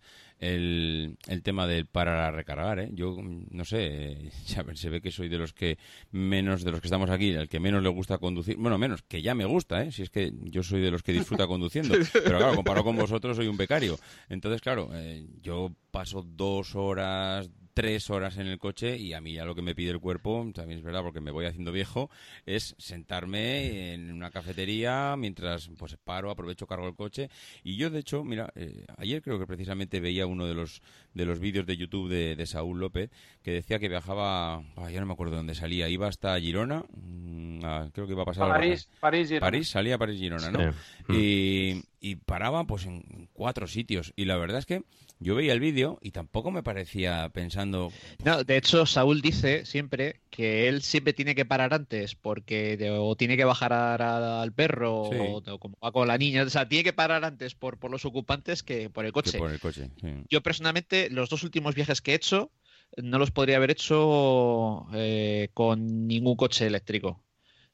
el, 0.45 1.17
el 1.27 1.43
tema 1.43 1.67
del 1.67 1.87
parar 1.87 2.19
a 2.19 2.31
recargar. 2.31 2.79
¿eh? 2.79 2.91
Yo, 2.93 3.17
no 3.19 3.65
sé, 3.65 4.31
se 4.75 4.91
ve 4.91 5.01
que 5.01 5.11
soy 5.11 5.29
de 5.29 5.39
los 5.39 5.53
que 5.53 5.79
menos, 6.11 6.65
de 6.65 6.71
los 6.71 6.81
que 6.81 6.87
estamos 6.87 7.11
aquí, 7.11 7.31
el 7.31 7.49
que 7.49 7.61
menos 7.61 7.83
le 7.83 7.89
gusta 7.89 8.19
conducir. 8.19 8.57
Bueno, 8.57 8.79
menos, 8.79 9.03
que 9.03 9.23
ya 9.23 9.35
me 9.35 9.45
gusta, 9.45 9.83
¿eh? 9.83 9.93
si 9.93 10.03
es 10.03 10.11
que 10.11 10.33
yo 10.43 10.63
soy 10.63 10.81
de 10.81 10.91
los 10.91 11.03
que 11.03 11.13
disfruta 11.13 11.47
conduciendo. 11.47 11.95
Pero 12.13 12.39
claro, 12.39 12.57
comparado 12.57 12.85
con 12.85 12.97
vosotros, 12.97 13.37
soy 13.37 13.49
un 13.49 13.57
becario. 13.57 13.99
Entonces, 14.29 14.61
claro, 14.61 14.91
eh, 14.93 15.27
yo 15.43 15.75
paso 15.91 16.23
dos 16.23 16.75
horas, 16.75 17.49
tres 17.75 18.09
horas 18.09 18.39
en 18.39 18.47
el 18.47 18.59
coche 18.59 18.97
y 18.97 19.13
a 19.13 19.21
mí 19.21 19.33
ya 19.33 19.45
lo 19.45 19.55
que 19.55 19.63
me 19.63 19.75
pide 19.75 19.91
el 19.91 20.01
cuerpo, 20.01 20.49
también 20.55 20.79
es 20.79 20.85
verdad 20.85 21.03
porque 21.03 21.21
me 21.21 21.33
voy 21.33 21.45
haciendo 21.45 21.73
viejo, 21.73 22.09
es 22.47 22.77
sentarme 22.79 23.93
en 23.93 24.13
una 24.13 24.31
cafetería 24.31 25.17
mientras 25.19 25.69
pues 25.77 25.97
paro, 26.03 26.31
aprovecho, 26.31 26.69
cargo 26.69 26.87
el 26.87 26.95
coche 26.95 27.29
y 27.65 27.77
yo 27.77 27.91
de 27.91 27.99
hecho, 27.99 28.23
mira, 28.23 28.53
eh, 28.55 28.87
ayer 28.97 29.21
creo 29.23 29.41
que 29.41 29.47
precisamente 29.47 29.99
veía 29.99 30.27
uno 30.27 30.47
de 30.47 30.55
los 30.55 30.83
de 31.13 31.27
los 31.27 31.41
vídeos 31.41 31.67
de 31.67 31.77
YouTube 31.77 32.09
de, 32.09 32.45
Saúl 32.47 32.79
López 32.79 33.11
que 33.43 33.53
decía 33.53 33.79
que 33.79 33.89
viajaba, 33.89 34.63
ya 34.91 35.01
no 35.01 35.07
me 35.07 35.15
acuerdo 35.15 35.37
dónde 35.37 35.55
salía, 35.55 35.89
iba 35.89 36.07
hasta 36.07 36.39
Girona, 36.39 36.85
mm, 36.95 37.89
creo 37.93 38.07
que 38.07 38.13
iba 38.13 38.23
a 38.23 38.27
pasar 38.27 38.49
París, 38.49 38.89
París, 39.01 39.29
Girona. 39.29 39.47
París, 39.47 39.69
salía 39.69 39.97
a 39.97 39.99
París, 39.99 40.21
Girona, 40.21 40.51
¿no? 40.51 40.73
Y, 41.09 41.83
y 42.01 42.17
paraba 42.17 42.65
pues 42.65 42.85
en 42.85 43.29
cuatro 43.33 43.67
sitios 43.67 44.13
y 44.15 44.27
la 44.27 44.37
verdad 44.37 44.59
es 44.59 44.67
que 44.67 44.85
yo 45.25 45.35
veía 45.35 45.55
el 45.55 45.61
vídeo 45.61 45.99
y 46.03 46.11
tampoco 46.11 46.51
me 46.51 46.63
parecía 46.63 47.31
pensando. 47.31 47.91
No, 48.23 48.45
de 48.45 48.59
hecho, 48.59 48.85
Saúl 48.85 49.23
dice 49.23 49.65
siempre 49.65 50.21
que 50.29 50.69
él 50.69 50.83
siempre 50.83 51.15
tiene 51.15 51.35
que 51.35 51.47
parar 51.47 51.73
antes 51.73 52.15
porque 52.15 52.79
o 52.93 53.17
tiene 53.17 53.39
que 53.39 53.47
bajar 53.47 53.73
al 53.73 54.53
perro 54.53 55.01
o, 55.03 55.59
como 55.59 55.79
va 55.83 55.93
con 55.93 56.09
la 56.09 56.19
niña. 56.19 56.43
O 56.43 56.51
sea, 56.51 56.69
tiene 56.69 56.85
que 56.85 56.93
parar 56.93 57.25
antes 57.25 57.55
por, 57.55 57.79
por 57.79 57.91
los 57.91 58.05
ocupantes 58.05 58.63
que 58.63 58.91
por 58.91 59.07
el 59.07 59.13
coche. 59.13 59.39
por 59.39 59.51
el 59.51 59.61
coche 59.61 59.91
Yo 60.29 60.43
personalmente, 60.43 61.09
los 61.09 61.31
dos 61.31 61.43
últimos 61.43 61.75
viajes 61.75 62.03
que 62.03 62.13
he 62.13 62.17
hecho, 62.17 62.53
no 62.99 63.19
los 63.19 63.31
podría 63.31 63.57
haber 63.57 63.71
hecho 63.71 64.87
eh, 64.93 65.49
con 65.55 66.07
ningún 66.07 66.37
coche 66.37 66.67
eléctrico, 66.67 67.25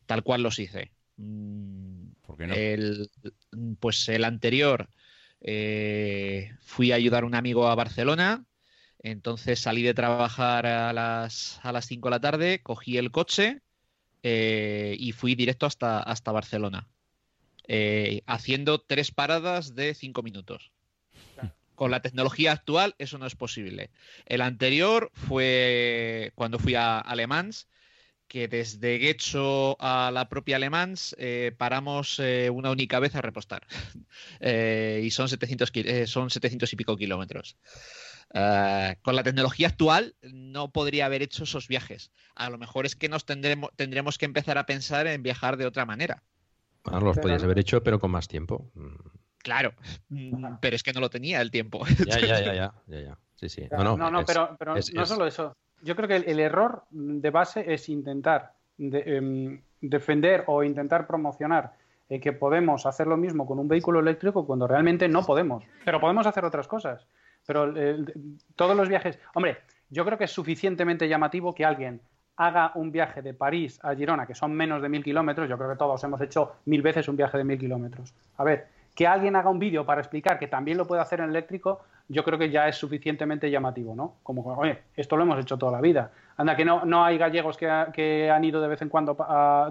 tal 0.06 0.22
cual 0.22 0.44
los 0.44 0.60
hice. 0.60 0.92
Mm, 1.16 2.12
¿Por 2.22 2.36
qué 2.36 2.46
no? 2.46 2.54
El, 2.54 3.10
pues 3.80 4.08
el 4.08 4.22
anterior 4.22 4.88
eh, 5.40 6.52
fui 6.60 6.92
a 6.92 6.96
ayudar 6.96 7.22
a 7.22 7.26
un 7.26 7.34
amigo 7.34 7.68
a 7.68 7.74
Barcelona, 7.74 8.44
entonces 9.02 9.60
salí 9.60 9.82
de 9.82 9.94
trabajar 9.94 10.66
a 10.66 10.92
las, 10.92 11.60
a 11.62 11.72
las 11.72 11.86
5 11.86 12.08
de 12.08 12.10
la 12.10 12.20
tarde, 12.20 12.62
cogí 12.62 12.98
el 12.98 13.10
coche 13.10 13.62
eh, 14.22 14.96
y 14.98 15.12
fui 15.12 15.34
directo 15.34 15.66
hasta, 15.66 16.00
hasta 16.00 16.32
Barcelona, 16.32 16.88
eh, 17.66 18.22
haciendo 18.26 18.80
tres 18.80 19.10
paradas 19.10 19.74
de 19.74 19.94
5 19.94 20.22
minutos. 20.22 20.72
Con 21.74 21.90
la 21.90 22.02
tecnología 22.02 22.52
actual 22.52 22.94
eso 22.98 23.16
no 23.16 23.24
es 23.24 23.34
posible. 23.34 23.90
El 24.26 24.42
anterior 24.42 25.10
fue 25.14 26.32
cuando 26.34 26.58
fui 26.58 26.74
a 26.74 26.98
Alemans 26.98 27.68
que 28.30 28.46
desde 28.46 29.00
Getxo 29.00 29.76
a 29.80 30.12
la 30.12 30.28
propia 30.28 30.54
Alemán 30.54 30.94
eh, 31.18 31.52
paramos 31.58 32.20
eh, 32.20 32.48
una 32.48 32.70
única 32.70 33.00
vez 33.00 33.14
a 33.16 33.20
repostar. 33.20 33.66
Eh, 34.42 35.02
y 35.04 35.10
son 35.10 35.28
700, 35.28 35.70
son 36.08 36.30
700 36.30 36.72
y 36.72 36.76
pico 36.76 36.96
kilómetros. 36.96 37.56
con 39.02 39.16
la 39.16 39.22
tecnología 39.22 39.68
actual 39.68 40.14
no 40.22 40.70
podría 40.70 41.06
haber 41.06 41.22
hecho 41.22 41.44
esos 41.44 41.68
viajes. 41.68 42.10
A 42.34 42.48
lo 42.48 42.58
mejor 42.58 42.86
es 42.86 42.96
que 42.96 43.08
nos 43.08 43.24
tendremos, 43.26 43.70
tendremos 43.76 44.18
que 44.18 44.26
empezar 44.26 44.56
a 44.56 44.66
pensar 44.66 45.06
en 45.06 45.22
viajar 45.22 45.56
de 45.56 45.66
otra 45.66 45.84
manera. 45.84 46.22
Los 46.84 47.18
podías 47.18 47.42
haber 47.42 47.58
hecho, 47.58 47.82
pero 47.82 47.98
con 47.98 48.10
más 48.10 48.28
tiempo. 48.28 48.70
Claro, 49.38 49.74
pero 50.60 50.76
es 50.76 50.82
que 50.82 50.92
no 50.92 51.00
lo 51.00 51.10
tenía 51.10 51.40
el 51.40 51.50
tiempo. 51.50 51.84
Ya, 52.06 52.18
ya, 52.18 52.40
ya, 52.40 52.54
ya, 52.54 52.74
ya, 52.86 53.00
ya. 53.00 53.18
Sí, 53.36 53.48
sí. 53.48 53.68
No, 53.70 53.96
no, 53.96 54.24
pero, 54.24 54.56
pero 54.58 54.74
no 54.74 55.06
solo 55.06 55.26
eso 55.26 55.56
yo 55.82 55.96
creo 55.96 56.08
que 56.08 56.16
el, 56.16 56.40
error 56.40 56.84
de 56.90 57.30
base 57.30 57.72
es 57.72 57.88
intentar 57.88 58.52
em, 58.78 59.60
defender 59.80 60.44
o 60.46 60.62
intentar 60.62 61.06
promocionar 61.06 61.72
eh, 62.08 62.20
que 62.20 62.32
podemos 62.32 62.86
hacer 62.86 63.06
lo 63.06 63.16
mismo 63.16 63.46
con 63.46 63.58
un 63.58 63.68
vehículo 63.68 64.00
eléctrico 64.00 64.46
cuando 64.46 64.66
realmente 64.66 65.08
no 65.08 65.22
podemos. 65.24 65.64
Pero 65.84 66.00
podemos 66.00 66.26
hacer 66.26 66.44
otras 66.44 66.66
cosas. 66.66 67.06
Pero 67.46 67.72
todos 68.56 68.76
los 68.76 68.88
viajes. 68.88 69.18
Hombre, 69.34 69.58
yo 69.88 70.04
creo 70.04 70.18
que 70.18 70.24
es 70.24 70.30
suficientemente 70.30 71.08
llamativo 71.08 71.54
que 71.54 71.64
alguien 71.64 72.00
haga 72.36 72.72
un 72.74 72.90
viaje 72.90 73.22
de 73.22 73.34
París 73.34 73.78
a 73.82 73.94
Girona, 73.94 74.26
que 74.26 74.34
son 74.34 74.52
menos 74.52 74.80
de 74.80 74.88
mil 74.88 75.04
kilómetros. 75.04 75.48
Yo 75.48 75.58
creo 75.58 75.70
que 75.70 75.76
todos 75.76 76.02
hemos 76.04 76.20
hecho 76.20 76.56
mil 76.64 76.80
veces 76.80 77.08
un 77.08 77.16
viaje 77.16 77.36
de 77.36 77.44
mil 77.44 77.58
kilómetros. 77.58 78.14
A 78.36 78.44
ver, 78.44 78.68
que 78.94 79.06
alguien 79.06 79.36
haga 79.36 79.50
un 79.50 79.58
vídeo 79.58 79.84
para 79.84 80.00
explicar 80.00 80.38
que 80.38 80.46
también 80.46 80.78
lo 80.78 80.86
puede 80.86 81.02
hacer 81.02 81.20
en 81.20 81.30
eléctrico, 81.30 81.80
yo 82.10 82.24
creo 82.24 82.38
que 82.38 82.50
ya 82.50 82.66
es 82.66 82.76
suficientemente 82.76 83.50
llamativo, 83.50 83.94
¿no? 83.94 84.16
Como, 84.24 84.42
oye, 84.54 84.80
esto 84.96 85.16
lo 85.16 85.22
hemos 85.22 85.38
hecho 85.38 85.56
toda 85.56 85.70
la 85.70 85.80
vida. 85.80 86.10
Anda, 86.36 86.56
que 86.56 86.64
no, 86.64 86.84
no 86.84 87.04
hay 87.04 87.16
gallegos 87.18 87.56
que, 87.56 88.30
han 88.30 88.44
ido 88.44 88.60
de 88.60 88.66
vez 88.66 88.82
en 88.82 88.88
cuando 88.88 89.16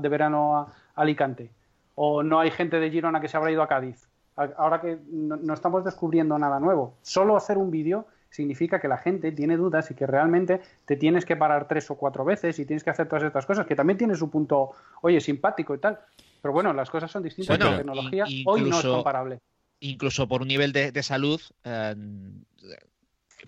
de 0.02 0.10
verano 0.10 0.58
a, 0.58 0.74
Alicante. 0.96 1.52
O 1.96 2.24
no 2.24 2.40
hay 2.40 2.50
gente 2.52 2.80
de 2.80 2.90
Girona 2.90 3.20
que 3.20 3.28
se 3.28 3.36
habrá 3.36 3.52
ido 3.52 3.62
a 3.62 3.68
Cádiz. 3.68 4.08
Ahora 4.36 4.80
que 4.80 4.98
no, 5.12 5.54
estamos 5.54 5.84
descubriendo 5.84 6.40
nada 6.40 6.62
nuevo. 6.62 6.96
Solo 7.02 7.36
hacer 7.36 7.58
un 7.58 7.72
vídeo 7.72 8.08
significa 8.30 8.80
que 8.80 8.88
la 8.88 8.98
gente 8.98 9.34
tiene 9.34 9.58
dudas 9.58 9.92
y 9.92 9.96
que 9.96 10.08
realmente 10.08 10.62
te 10.86 10.96
tienes 10.96 11.26
que 11.26 11.36
parar 11.36 11.68
tres 11.68 11.92
o 11.92 11.96
cuatro 11.96 12.24
veces 12.24 12.58
y 12.60 12.66
tienes 12.66 12.86
que 12.86 12.90
hacer 12.90 13.10
todas 13.10 13.24
estas 13.24 13.46
cosas, 13.46 13.66
que 13.66 13.76
también 13.76 13.98
tiene 13.98 14.16
su 14.16 14.30
punto, 14.30 14.72
oye, 15.02 15.20
simpático 15.20 15.76
y 15.76 15.80
tal. 15.80 16.00
Pero 16.42 16.54
bueno, 16.54 16.72
las 16.72 16.90
cosas 16.90 17.12
son 17.12 17.24
distintas. 17.24 17.60
la 17.60 17.78
tecnología 17.78 18.26
hoy 18.46 18.62
no 18.62 18.80
es 18.80 18.86
comparable. 18.86 19.40
Incluso 19.80 20.28
por 20.28 20.42
un 20.42 20.48
nivel 20.48 20.74
de, 20.74 21.04
salud, 21.04 21.42
eh, 21.64 21.96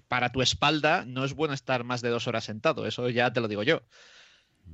para 0.08 0.32
tu 0.32 0.42
espalda 0.42 1.04
no 1.06 1.26
es 1.26 1.34
bueno 1.34 1.54
estar 1.54 1.84
más 1.84 2.02
de 2.02 2.10
dos 2.10 2.28
horas 2.28 2.46
sentado. 2.46 2.86
Eso 2.86 3.10
ya 3.10 3.34
te 3.34 3.42
lo 3.42 3.48
digo 3.48 3.64
yo. 3.64 3.82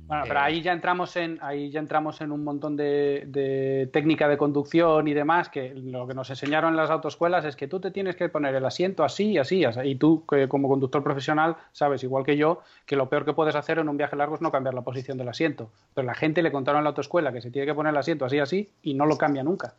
Bueno, 0.06 0.24
pero 0.26 0.40
ahí 0.40 0.62
ya 0.62 0.72
entramos 0.72 1.16
en, 1.16 1.38
ahí 1.42 1.70
ya 1.70 1.80
entramos 1.80 2.20
en 2.20 2.32
un 2.32 2.42
montón 2.42 2.76
de, 2.76 3.88
técnica 3.92 4.28
de 4.28 4.38
conducción 4.38 5.06
y 5.06 5.12
demás, 5.12 5.50
que 5.50 5.74
lo 5.74 6.06
que 6.06 6.14
nos 6.14 6.30
enseñaron 6.30 6.70
en 6.70 6.76
las 6.76 6.90
autoescuelas 6.90 7.44
es 7.44 7.56
que 7.56 7.68
tú 7.68 7.78
te 7.78 7.90
tienes 7.90 8.16
que 8.16 8.28
poner 8.28 8.54
el 8.54 8.64
asiento 8.64 9.04
así 9.04 9.32
y 9.32 9.38
así, 9.38 9.64
y 9.84 9.94
tú 9.96 10.24
como 10.48 10.68
conductor 10.68 11.02
profesional 11.02 11.56
sabes, 11.72 12.02
igual 12.04 12.24
que 12.24 12.36
yo, 12.36 12.62
que 12.86 12.96
lo 12.96 13.10
peor 13.10 13.24
que 13.26 13.34
puedes 13.34 13.54
hacer 13.54 13.78
en 13.78 13.88
un 13.88 13.98
viaje 13.98 14.16
largo 14.16 14.34
es 14.34 14.40
no 14.40 14.50
cambiar 14.50 14.74
la 14.74 14.82
posición 14.82 15.18
del 15.18 15.28
asiento. 15.28 15.70
Pero 15.94 16.06
la 16.06 16.14
gente 16.14 16.42
le 16.42 16.52
contaron 16.52 16.78
en 16.78 16.84
la 16.84 16.90
autoescuela 16.90 17.32
que 17.32 17.42
se 17.42 17.50
tiene 17.50 17.66
que 17.66 17.74
poner 17.74 17.90
el 17.90 17.98
asiento 17.98 18.24
así 18.24 18.38
así 18.38 18.70
y 18.82 18.94
no 18.94 19.04
lo 19.04 19.18
cambia 19.18 19.42
nunca. 19.42 19.74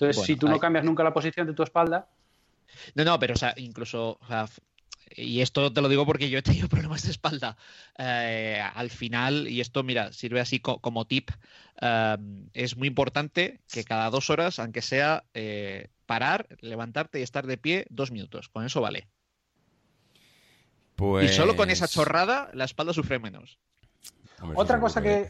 Entonces, 0.00 0.24
si 0.24 0.36
tú 0.36 0.48
no 0.48 0.60
cambias 0.60 0.84
nunca 0.84 1.02
la 1.02 1.12
posición 1.12 1.46
de 1.46 1.54
tu 1.54 1.62
espalda, 1.62 2.08
no, 2.94 3.04
no, 3.04 3.18
pero 3.18 3.34
o 3.34 3.36
sea, 3.36 3.54
incluso 3.56 4.18
y 5.16 5.40
esto 5.40 5.72
te 5.72 5.80
lo 5.80 5.88
digo 5.88 6.04
porque 6.06 6.30
yo 6.30 6.38
he 6.38 6.42
tenido 6.42 6.68
problemas 6.68 7.02
de 7.04 7.10
espalda. 7.10 7.56
Eh, 7.98 8.62
al 8.74 8.90
final, 8.90 9.48
y 9.48 9.60
esto, 9.60 9.82
mira, 9.82 10.12
sirve 10.12 10.40
así 10.40 10.60
como 10.60 11.06
tip, 11.06 11.30
em, 11.80 12.48
es 12.52 12.76
muy 12.76 12.88
importante 12.88 13.60
que 13.70 13.84
cada 13.84 14.10
dos 14.10 14.30
horas, 14.30 14.58
aunque 14.58 14.82
sea 14.82 15.24
eh, 15.34 15.88
parar, 16.06 16.46
levantarte 16.60 17.20
y 17.20 17.22
estar 17.22 17.46
de 17.46 17.58
pie 17.58 17.86
dos 17.90 18.10
minutos. 18.10 18.48
Con 18.48 18.64
eso 18.64 18.80
vale. 18.80 19.08
Y 21.22 21.28
solo 21.28 21.54
con 21.54 21.70
esa 21.70 21.84
pues 21.84 21.92
chorrada, 21.92 22.50
la 22.54 22.64
espalda 22.64 22.92
sufre 22.92 23.18
menos. 23.18 23.58
otra 24.54 24.80
cosa 24.80 25.00
que. 25.00 25.28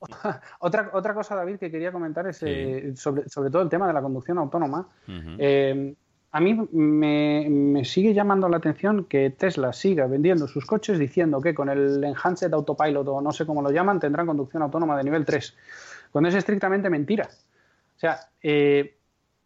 otra, 0.60 0.90
otra 0.92 1.14
cosa, 1.14 1.34
David, 1.34 1.58
que 1.58 1.70
quería 1.70 1.92
comentar 1.92 2.26
es 2.26 2.42
eh, 2.42 2.92
sobre, 2.96 3.50
todo 3.50 3.62
el 3.62 3.68
tema 3.68 3.86
de 3.86 3.92
la 3.92 4.02
conducción 4.02 4.38
autónoma 4.38 4.88
a 6.32 6.40
mí 6.40 6.54
me, 6.72 7.84
sigue 7.84 8.14
llamando 8.14 8.48
la 8.48 8.56
atención 8.56 9.04
que 9.04 9.30
Tesla 9.30 9.72
siga 9.74 10.06
vendiendo 10.06 10.48
sus 10.48 10.64
coches 10.64 10.98
diciendo 10.98 11.42
que 11.42 11.54
con 11.54 11.68
el 11.68 12.02
Enhanced 12.02 12.52
Autopilot 12.52 13.06
o 13.06 13.20
no 13.20 13.32
sé 13.32 13.44
cómo 13.44 13.60
lo 13.60 13.70
llaman 13.70 14.00
tendrán 14.00 14.26
conducción 14.26 14.62
autónoma 14.62 14.96
de 14.96 15.04
nivel 15.04 15.26
3, 15.26 15.54
cuando 16.10 16.30
es 16.30 16.34
estrictamente 16.34 16.88
mentira. 16.88 17.28
O 17.96 17.98
sea, 17.98 18.18
eh, 18.42 18.96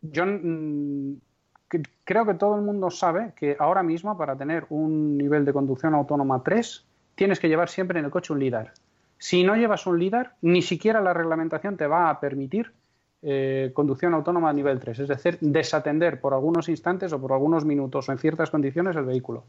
yo 0.00 0.24
mm, 0.26 1.16
creo 2.04 2.24
que 2.24 2.34
todo 2.34 2.54
el 2.54 2.62
mundo 2.62 2.88
sabe 2.90 3.32
que 3.34 3.56
ahora 3.58 3.82
mismo 3.82 4.16
para 4.16 4.36
tener 4.36 4.66
un 4.68 5.18
nivel 5.18 5.44
de 5.44 5.52
conducción 5.52 5.92
autónoma 5.92 6.40
3 6.44 6.86
tienes 7.16 7.40
que 7.40 7.48
llevar 7.48 7.68
siempre 7.68 7.98
en 7.98 8.04
el 8.04 8.12
coche 8.12 8.32
un 8.32 8.38
LIDAR. 8.38 8.72
Si 9.18 9.44
no 9.44 9.56
llevas 9.56 9.86
un 9.86 9.98
LIDAR, 9.98 10.34
ni 10.42 10.62
siquiera 10.62 11.00
la 11.00 11.14
reglamentación 11.14 11.76
te 11.76 11.86
va 11.86 12.10
a 12.10 12.20
permitir 12.20 12.72
eh, 13.22 13.70
conducción 13.74 14.14
autónoma 14.14 14.50
a 14.50 14.52
nivel 14.52 14.78
3, 14.78 15.00
es 15.00 15.08
decir, 15.08 15.38
desatender 15.40 16.20
por 16.20 16.34
algunos 16.34 16.68
instantes 16.68 17.12
o 17.12 17.20
por 17.20 17.32
algunos 17.32 17.64
minutos 17.64 18.08
o 18.08 18.12
en 18.12 18.18
ciertas 18.18 18.50
condiciones 18.50 18.94
el 18.94 19.04
vehículo. 19.04 19.44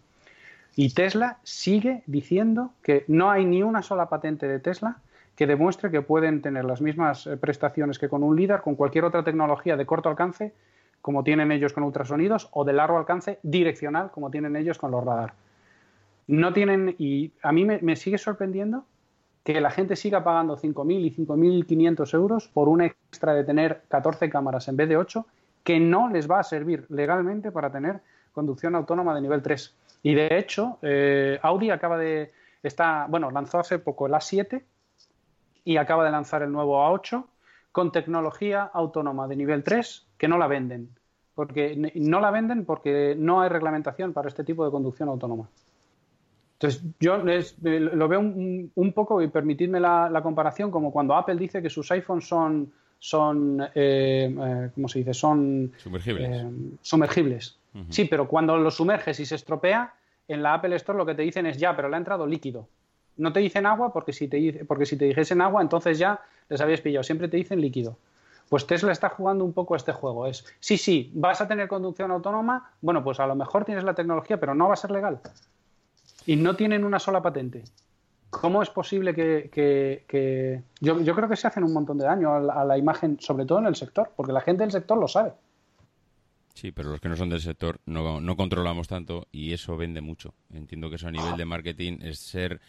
Y 0.76 0.94
Tesla 0.94 1.40
sigue 1.44 2.04
diciendo 2.06 2.72
que 2.82 3.04
no 3.08 3.30
hay 3.30 3.46
ni 3.46 3.64
una 3.64 3.82
sola 3.82 4.08
patente 4.10 4.48
de 4.48 4.60
Tesla 4.60 4.98
que 5.36 5.48
demuestre 5.48 5.92
que 5.92 6.02
pueden 6.02 6.42
tener 6.42 6.66
las 6.66 6.82
mismas 6.82 7.28
eh, 7.28 7.36
prestaciones 7.38 8.00
que 8.00 8.10
con 8.10 8.24
un 8.24 8.36
LIDAR, 8.36 8.62
con 8.62 8.76
cualquier 8.76 9.04
otra 9.04 9.24
tecnología 9.24 9.76
de 9.76 9.86
corto 9.86 10.10
alcance, 10.10 10.54
como 11.02 11.24
tienen 11.24 11.52
ellos 11.52 11.74
con 11.74 11.84
ultrasonidos, 11.84 12.50
o 12.52 12.64
de 12.64 12.74
largo 12.74 12.98
alcance 12.98 13.38
direccional, 13.44 14.12
como 14.12 14.32
tienen 14.32 14.56
ellos 14.56 14.78
con 14.78 14.92
los 14.92 15.04
radar. 15.04 15.34
No 16.26 16.54
tienen, 16.54 16.96
y 16.98 17.32
a 17.44 17.52
mí 17.52 17.66
me 17.66 17.96
sigue 17.96 18.18
sorprendiendo 18.18 18.86
que 19.48 19.62
la 19.62 19.72
gente 19.72 19.96
siga 19.96 20.26
pagando 20.26 20.58
5.000 20.58 21.06
y 21.06 21.16
5.500 21.16 22.14
euros 22.16 22.50
por 22.50 22.68
un 22.68 22.82
extra 22.82 23.34
de 23.34 23.46
tener 23.46 23.84
14 23.88 24.30
cámaras 24.30 24.68
en 24.68 24.76
vez 24.76 24.90
de 24.90 24.98
8, 24.98 25.26
que 25.64 25.80
no 25.80 26.10
les 26.10 26.30
va 26.30 26.40
a 26.40 26.44
servir 26.44 26.86
legalmente 26.90 27.50
para 27.54 27.72
tener 27.72 28.02
conducción 28.34 28.76
autónoma 28.76 29.16
de 29.16 29.22
nivel 29.22 29.42
3. 29.42 29.74
Y 30.04 30.16
de 30.16 30.38
hecho, 30.38 30.80
eh, 30.82 31.40
Audi 31.42 31.70
acaba 31.70 31.98
de. 31.98 32.34
Está, 32.62 33.06
bueno, 33.08 33.32
lanzó 33.32 33.60
hace 33.60 33.80
poco 33.80 34.08
el 34.08 34.12
A7 34.16 34.64
y 35.64 35.78
acaba 35.78 36.04
de 36.04 36.12
lanzar 36.12 36.44
el 36.44 36.52
nuevo 36.52 36.84
A8 36.84 37.24
con 37.72 37.94
tecnología 37.94 38.64
autónoma 38.74 39.30
de 39.30 39.38
nivel 39.38 39.64
3 39.64 40.08
que 40.18 40.28
no 40.28 40.38
la 40.38 40.48
venden. 40.48 40.90
Porque 41.36 41.94
no 41.96 42.20
la 42.20 42.32
venden 42.32 42.66
porque 42.66 43.16
no 43.18 43.40
hay 43.40 43.48
reglamentación 43.48 44.12
para 44.12 44.28
este 44.28 44.44
tipo 44.44 44.66
de 44.66 44.72
conducción 44.72 45.08
autónoma. 45.08 45.48
Entonces, 46.60 46.84
yo 47.00 47.18
lo 47.20 48.08
veo 48.08 48.20
un, 48.20 48.92
poco, 48.94 49.22
y 49.22 49.28
permitidme 49.28 49.80
la, 49.80 50.20
comparación, 50.24 50.72
como 50.72 50.92
cuando 50.92 51.16
Apple 51.16 51.36
dice 51.36 51.62
que 51.62 51.70
sus 51.70 51.92
iPhones 51.92 52.28
son, 52.28 52.74
son 52.98 53.62
eh, 53.76 54.36
eh, 54.36 54.70
¿cómo 54.74 54.88
se 54.88 55.00
dice? 55.00 55.14
Son 55.14 55.72
sumergibles. 55.78 56.30
Eh, 56.30 56.50
sumergibles. 56.82 57.60
Sí, 57.90 58.06
pero 58.06 58.28
cuando 58.28 58.58
lo 58.58 58.72
sumerges 58.72 59.20
y 59.20 59.26
se 59.28 59.36
estropea, 59.36 59.94
en 60.28 60.42
la 60.42 60.56
Apple 60.56 60.76
Store 60.78 60.98
lo 60.98 61.06
que 61.06 61.14
te 61.14 61.22
dicen 61.22 61.46
es 61.46 61.58
ya, 61.58 61.76
pero 61.76 61.90
le 61.90 61.96
ha 61.96 62.00
entrado 62.00 62.26
líquido. 62.26 62.68
No 63.18 63.32
te 63.32 63.40
dicen 63.40 63.68
agua 63.68 63.94
porque 63.94 64.12
si 64.12 64.28
te, 64.28 64.66
porque 64.66 64.88
si 64.88 64.98
te 64.98 65.06
dijesen 65.06 65.42
agua, 65.42 65.62
entonces 65.62 66.00
ya 66.00 66.20
les 66.50 66.60
habías 66.60 66.82
pillado. 66.82 67.04
Siempre 67.04 67.28
te 67.28 67.38
dicen 67.38 67.62
líquido. 67.62 68.00
Pues 68.50 68.66
Tesla 68.66 68.92
está 68.92 69.10
jugando 69.10 69.46
un 69.46 69.54
poco 69.54 69.76
este 69.76 69.92
juego. 69.92 70.26
Es, 70.26 70.44
sí, 70.60 70.78
sí, 70.78 71.12
vas 71.14 71.40
a 71.40 71.48
tener 71.48 71.68
conducción 71.68 72.10
autónoma, 72.10 72.72
bueno, 72.82 73.04
pues 73.04 73.20
a 73.20 73.28
lo 73.28 73.36
mejor 73.36 73.64
tienes 73.64 73.84
la 73.84 73.94
tecnología, 73.94 74.40
pero 74.40 74.56
no 74.56 74.68
va 74.68 74.74
a 74.74 74.78
ser 74.78 74.90
legal 74.90 75.22
y 76.28 76.36
no 76.36 76.56
tienen 76.56 76.84
una 76.84 77.00
sola 77.00 77.22
patente. 77.22 77.64
¿Cómo 78.30 78.62
es 78.62 78.70
posible 78.70 79.16
que, 79.16 80.64
Yo, 80.82 81.16
creo 81.16 81.30
que 81.30 81.36
se 81.38 81.48
hacen 81.48 81.64
un 81.64 81.74
montón 81.74 81.98
de 81.98 82.06
daño 82.06 82.36
a 82.36 82.66
la, 82.66 82.78
imagen, 82.78 83.18
sobre 83.20 83.46
todo 83.46 83.60
en 83.60 83.66
el 83.66 83.76
sector, 83.76 84.12
porque 84.16 84.34
la 84.34 84.42
gente 84.42 84.64
del 84.64 84.72
sector 84.72 84.98
lo 85.00 85.08
sabe. 85.08 85.32
Sí, 86.54 86.72
pero 86.72 86.90
los 86.90 87.00
que 87.00 87.08
no 87.08 87.16
son 87.16 87.30
del 87.30 87.40
sector 87.40 87.80
no, 87.86 88.20
no 88.20 88.36
controlamos 88.36 88.88
tanto 88.90 89.28
y 89.32 89.54
eso 89.54 89.78
vende 89.78 90.02
mucho. 90.02 90.34
Entiendo 90.54 90.90
que 90.90 90.98
eso 90.98 91.08
a 91.08 91.12
nivel 91.12 91.38
de 91.38 91.46
marketing 91.46 92.00
es 92.02 92.20
ser 92.20 92.60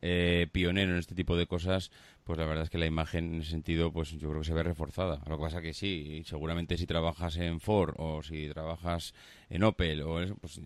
eh, 0.00 0.46
pionero 0.52 0.92
en 0.92 0.98
este 0.98 1.16
tipo 1.16 1.36
de 1.36 1.48
cosas, 1.48 1.90
pues 2.22 2.38
la 2.38 2.46
verdad 2.46 2.64
es 2.64 2.70
que 2.70 2.78
la 2.78 2.86
imagen 2.86 3.34
en 3.34 3.40
ese 3.40 3.50
sentido, 3.50 3.92
pues 3.92 4.12
yo 4.12 4.28
creo 4.28 4.42
que 4.42 4.46
se 4.46 4.54
ve 4.54 4.62
reforzada. 4.62 5.20
Lo 5.26 5.38
que 5.38 5.42
pasa 5.42 5.60
que 5.60 5.74
sí, 5.74 6.22
seguramente 6.24 6.76
si 6.76 6.86
trabajas 6.86 7.36
en 7.36 7.58
Ford 7.58 7.94
o 7.96 8.22
si 8.22 8.48
trabajas 8.48 9.12
en 9.50 9.64
Opel 9.64 10.02
o 10.02 10.20
eso, 10.20 10.36
pues 10.36 10.60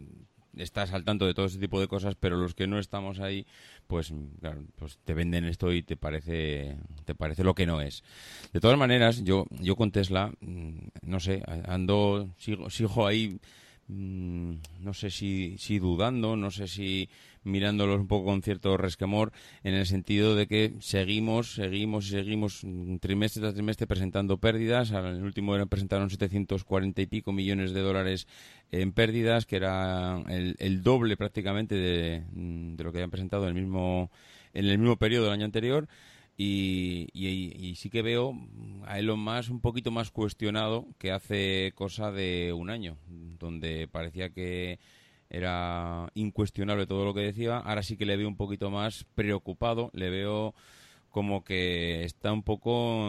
estás 0.56 0.92
al 0.92 1.04
tanto 1.04 1.26
de 1.26 1.34
todo 1.34 1.46
ese 1.46 1.58
tipo 1.58 1.80
de 1.80 1.88
cosas, 1.88 2.14
pero 2.14 2.36
los 2.36 2.54
que 2.54 2.66
no 2.66 2.78
estamos 2.78 3.20
ahí, 3.20 3.46
pues 3.86 4.12
claro, 4.40 4.64
pues 4.76 4.98
te 5.04 5.14
venden 5.14 5.44
esto 5.44 5.72
y 5.72 5.82
te 5.82 5.96
parece 5.96 6.76
te 7.04 7.14
parece 7.14 7.44
lo 7.44 7.54
que 7.54 7.66
no 7.66 7.80
es. 7.80 8.02
De 8.52 8.60
todas 8.60 8.78
maneras, 8.78 9.22
yo 9.24 9.46
yo 9.60 9.76
con 9.76 9.90
Tesla, 9.90 10.32
mm, 10.40 10.78
no 11.02 11.20
sé, 11.20 11.42
ando 11.66 12.28
sigo 12.38 12.70
sigo 12.70 13.06
ahí 13.06 13.38
mm, 13.88 14.54
no 14.80 14.94
sé 14.94 15.10
si, 15.10 15.56
si 15.58 15.78
dudando, 15.78 16.36
no 16.36 16.50
sé 16.50 16.68
si 16.68 17.08
mirándolos 17.44 18.00
un 18.00 18.08
poco 18.08 18.26
con 18.26 18.42
cierto 18.42 18.76
resquemor, 18.76 19.32
en 19.62 19.74
el 19.74 19.86
sentido 19.86 20.34
de 20.34 20.46
que 20.46 20.74
seguimos, 20.80 21.54
seguimos 21.54 22.06
y 22.06 22.10
seguimos 22.10 22.64
mm, 22.64 22.96
trimestre 22.96 23.42
tras 23.42 23.54
trimestre 23.54 23.86
presentando 23.86 24.38
pérdidas. 24.38 24.90
El 24.90 25.22
último 25.22 25.54
año 25.54 25.66
presentaron 25.66 26.10
740 26.10 27.02
y 27.02 27.06
pico 27.06 27.32
millones 27.32 27.72
de 27.72 27.80
dólares 27.80 28.26
en 28.70 28.92
pérdidas, 28.92 29.46
que 29.46 29.56
era 29.56 30.22
el, 30.28 30.82
doble 30.82 31.16
prácticamente 31.16 31.74
de, 31.74 32.24
mm, 32.32 32.76
de, 32.76 32.84
lo 32.84 32.92
que 32.92 32.98
habían 32.98 33.10
presentado 33.10 33.44
en 33.44 33.56
el 33.56 33.62
mismo, 33.62 34.10
en 34.54 34.66
el 34.66 34.78
mismo 34.78 34.96
periodo 34.96 35.24
del 35.24 35.34
año 35.34 35.44
anterior. 35.44 35.88
Y, 36.36 37.74
sí 37.76 37.90
que 37.90 38.02
veo 38.02 38.34
a 38.86 38.98
Elon 38.98 39.20
Musk 39.20 39.50
un 39.50 39.60
poquito 39.60 39.90
más 39.90 40.10
cuestionado 40.10 40.86
que 40.98 41.12
hace 41.12 41.72
cosa 41.74 42.10
de 42.10 42.52
un 42.52 42.70
año, 42.70 42.96
donde 43.38 43.88
parecía 43.88 44.30
que 44.30 44.78
era 45.32 46.10
incuestionable 46.14 46.86
todo 46.86 47.06
lo 47.06 47.14
que 47.14 47.22
decía. 47.22 47.56
Ahora 47.58 47.82
sí 47.82 47.96
que 47.96 48.04
le 48.04 48.16
veo 48.16 48.28
un 48.28 48.36
poquito 48.36 48.70
más 48.70 49.06
preocupado, 49.14 49.90
le 49.94 50.10
veo 50.10 50.54
como 51.10 51.42
que 51.42 52.04
está 52.04 52.32
un 52.32 52.42
poco, 52.42 53.08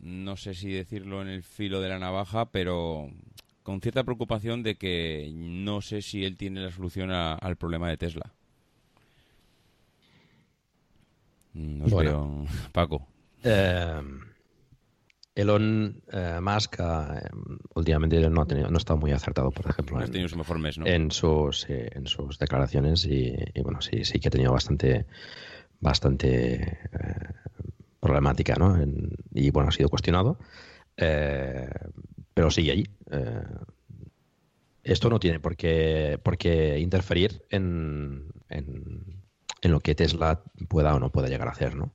no 0.00 0.36
sé 0.36 0.54
si 0.54 0.70
decirlo 0.70 1.20
en 1.22 1.28
el 1.28 1.42
filo 1.42 1.80
de 1.80 1.90
la 1.90 1.98
navaja, 1.98 2.46
pero 2.46 3.10
con 3.62 3.82
cierta 3.82 4.02
preocupación 4.02 4.62
de 4.62 4.76
que 4.76 5.30
no 5.34 5.82
sé 5.82 6.00
si 6.00 6.24
él 6.24 6.38
tiene 6.38 6.60
la 6.60 6.70
solución 6.70 7.10
al 7.10 7.56
problema 7.56 7.90
de 7.90 7.98
Tesla. 7.98 8.32
No 11.52 11.86
bueno, 11.86 12.46
Paco. 12.72 13.06
Eh, 13.44 14.00
Elon 15.38 16.02
eh, 16.10 16.40
Musk 16.42 16.80
eh, 16.80 17.30
últimamente 17.76 18.28
no 18.28 18.42
ha, 18.42 18.46
tenido, 18.46 18.68
no 18.70 18.76
ha 18.76 18.78
estado 18.78 18.98
muy 18.98 19.12
acertado, 19.12 19.52
por 19.52 19.70
ejemplo, 19.70 19.96
en, 20.84 21.12
sus, 21.12 21.64
en 21.68 22.08
sus 22.08 22.40
declaraciones 22.40 23.04
y, 23.04 23.36
bueno, 23.62 23.80
sí, 23.80 24.04
sí 24.04 24.18
que 24.18 24.26
ha 24.26 24.30
tenido 24.32 24.52
bastante, 24.52 25.06
bastante 25.78 26.54
eh, 26.54 26.78
problemática, 28.00 28.56
¿no? 28.56 28.76
y 29.32 29.50
bueno, 29.50 29.68
ha 29.68 29.72
sido 29.72 29.88
cuestionado, 29.88 30.40
pero 30.96 32.50
sigue 32.50 32.72
allí. 32.72 32.86
esto 34.82 35.08
no 35.08 35.20
tiene 35.20 35.38
por 35.38 35.54
qué, 35.54 36.18
por 36.20 36.36
qué 36.36 36.80
interferir 36.80 37.44
en, 37.50 38.32
en, 38.48 39.22
en 39.62 39.70
lo 39.70 39.78
que 39.78 39.94
Tesla 39.94 40.42
pueda 40.68 40.96
o 40.96 40.98
no 40.98 41.12
pueda 41.12 41.28
llegar 41.28 41.46
a 41.46 41.52
hacer, 41.52 41.76
¿no? 41.76 41.92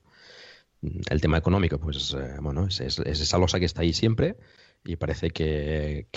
El 1.09 1.21
tema 1.21 1.37
económico, 1.37 1.79
pues 1.79 2.13
eh, 2.13 2.37
bueno, 2.41 2.67
es, 2.67 2.79
esa 2.79 3.37
losa 3.37 3.59
que 3.59 3.65
está 3.65 3.81
ahí 3.81 3.93
siempre 3.93 4.35
y 4.83 4.97
parece 4.97 5.31
que, 5.31 6.07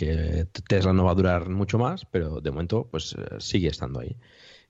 Tesla 0.69 0.93
no 0.93 1.05
va 1.05 1.13
a 1.13 1.15
durar 1.15 1.49
mucho 1.49 1.79
más, 1.79 2.05
pero 2.07 2.41
de 2.41 2.51
momento 2.51 2.89
pues 2.91 3.15
eh, 3.15 3.37
sigue 3.39 3.69
estando 3.69 4.01
ahí. 4.01 4.17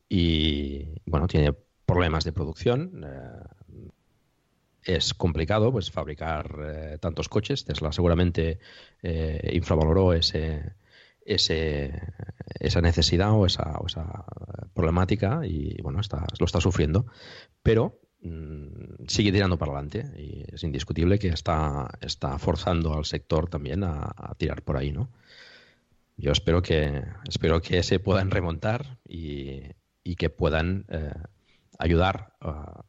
Y 0.09 1.01
bueno, 1.06 1.27
tiene 1.27 1.55
problemas 1.86 2.24
de 2.24 2.32
producción. 2.32 3.05
Eh, 3.05 3.89
es 4.85 5.14
complicado 5.14 5.73
pues 5.73 5.90
fabricar 5.90 6.98
tantos 7.01 7.28
coches. 7.28 7.64
Tesla 7.64 7.90
seguramente 7.90 8.60
infravaloró 9.02 10.12
ese, 10.12 10.74
ese, 11.24 11.93
esa 12.60 12.81
necesidad 12.81 13.32
o 13.32 13.47
esa, 13.47 13.78
o 13.81 13.86
esa 13.86 14.24
problemática 14.74 15.40
y 15.44 15.82
bueno, 15.82 15.98
está, 16.01 16.24
lo 16.39 16.47
está 16.47 16.60
sufriendo. 16.60 17.06
Pero 17.64 17.98
sigue 19.07 19.32
tirando 19.32 19.59
para 19.59 19.73
adelante 19.73 20.07
y 20.16 20.44
es 20.55 20.62
indiscutible 20.62 21.19
que 21.19 21.28
está, 21.28 21.89
está 22.01 22.39
forzando 22.39 22.94
al 22.94 23.05
sector 23.05 23.48
también 23.48 23.85
a, 23.85 24.35
tirar 24.36 24.62
por 24.62 24.77
ahí, 24.77 24.93
¿no? 24.93 25.11
Yo 26.16 26.32
espero 26.32 26.62
que, 26.62 27.05
espero 27.28 27.61
que 27.61 27.82
se 27.82 27.98
puedan 27.98 28.31
remontar 28.31 28.98
y, 29.07 29.74
que 30.16 30.31
puedan 30.31 30.86
eh, 30.89 31.12
ayudar 31.78 32.32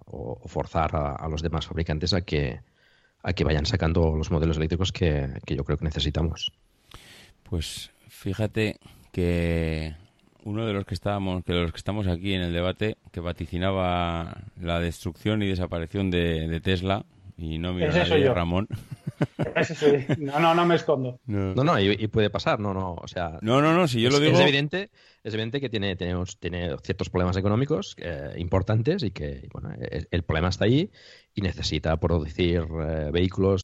o, 0.05 0.47
forzar 0.47 0.95
a, 0.95 1.27
los 1.27 1.41
demás 1.41 1.67
fabricantes 1.67 2.13
a 2.13 2.21
que, 2.21 2.61
a 3.21 3.33
que 3.33 3.43
vayan 3.43 3.65
sacando 3.65 4.15
los 4.15 4.31
modelos 4.31 4.57
eléctricos 4.57 4.91
que, 4.91 5.29
que 5.45 5.55
yo 5.55 5.63
creo 5.65 5.77
que 5.77 5.85
necesitamos. 5.85 6.53
Pues 7.43 7.91
fíjate 8.07 8.79
que 9.11 9.95
uno 10.47 10.65
de 10.65 10.71
los 10.71 10.85
que 10.85 10.93
estábamos, 10.93 11.43
que 11.43 11.51
los 11.51 11.73
que 11.73 11.77
estamos 11.77 12.07
aquí 12.07 12.33
en 12.33 12.41
el 12.41 12.53
debate, 12.53 12.95
que 13.11 13.19
vaticinaba 13.19 14.45
la 14.61 14.79
destrucción 14.79 15.43
y 15.43 15.47
desaparición 15.47 16.09
de, 16.09 16.61
Tesla, 16.63 17.05
y 17.37 17.57
no 17.59 17.73
mira 17.73 17.91
a 18.01 18.33
Ramón. 18.33 18.67
No, 20.19 20.39
no, 20.39 20.53
no 20.53 20.65
me 20.67 20.75
escondo. 20.75 21.19
No, 21.25 21.55
no, 21.55 21.79
y, 21.79 22.07
puede 22.07 22.29
pasar, 22.29 22.59
no, 22.59 22.71
no, 22.71 22.93
o 22.93 23.07
sea. 23.07 23.39
No, 23.41 23.63
no, 23.63 23.73
no, 23.73 23.87
si 23.87 23.99
yo 23.99 24.11
lo 24.11 24.19
digo. 24.19 24.35
Es 24.35 24.39
evidente, 24.39 24.91
es 25.23 25.33
evidente 25.33 25.59
que 25.59 25.69
tiene, 25.69 25.95
tenemos, 25.95 26.37
tiene 26.37 26.75
ciertos 26.83 27.09
problemas 27.09 27.35
económicos 27.35 27.95
eh, 27.97 28.35
importantes 28.37 29.01
y 29.01 29.09
que, 29.09 29.47
bueno, 29.51 29.73
el, 29.79 30.23
problema 30.23 30.49
está 30.49 30.65
ahí 30.65 30.91
y 31.33 31.41
necesita 31.41 31.97
producir 31.97 32.67
eh, 32.79 33.09
vehículos. 33.11 33.63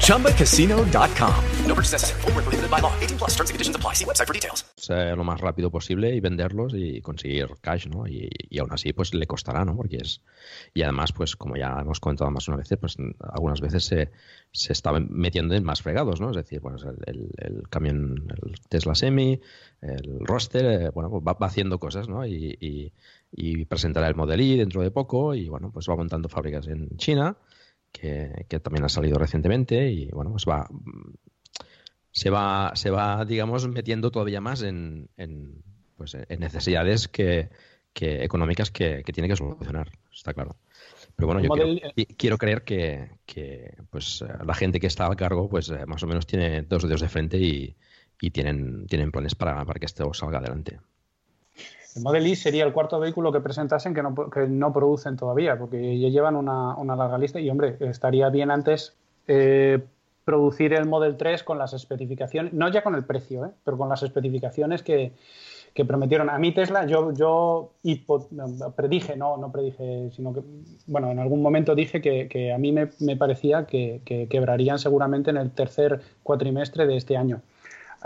ChumbaCasino.com. 0.00 1.44
No 1.66 1.74
purchase 1.74 1.92
necessary. 1.92 2.20
Full 2.22 2.32
prohibited 2.32 2.70
by 2.70 2.80
law. 2.80 2.92
18 3.00 3.18
plus 3.18 3.30
terms 3.30 3.50
and 3.50 3.54
conditions 3.54 3.76
apply. 3.76 3.94
See 3.94 4.04
website 4.04 4.26
for 4.26 4.34
details. 4.34 4.64
Lo 5.16 5.24
más 5.24 5.40
rápido 5.40 5.70
posible 5.70 6.14
y 6.14 6.20
venderlos 6.20 6.72
y 6.74 7.00
conseguir 7.00 7.48
cash, 7.60 7.86
¿no? 7.86 8.06
Y, 8.06 8.28
y, 8.48 8.58
aún 8.58 8.72
así, 8.72 8.92
pues 8.92 9.14
le 9.14 9.26
costará, 9.26 9.64
¿no? 9.64 9.76
Porque 9.76 9.98
es. 9.98 10.22
Y 10.74 10.82
además, 10.82 11.12
pues 11.12 11.36
como 11.36 11.56
ya 11.56 11.78
hemos 11.80 12.00
comentado 12.00 12.30
más 12.30 12.48
una 12.48 12.56
vez, 12.56 12.68
pues 12.80 12.96
algunas 13.20 13.60
veces 13.60 13.84
se, 13.84 14.10
se 14.52 14.72
está 14.72 14.92
metiendo 14.92 15.54
en 15.54 15.64
más 15.64 15.82
fregados, 15.82 16.20
¿no? 16.20 16.30
Es 16.30 16.36
decir, 16.36 16.60
bueno, 16.60 16.78
el, 16.82 16.98
el, 17.06 17.30
el 17.38 17.68
camión, 17.68 18.26
el 18.42 18.54
Tesla 18.68 18.94
Semi, 18.94 19.40
el 19.80 20.26
roster, 20.26 20.64
eh, 20.64 20.90
bueno, 20.90 21.10
pues 21.10 21.22
va, 21.22 21.46
haciendo 21.46 21.78
cosas, 21.78 22.08
¿no? 22.08 22.26
Y, 22.26 22.92
presentará 23.68 24.08
el 24.08 24.16
Model 24.16 24.40
I 24.40 24.56
dentro 24.56 24.82
de 24.82 24.90
poco 24.90 25.34
y, 25.34 25.48
bueno, 25.48 25.70
pues 25.72 25.88
va 25.88 25.96
montando 25.96 26.28
fábricas 26.28 26.66
en 26.66 26.96
China, 26.96 27.36
que, 27.92 28.60
también 28.62 28.84
ha 28.84 28.88
salido 28.88 29.18
recientemente 29.18 29.90
y, 29.90 30.08
bueno, 30.08 30.30
pues 30.30 30.44
va... 30.48 30.68
Se 32.12 32.28
va, 32.28 32.72
se 32.74 32.90
va, 32.90 33.24
digamos, 33.24 33.68
metiendo 33.68 34.10
todavía 34.10 34.40
más 34.40 34.62
en, 34.62 35.08
en, 35.16 35.62
pues, 35.96 36.14
en 36.14 36.40
necesidades 36.40 37.06
que, 37.06 37.50
económicas 37.94 38.72
que, 38.72 39.02
tiene 39.04 39.28
que 39.28 39.36
solucionar, 39.36 39.92
está 40.12 40.34
claro. 40.34 40.56
Pero 41.14 41.28
bueno, 41.28 41.40
yo 41.40 41.50
quiero, 42.16 42.36
creer 42.36 42.64
que, 42.64 43.10
pues, 43.90 44.24
la 44.44 44.54
gente 44.54 44.80
que 44.80 44.88
está 44.88 45.06
al 45.06 45.16
cargo 45.16 45.48
pues 45.48 45.68
eh, 45.70 45.86
más 45.86 46.02
o 46.02 46.06
menos 46.06 46.26
tiene 46.26 46.62
dos 46.62 46.82
dedos 46.82 47.00
de 47.00 47.08
frente 47.08 47.38
y, 47.38 47.76
y 48.20 48.30
tienen, 48.30 48.86
tienen 48.86 49.12
planes 49.12 49.34
para, 49.34 49.64
para 49.64 49.78
que 49.78 49.86
esto 49.86 50.12
salga 50.14 50.38
adelante. 50.38 50.80
El 51.96 52.02
Model 52.02 52.26
I 52.26 52.36
sería 52.36 52.64
el 52.64 52.72
cuarto 52.72 53.00
vehículo 53.00 53.32
que 53.32 53.40
presentasen 53.40 53.94
que 53.94 54.02
no, 54.02 54.14
que 54.30 54.46
no 54.46 54.72
producen 54.72 55.16
todavía, 55.16 55.58
porque 55.58 55.98
ya 55.98 56.08
llevan 56.08 56.36
una, 56.36 56.76
una, 56.76 56.96
larga 56.96 57.18
lista 57.18 57.40
y, 57.40 57.50
hombre, 57.50 57.76
estaría 57.80 58.28
bien 58.28 58.50
antes 58.50 58.96
eh, 59.26 59.80
producir 60.24 60.72
el 60.74 60.86
Model 60.86 61.16
3 61.16 61.42
con 61.42 61.58
las 61.58 61.72
especificaciones, 61.72 62.52
no 62.52 62.68
ya 62.68 62.82
con 62.82 62.94
el 62.94 63.04
precio, 63.04 63.46
eh, 63.46 63.50
pero 63.64 63.76
con 63.76 63.88
las 63.88 64.02
especificaciones 64.02 64.82
que, 64.82 65.12
que 65.74 65.84
prometieron. 65.84 66.30
A 66.30 66.38
mí 66.38 66.52
Tesla, 66.52 66.86
yo, 66.86 67.12
yo 67.12 67.72
predije, 68.76 69.16
no, 69.16 69.36
no 69.36 69.52
predije, 69.52 70.10
sino 70.12 70.32
que, 70.32 70.42
bueno, 70.86 71.10
en 71.10 71.18
algún 71.18 71.42
momento 71.42 71.74
dije 71.74 72.00
que, 72.00 72.28
que 72.28 72.52
a 72.52 72.58
mí 72.58 72.72
me, 72.72 72.90
me 73.00 73.16
parecía 73.16 73.66
que, 73.66 74.02
que, 74.04 74.28
quebrarían 74.28 74.78
seguramente 74.78 75.30
en 75.30 75.36
el 75.36 75.50
tercer 75.50 76.00
cuatrimestre 76.22 76.86
de 76.86 76.96
este 76.96 77.16
año. 77.16 77.42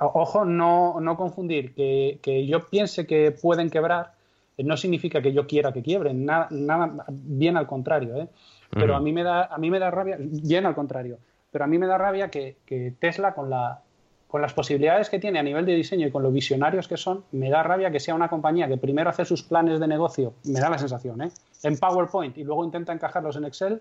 Ojo, 0.00 0.44
no, 0.44 1.00
no 1.00 1.16
confundir 1.16 1.74
que, 1.74 2.18
que, 2.22 2.46
yo 2.46 2.68
piense 2.68 3.06
que 3.06 3.30
pueden 3.30 3.70
quebrar 3.70 4.14
eh, 4.56 4.64
no 4.64 4.76
significa 4.76 5.22
que 5.22 5.32
yo 5.32 5.46
quiera 5.46 5.72
que 5.72 5.82
quiebren, 5.82 6.24
nada, 6.24 6.48
nada 6.50 7.04
bien 7.08 7.56
al 7.56 7.66
contrario, 7.66 8.16
¿eh? 8.16 8.28
Pero 8.70 8.96
a 8.96 9.00
mí 9.00 9.12
me 9.12 9.22
da 9.22 9.44
a 9.44 9.58
mí 9.58 9.70
me 9.70 9.78
da 9.78 9.90
rabia, 9.92 10.16
bien 10.18 10.66
al 10.66 10.74
contrario, 10.74 11.18
pero 11.52 11.64
a 11.64 11.68
mí 11.68 11.78
me 11.78 11.86
da 11.86 11.96
rabia 11.96 12.28
que, 12.28 12.56
que, 12.66 12.92
Tesla 12.98 13.34
con 13.34 13.48
la 13.50 13.82
con 14.26 14.42
las 14.42 14.52
posibilidades 14.52 15.10
que 15.10 15.20
tiene 15.20 15.38
a 15.38 15.44
nivel 15.44 15.64
de 15.64 15.76
diseño 15.76 16.08
y 16.08 16.10
con 16.10 16.24
lo 16.24 16.32
visionarios 16.32 16.88
que 16.88 16.96
son, 16.96 17.24
me 17.30 17.50
da 17.50 17.62
rabia 17.62 17.92
que 17.92 18.00
sea 18.00 18.16
una 18.16 18.28
compañía 18.28 18.66
que 18.66 18.76
primero 18.76 19.08
hace 19.10 19.24
sus 19.24 19.44
planes 19.44 19.78
de 19.78 19.86
negocio, 19.86 20.34
me 20.42 20.58
da 20.58 20.70
la 20.70 20.78
sensación, 20.78 21.22
¿eh? 21.22 21.30
en 21.62 21.78
PowerPoint 21.78 22.36
y 22.36 22.42
luego 22.42 22.64
intenta 22.64 22.92
encajarlos 22.92 23.36
en 23.36 23.44
Excel, 23.44 23.80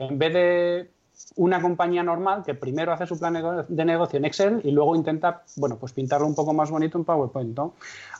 en 0.00 0.18
vez 0.18 0.34
de 0.34 0.90
una 1.36 1.60
compañía 1.60 2.02
normal 2.02 2.42
que 2.44 2.54
primero 2.54 2.92
hace 2.92 3.06
su 3.06 3.18
plan 3.18 3.66
de 3.68 3.84
negocio 3.84 4.18
en 4.18 4.24
Excel 4.24 4.60
y 4.64 4.70
luego 4.70 4.96
intenta, 4.96 5.42
bueno, 5.56 5.76
pues 5.76 5.92
pintarlo 5.92 6.26
un 6.26 6.34
poco 6.34 6.52
más 6.52 6.70
bonito 6.70 6.98
en 6.98 7.04
PowerPoint. 7.04 7.58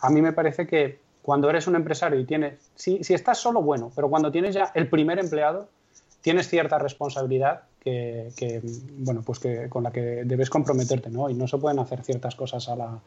A 0.01 0.11
mí 0.11 0.23
me 0.23 0.33
parece 0.33 0.67
que, 0.67 0.99
cuando 1.23 1.49
eres 1.49 1.67
un 1.67 1.77
empresario 1.77 2.19
y 2.21 2.25
tienes, 2.25 2.59
si, 2.75 3.03
si 3.03 3.15
estás 3.15 3.39
solo, 3.39 3.63
bueno, 3.63 3.91
pero 3.95 4.11
cuando 4.11 4.31
tienes 4.31 4.55
ya 4.55 4.71
el 4.75 4.89
primer 4.89 5.19
empleado, 5.19 5.69
tienes 6.21 6.49
cierta 6.49 6.79
responsabilidad 6.79 7.63
que, 7.81 8.63
bueno, 8.99 9.23
pues 9.25 9.39
que, 9.39 9.69
con 9.69 9.83
la 9.83 9.91
que 9.91 10.25
debes 10.25 10.49
comprometerte, 10.49 11.11
¿no? 11.11 11.29
Y 11.29 11.35
no 11.35 11.47
se 11.47 11.59
pueden 11.59 11.79
hacer 11.79 12.03
ciertas 12.03 12.35
cosas 12.35 12.69
a 12.69 12.77
la, 12.77 12.99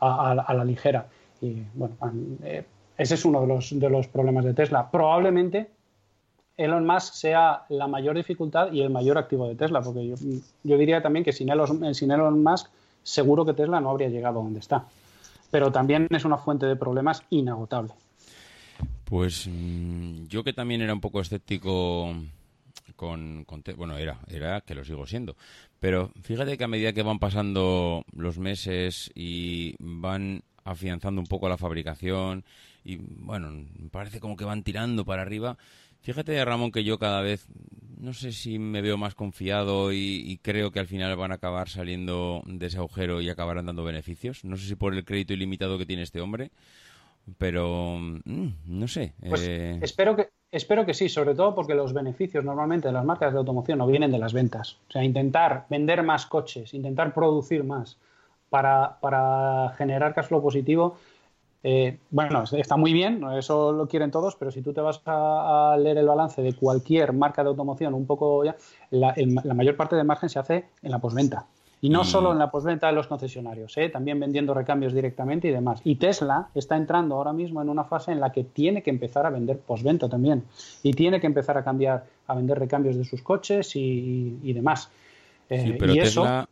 a 0.00 0.54
la 0.54 0.64
ligera. 0.64 1.06
Y 1.40 1.62
bueno, 1.74 1.96
eh, 2.44 2.64
ese 2.96 3.14
es 3.14 3.24
uno 3.24 3.40
de 3.40 3.46
los, 3.46 3.78
de 3.78 3.90
los 3.90 4.06
problemas 4.08 4.44
de 4.44 4.54
Tesla. 4.54 4.90
Probablemente 4.90 5.70
Elon 6.56 6.86
Musk 6.86 7.14
sea 7.14 7.64
la 7.68 7.86
mayor 7.86 8.16
dificultad 8.16 8.72
y 8.72 8.82
el 8.82 8.90
mayor 8.90 9.18
activo 9.18 9.48
de 9.48 9.54
Tesla, 9.54 9.80
porque 9.80 10.06
yo, 10.06 10.14
yo 10.62 10.78
diría 10.78 11.02
también 11.02 11.24
que 11.24 11.32
sin 11.32 11.48
Elon, 11.48 11.94
sin 11.94 12.10
Elon 12.10 12.42
Musk 12.42 12.68
seguro 13.02 13.44
que 13.44 13.54
Tesla 13.54 13.80
no 13.80 13.90
habría 13.90 14.08
llegado 14.08 14.40
a 14.40 14.44
donde 14.44 14.60
está. 14.60 14.84
Pero 15.50 15.72
también 15.72 16.06
es 16.10 16.24
una 16.24 16.36
fuente 16.36 16.66
de 16.66 16.76
problemas 16.76 17.22
inagotable. 17.30 17.92
Pues 19.04 19.48
mm, 19.50 20.26
yo 20.26 20.44
que 20.44 20.52
también 20.52 20.82
era 20.82 20.94
un 20.94 21.00
poco 21.00 21.20
escéptico 21.20 22.14
con, 22.94 23.44
con 23.44 23.64
bueno, 23.76 23.96
era, 23.96 24.18
era 24.28 24.60
que 24.60 24.74
lo 24.74 24.84
sigo 24.84 25.06
siendo. 25.06 25.36
Pero 25.80 26.12
fíjate 26.22 26.56
que 26.56 26.64
a 26.64 26.68
medida 26.68 26.92
que 26.92 27.02
van 27.02 27.18
pasando 27.18 28.04
los 28.12 28.38
meses 28.38 29.10
y 29.14 29.74
van 29.80 30.42
afianzando 30.64 31.20
un 31.20 31.26
poco 31.26 31.48
la 31.48 31.56
fabricación 31.56 32.44
y 32.84 32.96
bueno, 32.96 33.66
parece 33.90 34.20
como 34.20 34.36
que 34.36 34.44
van 34.44 34.62
tirando 34.62 35.04
para 35.04 35.22
arriba. 35.22 35.56
Fíjate, 36.02 36.42
Ramón, 36.44 36.72
que 36.72 36.82
yo 36.82 36.98
cada 36.98 37.20
vez, 37.20 37.46
no 37.98 38.14
sé 38.14 38.32
si 38.32 38.58
me 38.58 38.80
veo 38.80 38.96
más 38.96 39.14
confiado 39.14 39.92
y, 39.92 40.40
creo 40.42 40.70
que 40.70 40.80
al 40.80 40.86
final 40.86 41.14
van 41.16 41.32
a 41.32 41.36
acabar 41.36 41.68
saliendo 41.68 42.42
de 42.46 42.66
ese 42.66 42.78
agujero 42.78 43.20
y 43.20 43.28
acabarán 43.28 43.66
dando 43.66 43.84
beneficios. 43.84 44.44
No 44.44 44.56
sé 44.56 44.66
si 44.66 44.74
por 44.76 44.94
el 44.94 45.04
crédito 45.04 45.34
ilimitado 45.34 45.76
que 45.76 45.84
tiene 45.84 46.02
este 46.02 46.20
hombre, 46.20 46.50
pero 47.36 47.98
mm, 47.98 48.48
no 48.64 48.88
sé. 48.88 49.12
Pues 49.28 49.46
eh, 49.46 49.78
espero 49.82 50.16
que 50.16 50.30
espero 50.50 50.86
que 50.86 50.94
sí, 50.94 51.08
sobre 51.08 51.34
todo 51.34 51.54
porque 51.54 51.74
los 51.74 51.92
beneficios 51.92 52.44
normalmente 52.44 52.88
de 52.88 52.94
las 52.94 53.04
marcas 53.04 53.32
de 53.32 53.38
automoción 53.38 53.78
no 53.78 53.86
vienen 53.86 54.10
de 54.10 54.18
las 54.18 54.32
ventas. 54.32 54.78
O 54.88 54.92
sea, 54.92 55.04
intentar 55.04 55.66
vender 55.68 56.02
más 56.02 56.26
coches, 56.26 56.72
intentar 56.72 57.12
producir 57.12 57.62
más 57.62 57.98
para, 58.48 58.98
para 59.00 59.74
generar 59.76 60.14
cash 60.14 60.26
flow 60.26 60.42
positivo 60.42 60.96
eh, 61.62 61.98
bueno, 62.10 62.44
está 62.52 62.76
muy 62.76 62.92
bien, 62.92 63.22
eso 63.36 63.72
lo 63.72 63.86
quieren 63.86 64.10
todos, 64.10 64.34
pero 64.36 64.50
si 64.50 64.62
tú 64.62 64.72
te 64.72 64.80
vas 64.80 65.02
a, 65.04 65.76
leer 65.78 65.98
el 65.98 66.06
balance 66.06 66.40
de 66.40 66.54
cualquier 66.54 67.12
marca 67.12 67.42
de 67.42 67.50
automoción, 67.50 67.92
un 67.92 68.06
poco 68.06 68.44
ya, 68.44 68.56
la, 68.90 69.14
mayor 69.54 69.76
parte 69.76 69.96
del 69.96 70.06
margen 70.06 70.28
se 70.30 70.38
hace 70.38 70.64
en 70.82 70.90
la 70.90 70.98
posventa. 70.98 71.46
Y 71.82 71.88
no 71.88 72.04
solo 72.04 72.32
en 72.32 72.38
la 72.38 72.50
posventa 72.50 72.88
de 72.88 72.92
los 72.92 73.06
concesionarios, 73.06 73.74
¿eh? 73.78 73.88
también 73.88 74.20
vendiendo 74.20 74.52
recambios 74.52 74.92
directamente 74.92 75.48
y 75.48 75.50
demás. 75.50 75.80
Y 75.82 75.96
Tesla 75.96 76.48
está 76.54 76.76
entrando 76.76 77.14
ahora 77.14 77.32
mismo 77.32 77.62
en 77.62 77.70
una 77.70 77.84
fase 77.84 78.12
en 78.12 78.20
la 78.20 78.32
que 78.32 78.44
tiene 78.44 78.82
que 78.82 78.90
empezar 78.90 79.24
a 79.24 79.30
vender 79.30 79.58
posventa 79.58 80.06
también. 80.06 80.44
Y 80.82 80.92
tiene 80.92 81.22
que 81.22 81.26
empezar 81.26 81.56
a 81.56 81.64
cambiar, 81.64 82.04
a 82.26 82.34
vender 82.34 82.58
recambios 82.58 82.96
de 82.96 83.04
sus 83.04 83.22
coches 83.22 83.72
y, 83.76 84.52
demás. 84.52 84.90
Eh, 85.48 85.78
y 85.80 85.98
eso 85.98 86.22
va 86.22 86.46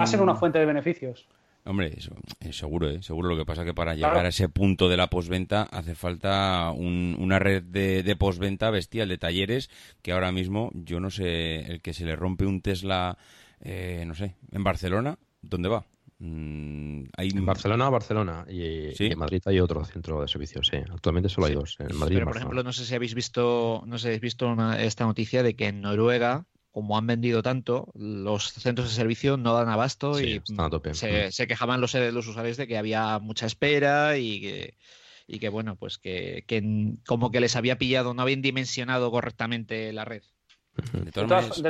a 0.00 0.06
ser 0.06 0.20
una 0.20 0.34
fuente 0.34 0.58
de 0.58 0.66
beneficios. 0.66 1.28
Hombre, 1.64 1.92
eso, 1.96 2.16
eh, 2.40 2.52
seguro, 2.52 2.90
¿eh? 2.90 3.02
seguro. 3.02 3.28
Lo 3.28 3.36
que 3.36 3.46
pasa 3.46 3.62
es 3.62 3.66
que 3.66 3.74
para 3.74 3.94
llegar 3.94 4.24
a 4.24 4.28
ese 4.28 4.48
punto 4.48 4.88
de 4.88 4.96
la 4.96 5.08
posventa 5.08 5.62
hace 5.62 5.94
falta 5.94 6.72
una 6.72 7.38
red 7.38 7.62
de, 7.62 8.02
de 8.02 8.16
posventa 8.16 8.70
bestial 8.70 9.08
de 9.08 9.18
talleres 9.18 9.70
que 10.02 10.10
ahora 10.12 10.32
mismo 10.32 10.70
yo 10.74 10.98
no 10.98 11.10
sé, 11.10 11.60
el 11.60 11.80
que 11.80 11.94
se 11.94 12.04
le 12.04 12.16
rompe 12.16 12.46
un 12.46 12.62
Tesla, 12.62 13.16
eh, 13.60 14.02
no 14.06 14.14
sé, 14.14 14.34
en 14.50 14.64
Barcelona, 14.64 15.18
¿dónde 15.40 15.68
va? 15.68 15.86
Mm, 16.18 17.04
hay... 17.16 17.28
En 17.28 17.46
Barcelona, 17.46 17.88
Barcelona. 17.90 18.44
Y, 18.48 18.90
en 18.98 19.18
Madrid 19.18 19.42
hay 19.44 19.60
otro 19.60 19.84
centro 19.84 20.20
de 20.20 20.26
servicios, 20.26 20.66
sí. 20.66 20.78
Actualmente 20.78 21.28
solo 21.28 21.46
hay 21.46 21.54
dos. 21.54 21.76
En 21.78 21.96
Madrid 21.96 22.16
Pero, 22.16 22.26
por 22.26 22.36
ejemplo, 22.36 22.62
no 22.64 22.72
sé 22.72 22.84
si 22.84 22.94
habéis 22.94 23.14
visto, 23.14 23.84
no 23.86 23.98
sé 23.98 24.02
si 24.02 24.08
habéis 24.08 24.20
visto 24.20 24.56
esta 24.78 25.04
noticia 25.04 25.44
de 25.44 25.54
que 25.54 25.68
en 25.68 25.80
Noruega 25.80 26.46
como 26.72 26.96
han 26.96 27.06
vendido 27.06 27.42
tanto, 27.42 27.88
los 27.94 28.52
centros 28.52 28.88
de 28.88 28.94
servicio 28.94 29.36
no 29.36 29.52
dan 29.52 29.68
abasto 29.68 30.18
y 30.20 30.42
Se, 30.92 31.46
quejaban 31.46 31.80
los, 31.80 31.94
los, 31.94 32.26
usuarios 32.26 32.56
de 32.56 32.66
que 32.66 32.78
había 32.78 33.18
mucha 33.18 33.44
espera 33.44 34.16
y 34.16 34.40
que, 34.40 34.74
y 35.26 35.38
que 35.38 35.50
bueno, 35.50 35.76
pues 35.76 35.98
que, 35.98 36.44
como 37.06 37.30
que 37.30 37.40
les 37.40 37.56
había 37.56 37.76
pillado, 37.76 38.14
no 38.14 38.22
habían 38.22 38.40
dimensionado 38.40 39.10
correctamente 39.10 39.92
la 39.92 40.06
red. 40.06 40.22
De 40.92 41.12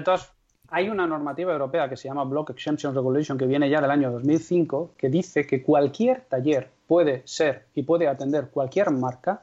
todas, 0.03 0.33
hay 0.69 0.89
una 0.89 1.07
normativa 1.09 1.53
europea 1.53 1.89
que 1.89 1.97
se 1.97 2.07
llama 2.07 2.23
Block 2.23 2.51
Exemption 2.51 2.95
Regulation 2.95 3.37
que 3.37 3.47
viene 3.47 3.69
ya 3.69 3.81
del 3.81 3.91
año 3.91 4.12
2005 4.12 4.95
que 4.97 5.09
dice 5.09 5.47
que 5.47 5.62
cualquier 5.62 6.23
taller 6.23 6.70
puede 6.87 7.23
ser 7.27 7.66
y 7.74 7.83
puede 7.83 8.07
atender 8.07 8.49
cualquier 8.51 8.91
marca 8.93 9.41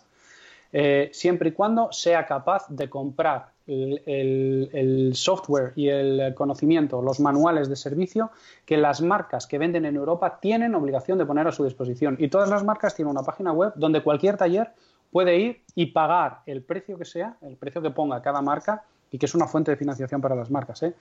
eh, 0.71 1.09
siempre 1.11 1.49
y 1.49 1.51
cuando 1.51 1.91
sea 1.91 2.25
capaz 2.25 2.67
de 2.69 2.89
comprar 2.89 3.51
el, 3.69 5.11
software 5.13 5.73
y 5.75 5.89
el 5.89 6.33
conocimiento, 6.35 7.01
los 7.01 7.19
manuales 7.19 7.69
de 7.69 7.75
servicio 7.75 8.31
que 8.65 8.77
las 8.77 9.01
marcas 9.01 9.47
que 9.47 9.57
venden 9.57 9.85
en 9.85 9.95
Europa 9.95 10.39
tienen 10.41 10.75
obligación 10.75 11.17
de 11.17 11.25
poner 11.25 11.47
a 11.47 11.51
su 11.51 11.63
disposición. 11.63 12.15
Y 12.19 12.29
todas 12.29 12.49
las 12.49 12.63
marcas 12.63 12.95
tienen 12.95 13.11
una 13.11 13.23
página 13.23 13.51
web 13.51 13.73
donde 13.75 14.01
cualquier 14.01 14.37
taller 14.37 14.71
puede 15.11 15.37
ir 15.37 15.61
y 15.75 15.87
pagar 15.87 16.39
el 16.45 16.61
precio 16.61 16.97
que 16.97 17.05
sea, 17.05 17.37
el 17.41 17.55
precio 17.55 17.81
que 17.81 17.91
ponga 17.91 18.21
cada 18.21 18.41
marca 18.41 18.83
y 19.11 19.17
que 19.17 19.25
es 19.25 19.35
una 19.35 19.47
fuente 19.47 19.71
de 19.71 19.77
financiación 19.77 20.21
para 20.21 20.35
las 20.35 20.51
marcas. 20.51 20.83
¿eh? 20.83 20.93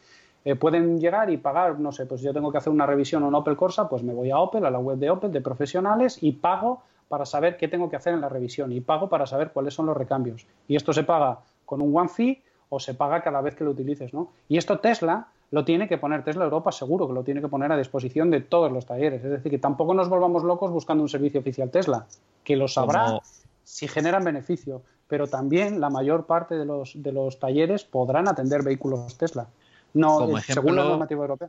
Eh, 0.45 0.55
pueden 0.55 0.99
llegar 0.99 1.31
y 1.31 1.37
pagar, 1.37 1.79
no 1.79 1.93
sé, 1.93 2.07
pues 2.07 2.23
yo 2.23 2.33
tengo 2.33 2.51
que 2.51 2.59
hacer 2.59 2.73
una 2.73 2.87
revisión 2.87 3.25
en 3.25 3.35
Opel 3.35 3.57
Corsa, 3.57 3.89
pues 3.89 4.03
me 4.03 4.15
voy 4.15 4.31
a 4.31 4.39
Opel, 4.39 4.65
a 4.65 4.71
la 4.71 4.79
web 4.79 4.99
de 4.99 5.11
Opel, 5.11 5.33
de 5.33 5.41
profesionales 5.41 6.19
y 6.23 6.33
pago 6.33 6.83
para 7.09 7.27
saber 7.27 7.57
qué 7.57 7.69
tengo 7.69 7.91
que 7.91 7.97
hacer 7.97 8.15
en 8.15 8.21
la 8.21 8.29
revisión 8.29 8.73
y 8.73 8.81
pago 8.81 9.09
para 9.09 9.27
saber 9.27 9.51
cuáles 9.53 9.75
son 9.75 9.87
los 9.87 9.97
recambios. 9.97 10.47
Y 10.69 10.77
esto 10.77 10.93
se 10.93 11.05
paga 11.05 11.41
con 11.65 11.83
un 11.83 11.97
one 11.97 12.09
fee 12.09 12.43
o 12.69 12.81
se 12.81 12.95
paga 12.95 13.23
cada 13.23 13.41
vez 13.41 13.55
que 13.55 13.65
lo 13.65 13.71
utilices, 13.71 14.13
¿no? 14.13 14.33
Y 14.49 14.59
esto 14.59 14.79
Tesla 14.79 15.29
lo 15.51 15.65
tiene 15.65 15.89
que 15.89 15.97
poner, 15.97 16.25
Tesla 16.25 16.45
Europa 16.45 16.73
seguro 16.73 17.09
que 17.09 17.15
lo 17.15 17.25
tiene 17.25 17.41
que 17.41 17.49
poner 17.49 17.73
a 17.73 17.77
disposición 17.77 18.31
de 18.31 18.41
todos 18.41 18.71
los 18.71 18.85
talleres. 18.87 19.25
Es 19.25 19.31
decir, 19.31 19.51
que 19.51 19.59
tampoco 19.59 19.95
nos 19.95 20.09
volvamos 20.09 20.45
locos 20.45 20.71
buscando 20.71 21.03
un 21.03 21.09
servicio 21.09 21.41
oficial 21.41 21.71
Tesla, 21.71 22.07
que 22.45 22.57
lo 22.57 22.69
sabrá 22.69 23.19
si 23.65 23.89
generan 23.89 24.25
beneficio, 24.25 24.83
pero 25.07 25.27
también 25.27 25.81
la 25.81 25.89
mayor 25.89 26.27
parte 26.27 26.57
de 26.57 26.67
los, 26.67 27.03
de 27.03 27.13
los 27.13 27.39
talleres 27.39 27.85
podrán 27.85 28.29
atender 28.29 28.63
vehículos 28.63 29.17
Tesla. 29.17 29.49
No, 29.95 30.19
Como 30.19 30.39
según 30.39 30.77
la 30.77 30.85
normativa 30.85 31.23
europea. 31.23 31.49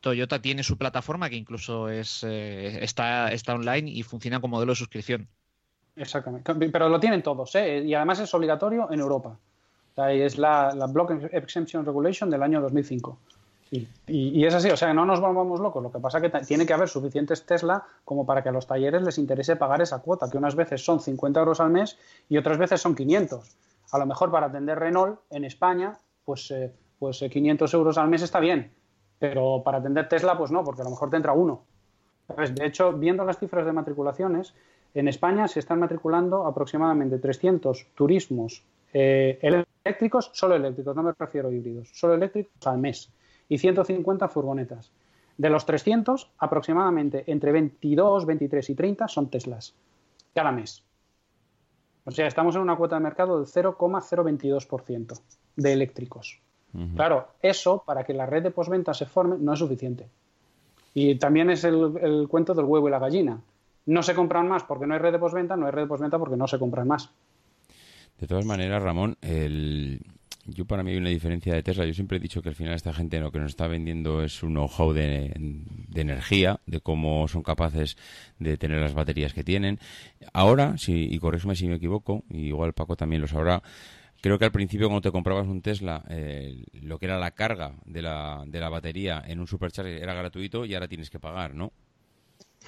Toyota 0.00 0.40
tiene 0.40 0.62
su 0.62 0.78
plataforma 0.78 1.28
que 1.28 1.36
incluso 1.36 1.90
es, 1.90 2.24
eh, 2.24 2.82
está, 2.82 3.30
está 3.32 3.54
online 3.54 3.90
y 3.90 4.02
funciona 4.02 4.40
como 4.40 4.56
modelo 4.56 4.72
de 4.72 4.76
suscripción. 4.76 5.28
Exactamente, 5.94 6.54
pero 6.70 6.88
lo 6.88 6.98
tienen 6.98 7.22
todos, 7.22 7.54
¿eh? 7.56 7.82
y 7.84 7.92
además 7.92 8.20
es 8.20 8.32
obligatorio 8.32 8.90
en 8.90 9.00
Europa 9.00 9.36
es 10.08 10.38
la, 10.38 10.74
Block 10.88 11.12
Exemption 11.32 11.84
Regulation 11.84 12.30
del 12.30 12.42
año 12.42 12.60
2005. 12.60 13.18
Y, 13.72 13.86
y, 14.08 14.44
es 14.44 14.54
así, 14.54 14.68
o 14.68 14.76
sea, 14.76 14.92
no 14.92 15.04
nos 15.04 15.20
volvamos 15.20 15.60
locos. 15.60 15.80
Lo 15.80 15.92
que 15.92 16.00
pasa 16.00 16.18
es 16.18 16.30
que 16.30 16.40
tiene 16.40 16.66
que 16.66 16.72
haber 16.72 16.88
suficientes 16.88 17.46
Tesla 17.46 17.84
como 18.04 18.26
para 18.26 18.42
que 18.42 18.48
a 18.48 18.52
los 18.52 18.66
talleres 18.66 19.02
les 19.02 19.16
interese 19.18 19.54
pagar 19.54 19.80
esa 19.80 20.00
cuota, 20.00 20.28
que 20.28 20.38
unas 20.38 20.56
veces 20.56 20.84
son 20.84 21.00
50 21.00 21.38
euros 21.38 21.60
al 21.60 21.70
mes 21.70 21.96
y 22.28 22.36
otras 22.36 22.58
veces 22.58 22.80
son 22.80 22.96
500. 22.96 23.56
A 23.92 23.98
lo 23.98 24.06
mejor 24.06 24.30
para 24.30 24.46
atender 24.46 24.78
Renault 24.78 25.20
en 25.30 25.44
España, 25.44 25.96
pues, 26.24 26.50
eh, 26.50 26.72
pues 26.98 27.20
500 27.20 27.72
eh, 27.72 27.76
euros 27.76 27.98
al 27.98 28.08
mes 28.08 28.22
está 28.22 28.40
bien, 28.40 28.72
pero 29.20 29.62
para 29.64 29.78
atender 29.78 30.08
Tesla, 30.08 30.36
pues 30.36 30.50
no, 30.50 30.64
porque 30.64 30.82
a 30.82 30.84
lo 30.84 30.90
mejor 30.90 31.10
te 31.10 31.16
entra 31.16 31.32
uno. 31.32 31.62
De 32.36 32.66
hecho, 32.66 32.92
viendo 32.92 33.24
las 33.24 33.38
cifras 33.38 33.66
de 33.66 33.72
matriculaciones, 33.72 34.54
en 34.94 35.08
España 35.08 35.48
se 35.48 35.60
están 35.60 35.78
matriculando 35.80 36.46
aproximadamente 36.46 37.18
300 37.18 37.86
turismos 37.94 38.64
eh, 38.92 39.38
eléctricos, 39.84 40.30
solo 40.34 40.56
eléctricos, 40.56 40.94
no 40.94 41.02
me 41.02 41.12
refiero 41.18 41.48
a 41.48 41.52
híbridos, 41.52 41.90
solo 41.92 42.14
eléctricos 42.14 42.66
al 42.66 42.78
mes. 42.78 43.10
Y 43.48 43.58
150 43.58 44.28
furgonetas. 44.28 44.92
De 45.36 45.50
los 45.50 45.66
300, 45.66 46.30
aproximadamente 46.38 47.24
entre 47.26 47.50
22, 47.52 48.26
23 48.26 48.70
y 48.70 48.74
30 48.74 49.08
son 49.08 49.28
Teslas 49.30 49.74
cada 50.34 50.52
mes. 50.52 50.82
O 52.04 52.10
sea, 52.10 52.26
estamos 52.26 52.54
en 52.56 52.62
una 52.62 52.76
cuota 52.76 52.96
de 52.96 53.02
mercado 53.02 53.38
del 53.38 53.46
0,022% 53.46 55.20
de 55.56 55.72
eléctricos. 55.72 56.40
Claro, 56.94 57.26
eso 57.42 57.82
para 57.84 58.04
que 58.04 58.14
la 58.14 58.26
red 58.26 58.44
de 58.44 58.52
postventa 58.52 58.94
se 58.94 59.04
forme 59.04 59.36
no 59.38 59.52
es 59.52 59.58
suficiente. 59.58 60.08
Y 60.94 61.16
también 61.16 61.50
es 61.50 61.64
el, 61.64 61.98
el, 62.00 62.28
cuento 62.28 62.54
del 62.54 62.64
huevo 62.64 62.86
y 62.86 62.92
la 62.92 63.00
gallina. 63.00 63.40
No 63.86 64.04
se 64.04 64.14
compran 64.14 64.48
más 64.48 64.62
porque 64.62 64.86
no 64.86 64.94
hay 64.94 65.00
red 65.00 65.12
de 65.12 65.18
postventa, 65.18 65.56
no 65.56 65.66
hay 65.66 65.72
red 65.72 65.82
de 65.82 65.88
postventa 65.88 66.18
porque 66.18 66.36
no 66.36 66.46
se 66.46 66.60
compran 66.60 66.86
más. 66.86 67.10
De 68.20 68.26
todas 68.26 68.44
maneras, 68.44 68.82
Ramón, 68.82 69.16
el... 69.22 70.02
yo 70.44 70.66
para 70.66 70.82
mí 70.82 70.90
hay 70.90 70.98
una 70.98 71.08
diferencia 71.08 71.54
de 71.54 71.62
Tesla. 71.62 71.86
Yo 71.86 71.94
siempre 71.94 72.18
he 72.18 72.20
dicho 72.20 72.42
que 72.42 72.50
al 72.50 72.54
final 72.54 72.74
esta 72.74 72.92
gente 72.92 73.18
lo 73.18 73.32
que 73.32 73.38
nos 73.38 73.52
está 73.52 73.66
vendiendo 73.66 74.22
es 74.22 74.42
un 74.42 74.50
know-how 74.50 74.92
de, 74.92 75.32
energía, 75.94 76.60
de 76.66 76.80
cómo 76.80 77.26
son 77.28 77.42
capaces 77.42 77.96
de 78.38 78.58
tener 78.58 78.78
las 78.78 78.92
baterías 78.92 79.32
que 79.32 79.42
tienen. 79.42 79.78
Ahora, 80.34 80.76
si, 80.76 81.08
y 81.10 81.18
corrígeme 81.18 81.56
si 81.56 81.66
me 81.66 81.76
equivoco, 81.76 82.24
y 82.28 82.48
igual 82.48 82.74
Paco 82.74 82.94
también 82.94 83.22
lo 83.22 83.26
sabrá, 83.26 83.62
creo 84.20 84.38
que 84.38 84.44
al 84.44 84.52
principio 84.52 84.88
cuando 84.88 85.08
te 85.08 85.12
comprabas 85.12 85.46
un 85.46 85.62
Tesla, 85.62 86.04
eh, 86.10 86.62
lo 86.82 86.98
que 86.98 87.06
era 87.06 87.18
la 87.18 87.30
carga 87.30 87.72
de 87.86 88.02
la, 88.02 88.44
de 88.46 88.60
la 88.60 88.68
batería 88.68 89.24
en 89.26 89.40
un 89.40 89.46
supercharger 89.46 90.02
era 90.02 90.12
gratuito 90.12 90.66
y 90.66 90.74
ahora 90.74 90.88
tienes 90.88 91.08
que 91.08 91.18
pagar, 91.18 91.54
¿no? 91.54 91.72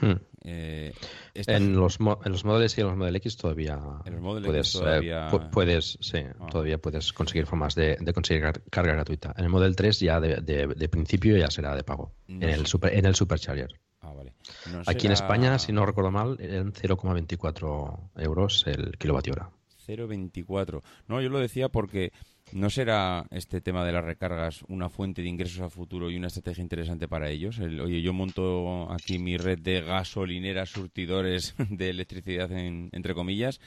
Hmm. 0.00 0.12
Eh, 0.44 0.92
En 1.34 1.76
los, 1.76 1.98
en 2.00 2.32
los 2.32 2.44
modelos 2.44 2.76
y 2.76 2.80
en 2.80 2.86
los 2.88 2.96
Model 2.96 3.14
X 3.16 3.36
todavía 3.36 3.78
En 4.04 4.14
los 4.14 4.22
Model 4.22 4.42
puedes, 4.44 4.68
X 4.70 4.80
todavía- 4.80 5.28
eh, 5.28 5.30
pu- 5.30 5.50
puedes, 5.50 5.98
sí, 6.00 6.18
Ah. 6.40 6.46
todavía 6.50 6.78
puedes 6.78 7.12
conseguir 7.12 7.46
formas 7.46 7.74
de, 7.76 7.96
de 8.00 8.12
conseguir 8.12 8.42
car- 8.42 8.62
carga 8.70 8.94
gratuita. 8.94 9.32
En 9.36 9.44
el 9.44 9.50
Model 9.50 9.76
3 9.76 10.00
ya 10.00 10.18
de, 10.18 10.40
de- 10.40 10.66
de 10.66 10.88
principio 10.88 11.36
ya 11.36 11.48
será 11.50 11.76
de 11.76 11.84
pago. 11.84 12.12
No 12.26 12.44
en 12.46 12.54
el 12.54 12.66
super, 12.66 12.92
en 12.92 13.04
el 13.06 13.14
Supercharger. 13.14 13.68
Ah, 14.00 14.12
vale. 14.12 14.32
No 14.72 14.82
Aquí 14.86 15.06
en 15.06 15.12
España, 15.12 15.58
si 15.60 15.72
no 15.72 15.86
recuerdo 15.86 16.10
mal, 16.10 16.36
eran 16.40 16.72
0,24 16.72 18.10
euros 18.16 18.64
el 18.66 18.96
kilovatio 18.98 19.34
hora. 19.34 19.50
0,24. 19.86 20.82
No, 21.06 21.20
yo 21.20 21.28
lo 21.28 21.38
decía 21.38 21.68
porque 21.68 22.12
no 22.52 22.70
será 22.70 23.26
este 23.30 23.60
tema 23.60 23.84
de 23.84 23.92
las 23.92 24.04
recargas 24.04 24.62
una 24.68 24.88
fuente 24.88 25.22
de 25.22 25.28
ingresos 25.28 25.60
a 25.60 25.70
futuro 25.70 26.10
y 26.10 26.16
una 26.16 26.28
estrategia 26.28 26.62
interesante 26.62 27.08
para 27.08 27.30
ellos. 27.30 27.58
El, 27.58 27.80
oye, 27.80 28.02
yo 28.02 28.12
monto 28.12 28.90
aquí 28.92 29.18
mi 29.18 29.36
red 29.36 29.58
de 29.58 29.80
gasolineras, 29.82 30.70
surtidores 30.70 31.54
de 31.70 31.90
electricidad, 31.90 32.50
en- 32.52 32.88
entre 32.92 33.14
comillas, 33.14 33.60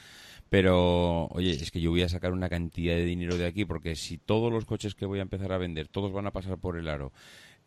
pero 0.48 1.26
oye, 1.26 1.50
es 1.50 1.70
que 1.70 1.80
yo 1.80 1.90
voy 1.90 2.02
a 2.02 2.08
sacar 2.08 2.32
una 2.32 2.48
cantidad 2.48 2.94
de 2.94 3.04
dinero 3.04 3.36
de 3.36 3.46
aquí 3.46 3.64
porque 3.64 3.96
si 3.96 4.18
todos 4.18 4.52
los 4.52 4.64
coches 4.64 4.94
que 4.94 5.06
voy 5.06 5.18
a 5.18 5.22
empezar 5.22 5.52
a 5.52 5.58
vender, 5.58 5.88
todos 5.88 6.12
van 6.12 6.26
a 6.26 6.32
pasar 6.32 6.58
por 6.58 6.76
el 6.78 6.88
aro. 6.88 7.12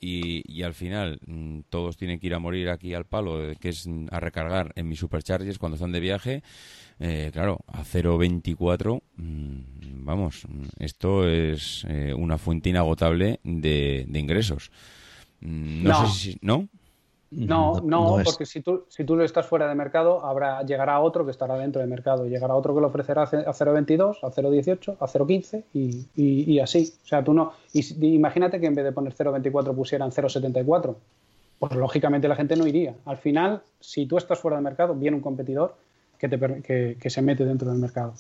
Y, 0.02 0.42
y 0.50 0.64
al 0.64 0.74
final 0.74 1.20
mm, 1.26 1.60
todos 1.70 1.98
tienen 1.98 2.20
que 2.20 2.28
ir 2.28 2.34
a 2.34 2.40
morir 2.40 2.70
aquí 2.70 2.94
al 2.94 3.06
palo, 3.06 3.44
eh, 3.52 3.58
que 3.60 3.70
es 3.70 3.86
mm, 3.86 4.08
a 4.12 4.20
recargar 4.20 4.72
en 4.76 4.88
mis 4.88 5.00
superchargers 5.00 5.58
cuando 5.60 5.76
están 5.76 5.92
de 5.92 6.00
viaje. 6.00 6.42
Eh, 7.02 7.30
claro, 7.34 7.60
a 7.68 7.84
0,24, 7.84 9.02
mm, 9.18 10.06
vamos, 10.06 10.44
esto 10.80 11.28
es 11.30 11.86
eh, 11.90 12.14
una 12.14 12.38
fuente 12.38 12.70
inagotable 12.70 13.40
de, 13.44 14.06
de 14.08 14.20
ingresos. 14.20 14.72
No, 15.42 15.90
No. 16.02 16.08
sé 16.08 16.20
si... 16.32 16.38
¿No? 16.42 16.68
No, 17.32 17.80
no, 17.82 17.82
no 18.12 18.20
es. 18.20 18.26
porque 18.26 18.46
si 18.46 18.62
tú, 18.62 18.86
si 18.90 19.04
tú 19.04 19.16
lo 19.16 19.24
estás 19.24 19.46
fuera 19.46 19.68
de 19.70 19.76
mercado, 19.76 20.26
habrá, 20.26 20.64
llegará 20.64 21.00
otro 21.00 21.26
que 21.26 21.32
estará 21.32 21.56
dentro 21.58 21.80
de 21.80 21.88
mercado. 21.88 22.26
y 22.26 22.30
Llegará 22.30 22.56
otro 22.56 22.74
que 22.74 22.82
lo 22.82 22.88
ofrecerá 22.88 23.24
a 23.24 23.28
ce- 23.28 23.38
a 23.46 23.54
0,22, 23.54 24.18
a 24.24 24.32
0,18, 24.32 24.98
a 25.00 25.06
0,15 25.08 25.64
y, 25.74 26.08
y, 26.16 26.52
y 26.54 26.60
así. 26.60 26.92
O 27.04 27.08
sea, 27.08 27.24
tú 27.24 27.34
no. 27.34 27.54
Y, 27.74 27.82
imagínate 28.16 28.60
que 28.60 28.66
en 28.66 28.74
vez 28.74 28.84
de 28.86 28.92
poner 28.92 29.14
0,24 29.14 29.76
pusieran 29.76 30.10
0,74. 30.12 30.96
Pues 31.60 31.76
lógicamente 31.76 32.28
la 32.28 32.36
gente 32.36 32.56
no 32.56 32.66
iría. 32.66 32.96
Al 33.06 33.18
final, 33.18 33.62
si 33.80 34.06
tú 34.08 34.18
estás 34.18 34.40
fuera 34.40 34.58
de 34.58 34.64
mercado, 34.64 34.96
viene 34.96 35.18
un 35.18 35.22
competidor 35.22 35.76
que, 36.18 36.30
te, 36.30 36.40
que, 36.64 36.98
que 37.00 37.10
se 37.10 37.22
mete 37.22 37.46
dentro 37.46 37.70
del 37.70 37.80
mercado. 37.80 38.14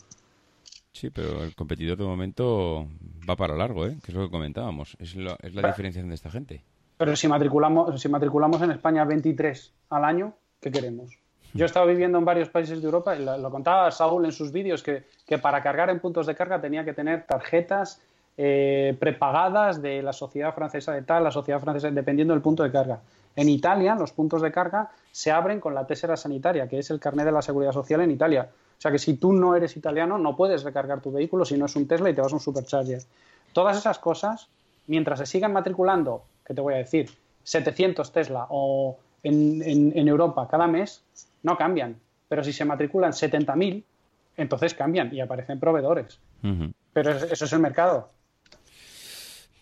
Sí, 0.91 1.09
pero 1.09 1.43
el 1.43 1.55
competidor 1.55 1.97
de 1.97 2.03
momento 2.03 2.85
va 3.29 3.35
para 3.37 3.55
largo, 3.55 3.85
¿eh? 3.87 3.95
que 4.03 4.11
es 4.11 4.15
lo 4.17 4.25
que 4.25 4.31
comentábamos. 4.31 4.97
Es, 4.99 5.15
lo- 5.15 5.37
es 5.41 5.55
la 5.55 5.61
Va. 5.61 5.67
diferenciación 5.69 6.09
de 6.09 6.15
esta 6.15 6.29
gente. 6.29 6.61
Pero 6.99 7.15
si 7.15 7.29
matriculamos, 7.29 8.01
si 8.01 8.09
matriculamos 8.09 8.61
en 8.61 8.71
España 8.71 9.05
23 9.05 9.73
al 9.91 10.03
año, 10.03 10.33
¿qué 10.59 10.69
queremos? 10.69 11.17
Yo 11.53 11.63
he 11.63 11.65
estado 11.65 11.87
viviendo 11.87 12.17
en 12.17 12.25
varios 12.25 12.49
países 12.49 12.81
de 12.81 12.85
Europa 12.85 13.15
y 13.15 13.23
lo, 13.23 13.49
contaba 13.49 13.89
Saúl 13.89 14.25
en 14.25 14.33
sus 14.33 14.51
vídeos 14.51 14.83
que, 14.83 15.05
que 15.25 15.37
para 15.37 15.63
cargar 15.63 15.89
en 15.89 16.01
puntos 16.01 16.27
de 16.27 16.35
carga 16.35 16.59
tenía 16.59 16.83
que 16.83 16.91
tener 16.91 17.25
tarjetas 17.25 18.01
eh, 18.37 18.97
prepagadas 18.99 19.81
de 19.81 20.03
la 20.03 20.11
sociedad 20.11 20.53
francesa 20.53 20.91
de 20.91 21.03
tal, 21.03 21.23
la 21.23 21.31
sociedad 21.31 21.61
francesa, 21.61 21.89
dependiendo 21.89 22.33
del 22.33 22.43
punto 22.43 22.63
de 22.63 22.71
carga. 22.71 22.99
En 23.33 23.47
Italia, 23.47 23.95
los 23.95 24.11
puntos 24.11 24.41
de 24.41 24.51
carga 24.51 24.91
se 25.13 25.31
abren 25.31 25.61
con 25.61 25.73
la 25.73 25.87
tésera 25.87 26.17
sanitaria, 26.17 26.67
que 26.67 26.79
es 26.79 26.91
el 26.91 26.99
carnet 26.99 27.25
de 27.25 27.31
la 27.31 27.41
seguridad 27.41 27.71
social 27.71 28.01
en 28.01 28.11
Italia. 28.11 28.49
O 28.77 28.81
sea 28.81 28.91
que 28.91 28.99
si 28.99 29.13
tú 29.13 29.31
no 29.31 29.55
eres 29.55 29.77
italiano, 29.77 30.17
no 30.17 30.35
puedes 30.35 30.63
recargar 30.63 30.99
tu 30.99 31.13
vehículo 31.13 31.45
si 31.45 31.57
no 31.57 31.67
es 31.67 31.75
un 31.77 31.87
Tesla 31.87 32.09
y 32.09 32.13
te 32.13 32.19
vas 32.19 32.33
a 32.33 32.35
un 32.35 32.41
supercharger. 32.41 33.03
Todas 33.53 33.77
esas 33.77 33.99
cosas, 33.99 34.49
mientras 34.87 35.19
se 35.19 35.25
sigan 35.25 35.53
matriculando, 35.53 36.23
que 36.49 36.55
te 36.55 36.61
voy 36.61 36.73
a 36.73 36.77
decir, 36.77 37.07
700 37.43 38.11
Tesla 38.11 38.47
o 38.49 38.97
en, 39.21 39.61
en- 39.61 39.93
en 39.95 40.07
Europa 40.07 40.47
cada 40.49 40.65
mes, 40.67 41.03
no 41.43 41.55
cambian. 41.57 41.95
Pero 42.27 42.43
si 42.43 42.51
se 42.51 42.65
matriculan 42.65 43.13
70.000, 43.13 43.83
entonces 44.35 44.73
cambian 44.73 45.13
y 45.13 45.21
aparecen 45.21 45.59
proveedores. 45.59 46.19
Pero 46.91 47.11
es- 47.11 47.31
eso 47.31 47.45
es 47.45 47.53
el 47.53 47.59
mercado. 47.59 48.09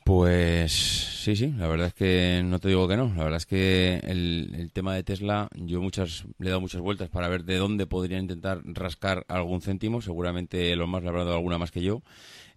Pues 0.05 0.71
sí, 0.71 1.35
sí, 1.35 1.53
la 1.57 1.67
verdad 1.67 1.87
es 1.87 1.93
que 1.93 2.41
no 2.45 2.59
te 2.59 2.69
digo 2.69 2.87
que 2.87 2.95
no. 2.95 3.09
La 3.17 3.23
verdad 3.25 3.35
es 3.37 3.45
que 3.45 3.99
el, 4.05 4.53
el 4.57 4.71
tema 4.71 4.95
de 4.95 5.03
Tesla, 5.03 5.49
yo 5.55 5.81
muchas 5.81 6.23
le 6.39 6.45
he 6.47 6.49
dado 6.49 6.61
muchas 6.61 6.79
vueltas 6.79 7.09
para 7.09 7.27
ver 7.27 7.43
de 7.43 7.57
dónde 7.57 7.85
podrían 7.87 8.21
intentar 8.21 8.61
rascar 8.63 9.25
algún 9.27 9.59
céntimo. 9.61 10.01
Seguramente 10.01 10.73
los 10.77 10.87
más 10.87 11.03
le 11.03 11.09
habrán 11.09 11.25
dado 11.25 11.35
alguna 11.35 11.57
más 11.57 11.71
que 11.71 11.81
yo. 11.81 12.01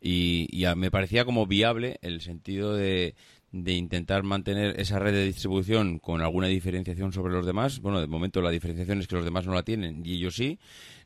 Y, 0.01 0.47
y 0.57 0.65
a- 0.67 0.77
me 0.77 0.93
parecía 0.93 1.25
como 1.25 1.47
viable 1.47 1.99
el 2.03 2.21
sentido 2.21 2.75
de, 2.75 3.17
de 3.53 3.73
intentar 3.73 4.23
mantener 4.23 4.79
esa 4.79 4.99
red 4.99 5.13
de 5.13 5.25
distribución 5.25 5.99
con 5.99 6.21
alguna 6.23 6.47
diferenciación 6.47 7.13
sobre 7.13 7.33
los 7.33 7.45
demás. 7.45 7.81
Bueno, 7.81 8.01
de 8.01 8.07
momento 8.07 8.43
la 8.43 8.51
diferenciación 8.51 9.01
es 9.01 9.09
que 9.09 9.17
los 9.17 9.25
demás 9.25 9.47
no 9.47 9.55
la 9.55 9.63
tienen 9.63 10.03
y 10.05 10.15
ellos 10.15 10.37
sí. 10.37 10.59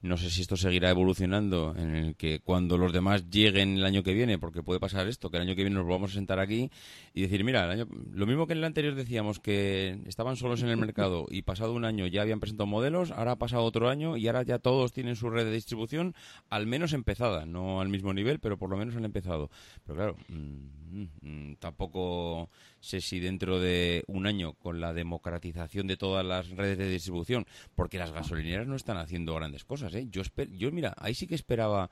No 0.04 0.18
sé 0.18 0.28
si 0.28 0.42
esto 0.42 0.58
seguirá 0.58 0.90
evolucionando 0.90 1.74
en 1.78 1.94
el 1.94 2.14
que 2.14 2.40
cuando 2.40 2.76
los 2.76 2.92
demás 2.92 3.30
lleguen 3.30 3.78
el 3.78 3.86
año 3.86 4.02
que 4.02 4.12
viene, 4.12 4.38
porque 4.38 4.62
puede 4.62 4.78
pasar 4.78 5.08
esto, 5.08 5.30
que 5.30 5.38
el 5.38 5.44
año 5.44 5.56
que 5.56 5.62
viene 5.62 5.76
nos 5.76 5.88
vamos 5.88 6.10
a 6.10 6.14
sentar 6.16 6.40
aquí 6.40 6.70
y 7.14 7.22
decir, 7.22 7.42
mira, 7.42 7.64
el 7.64 7.70
año, 7.70 7.88
lo 8.12 8.26
mismo 8.26 8.46
que 8.46 8.52
en 8.52 8.58
el 8.58 8.64
anterior 8.64 8.94
decíamos 8.96 9.40
que 9.40 9.98
estaban 10.04 10.36
solos 10.36 10.62
en 10.62 10.68
el 10.68 10.76
mercado 10.76 11.24
y 11.30 11.40
pasado 11.40 11.72
un 11.72 11.86
año 11.86 12.06
ya 12.06 12.20
habían 12.20 12.38
presentado 12.38 12.66
modelos, 12.66 13.12
ahora 13.12 13.32
ha 13.32 13.38
pasado 13.38 13.62
otro 13.62 13.88
año 13.88 14.18
y 14.18 14.26
ahora 14.26 14.42
ya 14.42 14.58
todos 14.58 14.92
tienen 14.92 15.16
su 15.16 15.30
red 15.30 15.46
de 15.46 15.52
distribución 15.52 16.14
al 16.50 16.66
menos 16.66 16.92
empezada, 16.92 17.46
no 17.46 17.80
al 17.80 17.88
mismo 17.88 18.12
nivel, 18.12 18.40
pero 18.40 18.58
por 18.58 18.68
lo 18.68 18.76
menos 18.76 18.96
han 18.96 19.06
empezado. 19.06 19.48
Pero 19.86 19.96
claro, 19.96 20.16
mm, 20.28 21.04
mm, 21.22 21.56
tampoco 21.60 22.50
sé 22.80 23.00
si 23.00 23.20
dentro 23.20 23.58
de 23.58 24.04
un 24.06 24.26
año 24.26 24.52
con 24.52 24.82
la 24.82 24.92
democratización 24.92 25.86
de 25.86 25.96
todas 25.96 26.26
las 26.26 26.50
redes 26.50 26.76
de 26.76 26.90
distribución, 26.90 27.46
porque 27.74 27.96
las 27.96 28.12
gasolineras 28.12 28.66
no 28.66 28.76
están 28.76 28.98
haciendo 28.98 29.34
grandes 29.34 29.64
cosas, 29.64 29.93
¿eh? 29.94 30.06
Yo, 30.10 30.22
esper- 30.22 30.50
yo 30.56 30.70
mira, 30.72 30.94
ahí 30.98 31.14
sí 31.14 31.26
que 31.26 31.34
esperaba 31.34 31.90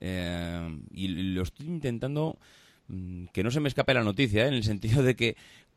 eh, 0.00 0.78
y 0.92 1.08
lo 1.08 1.42
estoy 1.42 1.66
intentando 1.66 2.38
mm, 2.88 3.26
que 3.32 3.42
no 3.42 3.50
se 3.50 3.60
me 3.60 3.68
escape 3.68 3.94
la 3.94 4.04
noticia, 4.04 4.44
¿eh? 4.44 4.48
en 4.48 4.54
el 4.54 4.64
sentido 4.64 5.02
de 5.02 5.16
que 5.16 5.36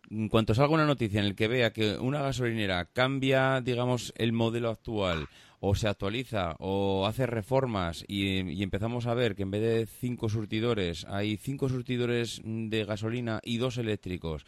en 0.10 0.28
cuanto 0.30 0.54
salga 0.54 0.74
una 0.74 0.86
noticia 0.86 1.20
en 1.22 1.26
el 1.28 1.36
que 1.36 1.48
vea 1.48 1.72
que 1.72 1.98
una 1.98 2.22
gasolinera 2.22 2.86
cambia, 2.86 3.62
digamos, 3.62 4.14
el 4.18 4.34
modelo 4.34 4.70
actual 4.70 5.28
o 5.62 5.76
se 5.76 5.88
actualiza 5.88 6.56
o 6.60 7.06
hace 7.06 7.28
reformas 7.28 8.04
y 8.08 8.62
empezamos 8.64 9.06
a 9.06 9.14
ver 9.14 9.36
que 9.36 9.44
en 9.44 9.52
vez 9.52 9.62
de 9.62 9.86
cinco 9.86 10.28
surtidores 10.28 11.06
hay 11.08 11.38
cinco 11.38 11.70
surtidores 11.70 12.42
de 12.44 12.84
gasolina 12.84 13.40
y 13.44 13.58
dos 13.58 13.78
eléctricos. 13.78 14.44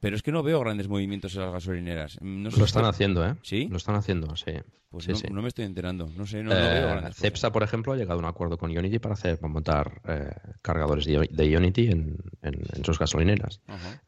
Pero 0.00 0.14
es 0.16 0.22
que 0.22 0.30
no 0.32 0.42
veo 0.42 0.60
grandes 0.60 0.88
movimientos 0.88 1.34
en 1.34 1.42
las 1.42 1.52
gasolineras. 1.52 2.18
No 2.20 2.50
sé 2.50 2.58
Lo 2.58 2.66
si 2.66 2.68
están 2.70 2.84
haciendo, 2.84 3.26
¿eh? 3.26 3.34
¿Sí? 3.42 3.66
Lo 3.70 3.76
están 3.76 3.94
haciendo, 3.94 4.36
sí. 4.36 4.52
Pues 4.88 5.04
Sí, 5.04 5.10
no, 5.12 5.16
sí. 5.18 5.26
no 5.30 5.42
me 5.42 5.48
estoy 5.48 5.64
enterando. 5.64 6.08
No 6.16 6.26
sé, 6.26 6.42
no, 6.42 6.50
no 6.50 6.56
Eh, 6.56 6.74
veo 6.74 6.82
grandes 6.88 7.02
cosas. 7.16 7.16
Cepsa, 7.18 7.50
por 7.52 7.62
ejemplo, 7.62 7.92
ha 7.92 7.96
llegado 7.96 8.20
a 8.20 8.22
un 8.22 8.28
acuerdo 8.28 8.56
con 8.56 8.70
Ionity 8.70 8.98
para 8.98 9.14
hacer 9.14 9.38
para 9.38 9.52
montar 9.52 10.00
eh, 10.06 10.30
cargadores 10.62 11.04
de, 11.06 11.28
de 11.30 11.48
Ionity 11.50 11.88
en, 11.90 12.16
en- 12.42 12.62
en 12.72 12.84
sus 12.84 12.98
gasolineras. 12.98 13.60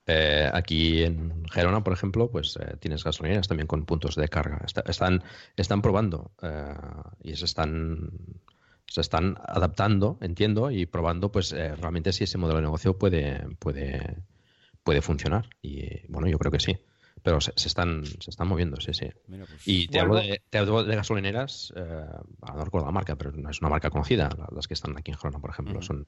Eh, 0.06 0.48
aquí 0.52 1.02
en 1.02 1.44
Gerona, 1.50 1.82
por 1.82 1.92
ejemplo, 1.92 2.30
pues 2.30 2.56
eh, 2.60 2.76
tienes 2.78 3.02
gasolineras 3.04 3.48
también 3.48 3.66
con 3.66 3.84
puntos 3.84 4.14
de 4.14 4.28
carga. 4.28 4.60
Está- 4.64 4.84
están, 4.86 5.22
están 5.56 5.82
probando 5.82 6.30
y 7.22 7.34
se 7.34 7.44
están 7.44 8.10
se 8.90 9.02
están 9.02 9.36
adaptando, 9.46 10.16
entiendo, 10.22 10.70
y 10.70 10.86
probando, 10.86 11.30
pues 11.30 11.52
eh, 11.52 11.74
realmente 11.76 12.10
si 12.14 12.24
ese 12.24 12.38
modelo 12.38 12.56
de 12.60 12.62
negocio 12.62 12.96
puede 12.96 13.46
puede 13.58 14.16
puede 14.88 15.02
funcionar. 15.02 15.44
Y 15.60 15.82
bueno, 16.08 16.28
yo 16.28 16.38
creo 16.38 16.50
que 16.50 16.60
sí. 16.60 16.78
Pero 17.22 17.42
se, 17.42 17.52
se 17.56 17.68
están 17.68 18.06
se 18.06 18.30
están 18.30 18.48
moviendo, 18.48 18.80
sí, 18.80 18.94
sí. 18.94 19.06
Mira, 19.26 19.44
pues- 19.44 19.68
Y 19.68 19.86
te 19.88 20.00
hablo 20.00 20.14
de, 20.14 20.40
te 20.48 20.56
hablo 20.56 20.82
de 20.82 20.96
gasolineras, 20.96 21.74
eh, 21.76 22.04
no 22.56 22.64
recuerdo 22.64 22.86
la 22.86 22.92
marca, 22.92 23.16
pero 23.16 23.32
no 23.32 23.50
es 23.50 23.60
una 23.60 23.68
marca 23.68 23.90
conocida, 23.90 24.30
la- 24.38 24.48
las 24.50 24.66
que 24.66 24.72
están 24.72 24.96
aquí 24.96 25.10
en 25.10 25.18
Gerona, 25.18 25.40
por 25.40 25.50
ejemplo. 25.50 25.82
Son 25.82 26.06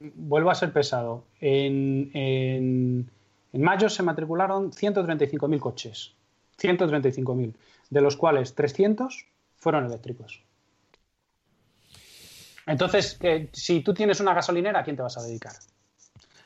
Vuelvo 0.00 0.50
a 0.50 0.54
ser 0.54 0.72
pesado. 0.74 1.24
En, 1.40 2.10
en- 2.12 3.08
en 3.54 3.62
mayo 3.62 3.88
se 3.88 4.02
matricularon 4.02 4.72
135.000 4.72 5.58
coches. 5.60 6.12
135.000. 6.58 7.54
De 7.88 8.00
los 8.02 8.16
cuales 8.18 8.54
300 8.54 9.24
fueron 9.56 9.86
eléctricos. 9.86 10.42
Entonces, 12.66 13.16
eh, 13.22 13.48
si 13.52 13.80
tú 13.80 13.94
tienes 13.94 14.20
una 14.20 14.34
gasolinera, 14.34 14.80
¿a 14.80 14.84
quién 14.84 14.96
te 14.96 15.02
vas 15.02 15.16
a 15.18 15.22
dedicar? 15.22 15.52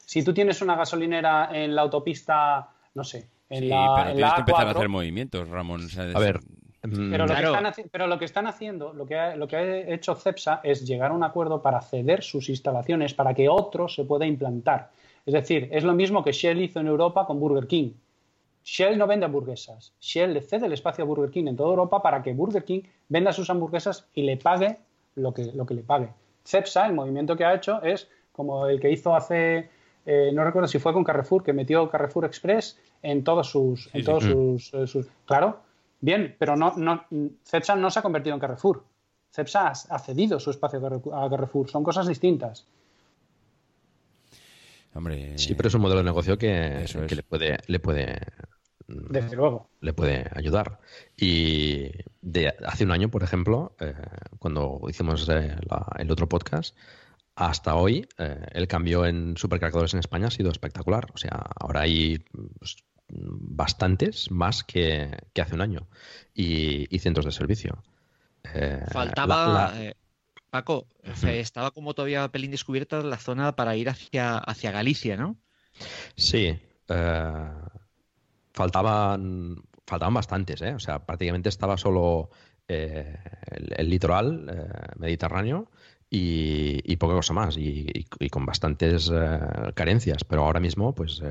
Si 0.07 0.23
tú 0.25 0.33
tienes 0.33 0.63
una 0.63 0.75
gasolinera 0.77 1.51
en 1.53 1.75
la 1.75 1.83
autopista, 1.83 2.69
no 2.95 3.05
sé, 3.05 3.29
en 3.51 3.65
Sí, 3.65 3.69
la, 3.69 3.93
pero 3.95 4.09
en 4.11 4.17
tienes 4.17 4.31
la 4.31 4.35
que 4.37 4.41
empezar 4.41 4.67
a 4.67 4.71
A4, 4.71 4.77
hacer 4.77 4.89
movimientos, 4.89 5.49
Ramón. 5.49 5.85
o 5.85 5.89
sea, 5.89 6.05
A 6.15 6.19
ver, 6.19 6.41
pero, 6.81 6.95
mm, 6.97 7.11
lo 7.11 7.27
que 7.27 7.33
Claro. 7.33 7.49
están 7.55 7.65
haci- 7.67 7.89
pero 7.91 8.07
lo 8.07 8.19
que 8.19 8.25
están 8.25 8.47
haciendo, 8.47 8.93
lo 8.93 9.05
que, 9.05 9.17
ha, 9.19 9.37
lo 9.37 9.47
que 9.49 9.57
ha 9.57 9.77
hecho 9.93 10.15
CEPSA 10.15 10.61
es 10.63 10.87
llegar 10.87 11.11
a 11.11 11.15
un 11.15 11.25
acuerdo 11.25 11.61
para 11.61 11.81
ceder 11.83 12.23
sus 12.23 12.49
instalaciones 12.49 13.13
para 13.15 13.35
que 13.35 13.49
otro 13.49 13.89
se 13.89 14.05
pueda 14.05 14.25
implantar. 14.27 14.91
Es 15.27 15.35
decir, 15.35 15.69
es 15.73 15.83
lo 15.85 15.93
mismo 15.93 16.23
que 16.23 16.31
Shell 16.33 16.61
hizo 16.63 16.79
en 16.81 16.87
Europa 16.87 17.27
con 17.27 17.41
Burger 17.41 17.67
King. 17.67 17.91
Shell 18.65 18.97
no 18.99 19.07
vende 19.09 19.27
hamburguesas. 19.27 19.93
Shell 20.01 20.33
le 20.35 20.41
cede 20.41 20.67
el 20.67 20.73
espacio 20.73 21.03
a 21.05 21.07
Burger 21.07 21.31
King 21.31 21.47
en 21.49 21.57
toda 21.57 21.71
Europa 21.71 22.01
para 22.03 22.23
que 22.23 22.33
Burger 22.33 22.65
King 22.65 22.83
venda 23.09 23.33
sus 23.33 23.51
hamburguesas 23.51 24.09
y 24.15 24.23
le 24.23 24.37
pague 24.37 24.79
lo 25.17 25.33
que, 25.35 25.47
lo 25.53 25.67
que 25.67 25.75
le 25.75 25.83
pague. 25.83 26.09
CEPSA, 26.45 26.87
el 26.87 26.93
movimiento 26.93 27.37
que 27.37 27.45
ha 27.45 27.55
hecho, 27.55 27.83
es 27.83 28.09
como 28.33 28.67
el 28.67 28.81
que 28.81 28.91
hizo 28.91 29.15
hace, 29.17 29.69
eh, 30.07 30.31
no 30.33 30.45
recuerdo 30.45 30.69
si 30.69 30.79
fue 30.79 30.93
con 30.93 31.05
Carrefour, 31.05 31.43
que 31.43 31.53
metió 31.53 31.91
Carrefour 31.91 32.25
Express 32.25 32.79
en 33.03 33.25
todos 33.25 33.51
sus... 33.51 33.87
en 33.93 34.01
sí. 34.01 34.07
todos 34.07 34.25
sus, 34.25 34.75
eh, 34.75 34.87
sus- 34.87 35.07
Claro, 35.27 35.61
bien, 36.01 36.37
pero 36.39 36.57
no, 36.57 36.73
no, 36.77 37.05
Cepsa 37.45 37.77
no 37.77 37.91
se 37.91 37.99
ha 37.99 38.03
convertido 38.03 38.35
en 38.35 38.41
Carrefour. 38.41 38.85
Cepsa 39.31 39.69
ha 39.69 39.99
cedido 39.99 40.41
su 40.41 40.51
espacio 40.51 40.81
a 41.13 41.29
Carrefour. 41.29 41.69
Son 41.69 41.85
cosas 41.85 42.07
distintas. 42.07 42.67
Hombre, 44.95 45.37
sí, 45.37 45.55
pero 45.55 45.69
es 45.69 45.75
un 45.75 45.83
modelo 45.83 45.99
de 45.99 46.05
negocio 46.05 46.39
que, 46.39 46.87
le 47.11 47.23
puede, 47.23 47.59
le 47.67 47.81
puede 47.81 48.19
desde 48.89 49.37
luego. 49.37 49.69
Le 49.81 49.93
puede 49.93 50.25
ayudar. 50.35 50.79
Y 51.17 51.91
de 52.23 52.55
hace 52.67 52.85
un 52.85 52.93
año, 52.93 53.11
por 53.11 53.23
ejemplo, 53.23 53.73
eh, 53.81 53.93
cuando 54.39 54.81
hicimos 54.89 55.29
eh, 55.29 55.57
el 55.99 56.11
otro 56.11 56.29
podcast, 56.29 56.75
hasta 57.37 57.77
hoy 57.77 58.09
eh, 58.19 58.47
el 58.53 58.67
cambio 58.67 59.07
en 59.07 59.37
supercargadores 59.37 59.95
en 59.95 60.01
España 60.01 60.27
ha 60.27 60.31
sido 60.31 60.51
espectacular. 60.51 61.07
O 61.15 61.19
sea, 61.19 61.47
ahora 61.61 61.83
hay 61.83 62.19
pues, 62.19 62.77
bastantes 63.09 64.31
más 64.31 64.65
que, 64.65 65.17
hace 65.41 65.55
un 65.55 65.61
año 65.61 65.87
y, 66.35 66.99
centros 66.99 67.25
de 67.25 67.33
servicio. 67.33 67.83
Faltaba, 68.91 69.73
Paco, 70.51 70.89
estaba 71.25 71.71
como 71.71 71.95
todavía 71.95 72.29
pelín 72.29 72.51
descubierta 72.51 73.03
la 73.03 73.19
zona 73.19 73.55
para 73.55 73.77
ir 73.77 73.89
hacia, 73.89 74.39
hacia 74.39 74.71
Galicia, 74.71 75.17
¿no? 75.17 75.37
Sí 76.17 76.59
faltaban, 78.57 79.63
faltaban 79.87 80.15
bastantes, 80.15 80.63
¿eh? 80.63 80.75
O 80.75 80.81
sea, 80.81 81.05
prácticamente 81.05 81.51
estaba 81.51 81.77
solo 81.77 82.31
eh, 82.67 83.17
el, 83.51 83.89
litoral 83.91 84.49
eh, 84.51 84.93
mediterráneo 84.97 85.71
y, 86.11 86.81
y, 86.85 86.97
poca 86.97 87.15
cosa 87.15 87.33
más, 87.33 87.57
y, 87.59 88.05
con 88.31 88.47
bastantes 88.47 89.11
eh, 89.13 89.39
carencias. 89.75 90.25
Pero 90.25 90.45
ahora 90.45 90.61
mismo, 90.61 90.95
pues, 90.95 91.23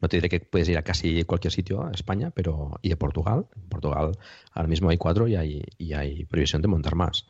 no 0.00 0.08
te 0.08 0.16
diré 0.16 0.28
que 0.28 0.40
puedes 0.40 0.68
ir 0.68 0.78
a 0.78 0.82
casi 0.82 1.24
cualquier 1.24 1.52
sitio 1.52 1.84
a 1.84 1.92
España, 1.92 2.30
pero 2.30 2.78
y 2.82 2.92
a 2.92 2.96
Portugal. 2.96 3.46
En 3.56 3.68
Portugal 3.68 4.12
ahora 4.52 4.68
mismo 4.68 4.90
hay 4.90 4.98
cuatro 4.98 5.28
y 5.28 5.36
hay, 5.36 5.62
y 5.78 5.94
hay 5.94 6.24
previsión 6.26 6.62
de 6.62 6.68
montar 6.68 6.94
más. 6.94 7.26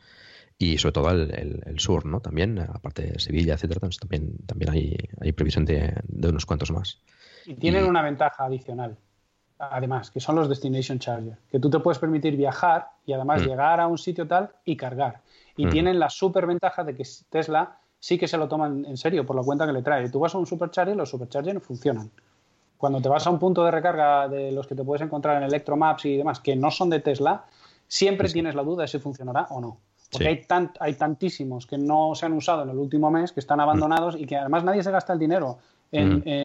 Y 0.57 0.77
sobre 0.77 0.93
todo 0.93 1.09
el, 1.11 1.61
el, 1.65 1.79
sur, 1.79 2.05
¿no? 2.05 2.21
También, 2.21 2.59
aparte 2.59 3.03
de 3.03 3.19
Sevilla, 3.19 3.55
etcétera, 3.55 3.89
también, 3.99 4.37
también 4.45 4.71
hay, 4.71 4.97
hay 5.19 5.31
previsión 5.33 5.65
de, 5.65 5.95
de 6.07 6.29
unos 6.29 6.45
cuantos 6.45 6.71
más. 6.71 7.01
Y 7.45 7.55
tienen 7.55 7.85
una 7.85 8.01
ventaja 8.01 8.45
adicional, 8.45 8.97
además, 9.59 10.11
que 10.11 10.19
son 10.21 10.35
los 10.35 10.47
Destination 10.47 10.99
Charger, 10.99 11.37
que 11.51 11.59
tú 11.59 11.69
te 11.69 11.79
puedes 11.79 11.99
permitir 11.99 12.37
viajar 12.37 12.87
y 13.05 13.13
además 13.13 13.41
mm. 13.41 13.45
llegar 13.45 13.79
a 13.81 13.87
un 13.87 13.97
sitio 13.97 14.27
tal 14.27 14.51
y 14.63 14.77
cargar. 14.77 15.21
Y 15.57 15.65
mm. 15.65 15.69
tienen 15.69 15.99
la 15.99 16.09
super 16.09 16.45
ventaja 16.45 16.83
de 16.83 16.95
que 16.95 17.03
Tesla 17.29 17.77
sí 17.99 18.17
que 18.17 18.27
se 18.27 18.37
lo 18.37 18.47
toman 18.47 18.85
en 18.85 18.97
serio 18.97 19.25
por 19.25 19.35
la 19.35 19.41
cuenta 19.41 19.65
que 19.65 19.73
le 19.73 19.81
trae. 19.81 20.09
Tú 20.09 20.19
vas 20.19 20.35
a 20.35 20.37
un 20.37 20.45
supercharger 20.45 20.93
y 20.93 20.97
los 20.97 21.09
superchargers 21.09 21.53
no 21.55 21.59
funcionan. 21.59 22.11
Cuando 22.77 23.01
te 23.01 23.09
vas 23.09 23.25
a 23.25 23.29
un 23.29 23.39
punto 23.39 23.63
de 23.63 23.71
recarga 23.71 24.27
de 24.27 24.51
los 24.51 24.67
que 24.67 24.75
te 24.75 24.83
puedes 24.83 25.01
encontrar 25.01 25.37
en 25.37 25.43
Electromaps 25.43 26.05
y 26.05 26.17
demás, 26.17 26.39
que 26.39 26.55
no 26.55 26.71
son 26.71 26.89
de 26.89 26.99
Tesla, 26.99 27.45
siempre 27.87 28.29
tienes 28.29 28.53
la 28.53 28.63
duda 28.63 28.83
de 28.83 28.89
si 28.89 28.99
funcionará 28.99 29.47
o 29.49 29.61
no. 29.61 29.77
Porque 30.11 30.27
hay, 30.27 30.45
hay 30.79 30.93
tantísimos 30.93 31.65
que 31.65 31.77
no 31.77 32.13
se 32.15 32.25
han 32.25 32.33
usado 32.33 32.63
en 32.63 32.69
el 32.69 32.77
último 32.77 33.09
mes, 33.09 33.31
que 33.31 33.39
están 33.39 33.59
abandonados 33.59 34.15
y 34.19 34.25
que 34.25 34.37
además 34.37 34.63
nadie 34.63 34.83
se 34.83 34.91
gasta 34.91 35.13
el 35.13 35.19
dinero 35.19 35.57
en, 35.91 36.21
en 36.25 36.43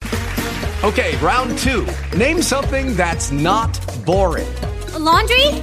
Okay, 0.82 1.14
round 1.16 1.58
two. 1.58 1.84
Name 2.16 2.40
something 2.40 2.96
that's 2.96 3.30
not 3.30 3.78
boring. 4.06 4.48
A 4.94 4.98
laundry? 4.98 5.60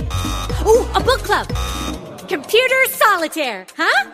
Ooh, 0.63 0.85
a 0.93 0.99
book 0.99 1.23
club. 1.23 1.47
Computer 2.27 2.85
solitaire, 2.89 3.65
huh? 3.77 4.11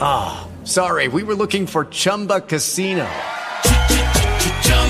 Ah, 0.00 0.46
oh, 0.46 0.64
sorry, 0.66 1.08
we 1.08 1.22
were 1.22 1.34
looking 1.34 1.66
for 1.66 1.86
Chumba 1.86 2.42
Casino. 2.42 3.08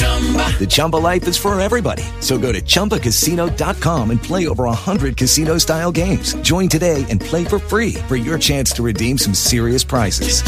The 0.00 0.66
Chumba 0.66 0.96
life 0.96 1.28
is 1.28 1.36
for 1.36 1.58
everybody. 1.60 2.04
So 2.20 2.38
go 2.38 2.52
to 2.52 2.60
ChumbaCasino.com 2.60 4.10
and 4.10 4.22
play 4.22 4.48
over 4.48 4.64
100 4.64 5.16
casino 5.16 5.58
style 5.58 5.92
games. 5.92 6.34
Join 6.42 6.68
today 6.68 7.04
and 7.08 7.20
play 7.20 7.44
for 7.44 7.58
free 7.58 7.94
for 8.08 8.16
your 8.16 8.38
chance 8.38 8.72
to 8.72 8.82
redeem 8.82 9.16
some 9.18 9.34
serious 9.34 9.84
prizes. 9.84 10.42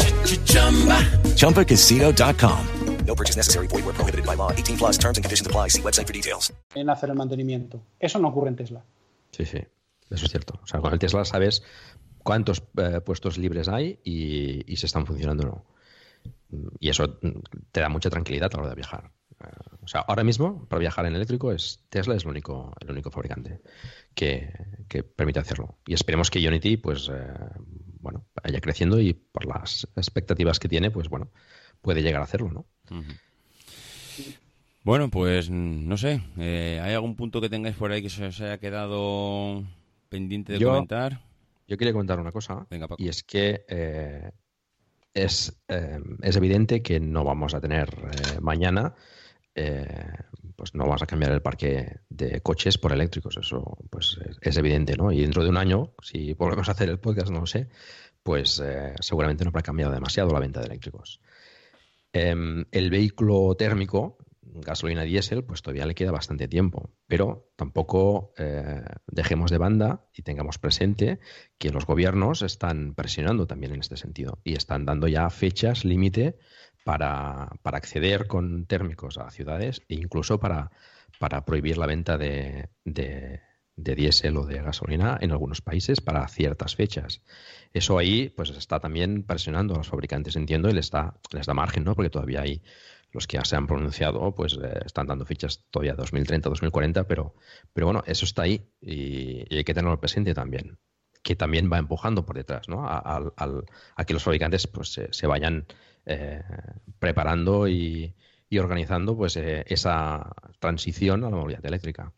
ChumbaCasino.com. 1.37 2.67
No 3.05 3.15
purchase 3.15 3.35
necessary. 3.35 3.67
Void 3.67 3.85
where 3.85 3.93
prohibited 3.93 4.25
by 4.25 4.35
law. 4.35 4.51
18 4.51 4.77
plus 4.77 4.97
terms 4.97 5.17
and 5.17 5.23
conditions 5.23 5.45
apply. 5.45 5.67
See 5.69 5.81
website 5.81 6.07
for 6.07 6.13
details. 6.13 6.51
En 6.73 6.89
hacer 6.89 7.09
el 7.09 7.15
mantenimiento. 7.15 7.83
Eso 7.99 8.17
no 8.19 8.29
ocurre 8.29 8.47
en 8.49 8.55
Tesla. 8.55 8.83
Sí, 9.31 9.45
sí. 9.45 9.59
Eso 10.09 10.25
es 10.25 10.31
cierto. 10.31 10.59
O 10.63 10.67
sea, 10.67 10.79
con 10.79 10.93
el 10.93 10.99
Tesla 10.99 11.25
sabes 11.25 11.63
cuántos 12.23 12.63
eh, 12.77 13.01
puestos 13.01 13.37
libres 13.37 13.67
hay 13.67 13.99
y, 14.03 14.71
y 14.71 14.77
si 14.77 14.85
están 14.85 15.05
funcionando 15.05 15.43
o 15.43 15.47
no. 15.47 15.65
Y 16.79 16.89
eso 16.89 17.19
te 17.71 17.81
da 17.81 17.89
mucha 17.89 18.09
tranquilidad 18.09 18.49
a 18.53 18.57
la 18.57 18.63
hora 18.63 18.69
de 18.69 18.75
viajar. 18.75 19.11
O 19.83 19.87
sea, 19.87 20.01
ahora 20.01 20.23
mismo, 20.23 20.65
para 20.67 20.79
viajar 20.79 21.05
en 21.05 21.15
eléctrico, 21.15 21.51
es 21.51 21.83
Tesla 21.89 22.15
es 22.15 22.23
el 22.23 22.29
único, 22.29 22.73
el 22.79 22.91
único 22.91 23.11
fabricante 23.11 23.59
que, 24.15 24.51
permite 25.15 25.39
hacerlo. 25.39 25.77
Y 25.85 25.93
esperemos 25.93 26.29
que 26.29 26.45
Unity, 26.47 26.77
pues, 26.77 27.09
eh, 27.13 27.33
bueno, 27.99 28.25
vaya 28.41 28.61
creciendo 28.61 28.99
y 28.99 29.13
por 29.13 29.45
las 29.45 29.87
expectativas 29.95 30.59
que 30.59 30.69
tiene, 30.69 30.91
pues, 30.91 31.09
bueno, 31.09 31.31
puede 31.81 32.01
llegar 32.01 32.21
a 32.21 32.25
hacerlo, 32.25 32.51
¿no? 32.51 32.65
Bueno, 34.83 35.09
pues, 35.09 35.49
no 35.49 35.97
sé. 35.97 36.21
Eh, 36.37 36.79
¿Hay 36.81 36.93
algún 36.93 37.15
punto 37.15 37.41
que 37.41 37.49
tengáis 37.49 37.75
por 37.75 37.91
ahí 37.91 38.01
que 38.01 38.09
se 38.09 38.25
os 38.25 38.39
haya 38.39 38.59
quedado 38.59 39.63
pendiente 40.09 40.53
de 40.53 40.63
comentar? 40.63 41.21
Yo 41.67 41.77
quería 41.77 41.93
comentar 41.93 42.19
una 42.19 42.31
cosa. 42.31 42.67
Y 42.97 43.07
es 43.07 43.23
que 43.23 43.65
eh, 43.67 44.31
es, 45.13 45.57
es 45.67 46.35
evidente 46.35 46.81
que 46.81 46.99
no 46.99 47.23
vamos 47.23 47.53
a 47.53 47.61
tener 47.61 47.89
mañana 48.41 48.93
pues 49.53 50.75
no 50.75 50.85
vamos 50.85 51.01
a 51.01 51.05
cambiar 51.05 51.31
el 51.31 51.41
parque 51.41 51.99
de 52.09 52.41
coches 52.41 52.77
por 52.77 52.91
eléctricos. 52.91 53.37
Eso 53.37 53.77
pues 53.89 54.19
es, 54.41 54.57
evidente, 54.57 54.95
¿no? 54.95 55.11
Y 55.11 55.21
dentro 55.21 55.43
de 55.43 55.49
un 55.49 55.57
año, 55.57 55.93
si 56.01 56.33
volvemos 56.33 56.69
a 56.69 56.71
hacer 56.71 56.89
el 56.89 56.99
podcast, 56.99 57.31
no 57.31 57.41
lo 57.41 57.45
sé, 57.45 57.69
pues 58.23 58.61
eh, 58.63 58.93
seguramente 58.99 59.43
no 59.43 59.49
habrá 59.49 59.61
cambiado 59.61 59.93
demasiado 59.93 60.31
la 60.31 60.39
venta 60.39 60.59
de 60.59 60.67
eléctricos. 60.67 61.19
Em, 62.13 62.65
el 62.71 62.89
vehículo 62.89 63.55
térmico, 63.55 64.17
gasolina 64.41 65.03
diésel, 65.03 65.43
pues 65.43 65.61
todavía 65.61 65.85
le 65.85 65.95
queda 65.95 66.11
bastante 66.11 66.47
tiempo, 66.47 66.91
pero 67.07 67.51
tampoco 67.55 68.33
eh, 68.37 68.83
dejemos 69.07 69.49
de 69.51 69.57
banda 69.57 70.05
y 70.13 70.21
tengamos 70.21 70.59
presente 70.59 71.19
que 71.57 71.71
los 71.71 71.85
gobiernos 71.85 72.41
están 72.41 72.93
presionando 72.93 73.47
también 73.47 73.73
en 73.73 73.79
este 73.79 73.97
sentido 73.97 74.39
y 74.43 74.53
están 74.53 74.85
dando 74.85 75.07
ya 75.07 75.29
fechas 75.29 75.85
límite 75.85 76.37
para, 76.83 77.49
para, 77.61 77.77
acceder 77.77 78.27
con 78.27 78.65
térmicos 78.65 79.17
a 79.17 79.29
ciudades 79.31 79.81
e 79.87 79.95
incluso 79.95 80.39
para, 80.39 80.71
para 81.19 81.45
prohibir 81.45 81.77
la 81.77 81.85
venta 81.85 82.17
de, 82.17 82.69
de, 82.83 83.41
diésel 83.75 84.37
o 84.37 84.45
de 84.45 84.61
gasolina 84.61 85.17
en 85.21 85.31
algunos 85.31 85.61
países 85.61 86.01
para 86.01 86.27
ciertas 86.27 86.75
fechas. 86.75 87.21
Eso 87.73 87.97
ahí 87.97 88.29
pues 88.29 88.49
está 88.51 88.79
también 88.79 89.23
presionando 89.23 89.73
a 89.73 89.77
los 89.77 89.87
fabricantes, 89.87 90.35
entiendo, 90.35 90.69
y 90.69 90.73
les 90.73 90.91
da, 90.91 91.15
les 91.31 91.45
da 91.45 91.53
margen, 91.53 91.83
¿no? 91.83 91.95
Porque 91.95 92.09
todavía 92.09 92.41
hay 92.41 92.61
los 93.11 93.27
que 93.27 93.37
ya 93.37 93.45
se 93.45 93.55
han 93.55 93.67
pronunciado, 93.67 94.33
pues 94.35 94.57
eh, 94.61 94.79
están 94.85 95.07
dando 95.07 95.25
fichas 95.25 95.65
todavía 95.69 95.93
2030, 95.93 96.49
2040, 96.49 97.07
pero, 97.07 97.35
pero 97.71 97.87
bueno, 97.87 98.03
eso 98.07 98.25
está 98.25 98.41
ahí 98.43 98.67
y, 98.81 99.45
hay 99.55 99.63
que 99.63 99.73
tenerlo 99.73 99.99
presente 99.99 100.33
también 100.33 100.79
que 101.21 101.37
también 101.37 101.71
va 101.71 101.77
empujando 101.77 102.25
por 102.25 102.35
detrás, 102.35 102.67
¿no? 102.67 102.85
A, 102.85 103.31
a 103.95 104.05
que 104.05 104.13
los 104.13 104.23
fabricantes 104.23 104.67
pues, 104.67 104.91
se, 104.91 105.13
se 105.13 105.25
vayan 105.25 105.65
eh, 106.05 106.41
preparando 106.99 107.67
y, 107.67 108.13
organizando 108.59 109.17
pues 109.17 109.35
eh, 109.35 109.63
esa 109.65 110.31
transición 110.59 111.23
a 111.23 111.29
la 111.31 111.37
movilidad 111.37 111.65
eléctrica. 111.65 112.11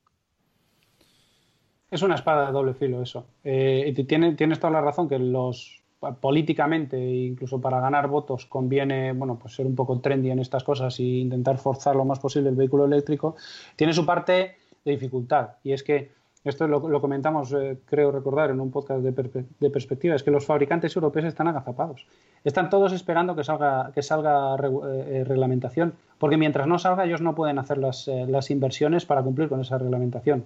Es 1.90 2.02
una 2.02 2.16
espada 2.16 2.48
de 2.48 2.52
doble 2.52 2.74
filo 2.74 3.02
eso. 3.02 3.26
Eh, 3.42 3.94
tienes, 4.06 4.36
tienes 4.36 4.60
toda 4.60 4.74
la 4.74 4.82
razón 4.82 5.08
que 5.08 5.18
los 5.18 5.82
políticamente 6.20 7.00
incluso 7.00 7.60
para 7.62 7.80
ganar 7.80 8.08
votos 8.08 8.46
conviene 8.46 9.14
bueno 9.14 9.40
pues 9.40 9.56
ser 9.56 9.66
un 9.66 9.76
poco 9.76 10.00
trendy 10.02 10.30
en 10.30 10.40
estas 10.40 10.64
cosas 10.64 11.00
e 11.00 11.04
intentar 11.04 11.58
forzar 11.58 11.96
lo 11.96 12.06
más 12.06 12.20
posible 12.20 12.50
el 12.50 12.56
vehículo 12.56 12.86
eléctrico 12.86 13.36
tiene 13.76 13.94
su 13.94 14.06
parte 14.06 14.56
de 14.84 14.92
dificultad 14.92 15.52
y 15.64 15.72
es 15.72 15.82
que 15.82 16.12
esto 16.46 16.68
lo, 16.68 17.02
comentamos, 17.02 17.52
eh, 17.54 17.80
creo 17.86 18.12
recordar, 18.12 18.52
en 18.52 18.60
un 18.60 18.70
podcast 18.70 19.02
de, 19.02 19.70
perspectiva, 19.72 20.14
es 20.16 20.22
que 20.22 20.30
los 20.30 20.46
fabricantes 20.46 20.96
europeos 20.96 21.26
están 21.26 21.48
agazapados. 21.48 22.06
Están 22.44 22.70
todos 22.70 22.94
esperando 22.94 23.36
que 23.36 23.44
salga, 23.44 23.92
que 23.96 24.04
salga 24.04 24.56
eh, 24.56 24.60
eh, 25.08 25.24
reglamentación, 25.26 25.94
porque 26.20 26.38
mientras 26.38 26.68
no 26.68 26.78
salga 26.78 27.06
ellos 27.06 27.22
no 27.22 27.34
pueden 27.34 27.58
hacer 27.58 27.80
las, 27.80 28.08
las, 28.08 28.52
inversiones 28.52 29.08
para 29.08 29.24
cumplir 29.24 29.50
con 29.50 29.60
esa 29.60 29.80
reglamentación. 29.80 30.46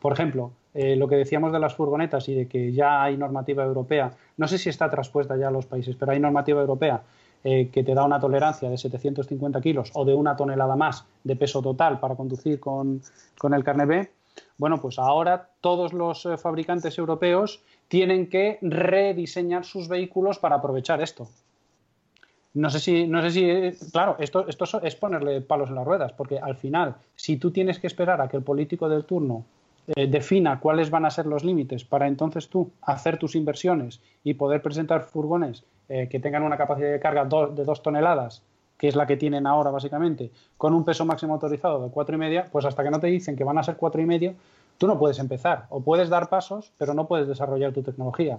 Por 0.00 0.12
ejemplo, 0.12 0.52
lo 0.74 1.08
que 1.08 1.16
decíamos 1.16 1.52
de 1.52 1.58
las 1.58 1.74
furgonetas 1.74 2.28
y 2.28 2.34
de 2.34 2.46
que 2.46 2.70
ya 2.72 3.02
hay 3.02 3.16
normativa 3.16 3.64
europea, 3.64 4.12
no 4.36 4.46
sé 4.46 4.56
si 4.56 4.68
está 4.68 4.88
traspuesta 4.88 5.36
ya 5.36 5.48
a 5.48 5.50
los 5.50 5.66
países, 5.66 5.96
pero 5.96 6.12
hay 6.12 6.20
normativa 6.20 6.60
europea 6.60 7.02
que 7.42 7.82
te 7.84 7.94
da 7.94 8.04
una 8.04 8.20
tolerancia 8.20 8.70
de 8.70 8.78
750 8.78 9.60
kilos 9.60 9.90
o 9.94 10.04
de 10.04 10.14
una 10.14 10.36
tonelada 10.36 10.76
más 10.76 11.04
de 11.24 11.34
peso 11.34 11.62
total 11.62 11.98
para 11.98 12.14
conducir 12.14 12.60
con, 12.60 13.00
el 13.52 13.64
carnet 13.64 13.88
B. 13.88 14.10
Bueno, 14.56 14.80
pues 14.80 14.98
ahora 14.98 15.50
todos 15.60 15.92
los 15.92 16.26
eh, 16.26 16.36
fabricantes 16.36 16.98
europeos 16.98 17.62
tienen 17.88 18.28
que 18.28 18.58
rediseñar 18.62 19.64
sus 19.64 19.88
vehículos 19.88 20.38
para 20.38 20.56
aprovechar 20.56 21.00
esto. 21.00 21.28
No 22.54 22.70
sé 22.70 22.80
si, 22.80 23.06
no 23.06 23.22
sé 23.22 23.30
si, 23.30 23.90
claro, 23.92 24.16
esto, 24.18 24.48
esto 24.48 24.64
es 24.82 24.96
ponerle 24.96 25.40
palos 25.42 25.68
en 25.68 25.76
las 25.76 25.84
ruedas, 25.84 26.12
porque 26.12 26.38
al 26.38 26.56
final, 26.56 26.96
si 27.14 27.36
tú 27.36 27.50
tienes 27.50 27.78
que 27.78 27.86
esperar 27.86 28.20
a 28.20 28.28
que 28.28 28.36
el 28.36 28.42
político 28.42 28.88
del 28.88 29.04
turno 29.04 29.44
eh, 29.94 30.06
defina 30.06 30.60
cuáles 30.60 30.90
van 30.90 31.04
a 31.04 31.10
ser 31.10 31.26
los 31.26 31.44
límites 31.44 31.84
para 31.84 32.06
entonces 32.06 32.48
tú 32.48 32.70
hacer 32.82 33.18
tus 33.18 33.34
inversiones 33.34 34.00
y 34.24 34.34
poder 34.34 34.60
presentar 34.60 35.02
furgones 35.02 35.64
eh, 35.88 36.08
que 36.10 36.20
tengan 36.20 36.42
una 36.42 36.58
capacidad 36.58 36.90
de 36.90 37.00
carga 37.00 37.24
de 37.24 37.64
dos 37.64 37.82
toneladas, 37.82 38.42
que 38.78 38.88
es 38.88 38.96
la 38.96 39.06
que 39.06 39.16
tienen 39.16 39.46
ahora 39.46 39.70
básicamente, 39.70 40.30
con 40.56 40.72
un 40.72 40.84
peso 40.84 41.04
máximo 41.04 41.34
autorizado 41.34 41.82
de 41.82 41.90
cuatro 41.90 42.14
y 42.14 42.18
media, 42.18 42.46
pues 42.50 42.64
hasta 42.64 42.84
que 42.84 42.90
no 42.90 43.00
te 43.00 43.08
dicen 43.08 43.36
que 43.36 43.44
van 43.44 43.58
a 43.58 43.62
ser 43.64 43.76
cuatro 43.76 44.00
y 44.00 44.06
medio, 44.06 44.34
tú 44.78 44.86
no 44.86 44.98
puedes 44.98 45.18
empezar. 45.18 45.66
O 45.68 45.80
puedes 45.80 46.08
dar 46.08 46.28
pasos, 46.28 46.72
pero 46.78 46.94
no 46.94 47.06
puedes 47.08 47.26
desarrollar 47.26 47.72
tu 47.72 47.82
tecnología. 47.82 48.38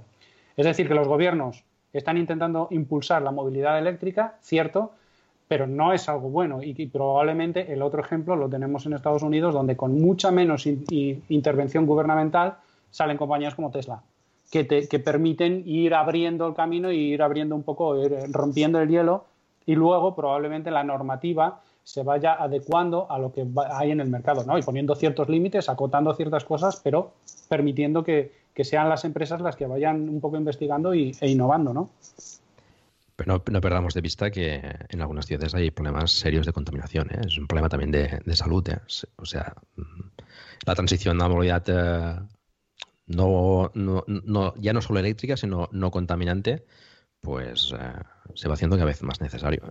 Es 0.56 0.66
decir, 0.66 0.88
que 0.88 0.96
los 0.96 1.08
gobiernos 1.08 1.64
están 1.92 2.18
intentando 2.18 2.70
impulsar 2.72 3.22
la 3.22 3.32
movilidad 3.32 3.78
eléctrica, 3.78 4.38
cierto, 4.42 4.94
pero 5.50 5.68
no 5.68 5.92
es 5.92 6.08
algo 6.08 6.30
bueno. 6.30 6.64
Y, 6.64 6.86
probablemente 6.88 7.74
el 7.74 7.82
otro 7.82 8.02
ejemplo 8.02 8.36
lo 8.36 8.48
tenemos 8.48 8.86
en 8.86 8.94
Estados 8.94 9.24
Unidos, 9.24 9.54
donde 9.54 9.76
con 9.76 10.00
mucha 10.00 10.32
menos 10.32 10.66
intervención 10.66 11.86
gubernamental 11.86 12.56
salen 12.92 13.18
compañías 13.18 13.56
como 13.56 13.72
Tesla, 13.72 14.04
que, 14.52 14.68
que 14.68 15.00
permiten 15.00 15.64
ir 15.66 15.96
abriendo 15.96 16.48
el 16.48 16.54
camino 16.54 16.92
y 16.92 17.14
ir 17.14 17.22
abriendo 17.22 17.56
un 17.56 17.64
poco, 17.64 17.96
rompiendo 18.32 18.80
el 18.80 18.90
hielo 18.90 19.26
y 19.70 19.76
luego 19.76 20.16
probablemente 20.16 20.72
la 20.72 20.84
normativa 20.84 21.62
se 21.84 22.02
vaya 22.02 22.34
adecuando 22.34 23.06
a 23.12 23.20
lo 23.20 23.32
que 23.32 23.46
hay 23.70 23.92
en 23.92 24.00
el 24.00 24.10
mercado, 24.10 24.44
¿no? 24.44 24.58
Y 24.58 24.64
poniendo 24.64 24.96
ciertos 24.96 25.30
límites, 25.30 25.70
acotando 25.70 26.12
ciertas 26.16 26.44
cosas, 26.44 26.82
pero 26.84 27.14
permitiendo 27.48 28.04
que, 28.04 28.32
que 28.52 28.64
sean 28.64 28.90
las 28.90 29.06
empresas 29.06 29.42
las 29.42 29.56
que 29.56 29.68
vayan 29.68 30.10
un 30.10 30.20
poco 30.22 30.38
investigando 30.38 30.96
y, 30.96 31.16
e 31.22 31.30
innovando, 31.30 31.72
¿no? 31.72 31.92
Pero 33.16 33.44
no, 33.46 33.62
perdamos 33.62 33.94
de 33.94 34.02
vista 34.02 34.32
que 34.32 34.60
en 34.90 35.02
algunas 35.02 35.28
ciudades 35.28 35.54
hay 35.54 35.70
problemas 35.70 36.14
serios 36.14 36.48
de 36.48 36.54
contaminación. 36.54 37.12
¿eh? 37.12 37.22
Es 37.28 37.38
un 37.38 37.46
problema 37.46 37.70
también 37.70 37.92
de, 37.92 38.36
salud. 38.36 38.68
¿eh? 38.70 38.80
O 39.18 39.26
sea, 39.26 39.54
mm, 39.76 39.84
la 40.66 40.74
transición 40.74 41.22
a 41.22 41.30
movilidad 41.30 41.64
eh, 41.68 42.20
no, 43.06 43.72
no, 43.76 44.56
ya 44.56 44.74
no 44.74 44.82
solo 44.82 45.00
eléctrica, 45.00 45.38
sino 45.38 45.70
no 45.72 45.92
contaminante, 45.92 46.66
pues 47.22 47.74
se 48.36 48.48
va 48.48 48.54
haciendo 48.54 48.76
cada 48.76 48.86
vez 48.86 49.02
más 49.04 49.22
necesario. 49.22 49.64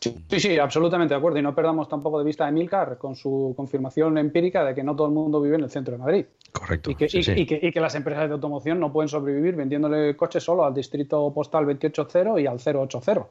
Sí, 0.00 0.40
sí, 0.40 0.58
absolutamente 0.58 1.12
de 1.12 1.18
acuerdo. 1.18 1.38
Y 1.38 1.42
no 1.42 1.54
perdamos 1.54 1.88
tampoco 1.88 2.18
de 2.18 2.24
vista 2.24 2.46
a 2.46 2.48
Emilcar 2.48 2.96
con 2.96 3.14
su 3.14 3.52
confirmación 3.54 4.16
empírica 4.16 4.64
de 4.64 4.74
que 4.74 4.82
no 4.82 4.96
todo 4.96 5.08
el 5.08 5.12
mundo 5.12 5.42
vive 5.42 5.56
en 5.56 5.64
el 5.64 5.70
centro 5.70 5.92
de 5.92 5.98
Madrid. 5.98 6.26
Correcto. 6.52 6.90
Y 6.90 6.94
que, 6.94 7.06
y, 7.12 7.72
que, 7.72 7.80
las 7.80 7.94
empresas 7.94 8.28
de 8.28 8.34
automoción 8.34 8.80
no 8.80 8.90
pueden 8.92 9.08
sobrevivir 9.08 9.56
vendiéndole 9.56 10.16
coches 10.16 10.42
solo 10.42 10.64
al 10.64 10.72
distrito 10.72 11.32
postal 11.34 11.66
280 11.66 12.40
y 12.40 12.46
al 12.46 12.58
080. 12.58 13.26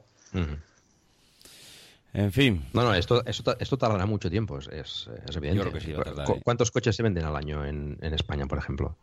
En 2.12 2.32
fin. 2.32 2.64
No, 2.72 2.84
no, 2.84 2.94
esto, 2.94 3.24
esto, 3.26 3.56
esto 3.58 3.76
tardará 3.76 4.06
mucho 4.06 4.30
tiempo, 4.30 4.58
es, 4.58 4.68
es, 4.68 5.08
evidente. 5.36 5.56
Yo 5.56 5.70
creo 5.70 5.72
que 5.72 5.80
sí, 5.80 5.94
¿Cuántos 6.44 6.70
coches 6.70 6.94
se 6.94 7.02
venden 7.02 7.24
al 7.24 7.34
año 7.34 7.66
en, 7.66 7.98
en 8.00 8.14
España, 8.14 8.46
por 8.46 8.58
ejemplo? 8.58 8.96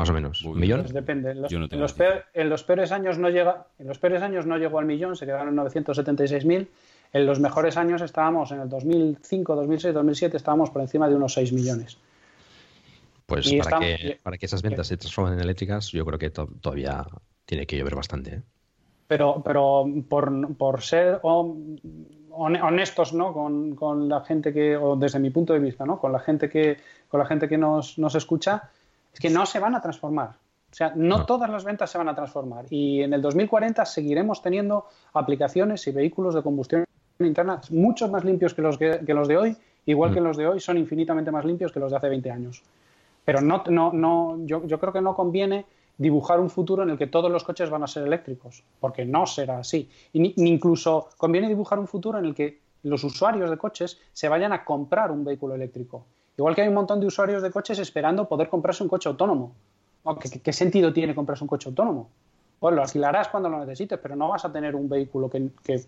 Más 0.00 0.10
o 0.10 0.12
menos. 0.14 0.42
¿Un 0.44 0.58
millón? 0.58 0.80
Pues 0.80 0.94
depende. 0.94 1.32
En 1.32 1.42
los, 1.42 1.52
en, 1.52 2.48
los 2.48 2.64
peores, 2.64 2.90
años 2.92 3.18
no 3.18 3.28
llega, 3.28 3.66
en 3.78 3.86
los 3.86 3.98
peores 3.98 4.22
años 4.22 4.46
no 4.46 4.56
llegó 4.56 4.78
al 4.78 4.86
millón, 4.86 5.14
se 5.14 5.26
quedaron 5.26 5.48
en 5.48 5.56
976.000. 5.56 6.68
En 7.12 7.26
los 7.26 7.40
mejores 7.40 7.76
años 7.76 8.00
estábamos 8.02 8.50
en 8.52 8.60
el 8.60 8.68
2005, 8.68 9.56
2006, 9.56 9.94
2007 9.94 10.36
estábamos 10.36 10.70
por 10.70 10.80
encima 10.80 11.08
de 11.08 11.16
unos 11.16 11.34
6 11.34 11.52
millones. 11.52 11.98
Pues 13.26 13.52
para, 13.62 13.78
que, 13.78 14.18
para 14.22 14.38
que 14.38 14.46
esas 14.46 14.62
ventas 14.62 14.86
se 14.86 14.96
transformen 14.96 15.34
en 15.34 15.40
eléctricas, 15.40 15.90
yo 15.92 16.04
creo 16.04 16.18
que 16.18 16.30
todavía 16.30 17.06
tiene 17.44 17.66
que 17.66 17.76
llover 17.76 17.94
bastante. 17.94 18.34
¿eh? 18.36 18.42
Pero, 19.06 19.42
pero 19.44 19.86
por, 20.08 20.56
por 20.56 20.82
ser 20.82 21.20
honestos 21.22 23.12
¿no? 23.12 23.32
Con, 23.32 23.74
con, 23.74 24.08
la 24.08 24.20
gente 24.22 24.52
que, 24.52 24.76
o 24.76 24.96
desde 24.96 25.18
mi 25.18 25.30
punto 25.30 25.52
de 25.52 25.58
vista, 25.58 25.84
¿no? 25.84 25.98
con 25.98 26.12
la 26.12 26.20
gente 26.20 26.48
que, 26.48 26.76
con 27.08 27.20
la 27.20 27.26
gente 27.26 27.48
que 27.48 27.58
nos, 27.58 27.98
nos 27.98 28.14
escucha, 28.14 28.70
es 29.12 29.20
que 29.20 29.30
no 29.30 29.46
se 29.46 29.58
van 29.58 29.74
a 29.74 29.80
transformar. 29.80 30.30
O 30.70 30.74
sea, 30.74 30.92
no, 30.94 31.26
todas 31.26 31.50
las 31.50 31.64
ventas 31.64 31.90
se 31.90 31.98
van 31.98 32.08
a 32.08 32.14
transformar. 32.14 32.66
Y 32.70 33.02
en 33.02 33.12
el 33.12 33.20
2040 33.20 33.84
seguiremos 33.84 34.40
teniendo 34.40 34.86
aplicaciones 35.14 35.86
y 35.88 35.92
vehículos 35.92 36.34
de 36.34 36.42
combustión 36.42 36.84
interna 37.18 37.60
mucho 37.70 38.08
más 38.08 38.24
limpios 38.24 38.54
que 38.54 38.62
los, 38.62 38.78
que, 38.78 39.02
los 39.06 39.28
de 39.28 39.36
hoy, 39.36 39.56
igual 39.86 40.14
que 40.14 40.20
mm. 40.20 40.24
los 40.24 40.36
de 40.36 40.46
hoy 40.46 40.60
son 40.60 40.78
infinitamente 40.78 41.30
más 41.30 41.44
limpios 41.44 41.72
que 41.72 41.80
los 41.80 41.90
de 41.90 41.96
hace 41.96 42.08
20 42.08 42.30
años. 42.30 42.62
Pero 43.24 43.40
no, 43.40 43.64
no, 43.68 43.92
no, 43.92 44.38
yo, 44.46 44.64
yo 44.66 44.78
creo 44.78 44.92
que 44.92 45.00
no 45.00 45.14
conviene 45.14 45.66
dibujar 45.98 46.40
un 46.40 46.48
futuro 46.48 46.82
en 46.82 46.90
el 46.90 46.96
que 46.96 47.08
todos 47.08 47.30
los 47.30 47.44
coches 47.44 47.68
van 47.68 47.82
a 47.82 47.86
ser 47.86 48.06
eléctricos, 48.06 48.64
porque 48.80 49.04
no 49.04 49.26
será 49.26 49.58
así. 49.58 49.90
Y 50.14 50.20
ni, 50.20 50.34
incluso 50.36 51.10
conviene 51.18 51.46
dibujar 51.46 51.78
un 51.78 51.86
futuro 51.86 52.18
en 52.18 52.24
el 52.24 52.34
que 52.34 52.58
los 52.84 53.04
usuarios 53.04 53.50
de 53.50 53.58
coches 53.58 54.00
se 54.12 54.28
vayan 54.28 54.52
a 54.52 54.64
comprar 54.64 55.10
un 55.10 55.24
vehículo 55.24 55.54
eléctrico. 55.54 56.06
Igual 56.40 56.54
que 56.54 56.62
hay 56.62 56.68
un 56.68 56.74
montón 56.74 57.00
de 57.00 57.06
usuarios 57.06 57.42
de 57.42 57.50
coches 57.50 57.78
esperando 57.80 58.26
poder 58.26 58.48
comprarse 58.48 58.82
un 58.82 58.88
coche 58.88 59.10
autónomo. 59.10 59.52
¿Qué, 60.42 60.54
sentido 60.54 60.90
tiene 60.90 61.14
comprarse 61.14 61.44
un 61.44 61.48
coche 61.48 61.68
autónomo? 61.68 62.08
Pues 62.58 62.74
lo 62.74 62.80
alquilarás 62.80 63.28
cuando 63.28 63.50
lo 63.50 63.58
necesites, 63.58 63.98
pero 64.02 64.16
no 64.16 64.28
vas 64.28 64.42
a 64.46 64.50
tener 64.50 64.74
un 64.74 64.88
vehículo 64.88 65.28
que, 65.28 65.50
que 65.62 65.84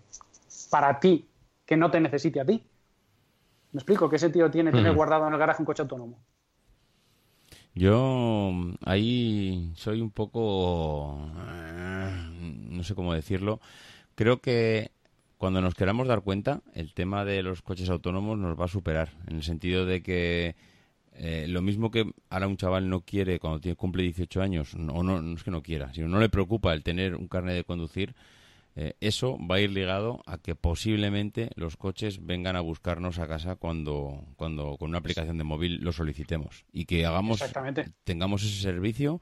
para 0.69 0.99
ti, 0.99 1.25
que 1.65 1.75
no 1.75 1.89
te 1.89 1.99
necesite 1.99 2.39
a 2.39 2.45
ti. 2.45 2.63
¿Me 3.71 3.79
explico? 3.79 4.07
¿Qué 4.07 4.19
sentido 4.19 4.51
tiene 4.51 4.71
tener 4.71 4.93
guardado 4.93 5.25
en 5.25 5.33
el 5.33 5.39
garaje 5.39 5.63
un 5.63 5.65
coche 5.65 5.81
autónomo? 5.81 6.19
Yo 7.73 8.51
ahí 8.85 9.73
soy 9.75 10.01
un 10.01 10.11
poco, 10.11 11.17
eh, 11.47 12.29
no 12.69 12.83
sé 12.83 12.93
cómo 12.93 13.15
decirlo, 13.15 13.59
creo 14.13 14.37
que 14.39 14.91
cuando 15.43 15.59
nos 15.59 15.75
queramos 15.75 16.07
dar 16.07 16.21
cuenta, 16.21 16.61
el 16.73 16.93
tema 16.93 17.25
de 17.25 17.43
los 17.43 17.61
coches 17.61 17.89
autónomos 17.89 18.37
nos 18.39 18.57
va 18.57 18.63
a 18.63 18.69
superar, 18.69 19.09
en 19.27 19.35
el 19.35 19.43
sentido 19.43 19.85
de 19.85 20.01
que 20.01 20.55
eh, 21.15 21.47
lo 21.49 21.61
mismo 21.61 21.91
que 21.91 22.09
ahora 22.29 22.47
un 22.47 22.55
chaval 22.55 22.87
no 22.87 23.01
quiere 23.01 23.39
cuando 23.39 23.59
tiene, 23.59 23.75
cumple 23.75 24.03
18 24.03 24.41
años, 24.41 24.73
o 24.73 24.77
no, 24.77 25.03
no 25.03 25.35
es 25.35 25.43
que 25.43 25.51
no 25.51 25.61
quiera, 25.61 25.93
sino 25.93 26.07
no 26.07 26.21
le 26.21 26.29
preocupa 26.29 26.73
el 26.73 26.81
tener 26.81 27.13
un 27.13 27.27
carnet 27.27 27.55
de 27.55 27.65
conducir, 27.65 28.15
eh, 28.77 28.93
eso 29.01 29.37
va 29.37 29.55
a 29.55 29.59
ir 29.59 29.71
ligado 29.71 30.23
a 30.27 30.37
que 30.37 30.55
posiblemente 30.55 31.49
los 31.55 31.75
coches 31.75 32.25
vengan 32.25 32.55
a 32.55 32.61
buscarnos 32.61 33.19
a 33.19 33.27
casa 33.27 33.57
cuando, 33.57 34.23
cuando 34.37 34.77
con 34.77 34.91
una 34.91 34.99
aplicación 34.99 35.37
de 35.37 35.43
móvil 35.43 35.81
lo 35.81 35.91
solicitemos. 35.91 36.63
Y 36.71 36.85
que 36.85 37.05
hagamos 37.05 37.43
tengamos 38.05 38.43
ese 38.43 38.61
servicio 38.61 39.19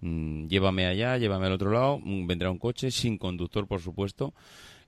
mm, 0.00 0.46
llévame 0.46 0.86
allá 0.86 1.18
llévame 1.18 1.46
al 1.46 1.52
otro 1.52 1.72
lado 1.72 1.98
mm, 1.98 2.28
vendrá 2.28 2.50
un 2.50 2.58
coche 2.58 2.92
sin 2.92 3.18
conductor 3.18 3.66
por 3.66 3.82
supuesto 3.82 4.34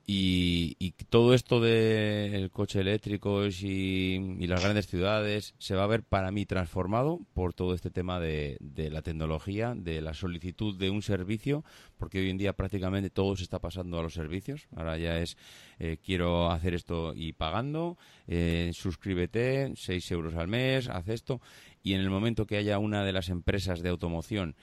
y, 0.09 0.93
todo 1.09 1.33
esto 1.33 1.59
del 1.59 2.49
coche 2.49 2.79
eléctrico 2.79 3.45
y, 3.45 4.47
las 4.47 4.63
grandes 4.63 4.87
ciudades 4.87 5.53
se 5.57 5.75
va 5.75 5.83
a 5.83 5.87
ver 5.87 6.03
para 6.03 6.31
mí 6.31 6.45
transformado 6.45 7.19
por 7.33 7.53
todo 7.53 7.73
este 7.73 7.91
tema 7.91 8.17
de, 8.17 8.57
la 8.89 9.01
tecnología, 9.01 9.73
de 9.75 10.01
la 10.01 10.13
solicitud 10.13 10.77
de 10.77 10.89
un 10.89 11.01
servicio, 11.01 11.65
porque 11.97 12.19
hoy 12.19 12.29
en 12.29 12.37
día 12.37 12.53
prácticamente 12.53 13.09
todo 13.09 13.35
se 13.35 13.43
está 13.43 13.59
pasando 13.59 13.99
a 13.99 14.03
los 14.03 14.13
servicios. 14.13 14.67
Ahora 14.77 14.97
ya 14.97 15.19
es 15.19 15.35
eh, 15.79 15.97
quiero 16.01 16.51
hacer 16.51 16.73
esto 16.73 17.13
y 17.13 17.33
pagando, 17.33 17.97
eh, 18.27 18.71
suscríbete, 18.73 19.73
6 19.75 20.11
euros 20.11 20.35
al 20.35 20.47
mes, 20.47 20.87
haz 20.87 21.09
esto. 21.09 21.41
Y 21.83 21.93
en 21.93 22.01
el 22.01 22.09
momento 22.09 22.47
que 22.47 22.55
haya 22.55 22.79
una 22.79 23.03
de 23.03 23.11
las 23.11 23.27
empresas 23.27 23.81
de 23.81 23.89
automoción 23.89 24.55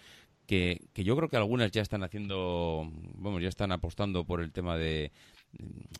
que, 0.46 0.88
que, 0.92 1.04
yo 1.04 1.16
creo 1.16 1.28
que 1.28 1.36
algunas 1.36 1.70
ya 1.70 1.80
están 1.80 2.02
haciendo, 2.02 2.90
vamos, 3.14 3.42
ya 3.42 3.48
están 3.48 3.72
apostando 3.72 4.24
por 4.24 4.42
el 4.42 4.52
tema 4.52 4.76
de, 4.76 5.10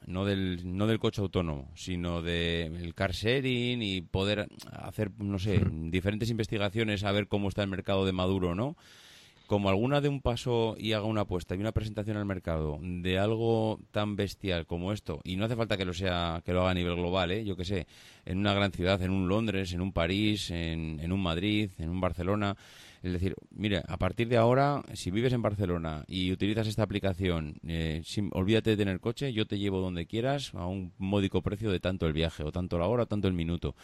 no 0.07 0.25
del, 0.25 0.77
no 0.77 0.87
del 0.87 0.99
coche 0.99 1.21
autónomo, 1.21 1.71
sino 1.75 2.23
del 2.23 2.95
car 2.95 3.13
sharing 3.13 3.83
y 3.83 4.03
poder 4.03 4.49
hacer, 4.71 5.11
no 5.19 5.39
sé, 5.39 5.61
diferentes 5.71 6.31
investigaciones 6.31 7.05
a 7.05 7.13
ver 7.13 7.29
cómo 7.29 7.49
está 7.49 7.63
el 7.63 7.71
mercado 7.71 8.05
de 8.05 8.13
Maduro, 8.13 8.55
¿no? 8.55 8.77
Como 9.47 9.69
alguna 9.69 10.01
de 10.01 10.09
un 10.09 10.23
paso 10.23 10.75
y 10.79 10.93
haga 10.93 11.05
una 11.05 11.23
apuesta 11.23 11.55
y 11.55 11.59
una 11.59 11.73
presentación 11.73 12.17
al 12.17 12.25
mercado 12.25 12.79
de 12.81 13.19
algo 13.19 13.79
tan 13.91 14.17
bestial 14.17 14.67
como 14.67 14.93
esto, 14.93 15.21
y 15.23 15.37
no 15.37 15.45
hace 15.45 15.57
falta 15.57 15.77
que 15.77 15.85
lo 15.85 15.93
sea, 15.93 16.43
que 16.45 16.53
lo 16.53 16.63
haga 16.63 16.71
a 16.71 16.75
nivel 16.75 16.97
global, 16.97 17.31
¿eh? 17.31 17.45
yo 17.45 17.55
que 17.57 17.65
sé, 17.65 17.87
en 18.25 18.39
una 18.39 18.55
gran 18.55 18.73
ciudad, 18.73 19.03
en 19.03 19.11
un 19.11 19.29
Londres, 19.29 19.73
en 19.73 19.83
un 19.83 19.93
París, 19.93 20.51
en, 20.51 20.99
en 21.01 21.13
un 21.13 21.23
Madrid, 21.23 21.71
en 21.79 21.91
un 21.91 22.01
Barcelona, 22.01 22.57
es 23.05 23.13
decir, 23.13 23.37
mire, 23.51 23.83
a 23.87 23.99
partir 23.99 24.29
de 24.29 24.39
ahora, 24.39 24.83
si 24.95 25.11
vives 25.11 25.35
en 25.35 25.43
Barcelona 25.43 26.05
y 26.07 26.33
utilizas 26.33 26.67
esta 26.67 26.85
aplicación, 26.85 27.57
eh, 27.69 28.03
olvídate 28.33 28.71
de 28.71 28.77
tener 28.79 28.99
coche, 28.99 29.35
yo 29.35 29.47
te 29.47 29.59
llevo 29.59 29.81
donde 29.81 30.07
quieras 30.07 30.55
a 30.55 30.65
un 30.67 30.95
módico 30.97 31.43
precio 31.43 31.71
de 31.71 31.81
tanto 31.81 32.07
el 32.07 32.15
viaje, 32.15 32.45
o 32.45 32.51
tanto 32.51 32.79
la 32.79 32.87
hora, 32.87 33.03
o 33.03 33.07
tanto 33.07 33.29
el 33.29 33.35
minuto. 33.35 33.75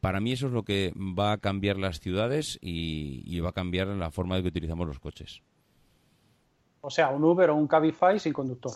para 0.00 0.18
mí 0.18 0.32
eso 0.32 0.48
es 0.48 0.52
lo 0.52 0.64
que 0.64 0.92
va 0.96 1.30
a 1.30 1.38
cambiar 1.38 1.78
las 1.78 2.00
ciudades 2.00 2.58
y, 2.60 3.38
va 3.38 3.50
a 3.50 3.52
cambiar 3.52 3.86
la 3.86 4.10
forma 4.10 4.34
de 4.34 4.42
que 4.42 4.48
utilizamos 4.48 4.88
los 4.88 4.98
coches. 4.98 5.40
O 6.80 6.90
sea, 6.90 7.10
un 7.10 7.22
Uber 7.22 7.50
o 7.50 7.54
un 7.54 7.68
Cabify 7.68 8.18
sin 8.18 8.32
conductor. 8.32 8.72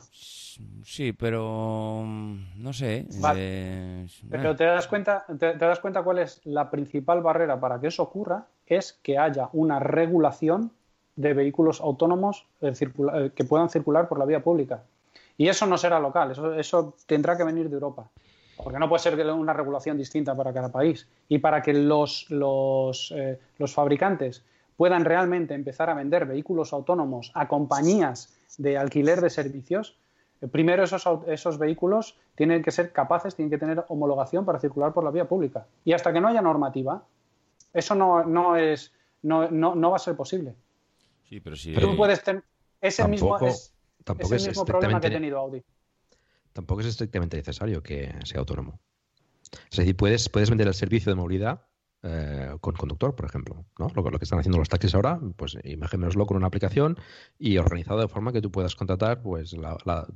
Sí, 0.85 1.13
pero 1.13 2.05
mm, 2.07 2.63
no 2.63 2.73
sé. 2.73 3.05
Eh, 3.35 4.07
pero 4.31 4.55
te 4.55 4.65
das 4.65 4.87
cuenta, 4.87 5.27
te, 5.39 5.57
das 5.57 5.81
cuenta 5.81 6.05
cuál 6.05 6.19
es 6.19 6.41
la 6.45 6.71
principal 6.71 7.21
barrera 7.21 7.59
para 7.59 7.81
que 7.81 7.89
eso 7.89 8.05
ocurra, 8.05 8.47
es 8.69 8.99
que 9.03 9.19
haya 9.19 9.49
una 9.53 9.79
regulación 9.79 10.73
de 11.17 11.35
vehículos 11.35 11.81
autónomos 11.81 12.47
eh, 12.61 12.73
eh, 12.81 13.31
que 13.35 13.45
puedan 13.45 13.69
circular 13.69 14.09
por 14.09 14.19
la 14.19 14.25
vía 14.25 14.43
pública. 14.43 14.85
Y 15.37 15.49
eso 15.49 15.67
no 15.67 15.79
será 15.79 15.99
local, 16.01 16.33
eso, 16.59 16.95
tendrá 17.07 17.37
que 17.37 17.45
venir 17.45 17.69
de 17.69 17.75
Europa 17.75 18.09
porque 18.57 18.81
no 18.81 18.89
puede 18.89 19.01
ser 19.01 19.31
una 19.31 19.53
regulación 19.53 19.97
distinta 19.97 20.35
para 20.35 20.53
cada 20.53 20.73
país. 20.73 21.07
Y 21.29 21.39
para 21.39 21.63
que 21.63 21.73
los, 21.73 22.29
los, 22.29 23.15
eh, 23.17 23.39
los, 23.57 23.73
fabricantes 23.73 24.45
puedan 24.77 25.05
realmente 25.05 25.55
empezar 25.55 25.89
a 25.91 25.95
vender 25.95 26.27
vehículos 26.27 26.73
autónomos 26.73 27.31
a 27.35 27.47
compañías 27.47 28.37
de 28.59 28.77
alquiler 28.77 29.21
de 29.21 29.31
servicios, 29.31 29.97
primero 30.51 30.83
esos, 30.83 31.05
esos 31.29 31.59
vehículos 31.59 32.19
tienen 32.35 32.63
que 32.63 32.73
ser 32.73 32.93
capaces, 32.93 33.37
tienen 33.37 33.51
que 33.51 33.59
tener 33.59 33.85
homologación 33.89 34.45
para 34.45 34.59
circular 34.59 34.93
por 34.93 35.05
la 35.05 35.13
vía 35.13 35.27
pública. 35.27 35.67
Y 35.85 35.93
hasta 35.93 36.13
que 36.13 36.21
no 36.21 36.27
haya 36.27 36.43
normativa, 36.43 37.05
eso 37.73 37.95
no, 37.95 38.25
no, 38.25 38.57
es, 38.57 38.93
no, 39.23 39.51
no, 39.51 39.91
va 39.91 39.97
a 39.97 40.01
ser 40.01 40.17
posible. 40.17 40.55
Sí, 41.29 41.41
pero 41.41 41.57
si... 41.57 41.75
Tú 41.75 41.97
puedes 41.97 42.23
tener... 42.23 42.43
ese 42.81 43.07
mismo, 43.07 43.39
es, 43.41 43.75
el 44.07 44.41
mismo 44.47 44.65
problema 44.65 45.01
que 45.01 45.07
ha 45.09 45.11
tenido 45.11 45.39
Audi 45.39 45.63
tampoco 46.59 46.81
es 46.81 46.89
estrictamente 46.89 47.37
necesario 47.37 47.85
que 47.85 48.13
sea 48.25 48.41
autónomo. 48.41 48.81
Es 49.71 49.79
decir, 49.79 49.97
puedes, 49.97 50.29
puedes 50.29 50.51
vender 50.51 50.67
el 50.67 50.75
servicio 50.75 51.13
de 51.13 51.15
movilidad 51.15 51.63
eh, 52.03 52.51
con 52.61 52.75
conductor, 52.75 53.15
por 53.15 53.27
ejemplo. 53.27 53.65
¿no? 53.79 53.89
Lo, 53.95 54.03
lo, 54.11 54.19
que 54.19 54.25
están 54.25 54.41
haciendo 54.41 54.59
los 54.59 54.69
taxis 54.69 54.93
ahora, 54.97 55.21
pues 55.37 55.57
imaginémoslo 55.63 56.27
con 56.27 56.37
una 56.37 56.49
aplicación 56.49 56.99
y 57.39 57.59
organizado 57.59 58.01
de 58.01 58.09
forma 58.09 58.33
que 58.33 58.41
tú 58.41 58.51
puedas 58.51 58.75
contratar 58.75 59.23
pues 59.23 59.55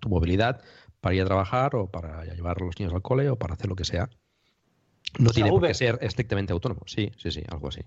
tu 0.01 0.09
movilidad 0.09 0.61
para 1.01 1.15
ir 1.15 1.23
a 1.23 1.27
trabajar 1.27 1.77
o 1.77 1.89
para 1.89 2.25
llevar 2.25 2.57
a 2.61 2.65
los 2.65 2.77
niños 2.77 2.93
al 2.93 3.03
cole 3.03 3.31
o 3.31 3.39
para 3.39 3.55
hacer 3.55 3.69
lo 3.69 3.77
que 3.77 3.85
sea. 3.85 4.11
No 5.19 5.31
tiene 5.31 5.51
por 5.51 5.67
qué 5.67 5.75
ser 5.75 5.99
estrictamente 6.01 6.53
autónomo. 6.53 6.83
Sí, 6.87 7.11
sí, 7.17 7.31
sí, 7.31 7.43
algo 7.51 7.69
así. 7.69 7.83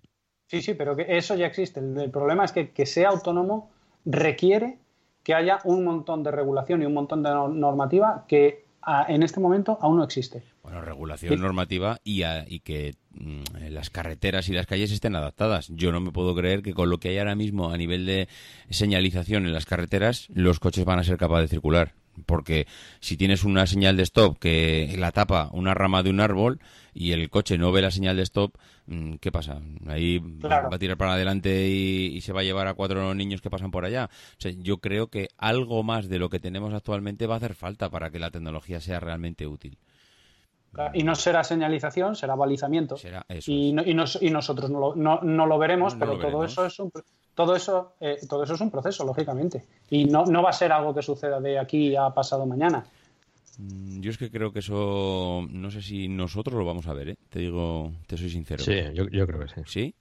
Sí, 0.48 0.62
sí, 0.62 0.74
pero 0.76 0.96
que 0.96 1.18
eso 1.18 1.36
ya 1.36 1.48
existe. 1.48 1.80
El, 1.80 2.12
problema 2.12 2.46
es 2.46 2.52
que 2.52 2.70
que 2.70 2.86
sea 2.86 3.10
autónomo 3.10 3.72
requiere 4.06 4.78
que 5.24 5.34
haya 5.34 5.60
un 5.64 5.84
montón 5.84 6.24
de 6.24 6.32
regulación 6.32 6.84
y 6.84 6.86
un 6.86 6.94
montón 6.94 7.24
de 7.24 7.30
normativa 7.32 8.26
que 8.28 8.66
en 9.08 9.24
este 9.24 9.40
momento 9.40 9.80
aún 9.82 9.98
no 9.98 10.04
existe. 10.04 10.44
Bueno, 10.62 10.82
regulación 10.82 11.42
normativa 11.42 12.00
y, 12.04 12.24
y 12.24 12.60
que 12.60 12.94
mm, 13.12 13.70
las 13.70 13.90
carreteras 13.90 14.48
y 14.50 14.54
las 14.54 14.68
calles 14.68 14.92
estén 14.92 15.16
adaptadas. 15.16 15.70
Yo 15.70 15.92
no 15.92 16.00
me 16.00 16.12
puedo 16.12 16.36
creer 16.36 16.62
que 16.62 16.74
con 16.74 16.90
lo 16.90 17.00
que 17.00 17.10
hay 17.10 17.18
ahora 17.18 17.36
mismo 17.36 17.72
a 17.72 17.78
nivel 17.78 18.06
de 18.06 18.28
señalización 18.70 19.46
en 19.46 19.54
las 19.54 19.66
carreteras, 19.66 20.28
los 20.34 20.60
coches 20.60 20.86
van 20.86 21.00
a 21.00 21.04
ser 21.04 21.18
capaces 21.18 21.50
de 21.50 21.56
circular. 21.56 21.94
Porque 22.26 22.68
si 23.00 23.18
tienes 23.18 23.44
una 23.44 23.66
señal 23.68 23.98
de 23.98 24.04
stop 24.04 24.38
que 24.38 24.96
la 24.98 25.12
tapa 25.12 25.50
una 25.52 25.74
rama 25.74 26.04
de 26.04 26.12
un 26.12 26.20
árbol 26.20 26.60
y 26.98 27.12
el 27.12 27.30
coche 27.30 27.58
no 27.58 27.74
ve 27.74 27.82
la 27.82 27.92
señal 27.92 28.16
de 28.16 28.24
stop, 28.24 28.56
mm, 28.88 29.16
¿qué 29.16 29.30
pasa? 29.30 29.62
Ahí 29.86 30.18
va 30.20 30.70
a 30.72 30.80
tirar 30.80 30.98
para 30.98 31.14
adelante 31.14 31.68
y, 31.68 32.22
se 32.22 32.32
va 32.32 32.40
a 32.40 32.44
llevar 32.44 32.68
a 32.68 32.74
cuatro 32.74 33.14
niños 33.14 33.42
que 33.42 33.50
pasan 33.50 33.70
por 33.70 33.84
allá. 33.84 34.10
yo 34.40 34.78
creo 34.78 35.08
que 35.08 35.28
algo 35.38 35.84
más 35.84 36.08
de 36.08 36.18
lo 36.18 36.30
que 36.30 36.40
tenemos 36.40 36.74
actualmente 36.74 37.28
va 37.28 37.36
a 37.36 37.38
hacer 37.38 37.54
falta 37.54 37.90
para 37.90 38.10
que 38.10 38.18
la 38.18 38.32
tecnología 38.32 38.80
sea 38.80 39.02
realmente 39.02 39.46
útil. 39.46 39.78
Y 40.94 41.04
no 41.04 41.16
será 41.16 41.44
señalización, 41.44 42.16
será 42.16 42.36
balizamiento. 42.36 42.96
y, 43.46 43.76
y, 43.86 44.30
nosotros 44.30 44.70
no 44.70 44.80
lo, 44.80 44.96
no, 44.96 45.46
lo 45.46 45.58
veremos, 45.58 45.96
pero 45.96 46.18
todo 46.18 46.46
eso 46.46 46.66
es 46.66 46.80
un 46.80 46.92
todo 47.36 47.54
eso, 47.54 47.96
eh, 48.00 48.18
todo 48.30 48.44
eso 48.44 48.54
es 48.54 48.62
un 48.62 48.72
proceso, 48.72 49.04
lógicamente. 49.04 49.66
Y 49.90 50.06
no, 50.06 50.24
no 50.26 50.42
va 50.42 50.52
a 50.52 50.54
ser 50.54 50.72
algo 50.72 50.96
que 50.96 51.02
suceda 51.02 51.42
de 51.42 51.60
aquí 51.60 51.94
a 51.94 52.10
pasado 52.12 52.46
mañana. 52.46 52.86
Mm, 53.58 54.02
yo 54.02 54.12
es 54.12 54.18
que 54.18 54.30
creo 54.30 54.52
que 54.52 54.60
eso, 54.60 55.46
no 55.50 55.72
sé 55.72 55.82
si 55.82 56.08
nosotros 56.08 56.56
lo 56.58 56.66
vamos 56.66 56.88
a 56.88 56.94
ver, 56.94 57.10
¿eh? 57.10 57.18
te 57.30 57.40
digo, 57.40 57.92
te 58.08 58.18
soy 58.18 58.30
sincero. 58.30 58.64
Sí, 58.64 58.76
yo, 58.94 59.28
creo 59.28 59.40
que 59.40 59.48
sí. 59.48 59.62
¿Sí? 59.66 59.96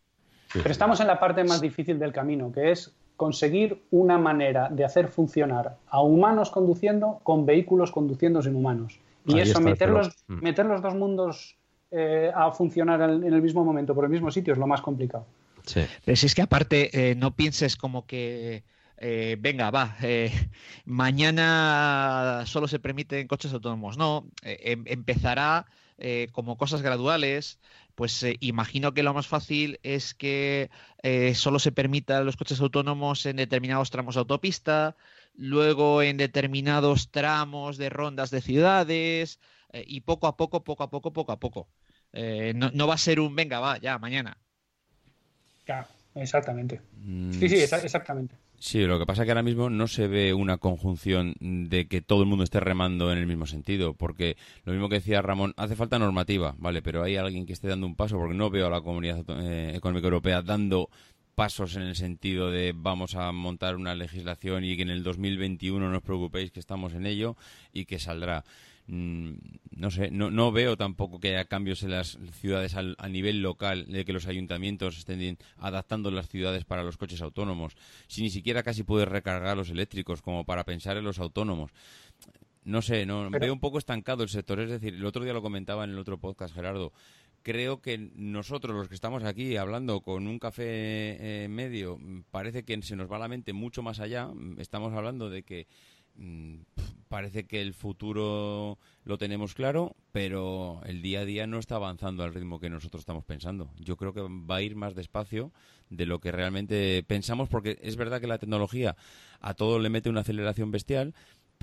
Pero 0.53 0.71
estamos 0.71 1.01
en 1.01 1.07
la 1.07 1.19
parte 1.19 1.43
más 1.45 1.61
difícil 1.61 1.99
del 1.99 2.13
camino, 2.13 2.53
que 2.53 2.71
es 2.71 2.93
conseguir 3.17 3.83
una 3.91 4.19
manera 4.19 4.69
de 4.69 4.85
hacer 4.85 5.09
funcionar 5.09 5.77
a 5.89 6.01
humanos 6.01 6.51
conduciendo 6.51 7.21
con 7.23 7.47
vehículos 7.47 7.91
conduciendo 7.91 8.43
sin 8.43 8.55
humanos. 8.55 8.99
Y 9.27 9.39
eso, 9.39 9.61
meter 9.61 9.89
los, 9.89 10.09
mm. 10.29 10.43
meter 10.43 10.67
los 10.67 10.83
dos 10.83 10.95
mundos 10.95 11.57
eh, 11.91 12.31
a 12.35 12.51
funcionar 12.51 13.01
en 13.03 13.25
el 13.25 13.41
mismo 13.41 13.65
momento, 13.65 13.95
por 13.95 14.05
el 14.05 14.11
mismo 14.11 14.31
sitio, 14.31 14.53
es 14.53 14.59
lo 14.59 14.67
más 14.67 14.83
complicado. 14.83 15.27
Pero 16.05 16.17
si 16.17 16.27
es 16.27 16.35
que 16.35 16.43
aparte 16.43 17.11
eh, 17.11 17.15
no 17.15 17.35
pienses 17.35 17.77
como 17.77 18.07
que 18.07 18.65
eh, 19.07 19.37
venga, 19.39 19.71
va, 19.71 19.99
eh, 20.03 20.33
mañana 20.87 22.45
solo 22.47 22.69
se 22.69 22.79
permiten 22.79 23.29
coches 23.29 23.53
autónomos. 23.53 23.99
No, 23.99 24.31
em, 24.43 24.85
empezará 24.87 25.67
como 26.33 26.57
cosas 26.57 26.83
graduales. 26.83 27.61
Pues 27.95 28.25
imagino 28.41 28.95
que 28.95 29.05
lo 29.05 29.15
más 29.15 29.29
fácil 29.29 29.79
es 29.85 30.15
que 30.15 30.71
solo 31.35 31.59
se 31.61 31.71
permitan 31.71 32.25
los 32.27 32.37
coches 32.37 32.61
autónomos 32.61 33.27
en 33.27 33.37
determinados 33.37 33.91
tramos 33.91 34.17
de 34.17 34.21
autopista, 34.21 34.97
luego 35.35 36.03
en 36.03 36.17
determinados 36.17 37.11
tramos 37.11 37.77
de 37.77 37.91
rondas 37.91 38.31
de 38.31 38.41
ciudades 38.41 39.39
y 39.73 40.01
poco 40.01 40.27
a 40.27 40.37
poco, 40.37 40.65
poco 40.65 40.83
a 40.83 40.91
poco, 40.91 41.13
poco 41.13 41.33
a 41.33 41.39
poco. 41.39 41.69
No, 42.13 42.71
no 42.73 42.87
va 42.89 42.95
a 42.95 42.99
ser 42.99 43.21
un 43.21 43.37
venga, 43.37 43.61
va, 43.61 43.79
ya, 43.79 43.99
mañana 43.99 44.37
exactamente. 46.15 46.81
Mm, 46.97 47.33
sí, 47.33 47.49
sí, 47.49 47.57
exactamente. 47.57 48.37
Sí, 48.59 48.81
lo 48.81 48.99
que 48.99 49.05
pasa 49.05 49.23
es 49.23 49.27
que 49.27 49.33
ahora 49.33 49.43
mismo 49.43 49.69
no 49.69 49.87
se 49.89 50.09
ve 50.09 50.33
una 50.33 50.57
conjunción 50.57 51.35
de 51.41 51.87
que 51.87 52.01
todo 52.01 52.23
el 52.23 52.29
mundo 52.29 52.45
esté 52.45 52.61
remando 52.61 53.13
en 53.13 53.19
el 53.19 53.27
mismo 53.27 53.47
sentido, 53.47 53.95
porque 53.95 54.37
lo 54.65 54.73
mismo 54.73 54.89
que 54.89 54.97
decía 54.97 55.21
Ramón, 55.21 55.53
hace 55.57 55.77
falta 55.77 55.99
normativa, 55.99 56.55
¿vale? 56.59 56.81
Pero 56.81 57.03
hay 57.03 57.17
alguien 57.17 57.45
que 57.45 57.53
esté 57.53 57.69
dando 57.69 57.87
un 57.87 57.95
paso, 57.95 58.17
porque 58.17 58.35
no 58.35 58.49
veo 58.49 58.67
a 58.67 58.71
la 58.71 58.81
Comunidad 58.81 59.23
eh, 59.29 59.73
Económica 59.75 60.07
Europea 60.07 60.41
dando 60.41 60.89
pasos 61.35 61.77
en 61.77 61.83
el 61.83 61.97
sentido 61.97 62.51
de 62.51 62.73
vamos 62.75 63.17
a 63.17 63.33
montar 63.33 63.77
una 63.77 63.95
legislación 63.95 64.65
y 64.65 64.77
que 64.77 64.83
en 64.83 64.91
el 64.91 65.03
2021 65.03 65.91
no 65.91 65.97
os 65.97 66.03
preocupéis 66.03 66.51
que 66.51 66.61
estamos 66.61 66.95
en 66.95 67.07
ello 67.07 67.37
y 67.73 67.85
que 67.85 67.99
saldrá. 67.99 68.45
Mm, 68.87 69.33
no 69.77 69.91
sé, 69.91 70.11
no, 70.11 70.31
no 70.31 70.53
veo 70.53 70.77
tampoco 70.77 71.19
que 71.19 71.31
haya 71.31 71.47
cambios 71.47 71.83
en 71.83 71.93
las 71.93 72.19
ciudades 72.33 72.75
al, 72.75 72.97
a 72.99 73.09
nivel 73.09 73.41
local, 73.41 73.87
de 73.87 74.05
que 74.05 74.13
los 74.13 74.27
ayuntamientos 74.27 74.99
estén 74.99 75.39
adaptando 75.57 76.11
las 76.11 76.29
ciudades 76.29 76.65
para 76.65 76.83
los 76.83 76.97
coches 76.99 77.23
autónomos. 77.23 77.77
Si 78.07 78.23
ni 78.23 78.31
siquiera 78.31 78.63
casi 78.63 78.83
puedes 78.83 79.09
recargar 79.09 79.57
los 79.57 79.71
eléctricos 79.71 80.21
como 80.23 80.45
para 80.45 80.65
pensar 80.65 80.97
en 80.97 81.05
los 81.05 81.19
autónomos. 81.19 81.71
No 82.65 82.81
sé, 82.81 83.05
no, 83.05 83.31
veo 83.31 83.53
un 83.53 83.61
poco 83.61 83.79
estancado 83.79 84.23
el 84.23 84.29
sector. 84.29 84.61
Es 84.61 84.71
decir, 84.71 84.95
el 84.95 85.05
otro 85.05 85.23
día 85.25 85.35
lo 85.35 85.43
comentaba 85.43 85.85
en 85.85 85.91
el 85.91 85.99
otro 85.99 86.19
podcast, 86.19 86.55
Gerardo. 86.55 86.93
Creo 87.43 87.83
que 87.83 87.99
nosotros, 88.15 88.75
los 88.75 88.89
que 88.89 88.95
estamos 88.95 89.23
aquí 89.23 89.59
hablando 89.59 90.01
con 90.01 90.27
un 90.27 90.39
café 90.39 90.65
eh, 90.65 91.49
medio, 91.49 91.99
parece 92.31 92.65
que 92.65 92.81
se 92.81 92.97
nos 92.97 93.11
va 93.13 93.19
la 93.19 93.29
mente 93.29 93.53
mucho 93.53 93.83
más 93.83 94.01
allá. 94.01 94.31
Estamos 94.57 94.95
hablando 94.95 95.29
de 95.29 95.43
que 95.43 95.67
parece 97.09 97.47
que 97.47 97.61
el 97.61 97.75
futuro 97.75 98.79
lo 99.05 99.19
tenemos 99.19 99.55
claro, 99.55 99.95
pero 100.11 100.81
el 100.85 101.01
día 101.01 101.21
a 101.21 101.25
día 101.25 101.47
no 101.47 101.59
está 101.59 101.77
avanzando 101.77 102.25
al 102.25 102.35
ritmo 102.35 102.59
que 102.59 102.71
nosotros 102.71 103.03
estamos 103.03 103.25
pensando. 103.25 103.71
Yo 103.79 103.97
creo 103.97 104.13
que 104.13 104.23
va 104.23 104.57
a 104.57 104.63
ir 104.63 104.75
más 104.75 104.95
despacio 104.95 105.53
de 105.91 106.07
lo 106.07 106.19
que 106.19 106.33
realmente 106.33 107.05
pensamos, 107.07 107.49
porque 107.49 107.79
es 107.83 107.97
verdad 107.97 108.21
que 108.21 108.27
la 108.27 108.39
tecnología 108.39 108.97
a 109.41 109.55
todo 109.55 109.79
le 109.79 109.91
mete 109.91 110.11
una 110.11 110.23
aceleración 110.23 110.71
bestial, 110.71 111.15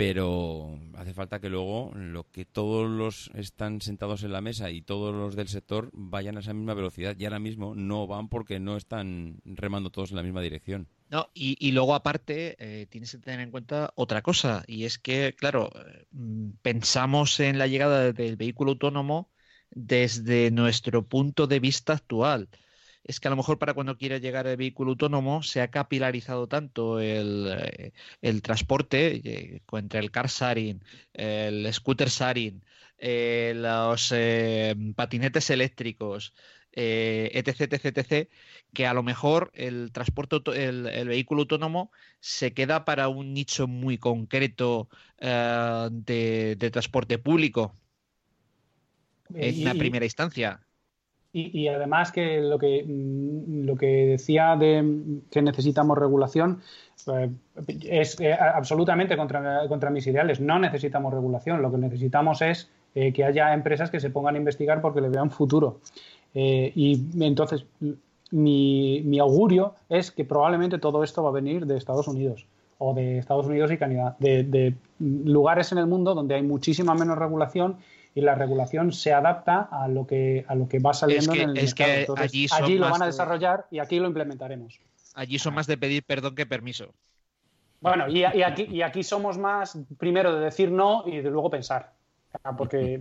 pero 0.01 0.79
hace 0.95 1.13
falta 1.13 1.39
que 1.39 1.47
luego 1.47 1.91
lo 1.93 2.23
que 2.31 2.43
todos 2.43 2.89
los 2.89 3.29
están 3.35 3.81
sentados 3.81 4.23
en 4.23 4.31
la 4.31 4.41
mesa 4.41 4.71
y 4.71 4.81
todos 4.81 5.13
los 5.13 5.35
del 5.35 5.47
sector 5.47 5.91
vayan 5.93 6.37
a 6.37 6.39
esa 6.39 6.55
misma 6.55 6.73
velocidad 6.73 7.15
y 7.19 7.25
ahora 7.25 7.37
mismo 7.37 7.75
no 7.75 8.07
van 8.07 8.27
porque 8.27 8.59
no 8.59 8.77
están 8.77 9.41
remando 9.45 9.91
todos 9.91 10.09
en 10.09 10.15
la 10.15 10.23
misma 10.23 10.41
dirección. 10.41 10.87
No, 11.11 11.29
y, 11.35 11.71
luego 11.71 11.93
aparte 11.93 12.55
eh, 12.57 12.87
tienes 12.87 13.11
que 13.11 13.19
tener 13.19 13.41
en 13.41 13.51
cuenta 13.51 13.93
otra 13.93 14.23
cosa 14.23 14.63
y 14.65 14.85
es 14.85 14.97
que, 14.97 15.35
claro, 15.37 15.69
mm, 16.09 16.49
pensamos 16.63 17.39
en 17.39 17.59
la 17.59 17.67
llegada 17.67 18.11
del 18.11 18.37
vehículo 18.37 18.71
autónomo 18.71 19.29
desde 19.69 20.49
nuestro 20.49 21.07
punto 21.07 21.45
de 21.45 21.59
vista 21.59 21.93
actual 21.93 22.49
es 23.03 23.19
que 23.19 23.27
a 23.27 23.31
lo 23.31 23.37
mejor 23.37 23.57
para 23.57 23.73
cuando 23.73 23.97
quiera 23.97 24.17
llegar 24.17 24.47
el 24.47 24.57
vehículo 24.57 24.91
autónomo 24.91 25.43
se 25.43 25.61
ha 25.61 25.71
capilarizado 25.71 26.47
tanto 26.47 26.99
el, 26.99 27.91
eh, 28.21 28.41
transporte 28.41 29.21
eh, 29.23 29.61
entre 29.73 29.99
el 29.99 30.11
car 30.11 30.27
sharing, 30.27 30.83
el 31.13 31.71
scooter 31.73 32.09
sharing, 32.09 32.63
eh, 32.97 33.53
los 33.55 34.13
patinetes 34.95 35.49
eléctricos, 35.49 36.33
etc, 36.73 37.61
etc, 37.61 37.97
etc, 37.97 38.29
que 38.73 38.85
a 38.85 38.93
lo 38.93 39.03
mejor 39.03 39.51
el 39.55 39.91
transporte, 39.91 40.37
el, 40.63 41.07
vehículo 41.07 41.41
autónomo 41.41 41.91
se 42.19 42.53
queda 42.53 42.85
para 42.85 43.07
un 43.09 43.33
nicho 43.33 43.67
muy 43.67 43.97
concreto 43.97 44.87
de, 45.19 46.69
transporte 46.71 47.17
público 47.17 47.75
en 49.33 49.61
una 49.61 49.73
primera 49.73 50.05
instancia. 50.05 50.61
Y, 51.33 51.67
además 51.69 52.11
que 52.11 52.41
lo 52.41 52.59
que 52.59 52.83
mm, 52.85 53.65
lo 53.65 53.75
que 53.77 54.05
decía 54.07 54.55
de 54.57 55.21
que 55.29 55.41
necesitamos 55.41 55.97
regulación 55.97 56.61
eh, 57.07 57.29
es 57.83 58.19
eh, 58.19 58.33
absolutamente 58.33 59.15
contra, 59.15 59.67
contra 59.67 59.89
mis 59.89 60.05
ideales. 60.07 60.41
No 60.41 60.59
necesitamos 60.59 61.13
regulación, 61.13 61.61
lo 61.61 61.71
que 61.71 61.77
necesitamos 61.77 62.41
es 62.41 62.69
eh, 62.95 63.13
que 63.13 63.23
haya 63.23 63.53
empresas 63.53 63.89
que 63.89 64.01
se 64.01 64.09
pongan 64.09 64.35
a 64.35 64.39
investigar 64.39 64.81
porque 64.81 65.01
le 65.01 65.09
vean 65.09 65.31
futuro. 65.31 65.79
y 66.33 67.01
entonces 67.19 67.65
mi, 68.31 69.01
mi, 69.03 69.19
augurio 69.19 69.75
es 69.89 70.11
que 70.11 70.23
probablemente 70.25 70.79
todo 70.79 71.03
esto 71.03 71.23
va 71.23 71.29
a 71.29 71.33
venir 71.33 71.65
de 71.65 71.77
Estados 71.77 72.07
Unidos 72.07 72.45
o 72.77 72.93
de 72.93 73.19
Estados 73.19 73.45
Unidos 73.45 73.71
y 73.71 73.77
Canadá, 73.77 74.15
de, 74.19 74.43
de 74.43 74.73
lugares 74.99 75.71
en 75.71 75.77
el 75.77 75.87
mundo 75.87 76.15
donde 76.15 76.35
hay 76.35 76.41
muchísima 76.41 76.95
menos 76.95 77.17
regulación 77.17 77.77
y 78.13 78.21
la 78.21 78.35
regulación 78.35 78.91
se 78.91 79.13
adapta 79.13 79.69
a 79.71 79.87
lo 79.87 80.05
que, 80.05 80.45
a 80.47 80.55
lo 80.55 80.67
que 80.67 80.79
va 80.79 80.93
saliendo 80.93 81.33
en 81.33 81.51
el 81.51 81.57
es 81.57 81.73
Que 81.73 82.07
allí, 82.17 82.47
allí 82.51 82.77
lo 82.77 82.89
van 82.89 83.01
a 83.01 83.05
desarrollar 83.05 83.67
y 83.71 83.79
aquí 83.79 83.99
lo 83.99 84.07
implementaremos. 84.07 84.79
Allí 85.15 85.39
son 85.39 85.53
más 85.53 85.67
de 85.67 85.77
pedir 85.77 86.03
perdón 86.03 86.35
que 86.35 86.45
permiso. 86.45 86.93
Bueno, 87.79 88.07
y, 88.07 88.23
aquí, 88.23 88.67
y 88.69 88.83
aquí 88.83 89.01
somos 89.03 89.37
más 89.37 89.77
primero 89.97 90.35
de 90.35 90.45
decir 90.45 90.71
no 90.71 91.03
y 91.05 91.21
de 91.21 91.29
luego 91.31 91.49
pensar. 91.49 91.93
Porque 92.57 92.99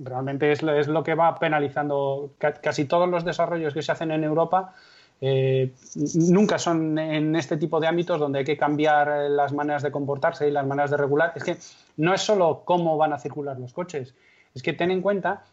realmente 0.00 0.52
es, 0.52 0.62
es 0.62 0.86
lo 0.86 1.02
que 1.02 1.14
va 1.14 1.38
penalizando 1.38 2.34
casi 2.38 2.84
todos 2.84 3.08
los 3.08 3.24
desarrollos 3.24 3.74
que 3.74 3.82
se 3.82 3.92
hacen 3.92 4.10
en 4.12 4.22
Europa. 4.22 4.74
Eh, 5.20 5.72
nunca 6.16 6.58
son 6.58 6.98
en 6.98 7.34
este 7.36 7.56
tipo 7.56 7.80
de 7.80 7.86
ámbitos 7.86 8.20
donde 8.20 8.40
hay 8.40 8.44
que 8.44 8.56
cambiar 8.56 9.30
las 9.30 9.52
maneras 9.52 9.82
de 9.82 9.90
comportarse 9.90 10.48
y 10.48 10.50
las 10.50 10.66
maneras 10.66 10.90
de 10.90 10.96
regular. 10.96 11.32
Es 11.34 11.44
que 11.44 11.56
no 11.96 12.12
es 12.12 12.20
solo 12.20 12.62
cómo 12.64 12.96
van 12.96 13.12
a 13.12 13.18
circular 13.18 13.58
los 13.58 13.72
coches, 13.72 14.14
es 14.54 14.62
que 14.62 14.72
ten 14.72 14.90
en 14.90 15.02
cuenta 15.02 15.44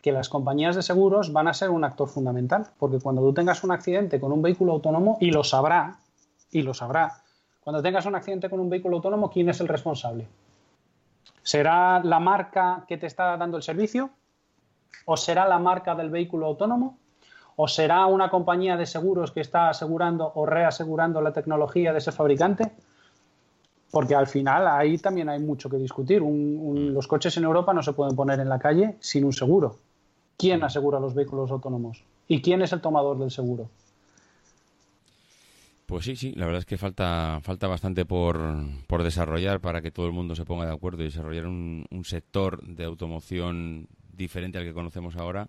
que 0.00 0.12
las 0.12 0.28
compañías 0.28 0.76
de 0.76 0.82
seguros 0.82 1.32
van 1.32 1.48
a 1.48 1.54
ser 1.54 1.70
un 1.70 1.84
actor 1.84 2.08
fundamental, 2.08 2.66
porque 2.78 2.98
cuando 3.00 3.22
tú 3.22 3.32
tengas 3.32 3.64
un 3.64 3.72
accidente 3.72 4.20
con 4.20 4.32
un 4.32 4.42
vehículo 4.42 4.72
autónomo, 4.72 5.16
y 5.20 5.30
lo 5.30 5.44
sabrá, 5.44 5.98
y 6.50 6.62
lo 6.62 6.74
sabrá, 6.74 7.22
cuando 7.60 7.82
tengas 7.82 8.04
un 8.04 8.14
accidente 8.14 8.50
con 8.50 8.60
un 8.60 8.68
vehículo 8.68 8.96
autónomo, 8.96 9.30
¿quién 9.30 9.48
es 9.48 9.60
el 9.60 9.68
responsable? 9.68 10.28
¿Será 11.42 12.00
la 12.00 12.20
marca 12.20 12.84
que 12.86 12.98
te 12.98 13.06
está 13.06 13.36
dando 13.38 13.56
el 13.56 13.62
servicio? 13.62 14.10
¿O 15.06 15.16
será 15.16 15.48
la 15.48 15.58
marca 15.58 15.94
del 15.94 16.10
vehículo 16.10 16.46
autónomo? 16.46 16.98
¿O 17.56 17.68
será 17.68 18.06
una 18.06 18.30
compañía 18.30 18.76
de 18.76 18.86
seguros 18.86 19.30
que 19.30 19.40
está 19.40 19.68
asegurando 19.68 20.32
o 20.34 20.46
reasegurando 20.46 21.20
la 21.20 21.32
tecnología 21.32 21.92
de 21.92 21.98
ese 21.98 22.12
fabricante? 22.12 22.72
Porque 23.90 24.14
al 24.14 24.26
final 24.26 24.66
ahí 24.66 24.98
también 24.98 25.28
hay 25.28 25.38
mucho 25.38 25.70
que 25.70 25.76
discutir. 25.76 26.20
los 26.20 27.06
coches 27.06 27.36
en 27.36 27.44
Europa 27.44 27.72
no 27.72 27.82
se 27.82 27.92
pueden 27.92 28.16
poner 28.16 28.40
en 28.40 28.48
la 28.48 28.58
calle 28.58 28.96
sin 29.00 29.24
un 29.24 29.32
seguro. 29.32 29.76
¿Quién 30.36 30.64
asegura 30.64 30.98
los 30.98 31.14
vehículos 31.14 31.50
autónomos? 31.50 32.02
¿Y 32.26 32.42
quién 32.42 32.62
es 32.62 32.72
el 32.72 32.80
tomador 32.80 33.18
del 33.18 33.30
seguro? 33.30 33.68
Pues 35.86 36.06
sí, 36.06 36.16
sí, 36.16 36.32
la 36.32 36.46
verdad 36.46 36.60
es 36.60 36.66
que 36.66 36.78
falta, 36.78 37.40
falta 37.42 37.68
bastante 37.68 38.06
por, 38.06 38.40
por 38.86 39.02
desarrollar 39.02 39.60
para 39.60 39.82
que 39.82 39.90
todo 39.90 40.06
el 40.06 40.12
mundo 40.12 40.34
se 40.34 40.46
ponga 40.46 40.64
de 40.64 40.72
acuerdo 40.72 41.02
y 41.02 41.06
desarrollar 41.06 41.46
un, 41.46 41.86
sector 42.04 42.62
de 42.64 42.84
automoción 42.84 43.86
diferente 44.12 44.58
al 44.58 44.64
que 44.64 44.72
conocemos 44.72 45.16
ahora. 45.16 45.48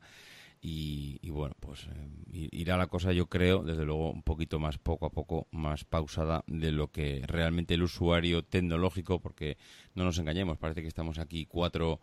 Y, 0.67 1.29
bueno, 1.29 1.53
pues 1.59 1.87
eh, 1.93 2.49
irá 2.51 2.75
la 2.75 2.87
cosa, 2.87 3.13
yo 3.13 3.27
creo, 3.27 3.61
desde 3.61 3.85
luego, 3.85 4.09
un 4.09 4.23
poquito 4.23 4.57
más 4.57 4.79
poco 4.79 5.05
a 5.05 5.11
poco, 5.11 5.47
más 5.51 5.83
pausada 5.83 6.43
de 6.47 6.71
lo 6.71 6.87
que 6.87 7.21
realmente 7.27 7.75
el 7.75 7.83
usuario 7.83 8.43
tecnológico, 8.43 9.19
porque 9.19 9.59
no 9.93 10.05
nos 10.05 10.17
engañemos, 10.17 10.57
parece 10.57 10.81
que 10.81 10.87
estamos 10.87 11.19
aquí 11.19 11.45
cuatro 11.45 11.99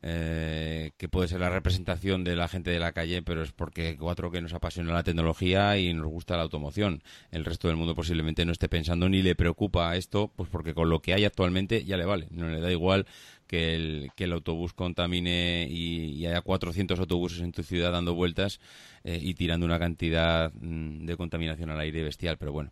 eh, 0.00 0.92
que 0.96 1.08
puede 1.08 1.26
ser 1.26 1.40
la 1.40 1.50
representación 1.50 2.22
de 2.22 2.36
la 2.36 2.46
gente 2.46 2.70
de 2.70 2.78
la 2.78 2.92
calle, 2.92 3.20
pero 3.22 3.42
es 3.42 3.50
porque 3.50 3.96
cuatro 3.96 4.30
que 4.30 4.40
nos 4.40 4.54
apasiona 4.54 4.92
la 4.92 5.02
tecnología 5.02 5.76
y 5.76 5.92
nos 5.92 6.06
gusta 6.06 6.36
la 6.36 6.42
automoción. 6.42 7.02
El 7.32 7.44
resto 7.44 7.68
del 7.68 7.76
mundo 7.76 7.94
posiblemente 7.94 8.44
no 8.44 8.52
esté 8.52 8.68
pensando 8.68 9.08
ni 9.08 9.22
le 9.22 9.34
preocupa 9.34 9.96
esto, 9.96 10.30
pues 10.36 10.48
porque 10.48 10.72
con 10.72 10.88
lo 10.88 11.00
que 11.00 11.14
hay 11.14 11.24
actualmente 11.24 11.84
ya 11.84 11.96
le 11.96 12.04
vale. 12.04 12.28
No 12.30 12.48
le 12.48 12.60
da 12.60 12.70
igual 12.70 13.06
que 13.48 14.10
el, 14.16 14.32
autobús 14.32 14.72
contamine 14.72 15.66
y, 15.68 16.24
haya 16.26 16.42
400 16.42 17.00
autobuses 17.00 17.40
en 17.40 17.50
tu 17.50 17.62
ciudad 17.62 17.90
dando 17.90 18.14
vueltas 18.14 18.60
eh, 19.02 19.18
y 19.20 19.34
tirando 19.34 19.66
una 19.66 19.78
cantidad 19.78 20.52
mm, 20.52 21.06
de 21.06 21.16
contaminación 21.16 21.70
al 21.70 21.80
aire 21.80 22.02
bestial, 22.02 22.36
pero 22.36 22.52
bueno. 22.52 22.70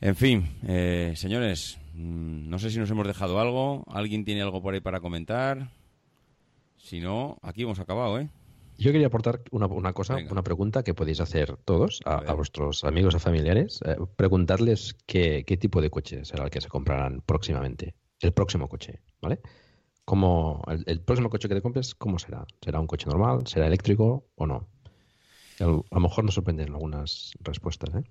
En 0.00 0.14
fin, 0.14 0.46
eh, 0.66 1.14
señores, 1.16 1.78
mm, 1.94 2.48
no 2.48 2.58
sé 2.58 2.70
si 2.70 2.78
nos 2.78 2.90
hemos 2.90 3.06
dejado 3.06 3.40
algo. 3.40 3.84
¿Alguien 3.88 4.24
tiene 4.24 4.42
algo 4.42 4.60
por 4.60 4.74
ahí 4.74 4.80
para 4.80 5.00
comentar? 5.00 5.70
Si 6.78 7.00
no, 7.00 7.38
aquí 7.42 7.62
hemos 7.62 7.78
acabado, 7.78 8.18
¿eh? 8.18 8.30
Yo 8.78 8.92
quería 8.92 9.08
aportar 9.08 9.42
una, 9.50 9.92
cosa, 9.92 10.18
una 10.30 10.44
pregunta 10.44 10.84
que 10.84 10.94
podéis 10.94 11.20
hacer 11.20 11.56
todos 11.64 12.00
a, 12.04 12.32
vuestros 12.34 12.84
amigos 12.84 13.12
o 13.16 13.18
familiares. 13.18 13.80
Eh, 13.84 13.96
preguntarles 14.14 14.96
qué, 15.04 15.42
tipo 15.58 15.80
de 15.82 15.90
coche 15.90 16.24
será 16.24 16.44
el 16.44 16.50
que 16.50 16.60
se 16.60 16.68
comprarán 16.68 17.20
próximamente. 17.26 17.94
El 18.20 18.32
próximo 18.32 18.68
coche, 18.68 19.00
¿vale? 19.20 19.40
Como 20.04 20.62
el, 20.86 21.00
próximo 21.00 21.28
coche 21.28 21.48
que 21.48 21.56
te 21.56 21.60
compres, 21.60 21.96
¿cómo 21.96 22.20
será? 22.20 22.46
¿Será 22.62 22.78
un 22.78 22.86
coche 22.86 23.06
normal? 23.06 23.48
¿Será 23.48 23.66
eléctrico 23.66 24.28
o 24.36 24.46
no? 24.46 24.68
A 25.58 25.64
lo 25.64 26.00
mejor 26.00 26.22
nos 26.22 26.34
sorprenden 26.34 26.68
algunas 26.68 27.32
respuestas, 27.40 27.92
¿eh? 27.96 28.08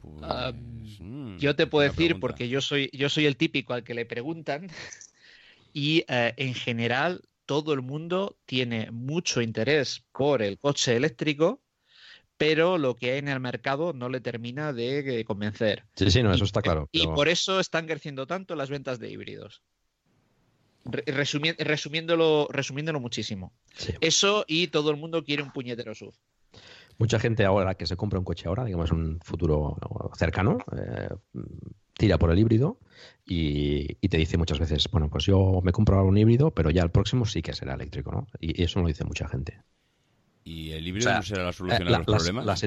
Pues, 0.00 0.54
mm, 1.00 1.38
yo 1.38 1.56
te 1.56 1.66
puedo 1.66 1.88
decir, 1.88 2.20
porque 2.20 2.48
yo 2.48 2.60
soy, 2.60 2.90
yo 2.92 3.08
soy 3.08 3.26
el 3.26 3.36
típico 3.36 3.74
al 3.74 3.82
que 3.82 3.94
le 3.94 4.06
preguntan, 4.06 4.68
y 5.72 6.04
eh, 6.06 6.32
en 6.36 6.54
general 6.54 7.22
todo 7.46 7.72
el 7.72 7.80
mundo 7.80 8.36
tiene 8.44 8.90
mucho 8.90 9.40
interés 9.40 10.04
por 10.12 10.42
el 10.42 10.58
coche 10.58 10.96
eléctrico, 10.96 11.62
pero 12.36 12.76
lo 12.76 12.96
que 12.96 13.12
hay 13.12 13.18
en 13.18 13.28
el 13.28 13.40
mercado 13.40 13.92
no 13.92 14.08
le 14.08 14.20
termina 14.20 14.72
de 14.72 15.24
convencer. 15.26 15.84
Sí, 15.94 16.10
sí, 16.10 16.22
no, 16.22 16.32
eso 16.34 16.44
está 16.44 16.60
claro. 16.60 16.88
Y 16.92 17.06
por 17.06 17.28
eso 17.28 17.60
están 17.60 17.86
creciendo 17.86 18.26
tanto 18.26 18.54
las 18.56 18.68
ventas 18.68 18.98
de 18.98 19.10
híbridos. 19.10 19.62
resumiéndolo, 20.84 22.48
resumiéndolo 22.50 23.00
muchísimo. 23.00 23.52
Eso 24.00 24.44
y 24.46 24.66
todo 24.68 24.90
el 24.90 24.96
mundo 24.96 25.24
quiere 25.24 25.42
un 25.42 25.52
puñetero 25.52 25.94
SUV. 25.94 26.12
Mucha 26.98 27.18
gente 27.18 27.44
ahora 27.44 27.74
que 27.74 27.86
se 27.86 27.96
compra 27.96 28.18
un 28.18 28.24
coche 28.24 28.48
ahora, 28.48 28.64
digamos 28.64 28.90
un 28.90 29.20
futuro 29.22 29.76
cercano, 30.16 30.58
eh, 30.76 31.08
tira 31.96 32.18
por 32.18 32.30
el 32.30 32.38
híbrido 32.38 32.78
y, 33.24 33.94
te 34.08 34.18
dice 34.18 34.38
muchas 34.38 34.58
veces, 34.58 34.88
bueno, 34.90 35.08
pues 35.08 35.24
yo 35.24 35.60
me 35.62 35.72
compro 35.72 36.04
un 36.04 36.16
híbrido, 36.16 36.52
pero 36.52 36.70
ya 36.70 36.82
el 36.82 36.90
próximo 36.90 37.26
sí 37.26 37.42
que 37.42 37.52
será 37.52 37.74
eléctrico, 37.74 38.12
¿no? 38.12 38.26
Y 38.40 38.62
eso 38.62 38.80
lo 38.80 38.86
dice 38.86 39.04
mucha 39.04 39.28
gente. 39.28 39.62
¿Y 40.44 40.70
el 40.70 40.86
híbrido 40.86 41.12
no 41.12 41.22
será 41.22 41.44
la 41.44 41.52
solución 41.52 41.88
a 41.88 41.98
los 41.98 42.06
problemas? 42.06 42.64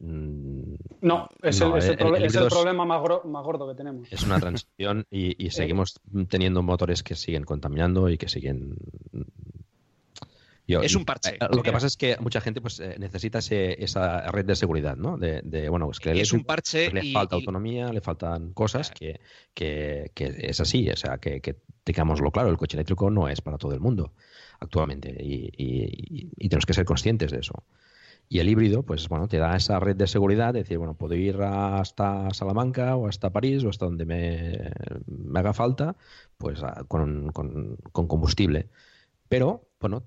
Mm, 0.00 0.74
no, 1.02 1.28
es, 1.42 1.60
el, 1.60 1.96
problema 2.48 2.84
más, 2.84 3.02
gordo 3.02 3.68
que 3.68 3.74
tenemos. 3.74 4.10
Es 4.10 4.22
una 4.22 4.40
transición 4.40 5.06
y, 5.10 5.50
seguimos 5.50 6.00
teniendo 6.28 6.62
motores 6.62 7.02
que 7.02 7.14
siguen 7.14 7.44
contaminando 7.44 8.08
y 8.08 8.16
que 8.16 8.28
siguen 8.28 8.76
es 10.80 10.94
un 10.94 11.04
parche. 11.04 11.34
Eh, 11.34 11.38
lo 11.50 11.62
que 11.62 11.72
pasa 11.72 11.86
es 11.86 11.96
que 11.96 12.16
mucha 12.20 12.40
gente 12.40 12.60
pues 12.60 12.80
eh, 12.80 12.96
necesita 12.98 13.40
esa 13.40 14.30
red 14.30 14.44
de 14.44 14.56
seguridad, 14.56 14.96
¿no? 14.96 15.18
De, 15.18 15.68
bueno, 15.68 15.90
es 15.90 16.00
que 16.00 16.12
es 16.20 16.32
un 16.32 16.44
parche 16.44 16.90
pues, 16.90 17.04
le 17.04 17.12
falta 17.12 17.36
autonomía, 17.36 17.92
le 17.92 18.00
faltan 18.00 18.52
cosas 18.52 18.90
que, 18.90 19.20
es 19.54 20.60
así, 20.60 20.88
o 20.88 20.96
sea, 20.96 21.18
que, 21.18 21.40
que 21.40 21.56
tengámoslo 21.84 22.30
claro, 22.30 22.48
el 22.50 22.56
coche 22.56 22.76
eléctrico 22.76 23.10
no 23.10 23.28
es 23.28 23.40
para 23.40 23.58
todo 23.58 23.74
el 23.74 23.80
mundo 23.80 24.12
actualmente 24.60 25.14
y, 25.20 26.48
tenemos 26.48 26.66
que 26.66 26.74
ser 26.74 26.84
conscientes 26.84 27.30
de 27.30 27.40
eso. 27.40 27.64
Y 28.28 28.38
el 28.38 28.48
híbrido, 28.48 28.82
pues 28.82 29.08
bueno, 29.08 29.28
te 29.28 29.38
da 29.38 29.56
esa 29.56 29.78
red 29.78 29.96
de 29.96 30.06
seguridad, 30.06 30.54
de 30.54 30.60
decir, 30.60 30.78
bueno, 30.78 30.94
puedo 30.94 31.14
ir 31.14 31.42
hasta 31.42 32.30
Salamanca 32.32 32.96
o 32.96 33.06
hasta 33.06 33.30
París 33.30 33.64
o 33.64 33.68
hasta 33.68 33.84
donde 33.86 34.06
me, 34.06 35.38
haga 35.38 35.52
falta, 35.52 35.96
pues 36.38 36.60
con, 36.88 37.30
con 37.32 37.76
combustible. 37.92 38.68
Pero, 39.28 39.68
bueno, 39.80 40.04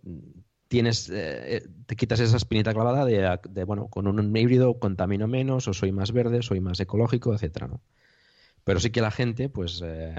tienes, 0.68 1.10
eh, 1.14 1.68
te 1.86 1.96
quitas 1.96 2.20
esa 2.20 2.38
espinita 2.38 2.74
clavada 2.74 3.06
de, 3.06 3.64
bueno, 3.66 3.88
con 3.88 4.08
un 4.08 4.38
híbrido 4.38 4.80
contamino 4.80 5.28
menos, 5.28 5.68
o 5.68 5.74
soy 5.74 5.92
más 5.92 6.12
verde, 6.12 6.42
soy 6.42 6.60
más 6.60 6.80
ecológico, 6.80 7.34
etcétera, 7.34 7.68
¿no? 7.68 7.82
Pero 8.64 8.80
sí 8.80 8.90
que 8.90 9.02
la 9.02 9.12
gente, 9.12 9.50
pues, 9.50 9.82
eh, 9.86 10.16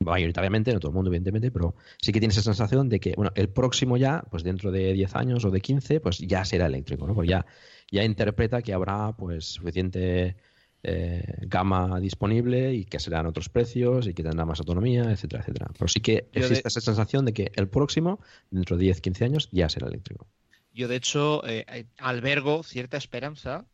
mayoritariamente, 0.00 0.72
no 0.72 0.80
todo 0.80 0.90
el 0.90 0.94
mundo, 0.94 1.10
evidentemente, 1.10 1.50
pero 1.50 1.74
sí 2.00 2.12
que 2.12 2.20
tiene 2.20 2.32
esa 2.32 2.42
sensación 2.42 2.88
de 2.88 3.00
que, 3.00 3.14
bueno, 3.16 3.32
el 3.34 3.48
próximo 3.48 3.96
ya, 3.96 4.24
pues 4.30 4.42
dentro 4.42 4.70
de 4.70 4.92
10 4.92 5.14
años 5.16 5.44
o 5.44 5.50
de 5.50 5.60
15, 5.60 6.00
pues 6.00 6.18
ya 6.18 6.44
será 6.44 6.66
eléctrico, 6.66 7.06
¿no? 7.06 7.14
Pues 7.14 7.28
ya, 7.28 7.46
ya 7.90 8.04
interpreta 8.04 8.62
que 8.62 8.74
habrá, 8.74 9.12
pues, 9.16 9.46
suficiente 9.46 10.36
eh, 10.84 11.22
gama 11.42 12.00
disponible 12.00 12.74
y 12.74 12.84
que 12.84 12.98
serán 12.98 13.26
otros 13.26 13.48
precios 13.48 14.08
y 14.08 14.14
que 14.14 14.24
tendrá 14.24 14.44
más 14.44 14.58
autonomía, 14.58 15.04
etcétera, 15.12 15.42
etcétera. 15.42 15.70
Pero 15.78 15.86
sí 15.86 16.00
que 16.00 16.26
existe 16.32 16.66
esa 16.66 16.80
sensación 16.80 17.24
de 17.24 17.32
que 17.32 17.52
el 17.54 17.68
próximo, 17.68 18.18
dentro 18.50 18.76
de 18.76 18.84
10, 18.84 19.00
15 19.00 19.24
años, 19.24 19.48
ya 19.52 19.68
será 19.68 19.86
eléctrico. 19.86 20.26
Yo, 20.74 20.88
de 20.88 20.96
hecho, 20.96 21.46
eh, 21.46 21.64
eh, 21.68 21.84
albergo 21.98 22.64
cierta 22.64 22.96
esperanza 22.96 23.64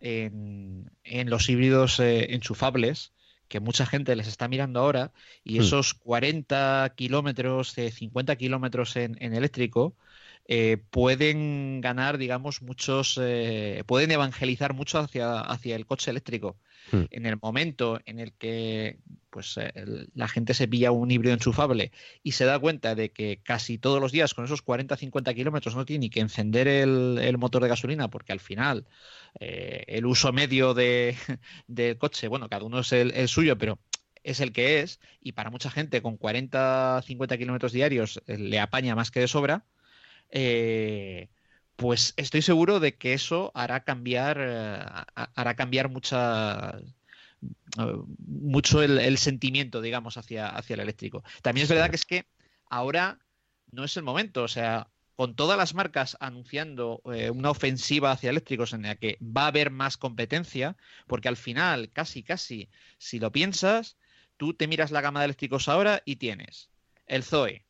en, 0.00 0.90
los 1.04 1.48
híbridos 1.48 2.00
enchufables 2.00 3.12
que 3.48 3.60
mucha 3.60 3.86
gente 3.86 4.16
les 4.16 4.26
está 4.26 4.48
mirando 4.48 4.80
ahora 4.80 5.12
y 5.44 5.58
hmm. 5.58 5.62
esos 5.62 5.94
40 5.94 6.94
kilómetros, 6.96 7.74
50 7.74 8.36
kilómetros 8.36 8.96
en, 8.96 9.16
eléctrico 9.20 9.94
eh, 10.48 10.76
pueden 10.90 11.80
ganar, 11.80 12.18
digamos, 12.18 12.62
muchos, 12.62 13.18
eh, 13.20 13.82
pueden 13.84 14.12
evangelizar 14.12 14.74
mucho 14.74 15.00
hacia, 15.00 15.40
hacia 15.40 15.74
el 15.74 15.86
coche 15.86 16.12
eléctrico. 16.12 16.56
Hmm. 16.92 17.02
En 17.10 17.26
el 17.26 17.36
momento 17.42 17.98
en 18.04 18.20
el 18.20 18.32
que 18.32 19.00
pues, 19.30 19.56
eh, 19.56 19.72
la 20.14 20.28
gente 20.28 20.54
se 20.54 20.68
pilla 20.68 20.92
un 20.92 21.10
híbrido 21.10 21.34
enchufable 21.34 21.90
y 22.22 22.32
se 22.32 22.44
da 22.44 22.60
cuenta 22.60 22.94
de 22.94 23.10
que 23.10 23.40
casi 23.42 23.76
todos 23.78 24.00
los 24.00 24.12
días 24.12 24.34
con 24.34 24.44
esos 24.44 24.64
40-50 24.64 25.34
kilómetros 25.34 25.74
no 25.74 25.84
tiene 25.84 26.02
ni 26.02 26.10
que 26.10 26.20
encender 26.20 26.68
el, 26.68 27.38
motor 27.38 27.62
de 27.64 27.68
gasolina 27.68 28.08
porque 28.08 28.32
al 28.32 28.40
final 28.40 28.86
el 29.40 30.06
uso 30.06 30.32
medio 30.32 30.74
de, 30.74 31.16
del 31.66 31.98
coche, 31.98 32.28
bueno, 32.28 32.48
cada 32.48 32.64
uno 32.64 32.78
es 32.80 32.92
el, 32.92 33.28
suyo, 33.28 33.58
pero 33.58 33.80
es 34.22 34.38
el 34.38 34.52
que 34.52 34.80
es 34.80 35.00
y 35.20 35.32
para 35.32 35.50
mucha 35.50 35.70
gente 35.70 36.02
con 36.02 36.18
40-50 36.18 37.36
kilómetros 37.36 37.72
diarios 37.72 38.22
le 38.26 38.60
apaña 38.60 38.94
más 38.94 39.10
que 39.10 39.20
de 39.20 39.28
sobra, 39.28 39.66
eh, 40.30 41.28
pues 41.76 42.14
estoy 42.16 42.42
seguro 42.42 42.80
de 42.80 42.96
que 42.96 43.12
eso 43.14 43.52
hará 43.54 43.84
cambiar, 43.84 44.38
eh, 44.40 44.84
hará 45.14 45.56
cambiar 45.56 45.90
mucha, 45.90 46.78
eh, 47.78 47.96
mucho 48.26 48.82
el, 48.82 49.18
sentimiento, 49.18 49.80
digamos, 49.80 50.16
hacia, 50.16 50.48
hacia 50.48 50.74
el 50.74 50.80
eléctrico. 50.80 51.22
También 51.42 51.64
es 51.64 51.70
verdad 51.70 51.90
que 51.90 51.96
es 51.96 52.06
que 52.06 52.26
ahora 52.70 53.18
no 53.72 53.84
es 53.84 53.96
el 53.96 54.04
momento, 54.04 54.42
o 54.44 54.48
sea, 54.48 54.88
con 55.16 55.34
todas 55.34 55.58
las 55.58 55.74
marcas 55.74 56.16
anunciando 56.20 57.00
una 57.32 57.50
ofensiva 57.50 58.12
hacia 58.12 58.30
eléctricos 58.30 58.74
en 58.74 58.82
la 58.82 58.96
que 58.96 59.18
va 59.22 59.44
a 59.44 59.48
haber 59.48 59.70
más 59.70 59.96
competencia, 59.96 60.76
porque 61.06 61.28
al 61.28 61.38
final, 61.38 61.90
casi, 61.90 62.22
casi, 62.22 62.68
si 62.98 63.18
lo 63.18 63.32
piensas, 63.32 63.96
tú 64.36 64.54
te 64.54 64.68
miras 64.68 64.90
la 64.90 65.00
gama 65.00 65.20
de 65.20 65.26
eléctricos 65.26 65.68
ahora 65.68 66.02
y 66.04 66.16
tienes 66.16 66.70
el 67.06 67.22
Zoe, 67.22 67.65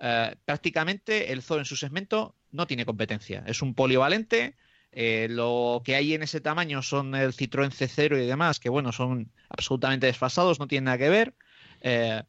eh, 0.00 0.34
prácticamente 0.44 1.32
el 1.32 1.42
Zoe 1.42 1.58
en 1.58 1.64
su 1.64 1.76
segmento 1.76 2.34
no 2.50 2.66
tiene 2.66 2.86
competencia. 2.86 3.44
Es 3.46 3.62
un 3.62 3.74
polivalente. 3.74 4.56
Eh, 4.92 5.26
lo 5.30 5.82
que 5.84 5.96
hay 5.96 6.14
en 6.14 6.22
ese 6.22 6.40
tamaño 6.40 6.82
son 6.82 7.14
el 7.14 7.32
Citroën 7.32 7.70
C0 7.70 8.22
y 8.22 8.26
demás, 8.26 8.60
que 8.60 8.68
bueno, 8.68 8.92
son 8.92 9.32
absolutamente 9.48 10.06
desfasados, 10.06 10.60
no 10.60 10.68
tienen 10.68 10.84
nada 10.84 10.98
que 10.98 11.08
ver. 11.08 11.34
Eh, 11.80 12.22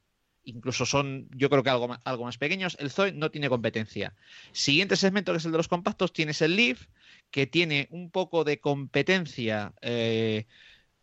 incluso 0.44 0.86
son, 0.86 1.28
yo 1.32 1.50
creo 1.50 1.64
que 1.64 1.70
algo 1.70 1.88
más, 1.88 2.00
algo 2.06 2.26
más 2.26 2.38
pequeños. 2.38 2.76
El 2.80 2.92
Zoe 2.92 3.12
no 3.12 3.30
tiene 3.30 3.50
competencia. 3.50 4.16
Siguiente 4.52 4.96
segmento, 4.96 5.32
que 5.32 5.38
es 5.38 5.46
el 5.46 5.52
de 5.52 5.58
los 5.58 5.68
compactos, 5.68 6.14
tienes 6.14 6.42
el 6.42 6.56
Leaf, 6.56 6.88
que 7.30 7.48
tiene 7.48 7.88
un 7.92 8.10
poco 8.10 8.44
de 8.44 8.60
competencia 8.60 9.74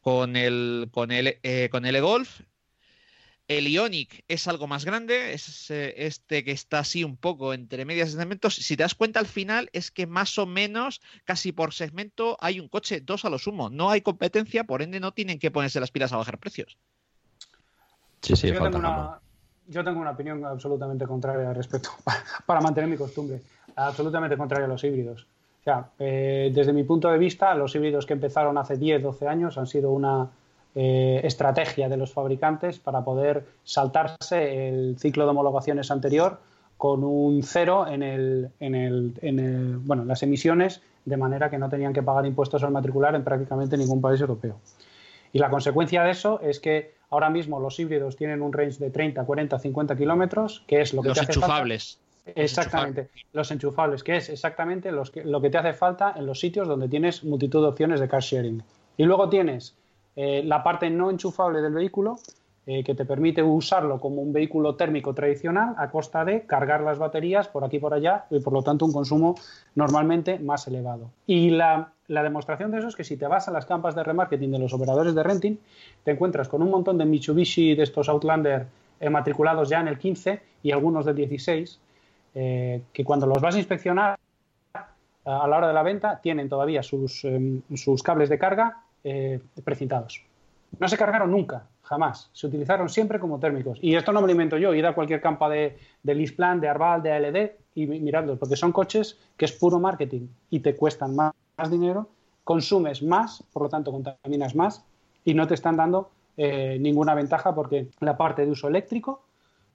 con 0.01 0.37
el, 0.37 0.89
con 0.91 1.13
el, 1.13 1.39
con 1.71 1.87
el 1.87 1.97
e-Golf 1.97 2.41
el 3.59 3.69
Ionic 3.69 4.25
es 4.29 4.49
algo 4.49 4.67
más 4.67 4.85
grande, 4.85 5.33
es 5.33 5.71
eh, 5.71 5.95
este 5.97 6.45
que 6.45 6.53
está 6.53 6.81
así 6.81 7.05
un 7.05 7.17
poco 7.17 7.55
entre 7.55 7.85
medias 7.85 8.11
segmentos. 8.11 8.55
Si 8.55 8.77
te 8.77 8.83
das 8.83 8.95
cuenta 8.95 9.21
al 9.21 9.27
final 9.27 9.69
es 9.73 9.91
que 9.91 10.07
más 10.07 10.39
o 10.39 10.47
menos 10.47 11.01
casi 11.25 11.53
por 11.53 11.73
segmento 11.73 12.37
hay 12.41 12.61
un 12.61 12.69
coche, 12.69 13.01
dos 13.01 13.25
a 13.25 13.31
lo 13.31 13.39
sumo. 13.39 13.71
No 13.71 13.91
hay 13.91 14.01
competencia, 14.01 14.65
por 14.65 14.83
ende 14.83 15.01
no 15.01 15.13
tienen 15.13 15.39
que 15.39 15.51
ponerse 15.51 15.81
las 15.81 15.91
pilas 15.91 16.13
a 16.13 16.17
bajar 16.17 16.39
precios. 16.39 16.77
Sí, 18.21 18.37
sí, 18.37 18.49
yo, 18.49 18.63
tengo 18.63 18.79
una, 18.79 19.19
yo 19.67 19.83
tengo 19.83 20.01
una 20.01 20.13
opinión 20.13 20.45
absolutamente 20.45 21.07
contraria 21.07 21.49
al 21.49 21.57
respecto, 21.57 21.91
para, 22.47 22.61
mantener 22.61 22.89
mi 22.89 22.97
costumbre. 22.97 23.41
Absolutamente 23.75 24.37
contraria 24.37 24.67
a 24.67 24.69
los 24.69 24.85
híbridos. 24.85 25.27
O 25.61 25.65
sea, 25.65 25.91
eh, 25.99 26.51
desde 26.55 26.73
mi 26.73 26.85
punto 26.85 27.09
de 27.09 27.19
vista, 27.19 27.55
los 27.55 27.75
híbridos 27.75 28.07
que 28.07 28.13
empezaron 28.13 28.59
hace 28.59 28.77
10, 28.77 29.03
12 29.03 29.29
años 29.29 29.59
han 29.59 29.67
sido 29.67 29.91
una 29.91 30.29
eh, 30.75 31.21
estrategia 31.25 31.89
de 31.89 31.97
los 31.97 32.13
fabricantes 32.13 32.79
para 32.79 33.05
poder 33.05 33.47
saltarse 33.65 34.69
el 34.69 34.97
ciclo 34.99 35.25
de 35.25 35.31
homologaciones 35.31 35.91
anterior 35.91 36.39
con 36.79 37.05
un 37.05 37.43
cero 37.43 37.87
en, 37.87 38.03
el, 38.03 38.51
en, 38.59 38.75
el, 38.75 39.15
en 39.23 39.87
bueno, 39.87 40.05
las 40.05 40.23
emisiones, 40.23 40.81
de 41.05 41.17
manera 41.17 41.51
que 41.51 41.59
no 41.59 41.69
tenían 41.69 41.93
que 41.93 42.03
pagar 42.03 42.27
impuestos 42.27 42.63
al 42.65 42.73
matricular 42.73 43.15
en 43.15 43.23
prácticamente 43.23 43.77
ningún 43.77 44.01
país 44.01 44.21
europeo. 44.21 44.59
Y 45.33 45.39
la 45.39 45.51
consecuencia 45.51 46.03
de 46.03 46.11
eso 46.11 46.41
es 46.41 46.59
que 46.59 46.95
ahora 47.11 47.31
mismo 47.31 47.61
los 47.61 47.79
híbridos 47.79 48.17
tienen 48.17 48.43
un 48.43 48.53
range 48.53 48.79
de 48.79 48.91
30, 48.91 49.25
40, 49.25 49.59
50 49.59 49.97
kilómetros, 49.97 50.65
que 50.67 50.81
es 50.81 50.93
lo 50.93 51.03
que 51.03 51.09
los 51.09 51.19
te 51.19 51.23
hace 51.23 51.33
enchufables. 51.33 51.99
Exactamente, 52.25 53.11
los 53.33 53.51
enchufables, 53.51 54.03
que 54.03 54.17
es 54.17 54.29
exactamente 54.29 54.93
los 54.93 55.11
que, 55.11 55.25
lo 55.25 55.41
que 55.41 55.51
te 55.51 55.59
hace 55.59 55.73
falta 55.73 56.15
en 56.17 56.27
los 56.27 56.41
sitios 56.41 56.69
donde 56.69 56.89
tienes 56.89 57.25
multitud 57.25 57.63
de 57.63 57.69
opciones 57.69 58.01
de 58.01 58.09
car 58.09 58.23
sharing. 58.23 58.63
Y 58.97 59.05
luego 59.05 59.29
tienes 59.29 59.77
eh, 60.17 60.43
la 60.45 60.63
parte 60.63 60.91
no 60.91 61.11
enchufable 61.11 61.61
del 61.61 61.73
vehículo, 61.73 62.19
eh, 62.65 62.85
que 62.85 62.95
te 62.95 63.05
permite 63.05 63.43
usarlo 63.43 63.99
como 63.99 64.23
un 64.23 64.33
vehículo 64.33 64.77
térmico 64.77 65.15
tradicional 65.15 65.75
a 65.79 65.91
costa 65.91 66.25
de 66.25 66.43
cargar 66.43 66.83
las 66.83 66.97
baterías 66.97 67.49
por 67.49 67.65
aquí 67.65 67.79
y 67.79 67.81
por 67.81 67.93
allá 67.93 68.27
y 68.31 68.39
por 68.39 68.53
lo 68.53 68.63
tanto 68.63 68.85
un 68.85 68.93
consumo 68.93 69.35
normalmente 69.75 70.39
más 70.39 70.69
elevado. 70.69 71.11
Y 71.27 71.51
la, 71.51 71.93
demostración 72.07 72.71
de 72.71 72.79
eso 72.79 72.89
es 72.89 72.95
que 72.95 73.05
si 73.05 73.17
te 73.17 73.27
vas 73.27 73.49
a 73.49 73.51
las 73.51 73.67
campas 73.67 73.97
de 73.97 74.05
remarketing 74.05 74.53
de 74.53 74.59
los 74.61 74.73
operadores 74.75 75.15
de 75.15 75.23
renting, 75.23 75.57
te 76.05 76.13
encuentras 76.13 76.49
con 76.49 76.63
un 76.63 76.71
montón 76.71 76.99
de 76.99 77.05
Mitsubishi 77.05 77.75
de 77.75 77.83
estos 77.83 78.09
Outlander 78.09 78.67
eh, 79.01 79.11
matriculados 79.11 79.69
ya 79.69 79.81
en 79.81 79.89
el 79.89 79.99
15 79.99 80.41
y 80.63 80.71
algunos 80.71 81.05
del 81.05 81.17
16, 81.17 81.81
que 82.35 83.05
cuando 83.05 83.27
los 83.27 83.43
vas 83.43 83.57
a 83.57 83.59
inspeccionar 83.59 84.19
a 85.25 85.47
la 85.47 85.57
hora 85.59 85.69
de 85.69 85.75
la 85.75 85.83
venta 85.83 86.21
tienen 86.23 86.49
todavía 86.49 86.83
sus, 86.83 87.25
em, 87.25 87.61
sus 87.75 88.03
cables 88.03 88.29
de 88.29 88.39
carga 88.39 88.83
eh. 89.05 89.41
No 90.79 90.89
se 90.89 90.97
cargaron 90.97 91.31
nunca, 91.31 91.67
jamás. 91.83 92.31
Se 92.33 92.47
utilizaron 92.47 92.89
siempre 92.89 93.19
como 93.19 93.39
térmicos. 93.39 93.79
Y 93.83 93.95
esto 93.95 94.13
no 94.13 94.21
me 94.21 94.27
lo 94.27 94.33
invento 94.33 94.57
yo. 94.57 94.75
Ir 94.75 94.87
a 94.87 94.95
cualquier 94.95 95.21
campo 95.21 95.49
de, 95.49 95.77
de 96.03 96.15
Lisplan, 96.15 96.61
de 96.61 96.69
Arval, 96.69 97.03
de 97.03 97.13
ALD 97.13 97.51
y 97.75 97.87
miradlos, 97.87 98.39
porque 98.39 98.57
son 98.57 98.73
coches 98.73 99.19
que 99.37 99.45
es 99.45 99.53
puro 99.53 99.79
marketing 99.79 100.29
y 100.51 100.61
te 100.61 100.75
cuestan 100.75 101.17
más, 101.17 101.33
dinero, 101.71 102.09
consumes 102.45 103.03
más, 103.03 103.43
por 103.53 103.63
lo 103.63 103.69
tanto 103.69 103.93
contaminas 103.93 104.55
más 104.55 104.85
y 105.25 105.35
no 105.35 105.47
te 105.47 105.55
están 105.55 105.77
dando 105.77 106.11
eh, 106.37 106.77
ninguna 106.81 107.15
ventaja 107.15 107.55
porque 107.55 107.89
la 108.01 108.17
parte 108.17 108.45
de 108.45 108.51
uso 108.51 108.69
eléctrico, 108.69 109.23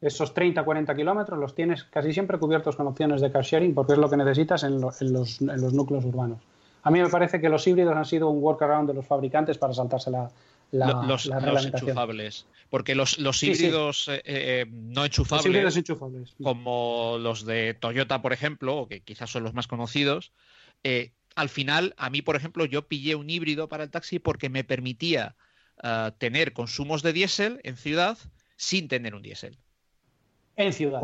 esos 0.02 0.36
30-40 0.36 0.96
kilómetros, 0.96 1.40
los 1.40 1.56
tienes 1.56 1.86
casi 1.86 2.14
siempre 2.14 2.38
cubiertos 2.38 2.76
con 2.76 2.88
opciones 2.88 3.22
de 3.22 3.32
car 3.32 3.44
sharing 3.44 3.74
porque 3.74 3.94
es 3.94 4.00
lo 4.00 4.10
que 4.10 4.18
necesitas 4.18 4.64
en 4.64 4.82
los 4.82 5.74
núcleos 5.74 6.06
urbanos. 6.06 6.40
A 6.84 6.92
mí 6.92 7.02
me 7.02 7.10
parece 7.10 7.42
que 7.42 7.50
los 7.50 7.66
híbridos 7.68 7.96
han 7.96 8.06
sido 8.06 8.30
un 8.30 8.42
workaround 8.42 8.88
de 8.88 8.94
los 8.94 9.06
fabricantes 9.06 9.58
para 9.58 9.74
saltarse 9.74 10.10
la, 10.10 10.30
la, 10.72 11.04
los, 11.04 11.26
los 11.26 11.66
enchufables. 11.66 12.46
Porque 12.70 12.96
los, 12.96 13.18
los 13.20 13.42
híbridos 13.44 14.08
eh, 14.10 14.22
eh, 14.26 14.66
no 14.70 15.06
enchufables, 15.06 15.78
enchufables, 15.78 16.36
como 16.42 17.18
los 17.20 17.46
de 17.46 17.74
Toyota, 17.74 18.22
por 18.22 18.34
ejemplo, 18.34 18.88
que 18.90 19.02
quizás 19.02 19.30
son 19.30 19.44
los 19.44 19.54
más 19.54 19.68
conocidos, 19.68 20.34
eh, 20.84 21.12
al 21.36 21.50
final, 21.50 21.94
a 21.98 22.10
mí, 22.10 22.22
por 22.22 22.36
ejemplo, 22.36 22.66
yo 22.66 22.88
pillé 22.88 23.16
un 23.16 23.30
híbrido 23.30 23.70
para 23.70 23.84
el 23.84 23.92
taxi 23.92 24.20
porque 24.20 24.50
me 24.50 24.64
permitía 24.64 25.36
tener 26.18 26.54
consumos 26.54 27.04
de 27.04 27.14
diésel 27.14 27.60
en 27.64 27.78
ciudad 27.78 28.18
sin 28.56 28.88
tener 28.88 29.14
un 29.14 29.22
diésel. 29.22 29.60
En 30.56 30.74
ciudad. 30.74 31.00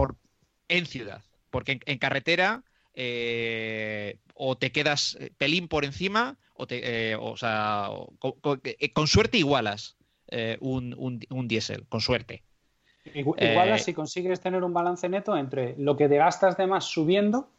en 0.67 0.87
ciudad. 0.87 1.21
Porque 1.51 1.79
en 1.85 1.97
carretera 1.99 2.63
eh, 2.93 4.19
o 4.35 4.57
te 4.57 4.71
quedas 4.71 5.17
eh, 5.19 5.31
pelín 5.37 5.67
por 5.67 5.85
encima, 5.85 6.37
o, 6.53 6.67
te, 6.67 7.11
eh, 7.11 7.15
o 7.15 7.35
sea, 7.37 7.89
con, 8.19 9.07
suerte 9.07 9.37
igualas 9.37 9.97
un, 10.59 11.19
un, 11.29 11.47
diésel, 11.47 11.85
con 11.87 12.01
suerte. 12.01 12.43
Igualas 13.13 13.83
si 13.83 13.93
consigues 13.93 14.39
tener 14.39 14.63
un 14.63 14.73
balance 14.73 15.07
neto 15.09 15.37
entre 15.37 15.75
lo 15.77 15.95
que 15.97 16.07
te 16.07 16.17
gastas 16.17 16.57
de 16.57 16.65
más 16.65 16.85
subiendo, 16.85 17.51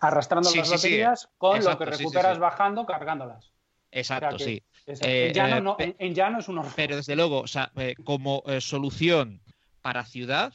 arrastrando 0.00 0.50
las 0.54 0.70
baterías, 0.70 1.28
con 1.38 1.62
lo 1.64 1.78
que 1.78 1.84
recuperas 1.86 2.38
bajando, 2.38 2.84
cargándolas. 2.84 3.52
Exacto, 3.90 4.38
sí. 4.38 4.62
en, 4.86 5.32
llano 5.32 5.60
no, 5.60 6.38
es 6.38 6.48
un 6.48 6.58
horror. 6.58 6.72
Pero 6.76 6.96
desde 6.96 7.16
luego, 7.16 7.40
o 7.40 7.46
sea, 7.46 7.72
como 8.04 8.42
solución 8.60 9.40
para 9.80 10.04
ciudad, 10.04 10.52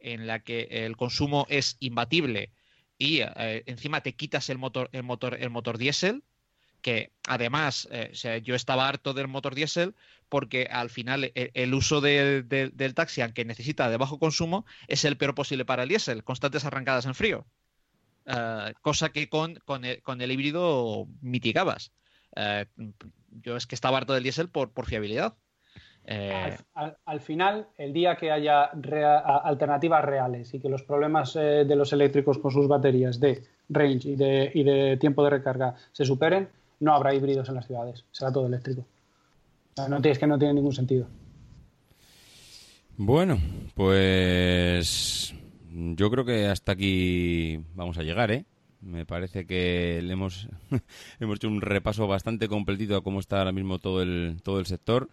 en 0.00 0.26
la 0.26 0.40
que 0.40 0.66
el 0.70 0.96
consumo 0.96 1.46
es 1.48 1.76
imbatible 1.78 2.50
y 2.98 3.20
eh, 3.20 3.64
encima 3.66 4.02
te 4.02 4.14
quitas 4.14 4.50
el 4.50 4.58
motor, 4.58 4.88
el 4.92 5.02
motor, 5.02 5.36
el 5.40 5.50
motor 5.50 5.78
diésel, 5.78 6.22
que 6.80 7.12
además 7.26 7.88
eh, 7.90 8.42
yo 8.44 8.54
estaba 8.54 8.88
harto 8.88 9.14
del 9.14 9.26
motor 9.26 9.54
diésel 9.54 9.94
porque 10.28 10.68
al 10.70 10.90
final 10.90 11.24
e, 11.24 11.50
el, 11.54 11.72
uso 11.72 12.00
del 12.00 12.94
taxi, 12.94 13.22
aunque 13.22 13.44
necesita 13.44 13.88
de 13.88 13.96
bajo 13.96 14.18
consumo, 14.18 14.66
es 14.86 15.04
el 15.04 15.16
peor 15.16 15.34
posible 15.34 15.64
para 15.64 15.84
el 15.84 15.88
diésel, 15.88 16.24
constantes 16.24 16.64
arrancadas 16.64 17.06
en 17.06 17.14
frío. 17.14 17.46
Eh, 18.26 18.74
cosa 18.82 19.10
que 19.10 19.28
con, 19.28 19.56
con, 19.64 19.84
el, 19.84 20.30
híbrido 20.30 21.08
mitigabas. 21.20 21.92
yo 23.30 23.56
es 23.56 23.66
que 23.66 23.74
estaba 23.74 23.98
harto 23.98 24.12
del 24.14 24.22
diésel 24.22 24.48
por, 24.48 24.72
por 24.72 24.86
fiabilidad. 24.86 25.36
Eh, 26.06 26.56
al, 27.06 27.20
final, 27.20 27.68
el 27.78 27.92
día 27.92 28.16
que 28.16 28.30
haya 28.30 28.64
alternativas 28.64 30.04
reales 30.04 30.52
y 30.52 30.60
que 30.60 30.68
los 30.68 30.82
problemas 30.82 31.34
eh, 31.36 31.64
de 31.64 31.76
los 31.76 31.92
eléctricos 31.92 32.38
con 32.38 32.50
sus 32.50 32.68
baterías 32.68 33.18
de 33.18 33.42
range 33.70 34.10
y 34.10 34.16
de, 34.16 34.96
tiempo 35.00 35.24
de 35.24 35.30
recarga 35.30 35.74
se 35.92 36.04
superen, 36.04 36.48
no 36.80 36.94
habrá 36.94 37.14
híbridos 37.14 37.48
en 37.48 37.54
las 37.54 37.66
ciudades, 37.66 38.04
será 38.10 38.30
todo 38.32 38.46
eléctrico. 38.46 38.84
No, 39.88 39.96
es 39.96 40.18
que 40.18 40.26
no 40.26 40.38
tiene 40.38 40.54
ningún 40.54 40.74
sentido. 40.74 41.06
Bueno, 42.96 43.38
pues 43.74 45.34
yo 45.72 46.10
creo 46.10 46.24
que 46.24 46.46
hasta 46.46 46.72
aquí 46.72 47.60
vamos 47.74 47.98
a 47.98 48.02
llegar, 48.02 48.30
¿eh? 48.30 48.44
Me 48.80 49.06
parece 49.06 49.46
que 49.46 50.00
le 50.02 50.12
hemos, 50.12 50.48
hemos 51.18 51.36
hecho 51.36 51.48
un 51.48 51.62
repaso 51.62 52.06
bastante 52.06 52.46
completito 52.46 52.96
a 52.96 53.02
cómo 53.02 53.18
está 53.18 53.38
ahora 53.38 53.52
mismo 53.52 53.78
todo 53.78 54.02
el, 54.02 54.36
todo 54.44 54.60
el 54.60 54.66
sector. 54.66 55.08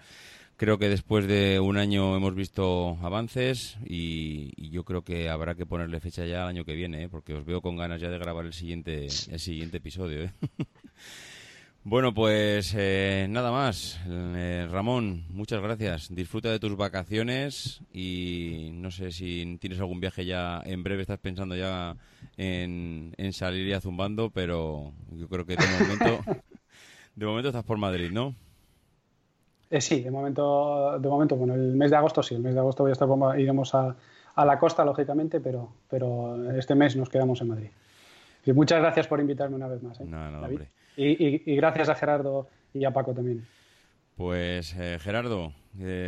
Creo 0.62 0.78
que 0.78 0.90
después 0.90 1.26
de 1.26 1.60
un 1.60 1.76
año 1.76 2.16
hemos 2.16 2.36
visto 2.36 2.96
avances 3.02 3.78
y, 3.84 4.70
yo 4.70 4.84
creo 4.84 5.04
que 5.04 5.28
habrá 5.28 5.56
que 5.56 5.66
ponerle 5.66 6.00
fecha 6.00 6.24
ya 6.28 6.44
al 6.44 6.50
año 6.50 6.66
que 6.66 6.76
viene, 6.76 7.06
¿eh? 7.06 7.10
porque 7.10 7.34
os 7.34 7.44
veo 7.44 7.62
con 7.62 7.78
ganas 7.78 8.00
ya 8.00 8.12
de 8.12 8.20
grabar 8.20 8.46
el 8.46 8.54
siguiente, 8.54 9.06
el 9.06 9.40
siguiente 9.40 9.78
episodio. 9.78 10.26
¿eh? 10.26 10.32
Bueno, 11.84 12.14
pues 12.14 12.76
eh, 12.78 13.26
nada 13.28 13.52
más. 13.52 14.00
Eh, 14.08 14.68
Ramón, 14.70 15.26
muchas 15.30 15.64
gracias. 15.64 16.14
Disfruta 16.14 16.52
de 16.52 16.60
tus 16.60 16.78
vacaciones 16.78 17.82
y 17.92 18.70
no 18.74 18.92
sé 18.92 19.12
si 19.12 19.58
tienes 19.60 19.80
algún 19.80 20.00
viaje 20.00 20.26
ya 20.26 20.62
en 20.64 20.84
breve, 20.84 21.02
estás 21.02 21.18
pensando 21.18 21.56
ya 21.56 21.98
en, 22.38 23.16
salir 23.32 23.68
ya 23.68 23.82
zumbando, 23.82 24.30
pero 24.30 24.94
yo 25.12 25.28
creo 25.28 25.44
que 25.44 25.56
de 25.56 25.68
momento, 25.68 26.24
de 27.16 27.26
momento 27.26 27.50
estás 27.50 27.64
por 27.64 27.80
Madrid, 27.80 28.12
¿no? 28.12 28.36
Eh, 29.72 29.80
sí, 29.80 30.02
de 30.02 30.12
momento, 30.12 31.00
de 31.00 31.08
momento, 31.08 31.38
bueno, 31.38 31.56
el 31.56 31.76
mes 31.76 31.92
de 31.92 31.98
agosto 31.98 32.22
sí, 32.22 32.36
el 32.36 32.42
mes 32.42 32.54
de 32.54 32.60
agosto 32.60 32.84
voy 32.84 32.90
a 32.90 32.94
estar, 32.94 33.08
iremos 33.40 33.74
a, 33.74 33.96
a 34.36 34.46
la 34.46 34.60
costa, 34.60 34.84
lógicamente, 34.84 35.40
pero, 35.40 35.72
pero 35.90 36.52
este 36.52 36.76
mes 36.76 36.98
nos 36.98 37.10
quedamos 37.10 37.40
en 37.40 37.48
Madrid. 37.48 37.70
Y 38.46 38.52
muchas 38.52 38.82
gracias 38.82 39.08
por 39.08 39.22
invitarme 39.22 39.56
una 39.56 39.68
vez 39.68 39.82
más. 39.82 40.00
¿eh? 40.02 40.06
No, 40.06 40.30
no, 40.30 40.42
hombre. 40.42 40.70
Y, 40.98 41.56
gracias 41.56 41.88
a 41.88 41.96
Gerardo 41.96 42.50
y 42.74 42.84
a 42.84 42.92
Paco 42.92 43.14
también. 43.14 43.48
Pues 44.18 44.76
eh, 44.78 45.00
Gerardo, 45.00 45.54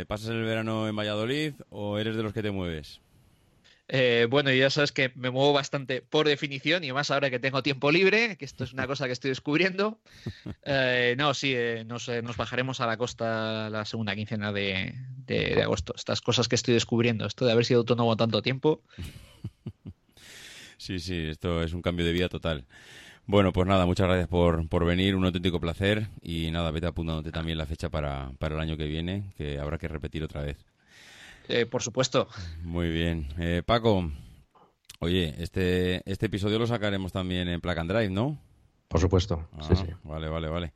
¿pasas 0.06 0.28
el 0.28 0.44
verano 0.44 0.86
en 0.86 0.94
Valladolid 0.94 1.54
o 1.70 1.98
eres 1.98 2.16
de 2.16 2.22
los 2.22 2.34
que 2.34 2.42
te 2.42 2.50
mueves? 2.50 3.00
Eh, 3.88 4.26
bueno, 4.30 4.50
ya 4.50 4.70
sabes 4.70 4.92
que 4.92 5.12
me 5.14 5.30
muevo 5.30 5.52
bastante 5.52 6.00
por 6.00 6.26
definición 6.26 6.84
y 6.84 6.92
más 6.92 7.10
ahora 7.10 7.28
que 7.28 7.38
tengo 7.38 7.62
tiempo 7.62 7.90
libre, 7.92 8.36
que 8.38 8.44
esto 8.44 8.64
es 8.64 8.72
una 8.72 8.86
cosa 8.86 9.06
que 9.06 9.12
estoy 9.12 9.30
descubriendo. 9.30 10.00
Eh, 10.66 11.14
no, 11.18 11.34
sí, 11.34 11.54
nos, 11.86 12.08
bajaremos 12.36 12.80
a 12.80 12.86
la 12.86 12.96
costa 12.96 13.68
la 13.68 13.84
segunda 13.84 14.14
quincena 14.14 14.50
de, 14.52 14.94
de, 15.26 15.62
agosto. 15.62 15.92
Estas 15.94 16.22
cosas 16.22 16.48
que 16.48 16.54
estoy 16.54 16.72
descubriendo, 16.72 17.26
esto 17.26 17.44
de 17.44 17.52
haber 17.52 17.66
sido 17.66 17.80
autónomo 17.80 18.16
tanto 18.16 18.42
tiempo. 18.42 18.82
Sí, 20.76 20.98
sí, 20.98 21.28
esto 21.30 21.62
es 21.62 21.72
un 21.72 21.80
cambio 21.80 22.04
de 22.04 22.12
vida 22.12 22.28
total. 22.28 22.66
Bueno, 23.26 23.54
pues 23.54 23.66
nada, 23.66 23.86
muchas 23.86 24.06
gracias 24.06 24.28
por, 24.28 24.68
por 24.68 24.84
venir, 24.84 25.16
un 25.16 25.24
auténtico 25.24 25.58
placer 25.58 26.08
y 26.20 26.50
nada, 26.50 26.70
vete 26.72 26.86
apuntándote 26.86 27.32
también 27.32 27.56
la 27.56 27.64
fecha 27.64 27.88
para, 27.88 28.32
para 28.38 28.56
el 28.56 28.60
año 28.60 28.76
que 28.76 28.86
viene, 28.86 29.32
que 29.38 29.58
habrá 29.58 29.78
que 29.78 29.88
repetir 29.88 30.22
otra 30.22 30.42
vez. 30.42 30.58
Eh, 31.48 31.66
por 31.66 31.82
supuesto. 31.82 32.28
Muy 32.62 32.88
bien. 32.90 33.28
Eh, 33.38 33.62
Paco, 33.64 34.10
oye, 35.00 35.34
este, 35.38 36.02
este 36.10 36.26
episodio 36.26 36.58
lo 36.58 36.66
sacaremos 36.66 37.12
también 37.12 37.48
en 37.48 37.60
Plug 37.60 37.78
and 37.78 37.90
Drive, 37.90 38.10
¿no? 38.10 38.38
Por 38.88 39.00
supuesto, 39.00 39.48
sí, 39.60 39.68
ah, 39.72 39.76
sí. 39.76 39.86
Vale, 40.04 40.28
vale, 40.28 40.48
vale. 40.48 40.72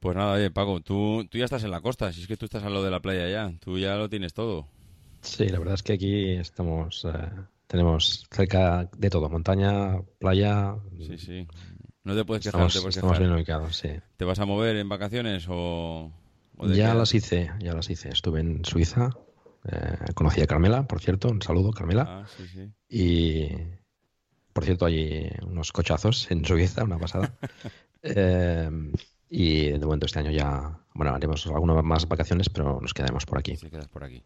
Pues 0.00 0.16
nada, 0.16 0.34
oye, 0.34 0.50
Paco, 0.50 0.80
tú, 0.80 1.26
tú 1.30 1.38
ya 1.38 1.44
estás 1.44 1.64
en 1.64 1.70
la 1.70 1.80
costa, 1.80 2.12
si 2.12 2.20
es 2.20 2.26
que 2.26 2.36
tú 2.36 2.44
estás 2.44 2.64
a 2.64 2.68
lo 2.68 2.82
de 2.82 2.90
la 2.90 3.00
playa 3.00 3.28
ya, 3.28 3.52
tú 3.60 3.78
ya 3.78 3.96
lo 3.96 4.08
tienes 4.08 4.34
todo. 4.34 4.66
Sí, 5.22 5.48
la 5.48 5.58
verdad 5.58 5.74
es 5.74 5.82
que 5.82 5.94
aquí 5.94 6.30
estamos, 6.32 7.06
eh, 7.06 7.30
tenemos 7.66 8.26
cerca 8.30 8.88
de 8.96 9.08
todo, 9.08 9.30
montaña, 9.30 10.02
playa. 10.18 10.76
Sí, 10.98 11.16
sí. 11.16 11.48
No 12.02 12.14
te 12.14 12.24
puedes 12.24 12.44
quejar, 12.44 12.66
estamos, 12.66 12.96
estamos 12.96 13.18
bien 13.18 13.32
ubicados, 13.32 13.76
sí. 13.76 13.88
¿Te 14.18 14.26
vas 14.26 14.38
a 14.38 14.44
mover 14.44 14.76
en 14.76 14.88
vacaciones 14.88 15.46
o...? 15.48 16.12
ya 16.74 16.94
las 16.94 17.14
hice, 17.14 17.50
ya 17.60 17.72
las 17.72 17.88
hice. 17.88 18.10
Estuve 18.10 18.40
en 18.40 18.64
Suiza, 18.64 19.10
eh, 19.70 20.12
conocí 20.14 20.40
a 20.40 20.46
Carmela, 20.46 20.86
por 20.86 21.00
cierto, 21.00 21.28
un 21.28 21.42
saludo, 21.42 21.72
Carmela. 21.72 22.06
Ah, 22.08 22.26
sí, 22.36 22.46
sí. 22.46 22.70
Y, 22.88 23.48
por 24.52 24.64
cierto, 24.64 24.86
hay 24.86 25.30
unos 25.46 25.72
cochazos 25.72 26.30
en 26.30 26.44
Suiza, 26.44 26.84
una 26.84 26.98
pasada. 26.98 27.34
eh, 28.02 28.70
y 29.28 29.70
de 29.70 29.78
momento 29.78 30.06
este 30.06 30.20
año 30.20 30.30
ya, 30.30 30.78
bueno, 30.94 31.14
haremos 31.14 31.46
algunas 31.46 31.82
más 31.82 32.06
vacaciones, 32.06 32.48
pero 32.48 32.78
nos 32.80 32.94
quedaremos 32.94 33.26
por 33.26 33.38
aquí. 33.38 33.56
Sí, 33.56 33.70
quedas 33.70 33.88
por 33.88 34.04
aquí. 34.04 34.22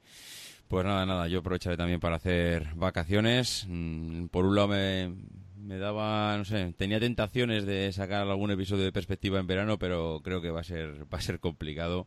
Pues 0.67 0.85
nada, 0.85 1.07
nada, 1.07 1.29
yo 1.29 1.39
aprovecharé 1.39 1.77
también 1.77 2.01
para 2.01 2.17
hacer 2.17 2.75
vacaciones. 2.75 3.65
Mm, 3.69 4.27
por 4.27 4.45
un 4.45 4.55
lado 4.55 4.69
me, 4.69 5.15
me 5.57 5.79
daba, 5.79 6.37
no 6.37 6.45
sé, 6.45 6.75
tenía 6.77 7.01
tentaciones 7.01 7.65
de 7.65 7.93
sacar 7.93 8.29
algún 8.29 8.51
episodio 8.51 8.85
de 8.85 8.93
perspectiva 8.93 9.39
en 9.39 9.47
verano, 9.47 9.79
pero 9.79 10.21
creo 10.23 10.41
que 10.41 10.51
va 10.51 10.61
a 10.61 10.65
ser, 10.65 11.05
va 11.13 11.19
a 11.19 11.23
ser 11.23 11.41
complicado 11.41 12.07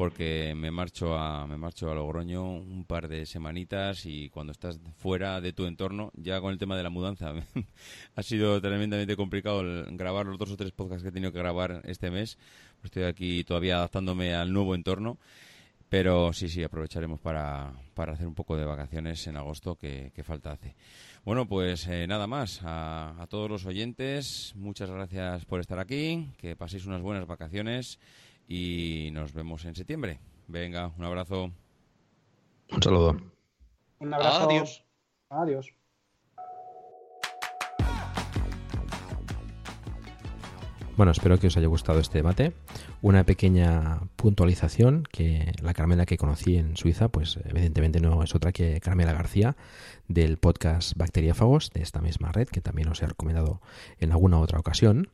porque 0.00 0.54
me 0.56 0.70
marcho 0.70 1.14
a, 1.14 1.46
me 1.46 1.58
marcho 1.58 1.90
a 1.90 1.94
Logroño 1.94 2.42
un 2.42 2.86
par 2.86 3.06
de 3.06 3.26
semanitas 3.26 4.06
y 4.06 4.30
cuando 4.30 4.50
estás 4.50 4.80
fuera 4.96 5.42
de 5.42 5.52
tu 5.52 5.66
entorno, 5.66 6.10
ya 6.14 6.40
con 6.40 6.52
el 6.52 6.58
tema 6.58 6.74
de 6.74 6.82
la 6.82 6.88
mudanza, 6.88 7.34
ha 8.16 8.22
sido 8.22 8.58
tremendamente 8.62 9.14
complicado 9.14 9.62
grabar 9.90 10.24
los 10.24 10.38
dos 10.38 10.52
o 10.52 10.56
tres 10.56 10.72
podcasts 10.72 11.02
que 11.02 11.10
he 11.10 11.12
tenido 11.12 11.32
que 11.32 11.38
grabar 11.38 11.82
este 11.84 12.10
mes. 12.10 12.38
Estoy 12.82 13.02
aquí 13.02 13.44
todavía 13.44 13.76
adaptándome 13.76 14.34
al 14.34 14.54
nuevo 14.54 14.74
entorno 14.74 15.18
pero 15.90 16.32
sí, 16.32 16.48
sí, 16.48 16.62
aprovecharemos 16.62 17.18
para, 17.18 17.72
para 17.94 18.12
hacer 18.12 18.28
un 18.28 18.34
poco 18.36 18.56
de 18.56 18.64
vacaciones 18.64 19.26
en 19.26 19.36
agosto, 19.36 19.74
que, 19.74 20.12
falta 20.22 20.52
hace. 20.52 20.76
Bueno, 21.24 21.48
pues 21.48 21.84
eh, 21.88 22.06
nada 22.06 22.28
más. 22.28 22.60
A, 22.62 23.20
a, 23.20 23.26
todos 23.26 23.50
los 23.50 23.66
oyentes, 23.66 24.52
muchas 24.54 24.88
gracias 24.88 25.44
por 25.46 25.58
estar 25.58 25.80
aquí. 25.80 26.28
Que 26.38 26.54
paséis 26.54 26.86
unas 26.86 27.02
buenas 27.02 27.26
vacaciones 27.26 27.98
y 28.50 29.10
nos 29.12 29.32
vemos 29.32 29.64
en 29.64 29.76
septiembre. 29.76 30.18
Venga, 30.48 30.88
un 30.98 31.04
abrazo. 31.04 31.52
Un 32.72 32.82
saludo. 32.82 33.16
Un 34.00 34.12
abrazo. 34.12 34.50
Adiós. 34.50 34.84
Adiós. 35.30 35.72
Bueno, 40.96 41.12
espero 41.12 41.38
que 41.38 41.46
os 41.46 41.56
haya 41.56 41.68
gustado 41.68 42.00
este 42.00 42.18
debate. 42.18 42.52
Una 43.02 43.24
pequeña 43.24 44.00
puntualización 44.16 45.04
que 45.10 45.52
la 45.62 45.72
Carmela 45.72 46.04
que 46.04 46.18
conocí 46.18 46.56
en 46.56 46.76
Suiza, 46.76 47.08
pues 47.08 47.38
evidentemente 47.44 48.00
no 48.00 48.22
es 48.24 48.34
otra 48.34 48.50
que 48.50 48.80
Carmela 48.80 49.12
García 49.12 49.56
del 50.08 50.38
podcast 50.38 50.94
Bacteriáfagos 50.96 51.70
de 51.70 51.82
esta 51.82 52.02
misma 52.02 52.32
red 52.32 52.48
que 52.48 52.60
también 52.60 52.88
os 52.88 53.00
he 53.00 53.06
recomendado 53.06 53.62
en 53.98 54.10
alguna 54.10 54.40
otra 54.40 54.58
ocasión 54.58 55.08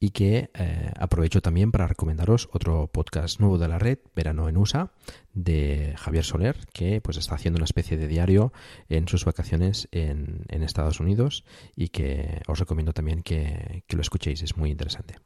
y 0.00 0.10
que 0.10 0.50
eh, 0.54 0.92
aprovecho 0.98 1.40
también 1.40 1.72
para 1.72 1.86
recomendaros 1.86 2.48
otro 2.52 2.88
podcast 2.88 3.40
nuevo 3.40 3.58
de 3.58 3.68
la 3.68 3.78
red, 3.78 3.98
Verano 4.14 4.48
en 4.48 4.56
USA, 4.56 4.92
de 5.32 5.94
Javier 5.96 6.24
Soler, 6.24 6.56
que 6.72 7.00
pues 7.00 7.16
está 7.16 7.34
haciendo 7.34 7.58
una 7.58 7.64
especie 7.64 7.96
de 7.96 8.08
diario 8.08 8.52
en 8.88 9.08
sus 9.08 9.24
vacaciones 9.24 9.88
en, 9.92 10.44
Estados 10.62 11.00
Unidos 11.00 11.44
y 11.74 11.88
que 11.88 12.40
os 12.46 12.58
recomiendo 12.58 12.92
también 12.92 13.22
que, 13.22 13.82
que, 13.88 13.96
lo 13.96 14.02
escuchéis, 14.02 14.42
es 14.42 14.56
muy 14.56 14.70
interesante. 14.70 15.16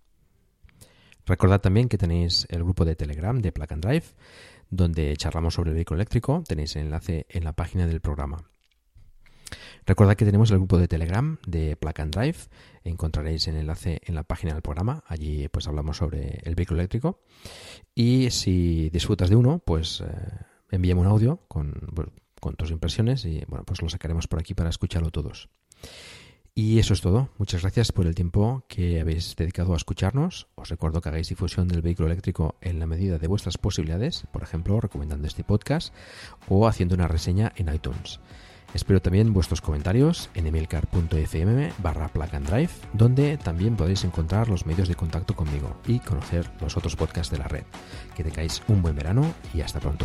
Recordad 1.26 1.60
también 1.60 1.88
que 1.88 1.98
tenéis 1.98 2.46
el 2.48 2.64
grupo 2.64 2.84
de 2.84 2.96
Telegram 2.96 3.38
de 3.38 3.52
Plug 3.52 3.72
and 3.72 3.84
Drive, 3.84 4.06
donde 4.70 5.14
charlamos 5.16 5.54
sobre 5.54 5.70
el 5.70 5.74
vehículo 5.74 5.98
eléctrico, 5.98 6.42
tenéis 6.46 6.74
el 6.76 6.86
enlace 6.86 7.26
en 7.28 7.44
la 7.44 7.52
página 7.52 7.86
del 7.86 8.00
programa. 8.00 8.38
Recordad 9.86 10.16
que 10.16 10.24
tenemos 10.24 10.50
el 10.50 10.58
grupo 10.58 10.78
de 10.78 10.88
Telegram 10.88 11.38
de 11.46 11.76
Plug 11.76 12.00
and 12.00 12.12
Drive. 12.12 12.38
Encontraréis 12.82 13.46
el 13.46 13.56
enlace 13.56 14.00
en 14.04 14.16
la 14.16 14.24
página 14.24 14.52
del 14.52 14.62
programa. 14.62 15.04
Allí 15.06 15.48
pues 15.48 15.68
hablamos 15.68 15.98
sobre 15.98 16.40
el 16.42 16.56
vehículo 16.56 16.80
eléctrico. 16.80 17.20
Y 17.94 18.30
si 18.30 18.90
disfrutas 18.90 19.30
de 19.30 19.36
uno, 19.36 19.60
pues 19.64 20.00
eh, 20.00 20.06
envíame 20.72 21.02
un 21.02 21.06
audio 21.06 21.38
con, 21.46 21.72
con 22.40 22.56
tus 22.56 22.72
impresiones 22.72 23.24
y 23.26 23.44
bueno, 23.46 23.64
pues 23.64 23.80
lo 23.80 23.88
sacaremos 23.88 24.26
por 24.26 24.40
aquí 24.40 24.54
para 24.54 24.70
escucharlo 24.70 25.10
todos. 25.12 25.48
Y 26.52 26.80
eso 26.80 26.94
es 26.94 27.00
todo. 27.00 27.28
Muchas 27.38 27.62
gracias 27.62 27.92
por 27.92 28.06
el 28.06 28.14
tiempo 28.16 28.64
que 28.66 29.00
habéis 29.00 29.36
dedicado 29.36 29.74
a 29.74 29.76
escucharnos. 29.76 30.48
Os 30.56 30.68
recuerdo 30.68 31.00
que 31.00 31.10
hagáis 31.10 31.28
difusión 31.28 31.68
del 31.68 31.82
vehículo 31.82 32.08
eléctrico 32.08 32.56
en 32.60 32.80
la 32.80 32.86
medida 32.86 33.18
de 33.18 33.28
vuestras 33.28 33.56
posibilidades, 33.56 34.26
por 34.32 34.42
ejemplo, 34.42 34.80
recomendando 34.80 35.28
este 35.28 35.44
podcast 35.44 35.94
o 36.48 36.66
haciendo 36.66 36.96
una 36.96 37.06
reseña 37.06 37.52
en 37.54 37.72
iTunes. 37.72 38.18
Espero 38.76 39.00
también 39.00 39.32
vuestros 39.32 39.62
comentarios 39.62 40.28
en 40.34 40.46
emilcar.fm 40.46 41.72
barra 41.78 42.10
donde 42.92 43.38
también 43.38 43.74
podéis 43.74 44.04
encontrar 44.04 44.50
los 44.50 44.66
medios 44.66 44.86
de 44.86 44.94
contacto 44.94 45.34
conmigo 45.34 45.80
y 45.86 45.98
conocer 45.98 46.50
los 46.60 46.76
otros 46.76 46.94
podcasts 46.94 47.32
de 47.32 47.38
la 47.38 47.48
red. 47.48 47.64
Que 48.14 48.22
tengáis 48.22 48.62
un 48.68 48.82
buen 48.82 48.94
verano 48.94 49.32
y 49.54 49.62
hasta 49.62 49.80
pronto. 49.80 50.04